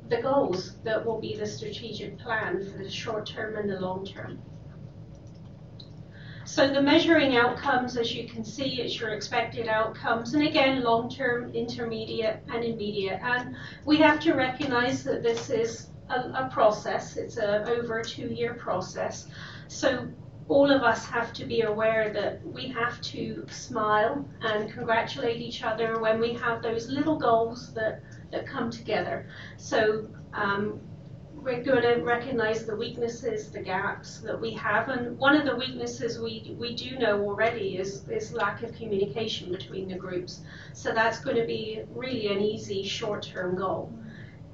the 0.09 0.20
goals 0.20 0.76
that 0.85 1.05
will 1.05 1.20
be 1.20 1.36
the 1.36 1.47
strategic 1.47 2.18
plan 2.18 2.64
for 2.70 2.78
the 2.78 2.90
short 2.90 3.26
term 3.26 3.56
and 3.56 3.68
the 3.70 3.81
long 3.81 4.05
term. 4.06 4.39
So 6.55 6.68
the 6.68 6.81
measuring 6.81 7.36
outcomes, 7.36 7.97
as 7.97 8.14
you 8.14 8.28
can 8.28 8.44
see, 8.44 8.81
it's 8.81 9.01
your 9.01 9.10
expected 9.10 9.66
outcomes, 9.66 10.35
and 10.35 10.47
again, 10.47 10.85
long-term, 10.85 11.52
intermediate, 11.52 12.44
and 12.47 12.62
immediate. 12.62 13.18
And 13.24 13.56
we 13.85 13.97
have 13.97 14.20
to 14.20 14.35
recognize 14.35 15.02
that 15.02 15.24
this 15.24 15.51
is 15.51 15.89
a, 16.10 16.44
a 16.44 16.51
process. 16.52 17.16
It's 17.16 17.39
a 17.39 17.68
over 17.68 17.98
a 17.98 18.05
two-year 18.05 18.55
process. 18.55 19.26
So 19.66 20.06
all 20.47 20.70
of 20.70 20.82
us 20.85 21.05
have 21.06 21.32
to 21.32 21.44
be 21.44 21.62
aware 21.62 22.12
that 22.12 22.47
we 22.47 22.68
have 22.68 23.01
to 23.01 23.44
smile 23.51 24.24
and 24.43 24.70
congratulate 24.70 25.40
each 25.40 25.64
other 25.64 25.98
when 25.98 26.20
we 26.20 26.35
have 26.35 26.62
those 26.62 26.89
little 26.89 27.18
goals 27.18 27.74
that, 27.74 28.01
that 28.31 28.47
come 28.47 28.70
together. 28.70 29.26
So 29.56 30.06
um, 30.32 30.81
we're 31.45 31.62
going 31.62 31.83
to 31.83 32.03
recognize 32.03 32.65
the 32.65 32.75
weaknesses, 32.75 33.51
the 33.51 33.61
gaps 33.61 34.21
that 34.21 34.41
we 34.41 34.53
have. 34.53 34.89
And 34.89 35.19
one 35.19 35.37
of 35.37 35.45
the 35.45 35.55
weaknesses 35.55 36.19
we, 36.19 36.57
we 36.59 36.75
do 36.75 36.97
know 36.97 37.23
already 37.23 37.77
is, 37.77 38.09
is 38.09 38.33
lack 38.33 38.62
of 38.62 38.75
communication 38.75 39.53
between 39.53 39.89
the 39.89 39.95
groups. 39.95 40.41
So 40.73 40.93
that's 40.95 41.21
going 41.21 41.37
to 41.37 41.47
be 41.47 41.83
really 41.95 42.29
an 42.29 42.41
easy 42.41 42.83
short-term 42.83 43.57
goal 43.57 43.93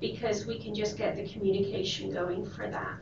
because 0.00 0.46
we 0.46 0.58
can 0.58 0.74
just 0.74 0.98
get 0.98 1.14
the 1.14 1.28
communication 1.28 2.10
going 2.12 2.44
for 2.44 2.68
that. 2.68 2.98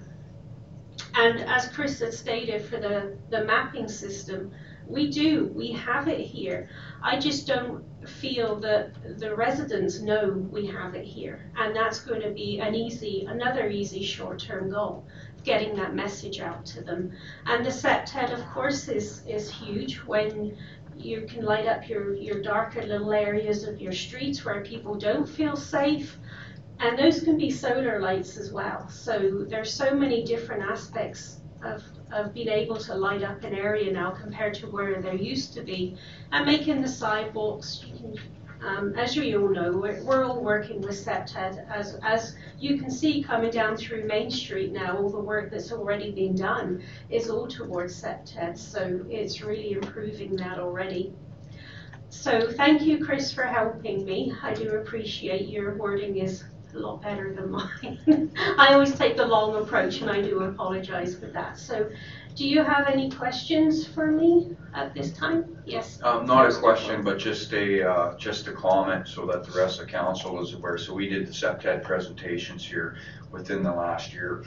And 1.14 1.40
as 1.40 1.68
Chris 1.68 2.00
had 2.00 2.12
stated 2.12 2.66
for 2.66 2.76
the, 2.76 3.16
the 3.30 3.44
mapping 3.44 3.88
system, 3.88 4.52
we 4.88 5.10
do, 5.10 5.52
we 5.54 5.72
have 5.72 6.08
it 6.08 6.20
here. 6.20 6.70
I 7.02 7.18
just 7.18 7.46
don't 7.46 7.84
feel 8.08 8.56
that 8.60 9.18
the 9.18 9.34
residents 9.36 10.00
know 10.00 10.30
we 10.50 10.66
have 10.66 10.94
it 10.94 11.04
here. 11.04 11.50
And 11.56 11.76
that's 11.76 12.00
going 12.00 12.22
to 12.22 12.30
be 12.30 12.58
an 12.58 12.74
easy, 12.74 13.26
another 13.28 13.68
easy 13.68 14.02
short-term 14.02 14.70
goal, 14.70 15.06
getting 15.44 15.76
that 15.76 15.94
message 15.94 16.40
out 16.40 16.64
to 16.66 16.82
them. 16.82 17.12
And 17.46 17.64
the 17.64 17.70
SEPTED, 17.70 18.32
of 18.32 18.44
course, 18.50 18.88
is, 18.88 19.22
is 19.26 19.50
huge 19.50 19.96
when 19.98 20.56
you 20.96 21.26
can 21.28 21.44
light 21.44 21.66
up 21.66 21.88
your, 21.88 22.14
your 22.14 22.40
darker 22.40 22.82
little 22.82 23.12
areas 23.12 23.64
of 23.64 23.80
your 23.80 23.92
streets 23.92 24.44
where 24.44 24.62
people 24.62 24.94
don't 24.94 25.28
feel 25.28 25.54
safe. 25.54 26.16
And 26.80 26.98
those 26.98 27.20
can 27.20 27.36
be 27.36 27.50
solar 27.50 28.00
lights 28.00 28.36
as 28.36 28.52
well. 28.52 28.88
So 28.88 29.44
there's 29.48 29.72
so 29.72 29.94
many 29.94 30.24
different 30.24 30.62
aspects 30.62 31.40
of, 31.62 31.82
of 32.12 32.34
being 32.34 32.48
able 32.48 32.76
to 32.76 32.94
light 32.94 33.22
up 33.22 33.42
an 33.44 33.54
area 33.54 33.92
now 33.92 34.10
compared 34.10 34.54
to 34.54 34.66
where 34.66 35.00
there 35.00 35.14
used 35.14 35.52
to 35.54 35.62
be. 35.62 35.96
And 36.32 36.46
making 36.46 36.82
the 36.82 36.88
sidewalks, 36.88 37.84
um, 38.62 38.94
as 38.96 39.14
you 39.14 39.40
all 39.40 39.48
know, 39.48 39.72
we're, 39.72 40.02
we're 40.02 40.24
all 40.24 40.42
working 40.42 40.80
with 40.80 40.96
SEPTED. 40.96 41.66
As, 41.70 41.98
as 42.02 42.36
you 42.58 42.78
can 42.78 42.90
see 42.90 43.22
coming 43.22 43.50
down 43.50 43.76
through 43.76 44.04
Main 44.04 44.30
Street 44.30 44.72
now, 44.72 44.96
all 44.96 45.10
the 45.10 45.20
work 45.20 45.50
that's 45.50 45.72
already 45.72 46.10
been 46.10 46.34
done 46.34 46.82
is 47.10 47.30
all 47.30 47.46
towards 47.46 47.94
SEPTED. 47.94 48.58
So 48.58 49.04
it's 49.08 49.42
really 49.42 49.72
improving 49.72 50.34
that 50.36 50.58
already. 50.58 51.12
So 52.10 52.50
thank 52.52 52.82
you, 52.82 53.04
Chris, 53.04 53.32
for 53.32 53.44
helping 53.44 54.04
me. 54.04 54.32
I 54.42 54.54
do 54.54 54.76
appreciate 54.76 55.48
your 55.48 55.76
wording 55.76 56.16
is 56.16 56.42
a 56.74 56.78
lot 56.78 57.02
better 57.02 57.32
than 57.32 57.50
mine. 57.50 58.32
I 58.58 58.74
always 58.74 58.94
take 58.94 59.16
the 59.16 59.26
long 59.26 59.56
approach 59.56 60.00
and 60.00 60.10
I 60.10 60.20
do 60.20 60.40
apologize 60.40 61.14
for 61.14 61.26
that. 61.26 61.58
So 61.58 61.90
do 62.34 62.46
you 62.46 62.62
have 62.62 62.86
any 62.86 63.10
questions 63.10 63.86
for 63.86 64.06
me 64.06 64.56
at 64.74 64.94
this 64.94 65.12
time? 65.12 65.58
Yes? 65.66 66.00
Um, 66.02 66.26
not 66.26 66.50
a 66.50 66.54
question, 66.54 67.02
but 67.02 67.18
just 67.18 67.52
a, 67.52 67.88
uh, 67.88 68.16
just 68.16 68.46
a 68.46 68.52
comment 68.52 69.08
so 69.08 69.26
that 69.26 69.44
the 69.44 69.58
rest 69.58 69.80
of 69.80 69.86
the 69.86 69.92
council 69.92 70.40
is 70.40 70.54
aware. 70.54 70.78
So 70.78 70.94
we 70.94 71.08
did 71.08 71.26
the 71.26 71.34
SEPTED 71.34 71.82
presentations 71.82 72.64
here 72.64 72.96
within 73.32 73.62
the 73.62 73.72
last 73.72 74.12
year. 74.12 74.44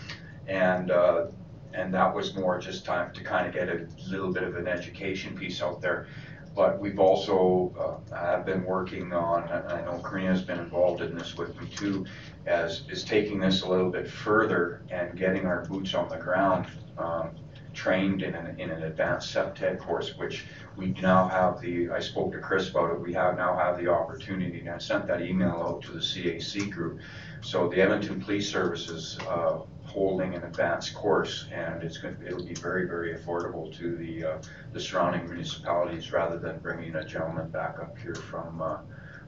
And, 0.48 0.92
uh, 0.92 1.28
and 1.74 1.94
that 1.94 2.14
was 2.14 2.36
more 2.36 2.60
just 2.60 2.86
time 2.86 3.14
to 3.14 3.24
kind 3.24 3.48
of 3.48 3.54
get 3.54 3.70
a 3.70 3.88
little 4.10 4.32
bit 4.32 4.44
of 4.44 4.56
an 4.56 4.68
education 4.68 5.38
piece 5.38 5.62
out 5.62 5.82
there. 5.82 6.08
But 6.56 6.80
we've 6.80 7.00
also 7.00 8.02
uh, 8.12 8.16
have 8.16 8.46
been 8.46 8.64
working 8.64 9.14
on, 9.14 9.48
and 9.48 9.72
I 9.72 9.82
know 9.86 10.02
Karina's 10.04 10.42
been 10.42 10.60
involved 10.60 11.02
in 11.02 11.18
this 11.18 11.38
with 11.38 11.60
me 11.60 11.68
too, 11.70 12.06
as 12.46 12.84
is 12.90 13.04
taking 13.04 13.40
this 13.40 13.62
a 13.62 13.70
little 13.70 13.90
bit 13.90 14.10
further 14.10 14.82
and 14.90 15.18
getting 15.18 15.46
our 15.46 15.66
boots 15.66 15.94
on 15.94 16.10
the 16.10 16.18
ground 16.18 16.68
um, 16.98 17.32
trained 17.74 18.22
in 18.22 18.36
an, 18.36 18.60
in 18.60 18.70
an 18.70 18.84
advanced 18.84 19.32
SEPTED 19.32 19.80
course, 19.80 20.18
which 20.18 20.46
we 20.76 20.88
now 21.02 21.28
have 21.28 21.62
the, 21.62 21.90
I 21.90 22.00
spoke 22.00 22.34
to 22.34 22.40
Chris 22.40 22.70
about 22.70 22.92
it, 22.92 23.00
we 23.00 23.14
have 23.14 23.38
now 23.38 23.58
have 23.58 23.78
the 23.78 23.90
opportunity, 23.90 24.60
and 24.60 24.70
I 24.70 24.78
sent 24.78 25.08
that 25.08 25.22
email 25.22 25.64
out 25.66 25.82
to 25.84 25.92
the 25.92 26.00
CAC 26.00 26.70
group. 26.70 27.00
So 27.42 27.70
the 27.70 27.82
Edmonton 27.82 28.22
Police 28.22 28.50
Services 28.50 29.18
uh, 29.28 29.60
holding 29.94 30.36
an 30.36 30.44
advanced 30.44 30.94
course, 30.94 31.48
and 31.54 31.84
it's 31.84 31.98
going, 31.98 32.16
to, 32.18 32.26
it'll 32.28 32.46
be 32.46 32.60
very, 32.70 32.86
very 32.88 33.12
affordable 33.18 33.66
to 33.80 33.96
the, 33.98 34.14
uh, 34.24 34.38
the 34.74 34.80
surrounding 34.80 35.26
municipalities, 35.26 36.12
rather 36.12 36.38
than 36.46 36.60
bringing 36.60 36.96
a 36.96 37.06
gentleman 37.06 37.50
back 37.50 37.76
up 37.84 37.98
here 37.98 38.16
from, 38.16 38.62
uh, 38.62 38.78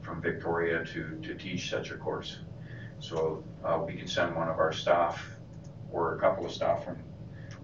from 0.01 0.21
Victoria 0.21 0.85
to, 0.93 1.01
to 1.21 1.35
teach 1.35 1.69
such 1.69 1.91
a 1.91 1.97
course. 1.97 2.31
So, 2.99 3.43
uh, 3.65 3.79
we 3.85 3.93
can 3.99 4.07
send 4.07 4.35
one 4.35 4.49
of 4.53 4.57
our 4.57 4.73
staff, 4.73 5.15
or 5.91 6.15
a 6.15 6.19
couple 6.19 6.45
of 6.45 6.51
staff 6.51 6.85
from 6.85 6.97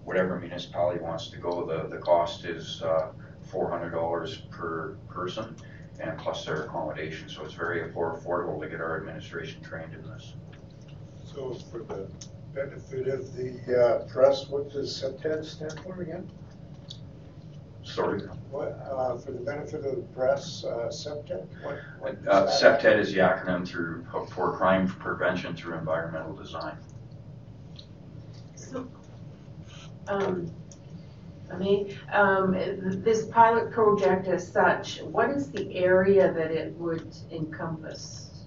whatever 0.04 0.38
municipality 0.38 1.00
wants 1.00 1.28
to 1.30 1.38
go. 1.38 1.52
The, 1.66 1.88
the 1.88 2.00
cost 2.02 2.44
is, 2.44 2.82
uh, 2.82 3.12
four 3.50 3.68
hundred 3.68 3.90
dollars 3.90 4.42
per 4.50 4.96
person, 5.08 5.56
and 5.98 6.16
plus 6.18 6.44
their 6.44 6.62
accommodation, 6.64 7.28
so 7.28 7.44
it's 7.44 7.54
very 7.54 7.80
affordable 7.90 8.60
to 8.60 8.68
get 8.68 8.80
our 8.80 8.96
administration 9.00 9.60
trained 9.62 9.92
in 9.92 10.02
this. 10.10 10.34
So 11.24 11.54
for 11.70 11.82
the 11.82 12.08
benefit 12.54 13.08
of 13.08 13.34
the 13.36 13.58
uh, 13.78 14.04
press, 14.08 14.48
what 14.48 14.70
does 14.72 14.94
SEPTED 14.96 15.44
stand 15.44 15.80
for 15.80 16.02
again? 16.02 16.28
Sorry? 17.82 18.20
What, 18.50 18.78
uh, 18.90 19.16
for 19.18 19.32
the 19.32 19.38
benefit 19.40 19.84
of 19.84 19.96
the 19.96 20.02
press, 20.14 20.64
uh, 20.64 20.90
SEPTED, 20.90 21.48
what? 21.62 21.78
what 21.98 22.16
Uh, 22.28 22.44
that- 22.44 22.50
SEPTED 22.52 22.98
is 22.98 23.12
the 23.12 23.18
acronym 23.18 23.66
through, 23.66 24.04
for 24.30 24.56
Crime 24.56 24.86
Prevention 24.88 25.54
Through 25.56 25.76
Environmental 25.78 26.34
Design. 26.34 26.76
So, 28.54 28.86
um, 30.08 30.50
I 31.52 31.56
mean, 31.56 31.96
um, 32.12 32.52
this 33.02 33.26
pilot 33.26 33.72
project 33.72 34.28
as 34.28 34.46
such, 34.46 35.02
what 35.02 35.30
is 35.30 35.50
the 35.50 35.74
area 35.76 36.32
that 36.32 36.52
it 36.52 36.72
would 36.76 37.12
encompass? 37.32 38.44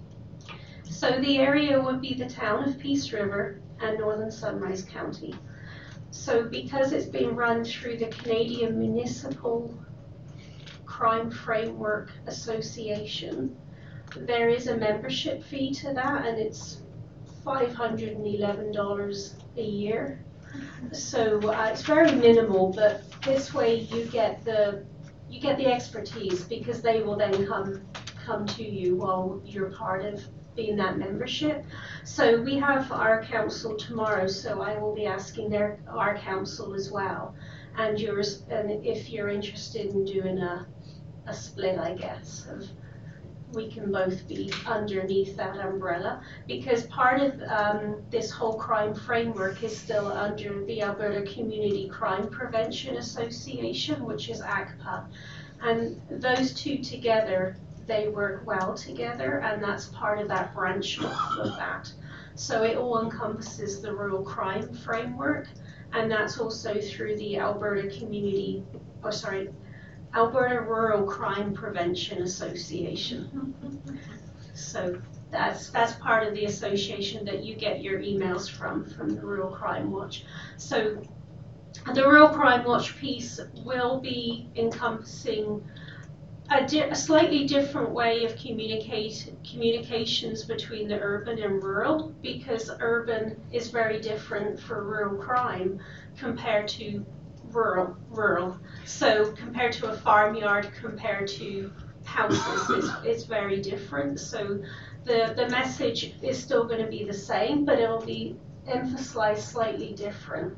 So 0.84 1.10
the 1.20 1.38
area 1.38 1.78
would 1.82 2.00
be 2.00 2.14
the 2.14 2.28
town 2.28 2.66
of 2.66 2.78
Peace 2.78 3.12
River 3.12 3.60
and 3.84 3.98
Northern 3.98 4.30
Sunrise 4.30 4.82
County. 4.82 5.34
So 6.10 6.44
because 6.44 6.92
it's 6.92 7.06
being 7.06 7.34
run 7.34 7.64
through 7.64 7.98
the 7.98 8.06
Canadian 8.06 8.78
Municipal 8.78 9.74
Crime 10.86 11.30
Framework 11.30 12.10
Association, 12.26 13.56
there 14.16 14.48
is 14.48 14.68
a 14.68 14.76
membership 14.76 15.42
fee 15.42 15.72
to 15.74 15.92
that 15.92 16.26
and 16.26 16.38
it's 16.38 16.82
five 17.44 17.74
hundred 17.74 18.16
and 18.16 18.26
eleven 18.26 18.72
dollars 18.72 19.34
a 19.56 19.62
year. 19.62 20.24
So 20.92 21.40
uh, 21.50 21.70
it's 21.72 21.82
very 21.82 22.12
minimal, 22.12 22.72
but 22.72 23.02
this 23.22 23.52
way 23.52 23.80
you 23.80 24.04
get 24.06 24.44
the, 24.44 24.84
you 25.28 25.40
get 25.40 25.58
the 25.58 25.66
expertise 25.66 26.44
because 26.44 26.80
they 26.80 27.02
will 27.02 27.16
then 27.16 27.44
come, 27.46 27.82
come 28.24 28.46
to 28.46 28.62
you 28.62 28.94
while 28.96 29.42
you're 29.44 29.70
part 29.70 30.04
of 30.04 30.22
being 30.54 30.76
that 30.76 30.98
membership. 30.98 31.64
So 32.04 32.40
we 32.40 32.58
have 32.58 32.90
our 32.92 33.24
council 33.24 33.76
tomorrow, 33.76 34.26
so 34.26 34.62
I 34.62 34.78
will 34.78 34.94
be 34.94 35.06
asking 35.06 35.50
their, 35.50 35.78
our 35.88 36.16
council 36.18 36.74
as 36.74 36.90
well. 36.90 37.34
And 37.76 38.00
yours, 38.00 38.44
and 38.50 38.84
if 38.84 39.10
you're 39.10 39.28
interested 39.28 39.86
in 39.86 40.04
doing 40.04 40.38
a, 40.38 40.66
a 41.26 41.34
split, 41.34 41.78
I 41.78 41.94
guess, 41.94 42.46
of, 42.50 42.68
we 43.52 43.70
can 43.70 43.92
both 43.92 44.26
be 44.26 44.52
underneath 44.66 45.36
that 45.36 45.56
umbrella. 45.56 46.22
Because 46.46 46.86
part 46.86 47.20
of, 47.20 47.40
um, 47.42 48.02
this 48.10 48.30
whole 48.30 48.54
crime 48.54 48.94
framework 48.94 49.62
is 49.62 49.76
still 49.76 50.08
under 50.08 50.64
the 50.64 50.82
Alberta 50.82 51.22
Community 51.32 51.88
Crime 51.88 52.28
Prevention 52.28 52.96
Association, 52.96 54.04
which 54.04 54.28
is 54.28 54.40
ACPA. 54.40 55.06
And 55.62 56.00
those 56.10 56.52
two 56.52 56.78
together 56.78 57.56
they 57.86 58.08
work 58.08 58.46
well 58.46 58.74
together, 58.74 59.38
and 59.40 59.62
that's 59.62 59.86
part 59.86 60.18
of 60.20 60.28
that 60.28 60.54
branch 60.54 60.98
of 61.00 61.56
that. 61.56 61.92
So 62.34 62.64
it 62.64 62.76
all 62.76 63.02
encompasses 63.02 63.80
the 63.80 63.94
rural 63.94 64.22
crime 64.22 64.72
framework, 64.72 65.48
and 65.92 66.10
that's 66.10 66.38
also 66.38 66.80
through 66.80 67.16
the 67.16 67.38
Alberta 67.38 67.88
Community, 67.96 68.64
or 69.02 69.12
sorry, 69.12 69.50
Alberta 70.14 70.60
Rural 70.60 71.04
Crime 71.04 71.54
Prevention 71.54 72.22
Association. 72.22 73.54
So 74.54 75.00
that's 75.30 75.70
that's 75.70 75.94
part 75.94 76.26
of 76.26 76.34
the 76.34 76.44
association 76.44 77.24
that 77.24 77.44
you 77.44 77.56
get 77.56 77.82
your 77.82 78.00
emails 78.00 78.48
from 78.48 78.84
from 78.84 79.14
the 79.14 79.20
Rural 79.20 79.50
Crime 79.50 79.90
Watch. 79.90 80.24
So 80.56 81.02
the 81.92 82.02
Rural 82.02 82.28
Crime 82.28 82.64
Watch 82.64 82.96
piece 82.98 83.40
will 83.64 84.00
be 84.00 84.48
encompassing 84.54 85.62
a, 86.50 86.66
di- 86.66 86.80
a 86.82 86.94
slightly 86.94 87.46
different 87.46 87.90
way 87.90 88.24
of 88.24 88.36
communicate 88.36 89.32
communications 89.50 90.44
between 90.44 90.88
the 90.88 90.98
urban 91.00 91.42
and 91.42 91.62
rural 91.62 92.12
because 92.22 92.70
urban 92.80 93.40
is 93.50 93.70
very 93.70 94.00
different 94.00 94.60
for 94.60 94.82
rural 94.84 95.16
crime 95.16 95.80
compared 96.18 96.68
to 96.68 97.04
rural 97.50 97.96
rural. 98.10 98.58
So 98.84 99.32
compared 99.32 99.72
to 99.74 99.90
a 99.90 99.96
farmyard, 99.96 100.70
compared 100.80 101.28
to 101.28 101.72
houses, 102.04 102.70
it's, 102.70 102.88
it's 103.04 103.24
very 103.24 103.60
different. 103.60 104.20
So 104.20 104.62
the 105.04 105.32
the 105.36 105.48
message 105.48 106.14
is 106.22 106.38
still 106.42 106.64
going 106.64 106.82
to 106.82 106.90
be 106.90 107.04
the 107.04 107.14
same, 107.14 107.64
but 107.64 107.78
it'll 107.78 108.04
be 108.04 108.36
emphasized 108.66 109.42
slightly 109.48 109.92
different 109.94 110.56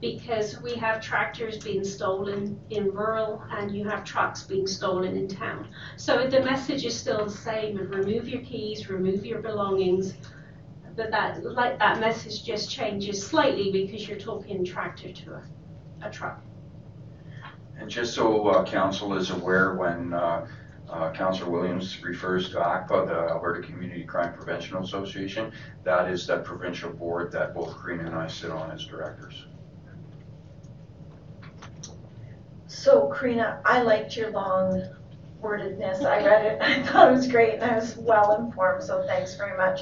because 0.00 0.60
we 0.62 0.74
have 0.74 1.00
tractors 1.00 1.58
being 1.58 1.82
stolen 1.82 2.58
in 2.70 2.90
rural 2.92 3.42
and 3.50 3.74
you 3.74 3.84
have 3.88 4.04
trucks 4.04 4.44
being 4.44 4.66
stolen 4.66 5.16
in 5.16 5.26
town. 5.28 5.68
So 5.96 6.26
the 6.28 6.40
message 6.40 6.84
is 6.84 6.96
still 6.96 7.24
the 7.24 7.30
same 7.30 7.76
remove 7.76 8.28
your 8.28 8.42
keys, 8.42 8.88
remove 8.88 9.26
your 9.26 9.40
belongings, 9.42 10.14
but 10.96 11.10
that 11.10 11.42
like 11.44 11.78
that 11.78 12.00
message 12.00 12.44
just 12.44 12.70
changes 12.70 13.24
slightly 13.24 13.72
because 13.72 14.08
you're 14.08 14.18
talking 14.18 14.64
tractor 14.64 15.12
to 15.12 15.34
a, 15.34 15.42
a 16.02 16.10
truck. 16.10 16.42
And 17.78 17.88
just 17.88 18.14
so 18.14 18.48
uh, 18.48 18.64
council 18.64 19.16
is 19.16 19.30
aware, 19.30 19.74
when 19.74 20.12
uh, 20.12 20.48
uh, 20.90 21.12
Councillor 21.12 21.50
Williams 21.50 22.02
refers 22.02 22.50
to 22.50 22.56
ACPA, 22.56 23.06
the 23.06 23.32
Alberta 23.32 23.66
Community 23.66 24.02
Crime 24.04 24.32
Prevention 24.32 24.76
Association, 24.78 25.52
that 25.84 26.10
is 26.10 26.26
that 26.26 26.44
provincial 26.44 26.90
board 26.90 27.30
that 27.32 27.54
both 27.54 27.80
Karina 27.80 28.06
and 28.06 28.14
I 28.14 28.26
sit 28.26 28.50
on 28.50 28.70
as 28.72 28.84
directors. 28.84 29.46
So 32.68 33.10
Karina, 33.18 33.62
I 33.64 33.80
liked 33.80 34.14
your 34.14 34.30
long 34.30 34.82
wordedness. 35.42 36.04
I 36.04 36.24
read 36.24 36.44
it, 36.44 36.58
I 36.62 36.82
thought 36.82 37.08
it 37.08 37.12
was 37.12 37.26
great, 37.26 37.54
and 37.54 37.64
I 37.64 37.74
was 37.74 37.96
well 37.96 38.36
informed, 38.36 38.82
so 38.82 39.02
thanks 39.06 39.36
very 39.36 39.56
much. 39.56 39.80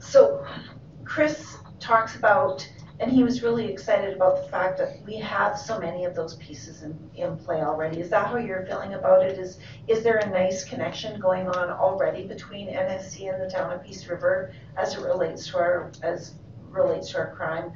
So 0.00 0.44
Chris 1.04 1.56
talks 1.78 2.16
about, 2.16 2.68
and 2.98 3.12
he 3.12 3.22
was 3.22 3.44
really 3.44 3.70
excited 3.70 4.16
about 4.16 4.42
the 4.42 4.48
fact 4.48 4.76
that 4.78 5.00
we 5.06 5.16
have 5.18 5.56
so 5.56 5.78
many 5.78 6.04
of 6.04 6.16
those 6.16 6.34
pieces 6.36 6.82
in, 6.82 6.98
in 7.14 7.36
play 7.36 7.60
already. 7.60 8.00
Is 8.00 8.10
that 8.10 8.26
how 8.26 8.38
you're 8.38 8.66
feeling 8.66 8.94
about 8.94 9.24
it? 9.24 9.38
Is, 9.38 9.58
is 9.86 10.02
there 10.02 10.16
a 10.16 10.28
nice 10.28 10.64
connection 10.64 11.20
going 11.20 11.46
on 11.46 11.70
already 11.70 12.26
between 12.26 12.66
NSC 12.66 13.32
and 13.32 13.40
the 13.40 13.48
town 13.48 13.72
of 13.72 13.84
Peace 13.84 14.08
River 14.08 14.52
as 14.76 14.94
it 14.94 15.00
relates 15.00 15.46
to 15.50 15.58
our, 15.58 15.92
as 16.02 16.34
relates 16.70 17.10
to 17.10 17.18
our 17.18 17.36
crime 17.36 17.72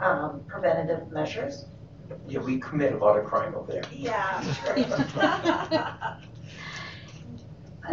um, 0.00 0.42
preventative 0.48 1.12
measures? 1.12 1.66
Yeah, 2.28 2.40
we 2.40 2.58
commit 2.58 2.92
a 2.92 2.98
lot 2.98 3.18
of 3.18 3.24
crime 3.24 3.54
over 3.54 3.72
there. 3.72 3.84
Yeah. 3.92 6.18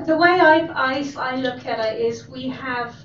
The 0.06 0.15
way 0.15 0.30
I, 0.30 0.69
I, 0.76 1.14
I 1.18 1.36
look 1.38 1.65
at 1.65 1.80
it 1.80 1.99
is 1.99 2.30
we 2.30 2.48
have 2.49 2.95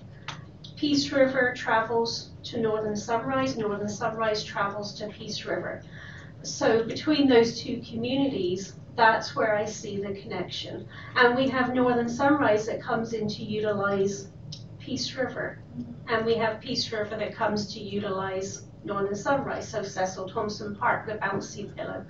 Peace 0.77 1.11
River 1.13 1.55
travels 1.57 2.33
to 2.45 2.61
Northern 2.61 2.95
Sunrise, 2.95 3.57
Northern 3.57 3.89
Sunrise 3.89 4.45
travels 4.45 4.93
to 4.99 5.09
Peace 5.09 5.47
River. 5.47 5.83
So 6.43 6.85
between 6.85 7.27
those 7.27 7.59
two 7.59 7.81
communities, 7.91 8.75
that's 8.97 9.35
where 9.35 9.57
I 9.57 9.65
see 9.65 9.97
the 9.97 10.15
connection. 10.15 10.87
And 11.17 11.35
we 11.35 11.49
have 11.49 11.75
Northern 11.75 12.09
Sunrise 12.09 12.67
that 12.67 12.83
comes 12.83 13.15
in 13.15 13.29
to 13.29 13.43
utilize 13.43 14.29
Peace 14.79 15.17
River. 15.17 15.61
And 16.09 16.27
we 16.27 16.35
have 16.35 16.61
Peace 16.61 16.93
River 16.93 17.17
that 17.17 17.35
comes 17.35 17.73
to 17.75 17.81
utilize 17.81 18.67
Northern 18.85 19.15
Sunrise, 19.15 19.69
so 19.69 19.83
Cecil 19.83 20.29
Thompson 20.29 20.77
Park, 20.77 21.07
the 21.07 21.15
bouncy 21.15 21.75
pillow. 21.75 22.05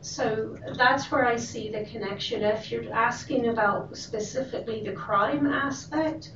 So 0.00 0.56
that's 0.76 1.10
where 1.10 1.26
I 1.26 1.36
see 1.36 1.70
the 1.70 1.84
connection. 1.84 2.42
If 2.42 2.70
you're 2.70 2.92
asking 2.92 3.48
about 3.48 3.96
specifically 3.96 4.82
the 4.84 4.92
crime 4.92 5.46
aspect, 5.46 6.32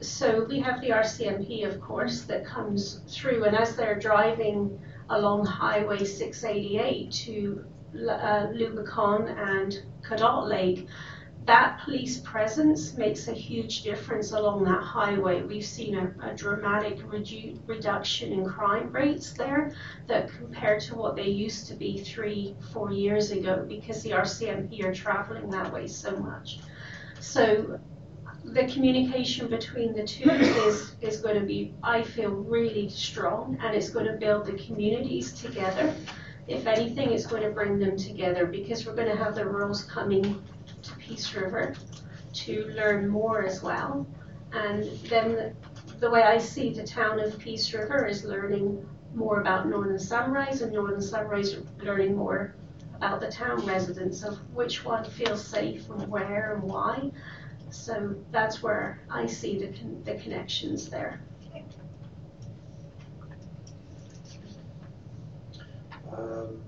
so 0.00 0.44
we 0.48 0.60
have 0.60 0.80
the 0.80 0.90
RCMP, 0.90 1.66
of 1.66 1.80
course, 1.80 2.22
that 2.22 2.44
comes 2.44 3.00
through, 3.08 3.44
and 3.44 3.56
as 3.56 3.76
they're 3.76 3.98
driving 3.98 4.78
along 5.10 5.46
Highway 5.46 6.04
688 6.04 7.10
to 7.12 7.64
uh, 8.08 8.46
Lubicon 8.52 9.28
and 9.38 9.82
Cadotte 10.02 10.48
Lake, 10.48 10.88
that 11.46 11.80
police 11.84 12.20
presence 12.20 12.96
makes 12.96 13.28
a 13.28 13.32
huge 13.32 13.82
difference 13.82 14.32
along 14.32 14.64
that 14.64 14.82
highway. 14.82 15.42
We've 15.42 15.64
seen 15.64 15.94
a, 15.96 16.30
a 16.30 16.34
dramatic 16.34 16.98
redu- 17.00 17.58
reduction 17.66 18.32
in 18.32 18.46
crime 18.46 18.90
rates 18.90 19.32
there 19.32 19.72
that 20.06 20.32
compared 20.32 20.80
to 20.82 20.94
what 20.94 21.16
they 21.16 21.28
used 21.28 21.66
to 21.68 21.74
be 21.74 21.98
three, 21.98 22.56
four 22.72 22.92
years 22.92 23.30
ago 23.30 23.64
because 23.68 24.02
the 24.02 24.10
RCMP 24.10 24.82
are 24.84 24.94
traveling 24.94 25.50
that 25.50 25.70
way 25.70 25.86
so 25.86 26.16
much. 26.16 26.60
So 27.20 27.78
the 28.44 28.66
communication 28.66 29.48
between 29.48 29.94
the 29.94 30.06
two 30.06 30.30
is, 30.30 30.94
is 31.02 31.20
going 31.20 31.38
to 31.38 31.46
be, 31.46 31.74
I 31.82 32.02
feel, 32.02 32.30
really 32.30 32.88
strong 32.88 33.58
and 33.60 33.74
it's 33.74 33.90
going 33.90 34.06
to 34.06 34.14
build 34.14 34.46
the 34.46 34.54
communities 34.54 35.32
together. 35.32 35.94
If 36.46 36.66
anything, 36.66 37.12
it's 37.12 37.26
going 37.26 37.42
to 37.42 37.50
bring 37.50 37.78
them 37.78 37.96
together 37.96 38.46
because 38.46 38.86
we're 38.86 38.94
going 38.94 39.08
to 39.08 39.16
have 39.16 39.34
the 39.34 39.46
rules 39.46 39.84
coming 39.84 40.42
to 40.84 40.94
Peace 40.96 41.34
River 41.34 41.74
to 42.32 42.64
learn 42.76 43.08
more 43.08 43.44
as 43.44 43.62
well. 43.62 44.06
And 44.52 44.84
then 45.08 45.56
the, 45.98 46.10
way 46.10 46.22
I 46.22 46.38
see 46.38 46.72
the 46.72 46.84
town 46.84 47.20
of 47.20 47.38
Peace 47.38 47.72
River 47.72 48.06
is 48.06 48.24
learning 48.24 48.86
more 49.14 49.40
about 49.40 49.68
Northern 49.68 49.98
Sunrise 49.98 50.62
and 50.62 50.72
Northern 50.72 51.00
Sunrise 51.00 51.56
learning 51.82 52.16
more 52.16 52.54
about 52.96 53.20
the 53.20 53.30
town 53.30 53.64
residents 53.66 54.22
of 54.22 54.38
which 54.54 54.84
one 54.84 55.04
feels 55.04 55.44
safe 55.44 55.88
and 55.90 56.08
where 56.08 56.54
and 56.54 56.62
why. 56.62 57.10
So 57.70 58.14
that's 58.30 58.62
where 58.62 59.00
I 59.10 59.26
see 59.26 59.58
the, 59.58 59.68
con- 59.76 60.02
the 60.04 60.14
connections 60.14 60.88
there. 60.88 61.20
Um, 66.16 66.62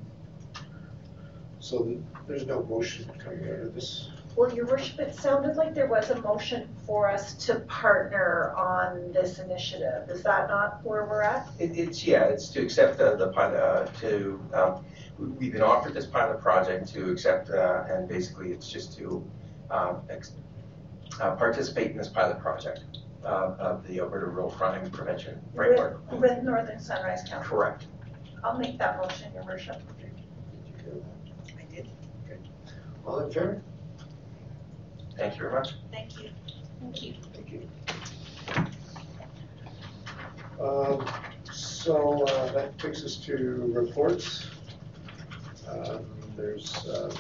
So 1.67 1.83
th- 1.83 1.99
there's 2.29 2.47
no 2.47 2.63
motion 2.63 3.11
coming 3.19 3.43
out 3.51 3.59
of 3.59 3.75
this. 3.75 4.11
Well, 4.37 4.55
your 4.55 4.67
worship, 4.67 5.01
it 5.01 5.17
sounded 5.17 5.57
like 5.57 5.75
there 5.75 5.89
was 5.89 6.11
a 6.11 6.21
motion 6.21 6.69
for 6.87 7.09
us 7.11 7.35
to 7.47 7.57
partner 7.61 8.53
on 8.57 9.11
this 9.11 9.41
initiative. 9.41 10.09
Is 10.09 10.23
that 10.23 10.49
not 10.49 10.85
where 10.85 11.07
we're 11.07 11.23
at? 11.23 11.49
It, 11.59 11.77
it's, 11.77 12.05
yeah, 12.07 12.25
it's 12.25 12.51
to 12.51 12.63
accept 12.63 12.99
the, 12.99 13.17
the 13.17 13.29
pilot, 13.33 13.59
uh, 13.59 13.87
to, 14.03 14.41
um, 14.55 14.85
we- 15.19 15.27
we've 15.29 15.53
been 15.53 15.63
offered 15.63 15.93
this 15.95 16.07
pilot 16.07 16.41
project 16.41 16.87
to 16.93 17.11
accept, 17.11 17.51
uh, 17.51 17.83
and 17.89 18.07
basically 18.09 18.53
it's 18.53 18.71
just 18.71 18.97
to, 18.99 19.29
um, 19.71 20.03
ex- 20.09 20.35
uh, 21.21 21.35
participate 21.35 21.91
in 21.91 21.97
this 21.97 22.09
pilot 22.09 22.39
project, 22.39 22.85
uh, 23.25 23.57
of 23.59 23.85
the 23.89 23.99
Alberta 23.99 24.27
Rural 24.27 24.51
Crime 24.53 24.89
Prevention 24.93 25.41
Framework. 25.53 26.01
With, 26.13 26.21
with 26.21 26.43
Northern 26.45 26.79
Sunrise 26.79 27.23
County. 27.29 27.45
Correct. 27.49 27.87
I'll 28.45 28.57
make 28.57 28.79
that 28.79 28.99
motion, 28.99 29.33
your 29.35 29.43
worship. 29.45 29.83
I 31.59 31.75
did. 31.75 31.89
All 33.07 33.21
in 33.21 33.31
favor? 33.33 33.63
Thank 35.17 35.35
you 35.37 35.41
very 35.43 35.53
much. 35.55 35.75
Thank 35.93 36.21
you. 36.23 36.31
Thank 36.81 37.03
you. 37.03 37.15
Thank 37.33 37.53
you. 37.53 37.69
Um, 40.65 41.07
So 41.53 42.25
uh, 42.25 42.53
that 42.53 42.77
takes 42.79 43.05
us 43.05 43.17
to 43.27 43.71
reports. 43.73 44.51
Um, 45.69 46.05
There's, 46.37 46.87
um, 46.89 47.11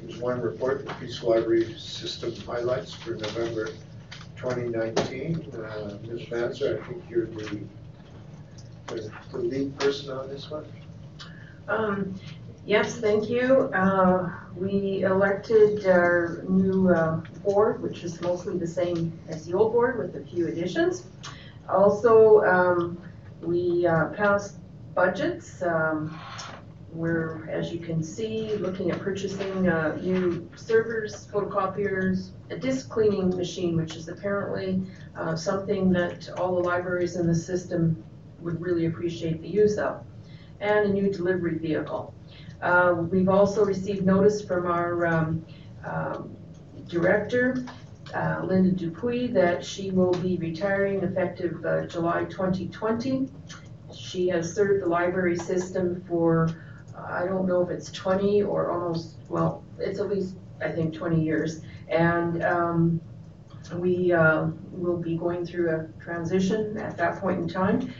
there's 0.00 0.18
one 0.18 0.40
report, 0.40 0.86
the 0.86 0.94
Peace 0.94 1.22
Library 1.22 1.74
System 1.78 2.34
highlights 2.46 2.92
for 2.92 3.10
November 3.12 3.68
2019. 4.36 5.52
Uh, 5.52 5.98
Ms. 6.08 6.22
Manzer, 6.30 6.82
I 6.82 6.86
think 6.88 7.04
you're 7.08 7.26
the, 7.26 7.60
the 8.86 9.10
the 9.32 9.38
lead 9.38 9.78
person 9.78 10.10
on 10.10 10.28
this 10.28 10.50
one. 10.50 10.64
Um, 11.68 12.18
yes, 12.66 12.96
thank 12.96 13.30
you. 13.30 13.70
Uh, 13.72 14.30
we 14.56 15.02
elected 15.02 15.86
our 15.86 16.44
new, 16.48 16.90
uh, 16.90 17.16
board, 17.44 17.80
which 17.82 18.04
is 18.04 18.20
mostly 18.20 18.58
the 18.58 18.66
same 18.66 19.18
as 19.28 19.46
the 19.46 19.54
old 19.54 19.72
board 19.72 19.98
with 19.98 20.16
a 20.16 20.26
few 20.26 20.48
additions. 20.48 21.06
Also, 21.68 22.44
um, 22.44 22.98
we, 23.40 23.86
uh, 23.86 24.06
passed 24.10 24.56
budgets. 24.94 25.62
Um, 25.62 26.18
we're, 26.92 27.46
as 27.50 27.72
you 27.72 27.78
can 27.78 28.02
see, 28.02 28.56
looking 28.56 28.90
at 28.90 29.00
purchasing, 29.00 29.68
uh, 29.68 29.96
new 29.96 30.48
servers, 30.56 31.26
photocopiers, 31.26 32.30
a 32.50 32.56
disk 32.56 32.88
cleaning 32.88 33.28
machine, 33.36 33.76
which 33.76 33.96
is 33.96 34.08
apparently, 34.08 34.82
uh, 35.14 35.36
something 35.36 35.92
that 35.92 36.28
all 36.38 36.54
the 36.54 36.62
libraries 36.62 37.16
in 37.16 37.26
the 37.26 37.34
system 37.34 38.02
would 38.40 38.60
really 38.60 38.86
appreciate 38.86 39.42
the 39.42 39.48
use 39.48 39.76
of 39.76 40.02
and 40.60 40.86
a 40.86 40.92
new 40.92 41.12
delivery 41.12 41.58
vehicle. 41.58 42.14
Uh, 42.62 42.94
We've 43.10 43.28
also 43.28 43.64
received 43.64 44.04
notice 44.04 44.42
from 44.42 44.66
our 44.66 45.06
um, 45.06 45.44
um, 45.84 46.36
director, 46.88 47.64
uh, 48.14 48.42
Linda 48.44 48.70
Dupuy, 48.70 49.28
that 49.28 49.64
she 49.64 49.90
will 49.90 50.12
be 50.12 50.36
retiring 50.38 51.02
effective 51.02 51.64
uh, 51.64 51.86
July 51.86 52.24
2020. 52.24 53.28
She 53.94 54.28
has 54.28 54.52
served 54.52 54.82
the 54.82 54.88
library 54.88 55.36
system 55.36 56.04
for, 56.08 56.48
I 56.96 57.24
don't 57.24 57.46
know 57.46 57.62
if 57.62 57.70
it's 57.70 57.90
20 57.92 58.42
or 58.42 58.70
almost, 58.70 59.16
well, 59.28 59.64
it's 59.78 60.00
at 60.00 60.08
least, 60.08 60.36
I 60.60 60.70
think, 60.70 60.94
20 60.94 61.22
years. 61.22 61.62
And 61.88 62.42
um, 62.44 63.00
we 63.74 64.12
uh, 64.12 64.48
will 64.70 64.96
be 64.96 65.16
going 65.16 65.44
through 65.44 65.70
a 65.70 66.02
transition 66.02 66.78
at 66.78 66.96
that 66.96 67.20
point 67.20 67.40
in 67.40 67.48
time. 67.48 67.92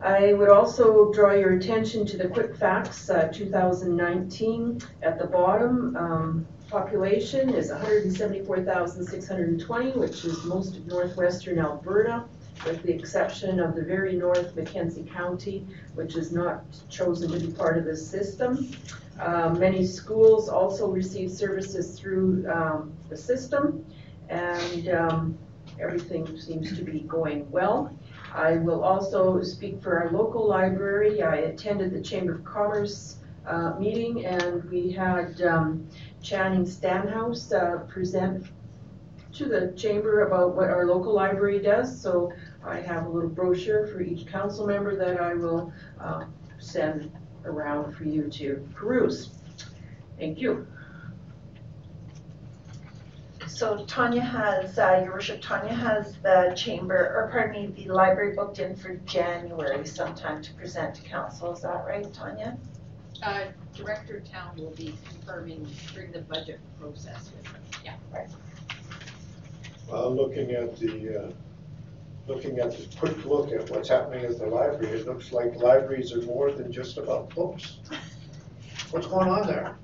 I 0.00 0.32
would 0.34 0.50
also 0.50 1.10
draw 1.12 1.32
your 1.32 1.54
attention 1.54 2.06
to 2.06 2.16
the 2.18 2.28
quick 2.28 2.56
facts, 2.56 3.08
uh, 3.08 3.28
2019. 3.32 4.80
At 5.02 5.18
the 5.18 5.26
bottom, 5.26 5.96
um, 5.96 6.46
population 6.68 7.48
is 7.50 7.70
174,620, 7.70 9.92
which 9.92 10.24
is 10.24 10.44
most 10.44 10.76
of 10.76 10.86
northwestern 10.86 11.58
Alberta, 11.58 12.24
with 12.66 12.82
the 12.82 12.92
exception 12.92 13.58
of 13.58 13.74
the 13.74 13.82
very 13.82 14.16
north 14.16 14.54
Mackenzie 14.54 15.08
County, 15.14 15.66
which 15.94 16.14
is 16.16 16.30
not 16.30 16.64
chosen 16.90 17.30
to 17.30 17.40
be 17.40 17.50
part 17.52 17.78
of 17.78 17.86
this 17.86 18.06
system. 18.06 18.70
Uh, 19.18 19.48
Many 19.58 19.86
schools 19.86 20.50
also 20.50 20.90
receive 20.90 21.30
services 21.30 21.98
through 21.98 22.46
um, 22.50 22.92
the 23.08 23.16
system, 23.16 23.82
and 24.28 24.90
um, 24.90 25.38
everything 25.80 26.38
seems 26.38 26.76
to 26.76 26.84
be 26.84 27.00
going 27.00 27.50
well. 27.50 27.90
I 28.36 28.58
will 28.58 28.84
also 28.84 29.42
speak 29.42 29.82
for 29.82 29.98
our 29.98 30.10
local 30.12 30.46
library. 30.46 31.22
I 31.22 31.36
attended 31.36 31.92
the 31.92 32.02
Chamber 32.02 32.34
of 32.34 32.44
Commerce 32.44 33.16
uh, 33.46 33.72
meeting 33.78 34.26
and 34.26 34.62
we 34.70 34.92
had 34.92 35.40
um, 35.40 35.88
Channing 36.22 36.66
Stanhouse 36.66 37.50
uh, 37.50 37.78
present 37.88 38.46
to 39.32 39.46
the 39.46 39.72
chamber 39.74 40.26
about 40.26 40.54
what 40.54 40.68
our 40.68 40.86
local 40.86 41.14
library 41.14 41.60
does. 41.60 41.98
So 41.98 42.30
I 42.62 42.80
have 42.80 43.06
a 43.06 43.08
little 43.08 43.30
brochure 43.30 43.86
for 43.86 44.02
each 44.02 44.26
council 44.26 44.66
member 44.66 44.96
that 44.96 45.18
I 45.18 45.32
will 45.32 45.72
uh, 45.98 46.24
send 46.58 47.10
around 47.46 47.94
for 47.94 48.04
you 48.04 48.28
to 48.28 48.68
peruse. 48.74 49.30
Thank 50.18 50.40
you. 50.40 50.66
So 53.56 53.82
Tanya 53.86 54.20
has, 54.20 54.78
uh, 54.78 55.00
your 55.02 55.14
worship, 55.14 55.40
Tanya 55.40 55.72
has 55.72 56.18
the 56.18 56.52
chamber, 56.54 56.94
or 56.94 57.30
pardon 57.32 57.74
me, 57.74 57.84
the 57.84 57.90
library 57.90 58.36
booked 58.36 58.58
in 58.58 58.76
for 58.76 58.96
January 59.06 59.86
sometime 59.86 60.42
to 60.42 60.52
present 60.52 60.94
to 60.96 61.02
council. 61.04 61.54
Is 61.54 61.62
that 61.62 61.86
right, 61.86 62.12
Tanya? 62.12 62.58
Uh, 63.22 63.44
Director 63.74 64.20
Town 64.30 64.54
will 64.58 64.72
be 64.72 64.94
confirming 65.08 65.66
during 65.94 66.12
the 66.12 66.18
budget 66.18 66.60
process 66.78 67.32
with 67.34 67.44
them, 67.44 67.62
yeah. 67.82 67.94
Right. 68.12 68.28
Well, 69.88 70.14
looking 70.14 70.50
at 70.50 70.78
the, 70.78 71.24
uh, 71.24 71.30
looking 72.26 72.58
at 72.58 72.72
this 72.72 72.94
quick 72.94 73.24
look 73.24 73.52
at 73.52 73.70
what's 73.70 73.88
happening 73.88 74.26
at 74.26 74.38
the 74.38 74.48
library, 74.48 75.00
it 75.00 75.06
looks 75.06 75.32
like 75.32 75.56
libraries 75.56 76.12
are 76.12 76.20
more 76.26 76.52
than 76.52 76.70
just 76.70 76.98
about 76.98 77.34
books. 77.34 77.78
What's 78.90 79.06
going 79.06 79.30
on 79.30 79.46
there? 79.46 79.78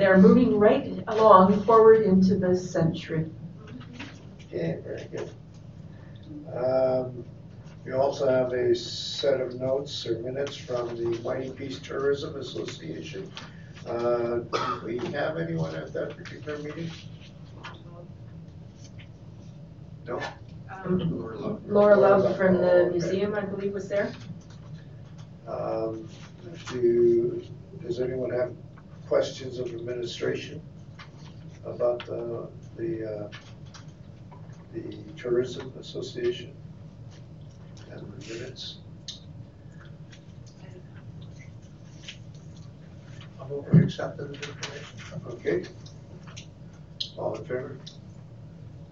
Ms. 0.00 0.06
Manzer? 0.06 0.14
They're 0.14 0.18
moving 0.18 0.58
right 0.58 1.04
along 1.08 1.62
forward 1.64 2.02
into 2.02 2.36
this 2.36 2.70
century. 2.70 3.26
Okay, 4.48 4.78
very 4.84 5.08
good. 5.10 5.30
Um, 6.54 7.24
We 7.84 7.92
also 7.92 8.28
have 8.28 8.52
a 8.52 8.74
set 8.74 9.40
of 9.40 9.54
notes 9.58 10.06
or 10.06 10.18
minutes 10.18 10.54
from 10.56 10.88
the 10.96 11.18
Mighty 11.22 11.50
Peace 11.50 11.78
Tourism 11.78 12.36
Association. 12.36 13.30
Uh, 13.86 14.40
Do 14.40 14.82
we 14.84 14.98
have 15.12 15.38
anyone 15.38 15.74
at 15.74 15.92
that 15.94 16.16
particular 16.16 16.58
meeting? 16.58 16.90
No? 20.06 20.20
Um, 20.70 21.62
Laura 21.66 21.96
Love 21.96 22.36
from 22.36 22.58
the 22.58 22.88
museum, 22.92 23.34
I 23.34 23.40
believe, 23.42 23.72
was 23.72 23.88
there. 23.88 24.12
Um, 25.48 26.06
Do, 26.68 27.42
does 27.82 27.98
anyone 28.00 28.30
have 28.30 28.52
questions 29.10 29.58
of 29.58 29.66
administration 29.74 30.62
about 31.64 32.06
the, 32.06 32.48
the, 32.76 32.90
uh, 33.04 33.28
the 34.72 34.82
Tourism 35.16 35.72
Association 35.80 36.54
and 37.90 38.00
the 38.00 38.34
minutes? 38.34 38.76
I'll 43.40 43.48
move 43.48 43.68
to 43.72 43.82
accept 43.82 44.20
it 44.20 44.26
information. 44.26 45.22
Okay. 45.26 45.64
All 47.18 47.34
in 47.34 47.44
favor? 47.44 47.80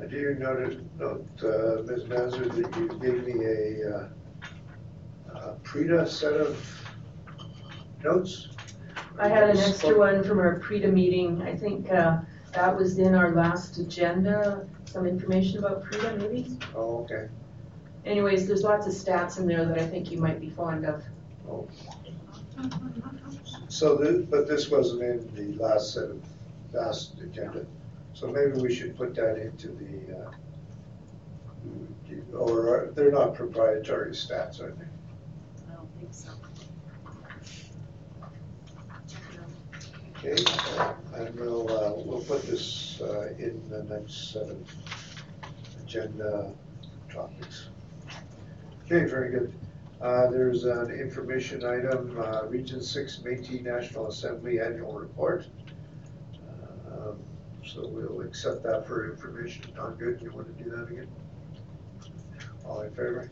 I 0.03 0.07
do 0.07 0.35
note, 0.37 0.81
note, 0.99 1.29
uh, 1.45 1.83
Ms. 1.83 2.03
Manzer, 2.11 2.49
that 2.57 2.77
you 2.77 2.89
gave 2.99 3.25
me 3.25 3.45
a, 3.45 3.95
uh, 3.95 4.09
uh, 5.33 5.55
PREDA 5.63 6.09
set 6.09 6.33
of 6.35 6.59
notes. 8.03 8.49
I 9.19 9.29
had 9.29 9.51
an 9.51 9.59
extra 9.59 9.99
one 9.99 10.23
from 10.23 10.39
our 10.39 10.59
PREDA 10.61 10.93
meeting. 10.93 11.43
I 11.43 11.55
think 11.57 11.91
uh, 11.91 12.19
That 12.53 12.77
was 12.77 12.99
in 12.99 13.15
our 13.15 13.33
last 13.33 13.79
agenda, 13.79 14.67
some 14.87 15.07
information 15.07 15.59
about 15.59 15.85
Frida 15.87 16.17
maybe? 16.17 16.57
Oh, 16.75 16.99
okay. 17.05 17.29
Anyways, 18.07 18.47
there's 18.47 18.63
lots 18.63 18.87
of 18.87 18.93
stats 18.93 19.39
in 19.39 19.47
there 19.47 19.65
that 19.67 19.79
I 19.79 19.87
think 19.87 20.11
you 20.11 20.19
might 20.19 20.41
be 20.41 20.51
fond 20.51 20.87
of. 20.87 21.03
So 23.69 23.97
this, 23.97 24.25
but 24.27 24.49
this 24.49 24.71
wasn't 24.71 25.03
in 25.03 25.35
the 25.35 25.63
last 25.63 25.93
set 25.95 26.05
of, 26.05 26.23
last 26.73 27.19
agenda, 27.21 27.67
so 28.15 28.27
maybe 28.29 28.53
we 28.61 28.75
should 28.75 28.97
put 28.97 29.15
that 29.17 29.37
into 29.39 29.69
the, 29.69 30.17
uh, 30.17 30.31
or, 32.37 32.69
are- 32.69 32.91
they're 32.95 33.13
not 33.13 33.35
proprietary 33.35 34.13
stats, 34.13 34.61
are 34.61 34.73
they? 34.73 34.87
I 35.71 35.75
don't 35.77 35.89
think 35.99 36.13
so. 36.13 36.31
Okay, 40.25 40.43
and 41.15 41.35
we'll, 41.39 41.71
uh, 41.71 41.93
we'll 41.95 42.23
put 42.25 42.43
this, 42.43 43.01
uh, 43.01 43.29
in 43.39 43.63
the 43.71 43.85
next 43.85 44.35
of 44.35 44.59
agenda 45.83 46.53
topics. 47.13 47.69
Okay, 48.85 49.05
very 49.05 49.31
good. 49.31 49.55
Uh, 50.01 50.29
there's 50.31 50.65
an 50.65 50.91
information 50.91 51.65
item, 51.65 52.17
uh, 52.21 52.47
Region 52.47 52.83
Six 52.83 53.21
Métis 53.25 53.63
National 53.63 54.09
Assembly 54.09 54.61
Annual 54.61 54.93
Report. 54.95 55.47
Um, 56.91 57.19
So 57.67 57.87
we'll 57.87 58.23
accept 58.23 58.63
that 58.65 58.87
for 58.87 59.13
information. 59.13 59.65
Don, 59.77 59.95
good, 59.97 60.21
you 60.23 60.33
wanna 60.33 60.49
do 60.51 60.71
that 60.71 60.89
again? 60.91 61.09
All 62.65 62.81
in 62.81 62.91
favor? 62.91 63.31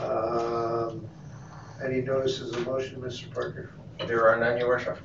Um, 0.00 1.06
any 1.84 2.00
notices 2.00 2.54
of 2.56 2.64
motion, 2.66 3.00
Mr. 3.02 3.30
Parker? 3.32 3.70
There 3.98 4.28
are 4.28 4.38
none, 4.38 4.58
your 4.58 4.68
worship. 4.68 4.98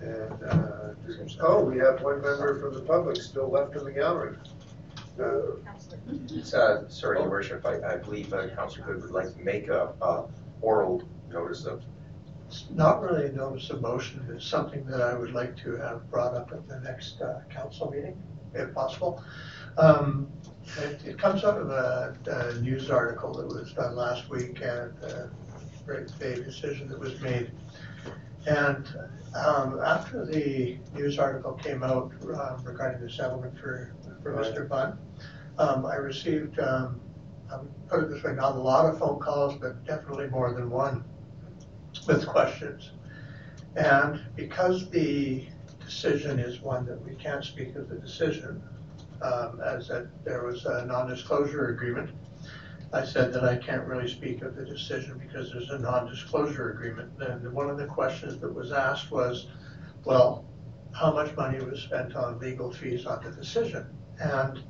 And, 0.00 0.42
uh, 0.42 0.94
oh, 1.40 1.64
we 1.64 1.78
have 1.78 2.02
one 2.02 2.20
member 2.20 2.60
from 2.60 2.74
the 2.74 2.80
public 2.80 3.16
still 3.16 3.48
left 3.50 3.76
in 3.76 3.84
the 3.84 3.92
gallery. 3.92 4.36
Uh, 5.20 5.56
Uh, 6.54 6.88
Sorry, 6.88 7.20
your 7.20 7.30
worship, 7.30 7.64
I, 7.64 7.94
I 7.94 7.96
believe 7.96 8.32
uh, 8.32 8.48
Councilor 8.56 8.86
Good 8.86 9.02
would 9.02 9.10
like 9.12 9.34
to 9.36 9.40
make 9.42 9.68
a, 9.68 9.92
a 10.00 10.24
oral 10.60 11.02
notice 11.30 11.64
of, 11.64 11.82
It's 12.48 12.64
not 12.70 13.02
really 13.02 13.26
a 13.26 13.32
notice 13.32 13.70
of 13.70 13.80
motion, 13.80 14.26
it's 14.34 14.46
something 14.46 14.84
that 14.86 15.00
I 15.00 15.14
would 15.14 15.32
like 15.32 15.56
to 15.58 15.76
have 15.76 16.10
brought 16.10 16.34
up 16.34 16.50
at 16.52 16.66
the 16.66 16.80
next 16.80 17.20
uh, 17.20 17.40
council 17.50 17.90
meeting, 17.90 18.20
if 18.54 18.74
possible. 18.74 19.22
Um, 19.78 20.28
It, 20.78 21.04
it 21.04 21.18
comes 21.18 21.44
out 21.44 21.58
of 21.60 21.70
a, 21.70 22.16
a 22.26 22.60
news 22.60 22.90
article 22.90 23.32
that 23.34 23.46
was 23.46 23.72
done 23.72 23.94
last 23.96 24.28
week 24.30 24.60
and 24.62 24.92
a 25.04 25.30
very 25.86 26.06
big 26.18 26.44
decision 26.44 26.88
that 26.88 26.98
was 26.98 27.20
made. 27.20 27.50
And 28.46 28.86
um, 29.34 29.80
after 29.84 30.24
the 30.24 30.78
news 30.94 31.18
article 31.18 31.52
came 31.52 31.82
out 31.82 32.12
um, 32.34 32.62
regarding 32.64 33.00
the 33.00 33.10
settlement 33.10 33.58
for, 33.58 33.94
for 34.22 34.34
Mr. 34.34 34.68
Bunn, 34.68 34.98
um, 35.58 35.86
I 35.86 35.96
received, 35.96 36.58
um, 36.58 37.00
I 37.50 37.58
would 37.58 37.88
put 37.88 38.00
it 38.04 38.10
this 38.10 38.22
way, 38.22 38.34
not 38.34 38.56
a 38.56 38.58
lot 38.58 38.86
of 38.86 38.98
phone 38.98 39.20
calls, 39.20 39.54
but 39.54 39.84
definitely 39.84 40.28
more 40.28 40.52
than 40.52 40.70
one 40.70 41.04
with 42.06 42.26
questions. 42.26 42.90
And 43.76 44.20
because 44.36 44.90
the 44.90 45.46
decision 45.84 46.38
is 46.38 46.60
one 46.60 46.84
that 46.86 47.02
we 47.04 47.14
can't 47.14 47.44
speak 47.44 47.74
of 47.76 47.88
the 47.88 47.96
decision, 47.96 48.62
um, 49.22 49.60
as 49.64 49.88
that 49.88 50.08
there 50.24 50.44
was 50.44 50.64
a 50.64 50.84
non-disclosure 50.86 51.68
agreement, 51.68 52.10
I 52.92 53.04
said 53.04 53.32
that 53.32 53.44
I 53.44 53.56
can't 53.56 53.86
really 53.86 54.08
speak 54.08 54.42
of 54.42 54.54
the 54.54 54.64
decision 54.64 55.18
because 55.18 55.50
there's 55.50 55.70
a 55.70 55.78
non-disclosure 55.78 56.72
agreement. 56.72 57.10
And 57.20 57.50
one 57.52 57.70
of 57.70 57.78
the 57.78 57.86
questions 57.86 58.38
that 58.40 58.52
was 58.52 58.70
asked 58.70 59.10
was, 59.10 59.46
well, 60.04 60.44
how 60.92 61.12
much 61.12 61.34
money 61.34 61.58
was 61.64 61.80
spent 61.80 62.14
on 62.14 62.38
legal 62.38 62.70
fees 62.70 63.06
on 63.06 63.24
the 63.24 63.30
decision? 63.30 63.86
And 64.18 64.62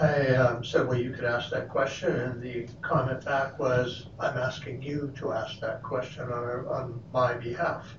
I 0.00 0.28
um, 0.36 0.64
said, 0.64 0.88
well, 0.88 0.98
you 0.98 1.10
could 1.10 1.24
ask 1.24 1.50
that 1.50 1.68
question, 1.68 2.14
and 2.16 2.42
the 2.42 2.66
comment 2.80 3.24
back 3.24 3.58
was, 3.58 4.06
I'm 4.18 4.38
asking 4.38 4.82
you 4.82 5.12
to 5.18 5.32
ask 5.32 5.60
that 5.60 5.82
question 5.82 6.24
on, 6.24 6.66
on 6.66 7.02
my 7.12 7.34
behalf. 7.34 7.94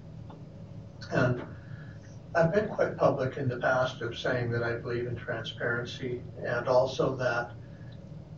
And 1.11 1.43
I've 2.35 2.53
been 2.53 2.67
quite 2.67 2.97
public 2.97 3.37
in 3.37 3.47
the 3.47 3.57
past 3.57 4.01
of 4.01 4.17
saying 4.17 4.51
that 4.51 4.63
I 4.63 4.73
believe 4.73 5.07
in 5.07 5.15
transparency, 5.15 6.21
and 6.43 6.67
also 6.67 7.15
that 7.15 7.51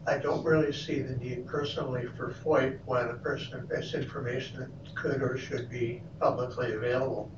I 0.10 0.18
don't 0.18 0.44
really 0.44 0.74
see 0.74 1.02
the 1.02 1.16
need 1.18 1.46
personally 1.46 2.08
for 2.18 2.34
FOIP 2.44 2.80
when 2.86 3.10
a 3.10 3.14
person 3.14 3.70
has 3.74 3.94
information 3.94 4.60
that 4.60 4.96
could 4.96 5.22
or 5.22 5.38
should 5.38 5.70
be 5.70 6.02
publicly 6.20 6.74
available. 6.74 7.32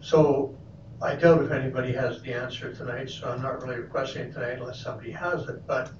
So 0.00 0.58
I 1.00 1.14
doubt 1.14 1.44
if 1.44 1.52
anybody 1.52 1.92
has 1.92 2.20
the 2.22 2.34
answer 2.34 2.74
tonight, 2.74 3.08
so 3.08 3.30
I'm 3.30 3.40
not 3.40 3.62
really 3.62 3.76
requesting 3.76 4.22
it 4.22 4.32
tonight 4.32 4.58
unless 4.58 4.80
somebody 4.80 5.12
has 5.12 5.48
it, 5.48 5.64
but 5.64 5.92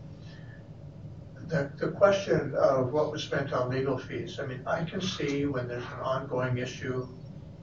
the, 1.46 1.70
the 1.76 1.92
question 1.92 2.54
of 2.56 2.92
what 2.92 3.12
was 3.12 3.22
spent 3.22 3.52
on 3.52 3.70
legal 3.70 3.96
fees, 3.96 4.40
I 4.40 4.46
mean, 4.46 4.62
I 4.66 4.82
can 4.84 5.00
see 5.00 5.46
when 5.46 5.68
there's 5.68 5.84
an 5.84 6.00
ongoing 6.02 6.58
issue 6.58 7.06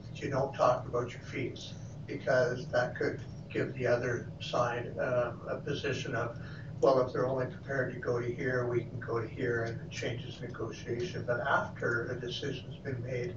that 0.04 0.22
you 0.22 0.30
don't 0.30 0.54
talk 0.54 0.86
about 0.86 1.10
your 1.10 1.20
fees, 1.20 1.74
because 2.06 2.68
that 2.68 2.96
could 2.96 3.20
give 3.50 3.74
the 3.74 3.86
other 3.86 4.30
side 4.40 4.94
um, 4.98 5.42
a 5.46 5.56
position 5.56 6.14
of, 6.14 6.38
well, 6.82 7.00
if 7.00 7.12
they're 7.12 7.28
only 7.28 7.46
prepared 7.46 7.94
to 7.94 8.00
go 8.00 8.20
to 8.20 8.34
here, 8.34 8.66
we 8.66 8.80
can 8.80 8.98
go 8.98 9.20
to 9.20 9.28
here, 9.28 9.62
and 9.62 9.80
it 9.80 9.90
changes 9.90 10.40
negotiation. 10.40 11.22
But 11.24 11.38
after 11.46 12.10
a 12.10 12.20
decision's 12.20 12.74
been 12.78 13.00
made, 13.04 13.36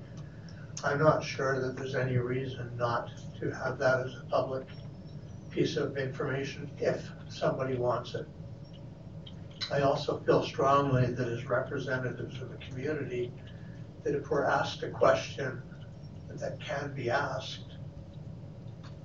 I'm 0.83 0.97
not 0.97 1.23
sure 1.23 1.61
that 1.61 1.77
there's 1.77 1.93
any 1.93 2.17
reason 2.17 2.75
not 2.75 3.11
to 3.39 3.51
have 3.51 3.77
that 3.77 3.99
as 3.99 4.15
a 4.15 4.25
public 4.31 4.65
piece 5.51 5.77
of 5.77 5.95
information 5.95 6.71
if 6.79 7.07
somebody 7.29 7.75
wants 7.75 8.15
it. 8.15 8.25
I 9.71 9.81
also 9.81 10.17
feel 10.25 10.43
strongly 10.43 11.05
that 11.05 11.27
as 11.27 11.45
representatives 11.45 12.41
of 12.41 12.49
the 12.49 12.57
community, 12.57 13.31
that 14.03 14.15
if 14.15 14.27
we're 14.31 14.43
asked 14.43 14.81
a 14.81 14.89
question 14.89 15.61
that 16.29 16.59
can 16.59 16.95
be 16.95 17.11
asked, 17.11 17.77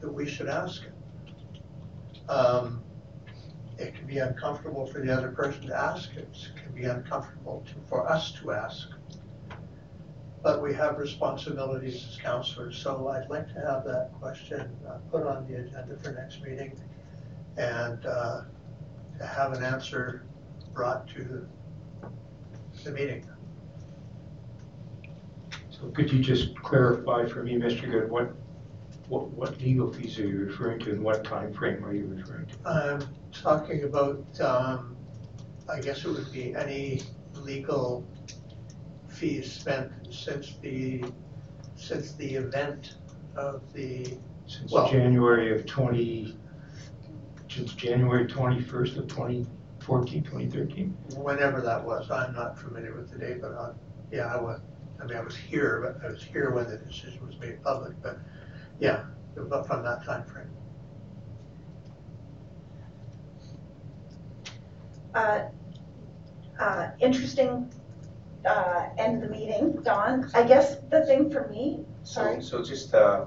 that 0.00 0.10
we 0.10 0.26
should 0.26 0.48
ask 0.48 0.82
it. 0.84 2.30
Um, 2.30 2.82
it 3.80 3.94
can 3.94 4.06
be 4.06 4.18
uncomfortable 4.18 4.86
for 4.86 5.00
the 5.00 5.10
other 5.10 5.30
person 5.30 5.66
to 5.66 5.74
ask 5.74 6.14
it, 6.14 6.28
can 6.62 6.72
be 6.74 6.84
uncomfortable 6.84 7.64
to, 7.66 7.74
for 7.88 8.08
us 8.08 8.32
to 8.32 8.52
ask. 8.52 8.88
But 10.42 10.62
we 10.62 10.74
have 10.74 10.98
responsibilities 10.98 12.06
as 12.08 12.18
counselors, 12.18 12.76
so 12.76 13.08
I'd 13.08 13.28
like 13.28 13.48
to 13.54 13.60
have 13.60 13.84
that 13.84 14.10
question 14.20 14.70
uh, 14.88 14.98
put 15.10 15.26
on 15.26 15.46
the 15.48 15.56
agenda 15.56 15.96
for 16.02 16.12
next 16.12 16.42
meeting 16.42 16.78
and 17.56 18.04
uh, 18.06 18.42
to 19.18 19.26
have 19.26 19.52
an 19.52 19.64
answer 19.64 20.26
brought 20.74 21.08
to 21.08 21.46
the 22.84 22.90
meeting. 22.90 23.26
So 25.70 25.88
could 25.88 26.12
you 26.12 26.20
just 26.20 26.54
clarify 26.56 27.26
for 27.26 27.42
me, 27.42 27.54
Mr. 27.54 27.90
Good, 27.90 28.10
what, 28.10 28.34
what, 29.08 29.28
what 29.28 29.60
legal 29.60 29.92
fees 29.92 30.18
are 30.18 30.26
you 30.26 30.38
referring 30.46 30.80
to 30.80 30.90
and 30.92 31.02
what 31.02 31.24
time 31.24 31.52
frame 31.52 31.84
are 31.84 31.94
you 31.94 32.06
referring 32.06 32.46
to? 32.46 32.68
I'm 32.68 33.02
talking 33.32 33.84
about, 33.84 34.24
um, 34.40 34.96
I 35.68 35.80
guess 35.80 36.04
it 36.04 36.08
would 36.08 36.32
be 36.32 36.54
any 36.54 37.02
legal 37.34 38.06
fees 39.08 39.52
spent 39.52 39.92
since 40.10 40.54
the, 40.62 41.04
since 41.76 42.12
the 42.12 42.34
event 42.34 42.94
of 43.36 43.62
the, 43.72 44.18
Since 44.46 44.72
Well- 44.72 44.90
January 44.90 45.58
of 45.58 45.66
20, 45.66 46.36
since 47.48 47.72
January 47.74 48.26
21st 48.26 48.96
of 48.98 49.08
2014, 49.08 50.22
2013? 50.24 50.90
whenever 51.16 51.60
that 51.60 51.84
was. 51.84 52.10
I'm 52.10 52.34
not 52.34 52.58
familiar 52.58 52.94
with 52.94 53.10
the 53.10 53.18
date, 53.18 53.40
but 53.40 53.52
uh, 53.52 53.72
yeah, 54.12 54.32
I 54.32 54.40
was, 54.40 54.60
I 55.00 55.06
mean, 55.06 55.16
I 55.16 55.20
was 55.20 55.36
here, 55.36 55.80
but 55.82 56.04
I 56.04 56.12
was 56.12 56.22
here 56.22 56.50
when 56.50 56.68
the 56.68 56.76
decision 56.78 57.24
was 57.26 57.38
made 57.38 57.62
public, 57.62 57.94
but 58.02 58.18
yeah, 58.80 59.04
but 59.36 59.66
from 59.66 59.82
that 59.84 60.04
time 60.04 60.24
Uh, 65.14 65.42
uh, 66.58 66.90
interesting, 67.00 67.70
uh, 68.46 68.88
end 68.98 69.22
of 69.22 69.28
the 69.28 69.34
meeting, 69.34 69.72
Don. 69.82 70.30
I 70.34 70.42
guess 70.42 70.76
the 70.90 71.04
thing 71.06 71.30
for 71.30 71.48
me, 71.48 71.80
so, 72.02 72.22
sorry, 72.22 72.42
so 72.42 72.62
just, 72.62 72.94
uh, 72.94 73.26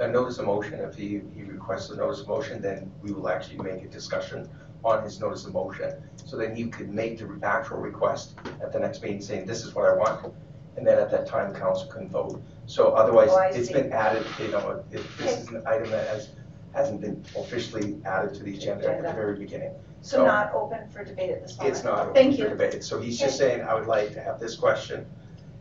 a 0.00 0.08
notice 0.08 0.38
of 0.38 0.46
motion, 0.46 0.74
if 0.80 0.94
he, 0.94 1.20
he 1.34 1.42
requests 1.42 1.90
a 1.90 1.96
notice 1.96 2.20
of 2.20 2.28
motion, 2.28 2.60
then 2.60 2.90
we 3.02 3.12
will 3.12 3.28
actually 3.28 3.58
make 3.58 3.84
a 3.84 3.88
discussion 3.88 4.48
on 4.84 5.02
his 5.02 5.20
notice 5.20 5.44
of 5.46 5.52
motion. 5.54 5.92
So 6.24 6.36
then 6.36 6.54
he 6.54 6.66
could 6.68 6.90
make 6.92 7.18
the 7.18 7.28
actual 7.42 7.78
request 7.78 8.36
at 8.60 8.72
the 8.72 8.78
next 8.78 9.02
meeting 9.02 9.20
saying, 9.22 9.46
this 9.46 9.64
is 9.64 9.74
what 9.74 9.86
I 9.86 9.94
want, 9.94 10.32
and 10.76 10.86
then 10.86 10.98
at 10.98 11.10
that 11.10 11.26
time, 11.26 11.52
the 11.52 11.58
council 11.58 11.88
can 11.88 12.08
vote. 12.08 12.40
So 12.66 12.88
otherwise, 12.90 13.30
Oh, 13.32 13.38
I 13.38 13.46
it's 13.48 13.68
see. 13.68 13.74
been 13.74 13.92
added, 13.92 14.24
you 14.40 14.48
know, 14.48 14.84
if 14.92 15.16
this 15.18 15.42
is 15.42 15.48
an 15.48 15.62
item 15.66 15.90
that 15.90 16.06
has, 16.08 16.30
hasn't 16.74 17.00
been 17.00 17.24
officially 17.36 17.98
added 18.04 18.34
to 18.34 18.42
the 18.42 18.54
agenda 18.56 18.84
at 18.88 19.02
the 19.02 19.08
Agenda. 19.08 19.12
very 19.14 19.36
beginning. 19.38 19.72
So 20.00 20.24
not 20.24 20.52
open 20.54 20.88
for 20.88 21.04
debate 21.04 21.30
at 21.30 21.42
this 21.42 21.56
moment. 21.58 21.74
It's 21.76 21.84
not 21.84 21.98
open 22.00 22.14
Thank 22.14 22.36
for 22.36 22.42
you. 22.42 22.48
debate. 22.50 22.84
So 22.84 23.00
he's 23.00 23.18
just 23.18 23.36
saying, 23.38 23.62
I 23.62 23.74
would 23.74 23.86
like 23.86 24.12
to 24.14 24.20
have 24.20 24.38
this 24.40 24.56
question 24.56 25.06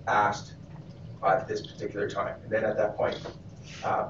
asked 0.07 0.53
at 1.25 1.47
this 1.47 1.65
particular 1.65 2.09
time. 2.09 2.35
And 2.43 2.51
then 2.51 2.63
at 2.63 2.77
that 2.77 2.95
point, 2.95 3.19
uh, 3.83 4.09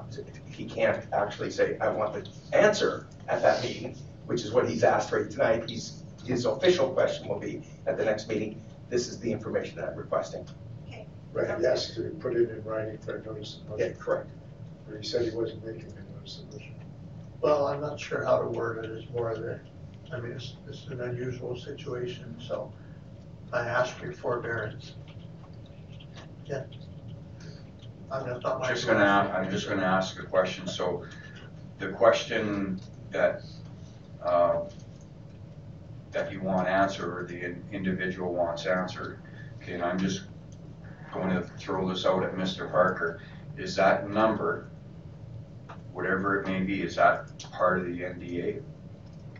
he 0.50 0.64
can't 0.66 1.04
actually 1.12 1.50
say, 1.50 1.76
I 1.80 1.88
want 1.88 2.12
the 2.14 2.56
answer 2.56 3.06
at 3.28 3.42
that 3.42 3.62
meeting, 3.62 3.96
which 4.26 4.42
is 4.42 4.52
what 4.52 4.68
he's 4.68 4.84
asked 4.84 5.10
for 5.10 5.24
tonight. 5.26 5.68
He's, 5.68 6.02
his 6.24 6.44
official 6.44 6.90
question 6.90 7.28
will 7.28 7.38
be 7.40 7.62
at 7.86 7.96
the 7.96 8.04
next 8.04 8.28
meeting, 8.28 8.62
this 8.90 9.08
is 9.08 9.18
the 9.18 9.30
information 9.32 9.76
that 9.76 9.88
I'm 9.90 9.96
requesting. 9.96 10.46
Okay. 10.86 11.06
Right, 11.32 11.58
yes, 11.60 11.94
to 11.94 12.02
put 12.20 12.36
it 12.36 12.50
in 12.50 12.62
writing 12.64 12.98
for 12.98 13.16
a 13.16 13.22
notice 13.24 13.60
of 13.70 13.78
Yeah, 13.78 13.86
motion. 13.88 14.00
correct. 14.00 14.30
But 14.88 14.98
he 15.02 15.06
said 15.06 15.24
he 15.30 15.36
wasn't 15.36 15.64
making 15.64 15.92
a 15.92 16.16
notice 16.16 16.38
of 16.40 16.52
motion. 16.52 16.74
Well, 17.40 17.66
I'm 17.66 17.80
not 17.80 18.00
sure 18.00 18.24
how 18.24 18.40
to 18.40 18.48
word 18.48 18.84
it, 18.84 18.90
it's 18.90 19.10
more 19.10 19.30
of 19.30 19.40
the, 19.40 19.60
I 20.12 20.20
mean, 20.20 20.32
it's, 20.32 20.56
it's 20.66 20.86
an 20.86 21.00
unusual 21.00 21.56
situation, 21.56 22.34
so 22.40 22.72
I 23.52 23.60
ask 23.60 24.00
your 24.00 24.12
forbearance. 24.12 24.94
Yeah. 26.46 26.64
I 28.10 28.20
mean, 28.20 28.30
it's 28.30 28.44
not 28.44 28.60
my. 28.60 28.68
Just 28.68 28.86
gonna, 28.86 29.04
I'm 29.34 29.50
just 29.50 29.68
gonna 29.68 29.82
ask 29.82 30.18
a 30.18 30.24
question, 30.24 30.66
so 30.66 31.04
the 31.78 31.88
question 31.88 32.80
that, 33.10 33.42
uh, 34.22 34.60
that 36.12 36.32
you 36.32 36.40
want 36.40 36.68
answered, 36.68 37.16
or 37.16 37.26
the 37.26 37.44
in- 37.44 37.64
individual 37.70 38.32
wants 38.32 38.66
answered, 38.66 39.20
okay, 39.62 39.74
and 39.74 39.82
I'm 39.82 39.98
just 39.98 40.22
going 41.12 41.30
to 41.30 41.42
throw 41.58 41.88
this 41.88 42.06
out 42.06 42.24
at 42.24 42.34
Mr. 42.34 42.70
Parker, 42.70 43.20
is 43.56 43.76
that 43.76 44.08
number, 44.08 44.70
whatever 45.92 46.40
it 46.40 46.46
may 46.46 46.60
be, 46.60 46.82
is 46.82 46.96
that 46.96 47.28
part 47.52 47.78
of 47.78 47.86
the 47.86 48.00
NDA? 48.00 48.62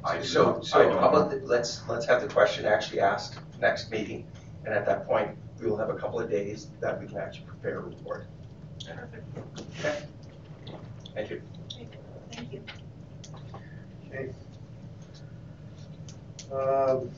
I 0.05 0.19
do 0.19 0.25
So, 0.25 0.45
not- 0.45 0.59
I 0.59 0.62
so 0.62 0.83
don't 0.83 0.99
how 0.99 1.09
about, 1.09 1.31
know. 1.33 1.39
the- 1.39 1.47
let's, 1.47 1.87
let's 1.89 2.07
have 2.07 2.23
the 2.23 2.29
question 2.29 2.65
actually 2.65 3.01
asked 3.01 3.39
next 3.61 3.91
meeting, 3.91 4.27
and 4.65 4.75
at 4.75 4.87
that 4.87 5.07
point, 5.07 5.37
we 5.61 5.66
will 5.69 5.77
have 5.77 5.91
a 5.91 5.95
couple 5.95 6.20
of 6.20 6.31
days 6.31 6.69
that 6.81 7.01
we 7.01 7.07
can 7.07 7.19
actually 7.19 7.47
prepare 7.47 7.79
a 7.79 7.83
report. 7.83 8.27
Okay? 8.89 9.99
Thank 11.15 11.31
you. 11.31 11.43
Thank 12.33 12.53
you. 12.53 12.62
Okay. 14.07 14.33
Um, 16.53 17.11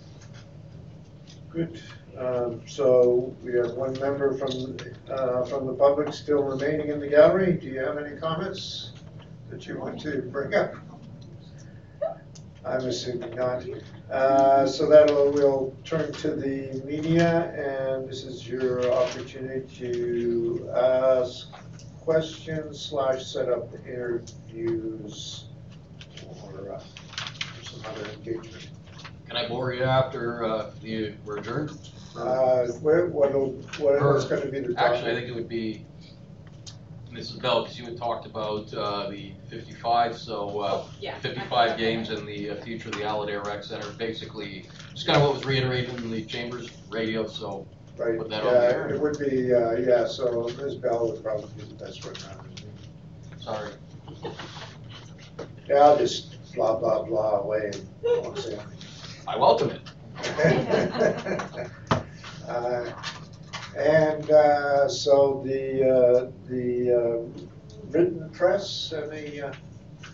Good, 1.50 1.82
um, 2.16 2.62
so 2.68 3.34
we 3.42 3.54
have 3.54 3.72
one 3.72 3.92
member 3.98 4.32
from, 4.38 4.76
uh, 5.10 5.44
from 5.46 5.66
the 5.66 5.74
public 5.74 6.12
still 6.14 6.44
remaining 6.44 6.88
in 6.90 7.00
the 7.00 7.08
gallery. 7.08 7.54
Do 7.54 7.66
you 7.66 7.80
have 7.80 7.98
any 7.98 8.16
comments 8.16 8.92
that 9.50 9.66
you 9.66 9.76
want 9.80 10.00
to 10.02 10.22
bring 10.22 10.54
up? 10.54 10.74
I'm 12.64 12.86
assuming 12.86 13.34
not. 13.34 13.64
Uh, 14.10 14.66
So 14.66 14.88
that'll, 14.88 15.30
we'll 15.32 15.74
turn 15.84 16.12
to 16.12 16.30
the 16.34 16.82
media, 16.84 17.50
and 17.54 18.08
this 18.08 18.24
is 18.24 18.46
your 18.46 18.90
opportunity 18.92 19.66
to 19.78 20.70
ask 20.74 21.48
questions 22.00 22.80
slash 22.80 23.24
set 23.24 23.48
up 23.48 23.72
interviews 23.86 25.44
or 26.44 26.72
uh, 26.74 26.82
some 27.62 27.80
other 27.86 28.10
engagement. 28.12 28.68
Can 29.26 29.36
I 29.36 29.48
bore 29.48 29.72
you 29.72 29.84
after 29.84 30.44
uh, 30.44 30.70
you 30.82 31.14
were 31.24 31.36
adjourned? 31.36 31.70
Uh, 32.16 32.66
where, 32.82 33.06
what'll, 33.06 33.52
what- 33.78 34.02
what's 34.02 34.24
gonna 34.26 34.46
be 34.46 34.60
the 34.60 34.74
topic? 34.74 34.78
Actually, 34.96 35.12
I 35.12 35.14
think 35.14 35.28
it 35.28 35.34
would 35.34 35.48
be 35.48 35.86
Mrs. 37.12 37.40
Bell, 37.42 37.62
because 37.62 37.78
you 37.78 37.84
had 37.84 37.96
talked 37.96 38.26
about 38.26 38.72
uh, 38.74 39.10
the 39.10 39.32
55, 39.48 40.16
so 40.16 40.60
uh, 40.60 40.84
yeah. 41.00 41.18
55 41.18 41.76
games 41.76 42.10
and 42.10 42.26
the 42.26 42.50
uh, 42.50 42.62
future 42.62 42.88
of 42.88 42.94
the 42.96 43.04
Al 43.04 43.22
Adair 43.22 43.42
Rec 43.42 43.64
Center. 43.64 43.90
Basically, 43.98 44.66
it's 44.92 45.02
kind 45.02 45.16
of 45.18 45.24
what 45.24 45.34
was 45.34 45.44
reiterated 45.44 45.94
in 45.98 46.10
the 46.10 46.24
Chambers 46.24 46.70
radio, 46.88 47.26
so 47.26 47.66
Right, 47.96 48.16
put 48.16 48.30
that 48.30 48.42
on 48.44 48.54
yeah, 48.54 48.60
there. 48.60 48.88
it 48.88 49.00
would 49.00 49.18
be, 49.18 49.52
uh, 49.52 49.72
yeah, 49.72 50.06
so 50.06 50.48
Ms. 50.58 50.76
Bell 50.76 51.10
would 51.12 51.22
probably 51.22 51.50
be 51.56 51.64
the 51.68 51.84
best 51.84 52.02
one. 52.04 52.14
Sorry. 53.38 53.72
Yeah, 55.68 55.76
I'll 55.76 55.98
just 55.98 56.36
blah, 56.54 56.76
blah, 56.78 57.02
blah 57.02 57.40
away 57.40 57.70
and 57.74 57.86
won't 58.02 58.38
say 58.38 58.54
anything. 58.54 58.78
I 59.28 59.36
welcome 59.36 59.70
it. 59.70 59.82
Uh, 62.48 62.90
And 63.76 64.30
uh, 64.30 64.88
so 64.88 65.42
the, 65.44 65.88
uh, 65.88 66.30
the 66.48 66.92
uh, 66.92 67.44
written 67.90 68.28
press, 68.30 68.92
any, 68.92 69.40
uh, 69.40 69.52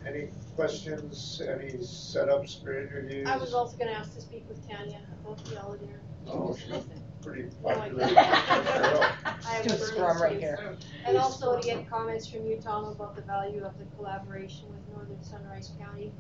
any 0.07 0.29
questions, 0.55 1.41
any 1.47 1.73
setups 1.75 2.63
for 2.63 2.79
interviews? 2.81 3.27
I 3.29 3.37
was 3.37 3.55
also 3.55 3.77
gonna 3.77 3.93
ask 3.93 4.15
to 4.15 4.21
speak 4.21 4.45
with 4.49 4.67
Tanya 4.69 5.01
about 5.25 5.45
the 5.45 5.59
Al 5.59 5.73
Adair. 5.73 6.01
Oh, 6.29 6.57
she's 6.57 6.75
pretty 7.23 7.49
No, 7.63 7.71
I 7.71 7.75
popular. 7.75 8.05
I 8.05 9.55
have 9.55 9.67
a 9.67 9.75
a 9.75 9.79
scrum 9.79 10.21
right 10.21 10.39
here. 10.39 10.77
And 11.05 11.17
also 11.17 11.59
to 11.61 11.67
get 11.67 11.89
comments 11.89 12.27
from 12.29 12.47
you, 12.47 12.59
Tom, 12.63 12.85
about 12.85 13.17
the 13.17 13.23
value 13.23 13.65
of 13.65 13.79
the 13.79 13.85
collaboration 13.97 14.67
with 14.69 14.81
Northern 14.95 15.23
Sunrise 15.23 15.73
County 15.79 16.13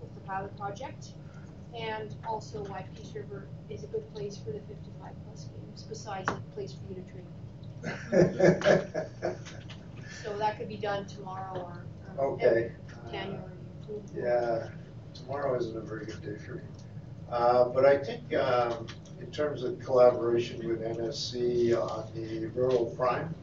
with 0.00 0.14
the 0.14 0.20
pilot 0.20 0.56
project. 0.56 1.08
And 1.76 2.14
also 2.26 2.62
why 2.64 2.84
Peace 2.94 3.12
River 3.14 3.48
is 3.68 3.82
a 3.82 3.86
good 3.88 4.12
place 4.14 4.36
for 4.38 4.52
the 4.52 4.60
fifty-five 4.60 5.14
plus 5.26 5.44
games, 5.46 5.82
besides 5.82 6.28
a 6.28 6.40
place 6.54 6.72
for 6.72 6.92
you 6.92 7.02
to 7.02 7.02
train. 7.10 7.26
So 10.22 10.38
that 10.38 10.56
could 10.58 10.68
be 10.68 10.76
done 10.78 11.04
tomorrow 11.06 11.60
or, 11.60 11.84
or 12.16 12.32
Okay. 12.34 12.72
Tanya 13.12 13.42
or 13.44 13.50
you. 13.88 14.02
Yeah, 14.16 14.68
tomorrow 15.12 15.54
isn't 15.58 15.76
a 15.76 15.80
very 15.82 16.06
good 16.06 16.22
day 16.22 16.36
for 16.42 16.54
me. 16.54 16.62
Uh, 17.30 17.68
But 17.68 17.84
I 17.84 17.98
think 17.98 18.32
um, 18.34 18.86
in 19.20 19.30
terms 19.30 19.62
of 19.62 19.78
collaboration 19.80 20.66
with 20.66 20.80
NSC 20.80 21.74
on 21.76 22.08
the 22.14 22.46
rural 22.54 22.94
crime 22.96 23.34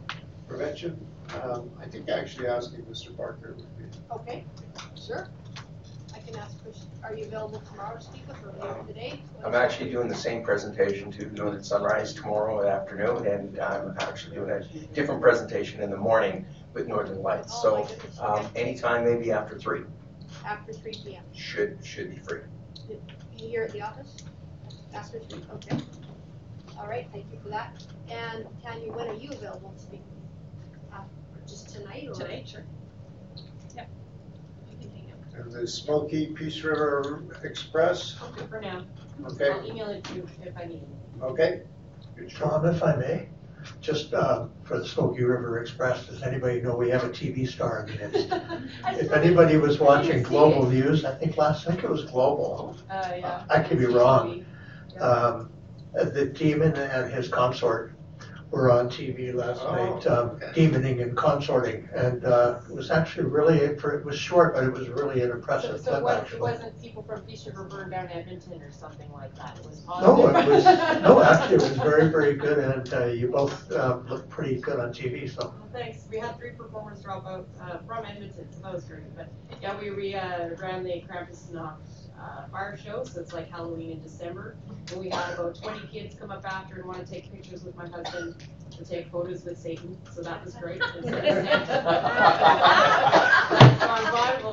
prevention, 0.47 0.99
um, 1.43 1.69
I 1.79 1.85
think 1.85 2.09
actually 2.09 2.47
asking 2.47 2.81
Mr. 2.85 3.15
Barker 3.15 3.55
would 3.57 3.77
be, 3.77 3.85
Okay, 4.15 4.43
sure. 4.95 5.29
I 6.15 6.19
can 6.19 6.35
ask, 6.37 6.59
Chris- 6.63 6.87
are 7.03 7.15
you 7.15 7.25
available 7.25 7.61
tomorrow 7.61 7.95
to 7.97 8.01
speak 8.01 8.27
with 8.27 8.37
her 8.37 8.51
later 8.53 8.83
today? 8.87 9.21
I'm 9.43 9.55
actually 9.55 9.89
doing 9.89 10.07
the 10.07 10.15
same 10.15 10.43
presentation 10.43 11.11
to 11.13 11.25
Northern 11.33 11.63
Sunrise 11.63 12.13
tomorrow 12.13 12.67
afternoon, 12.67 13.25
and 13.27 13.59
I'm 13.59 13.95
actually 13.99 14.35
doing 14.35 14.51
a 14.51 14.63
different 14.93 15.21
presentation 15.21 15.81
in 15.81 15.89
the 15.89 15.97
morning 15.97 16.45
with 16.73 16.87
Northern 16.87 17.21
Lights. 17.21 17.51
Oh, 17.55 17.61
So 17.61 17.75
my 17.83 17.89
goodness, 17.89 18.19
um, 18.19 18.45
okay. 18.45 18.61
anytime 18.61 19.03
maybe 19.03 19.31
after 19.31 19.57
three 19.57 19.81
After 20.45 20.73
three 20.73 20.93
P 20.93 21.15
M. 21.15 21.23
should, 21.33 21.83
should 21.83 22.11
be 22.11 22.17
free. 22.17 22.41
Here 23.35 23.63
at 23.63 23.71
the 23.71 23.81
office? 23.81 24.17
After 24.93 25.19
three, 25.19 25.43
okay. 25.55 25.77
All 26.77 26.87
right, 26.87 27.07
thank 27.11 27.25
you 27.31 27.39
for 27.41 27.49
that. 27.49 27.83
And 28.09 28.45
Tanya, 28.63 28.91
when 28.91 29.07
are 29.07 29.13
you 29.15 29.29
available 29.31 29.71
to 29.75 29.79
speak? 29.81 30.01
Uh, 30.93 31.01
Just 31.47 31.69
tonight 31.69 32.07
or? 32.09 32.13
Tonight, 32.13 32.47
sure. 32.47 32.63
Yep. 33.75 33.89
You 34.71 34.77
can 34.87 34.89
hang 34.95 35.11
out. 35.11 35.17
And 35.35 35.51
the 35.51 35.67
Smoky 35.67 36.27
Peace 36.27 36.61
River 36.63 37.23
Express, 37.43 38.15
Okay, 38.23 38.45
for 38.47 38.59
now. 38.61 38.85
Okay. 39.27 39.49
I'll 39.49 39.65
email 39.65 39.89
it 39.89 40.03
to 40.05 40.15
you 40.15 40.27
if 40.43 40.55
I 40.57 40.65
need 40.65 40.83
it. 40.83 41.23
okay? 41.23 41.61
Tom, 42.35 42.65
if 42.65 42.83
I 42.83 42.95
may, 42.95 43.27
just 43.79 44.13
uh, 44.13 44.47
for 44.63 44.79
the 44.79 44.87
Smoky 44.87 45.23
River 45.23 45.59
Express, 45.59 46.05
does 46.07 46.21
anybody 46.23 46.61
know 46.61 46.75
we 46.75 46.89
have 46.89 47.03
a 47.03 47.09
TV 47.09 47.47
star 47.47 47.85
in 47.87 47.97
the 47.97 48.07
midst? 48.89 49.01
If 49.01 49.11
anybody 49.11 49.57
was 49.57 49.79
watching 49.79 50.21
Global 50.31 50.69
News, 50.69 51.05
I 51.05 51.15
think 51.15 51.37
last, 51.37 51.67
I 51.67 51.71
think 51.71 51.83
it 51.83 51.89
was 51.89 52.03
Global, 52.05 52.75
Uh, 52.89 53.11
yeah. 53.17 53.43
I 53.49 53.61
could 53.61 53.79
be 53.79 53.85
wrong. 53.85 54.45
um, 54.99 55.49
the 55.93 56.25
demon 56.25 56.73
and 56.75 57.11
his 57.13 57.27
consort 57.27 57.93
were 58.51 58.69
on 58.69 58.89
TV 58.89 59.33
last 59.33 59.61
Oh, 59.63 59.71
night, 59.73 60.07
um, 60.07 60.29
okay. 60.31 60.51
demoning 60.53 61.01
and 61.01 61.15
consorting. 61.15 61.87
And 61.95 62.25
uh, 62.25 62.59
it 62.69 62.75
was 62.75 62.91
actually 62.91 63.25
really, 63.25 63.59
it 63.59 64.05
was 64.05 64.17
short, 64.17 64.53
but 64.53 64.65
it 64.65 64.71
was 64.73 64.89
really 64.89 65.21
an 65.21 65.31
impressive 65.31 65.79
so 65.79 66.01
clip, 66.01 66.17
it 66.17 66.23
was, 66.23 66.33
it 66.33 66.39
wasn't 66.39 66.81
people 66.81 67.03
from 67.03 67.21
Peace 67.21 67.45
River 67.47 67.63
burned 67.63 67.91
down 67.91 68.09
Edmonton 68.09 68.61
or 68.61 68.71
something 68.71 69.09
like 69.13 69.33
that, 69.35 69.57
it 69.57 69.65
was 69.65 69.85
No, 70.01 70.27
it 70.27 70.47
was, 70.47 70.63
no, 71.01 71.23
actually, 71.23 71.55
it 71.55 71.61
was 71.61 71.77
very, 71.77 72.09
very 72.09 72.35
good, 72.35 72.59
and 72.59 72.93
uh, 72.93 73.05
you 73.05 73.29
both 73.29 73.71
um, 73.71 74.05
looked 74.07 74.29
pretty 74.29 74.59
good 74.59 74.79
on 74.79 74.93
TV, 74.93 75.29
so. 75.29 75.53
Well, 75.57 75.69
Thanks, 75.71 76.05
we 76.11 76.17
had 76.17 76.37
three 76.37 76.51
performers 76.51 77.01
drop 77.01 77.25
out, 77.25 77.47
uh, 77.61 77.77
from 77.87 78.05
Edmonton, 78.05 78.51
so 78.51 78.59
that 78.63 78.73
was 78.73 78.83
great, 78.83 79.15
but, 79.15 79.29
yeah, 79.61 79.79
we, 79.79 79.91
we, 79.91 80.13
uh, 80.15 80.49
ran 80.59 80.83
the 80.83 81.03
Krampusnacht, 81.09 81.77
uh, 82.21 82.45
fire 82.51 82.77
show, 82.77 83.03
so 83.03 83.19
it's 83.19 83.33
like 83.33 83.49
Halloween 83.49 83.91
in 83.91 84.01
December. 84.01 84.55
And 84.91 84.99
we 85.01 85.09
had 85.09 85.33
about 85.33 85.55
twenty 85.61 85.85
kids 85.87 86.15
come 86.19 86.31
up 86.31 86.45
after 86.45 86.75
and 86.75 86.85
wanna 86.85 87.05
take 87.05 87.31
pictures 87.31 87.63
with 87.63 87.75
my 87.75 87.87
husband, 87.87 88.35
to 88.77 88.85
take 88.85 89.09
photos 89.11 89.43
with 89.43 89.57
Satan, 89.57 89.97
so 90.13 90.21
that 90.21 90.43
was 90.45 90.55
great. 90.55 90.81
That's 91.03 91.69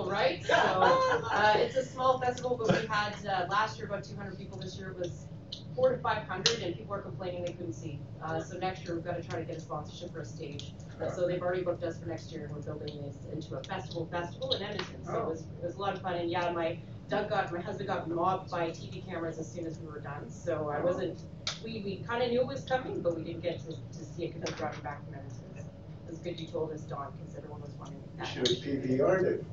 right? 0.09 0.45
So, 0.45 0.55
uh, 0.55 1.55
it's 1.57 1.77
a 1.77 1.85
small 1.85 2.19
festival, 2.20 2.57
but 2.62 2.69
we 2.81 2.86
had, 2.89 3.15
uh, 3.27 3.47
last 3.51 3.78
year 3.78 3.86
about 3.86 4.05
two 4.05 4.16
hundred 4.16 4.39
people, 4.39 4.59
this 4.59 4.77
year 4.77 4.90
it 4.90 4.99
was 4.99 5.27
four 5.74 5.90
to 5.95 5.99
five 5.99 6.27
hundred, 6.27 6.61
and 6.61 6.74
people 6.77 6.95
are 6.95 7.03
complaining 7.03 7.45
they 7.45 7.53
couldn't 7.53 7.73
see. 7.73 8.01
Uh, 8.23 8.40
so 8.43 8.59
next 8.59 8.85
year, 8.85 8.95
we've 8.97 9.05
gotta 9.05 9.23
try 9.23 9.39
to 9.40 9.45
get 9.45 9.57
a 9.57 9.61
sponsorship 9.61 10.12
for 10.12 10.20
a 10.20 10.24
stage. 10.24 10.73
Uh, 11.01 11.11
So 11.11 11.27
they've 11.28 11.40
already 11.43 11.62
booked 11.62 11.85
us 11.85 11.99
for 12.01 12.07
next 12.09 12.32
year, 12.32 12.45
and 12.47 12.55
we're 12.55 12.62
building 12.62 13.01
this 13.03 13.16
into 13.32 13.57
a 13.57 13.62
festival 13.65 14.07
festival 14.11 14.53
in 14.53 14.62
Edmonton, 14.62 15.05
so 15.05 15.19
it 15.19 15.27
was, 15.27 15.40
it 15.43 15.65
was 15.65 15.77
a 15.77 15.78
lot 15.78 15.95
of 15.95 16.03
fun, 16.03 16.16
and 16.16 16.31
yeah, 16.31 16.51
my, 16.51 16.78
Doug 17.09 17.31
got, 17.31 17.53
my 17.53 17.61
husband 17.61 17.89
got 17.89 18.09
mobbed 18.09 18.51
by 18.51 18.69
TV 18.69 19.05
cameras 19.07 19.39
as 19.39 19.51
soon 19.51 19.67
as 19.67 19.79
we 19.79 19.87
were 19.87 20.01
done, 20.01 20.31
so 20.31 20.69
I 20.69 20.81
wasn't, 20.81 21.19
we, 21.65 21.81
we 21.85 22.05
kinda 22.09 22.29
knew 22.29 22.41
it 22.43 22.47
was 22.47 22.65
coming, 22.65 23.01
but 23.01 23.17
we 23.17 23.25
didn't 23.25 23.43
get 23.43 23.61
to, 23.61 23.73
to 23.73 24.05
see 24.05 24.25
it, 24.25 24.33
cause 24.35 24.43
I 24.43 24.51
was 24.51 24.59
driving 24.59 24.81
back 24.83 25.05
from 25.05 25.15
Edmonton. 25.15 25.65
was 26.09 26.19
good 26.19 26.39
you 26.39 26.47
told 26.47 26.71
us, 26.73 26.83
Dawn, 26.83 27.13
because 27.19 27.35
everyone 27.37 27.63
was 27.63 27.71
wondering 27.79 28.03
if 28.13 28.17
that. 28.19 28.27
Should 28.27 28.49
have 28.49 28.59
PVR'd 28.59 29.25
it. 29.25 29.45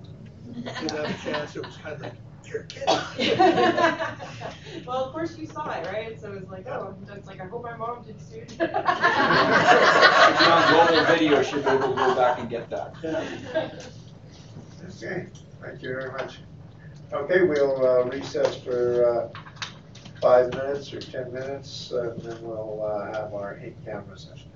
Didn't 0.54 0.92
have 0.92 1.06
a 1.06 1.14
chance, 1.24 1.56
it 1.56 1.66
was 1.66 1.78
kind 1.78 1.96
of 1.96 2.02
like, 2.02 2.14
you're 2.46 2.64
kidding. 2.64 3.38
Well, 4.86 5.06
of 5.06 5.14
course 5.14 5.38
you 5.38 5.48
saw 5.48 5.72
it, 5.72 5.88
right? 5.88 6.20
So 6.20 6.34
it 6.34 6.42
was 6.42 6.50
like, 6.50 6.68
oh, 6.68 6.96
it's 7.16 7.28
like, 7.28 7.40
I 7.42 7.46
hope 7.46 7.64
my 7.64 7.76
mom 7.76 8.04
did 8.04 8.20
too. 8.20 8.46
If 8.46 8.60
you're 8.60 8.68
on 10.52 10.88
global 10.88 11.06
video, 11.06 11.42
should 11.42 11.64
be 11.64 11.70
able 11.72 11.90
to 11.90 11.96
go 11.96 12.16
back 12.16 12.40
and 12.40 12.50
get 12.50 12.70
that. 12.70 12.94
Okay, 14.98 15.28
thank 15.64 15.82
you 15.82 15.90
very 15.90 16.12
much. 16.12 16.38
Okay, 17.16 17.44
we'll 17.44 17.86
uh, 17.88 18.04
recess 18.04 18.58
for 18.58 19.32
uh, 19.34 19.40
five 20.20 20.54
minutes 20.54 20.94
or 20.94 21.00
10 21.00 21.32
minutes, 21.32 21.92
and 21.92 22.20
then 22.20 22.38
we'll 22.42 22.84
uh, 22.84 23.06
have 23.06 23.34
our 23.34 23.58
eight 23.64 23.78
camera 23.86 24.18
session. 24.18 24.50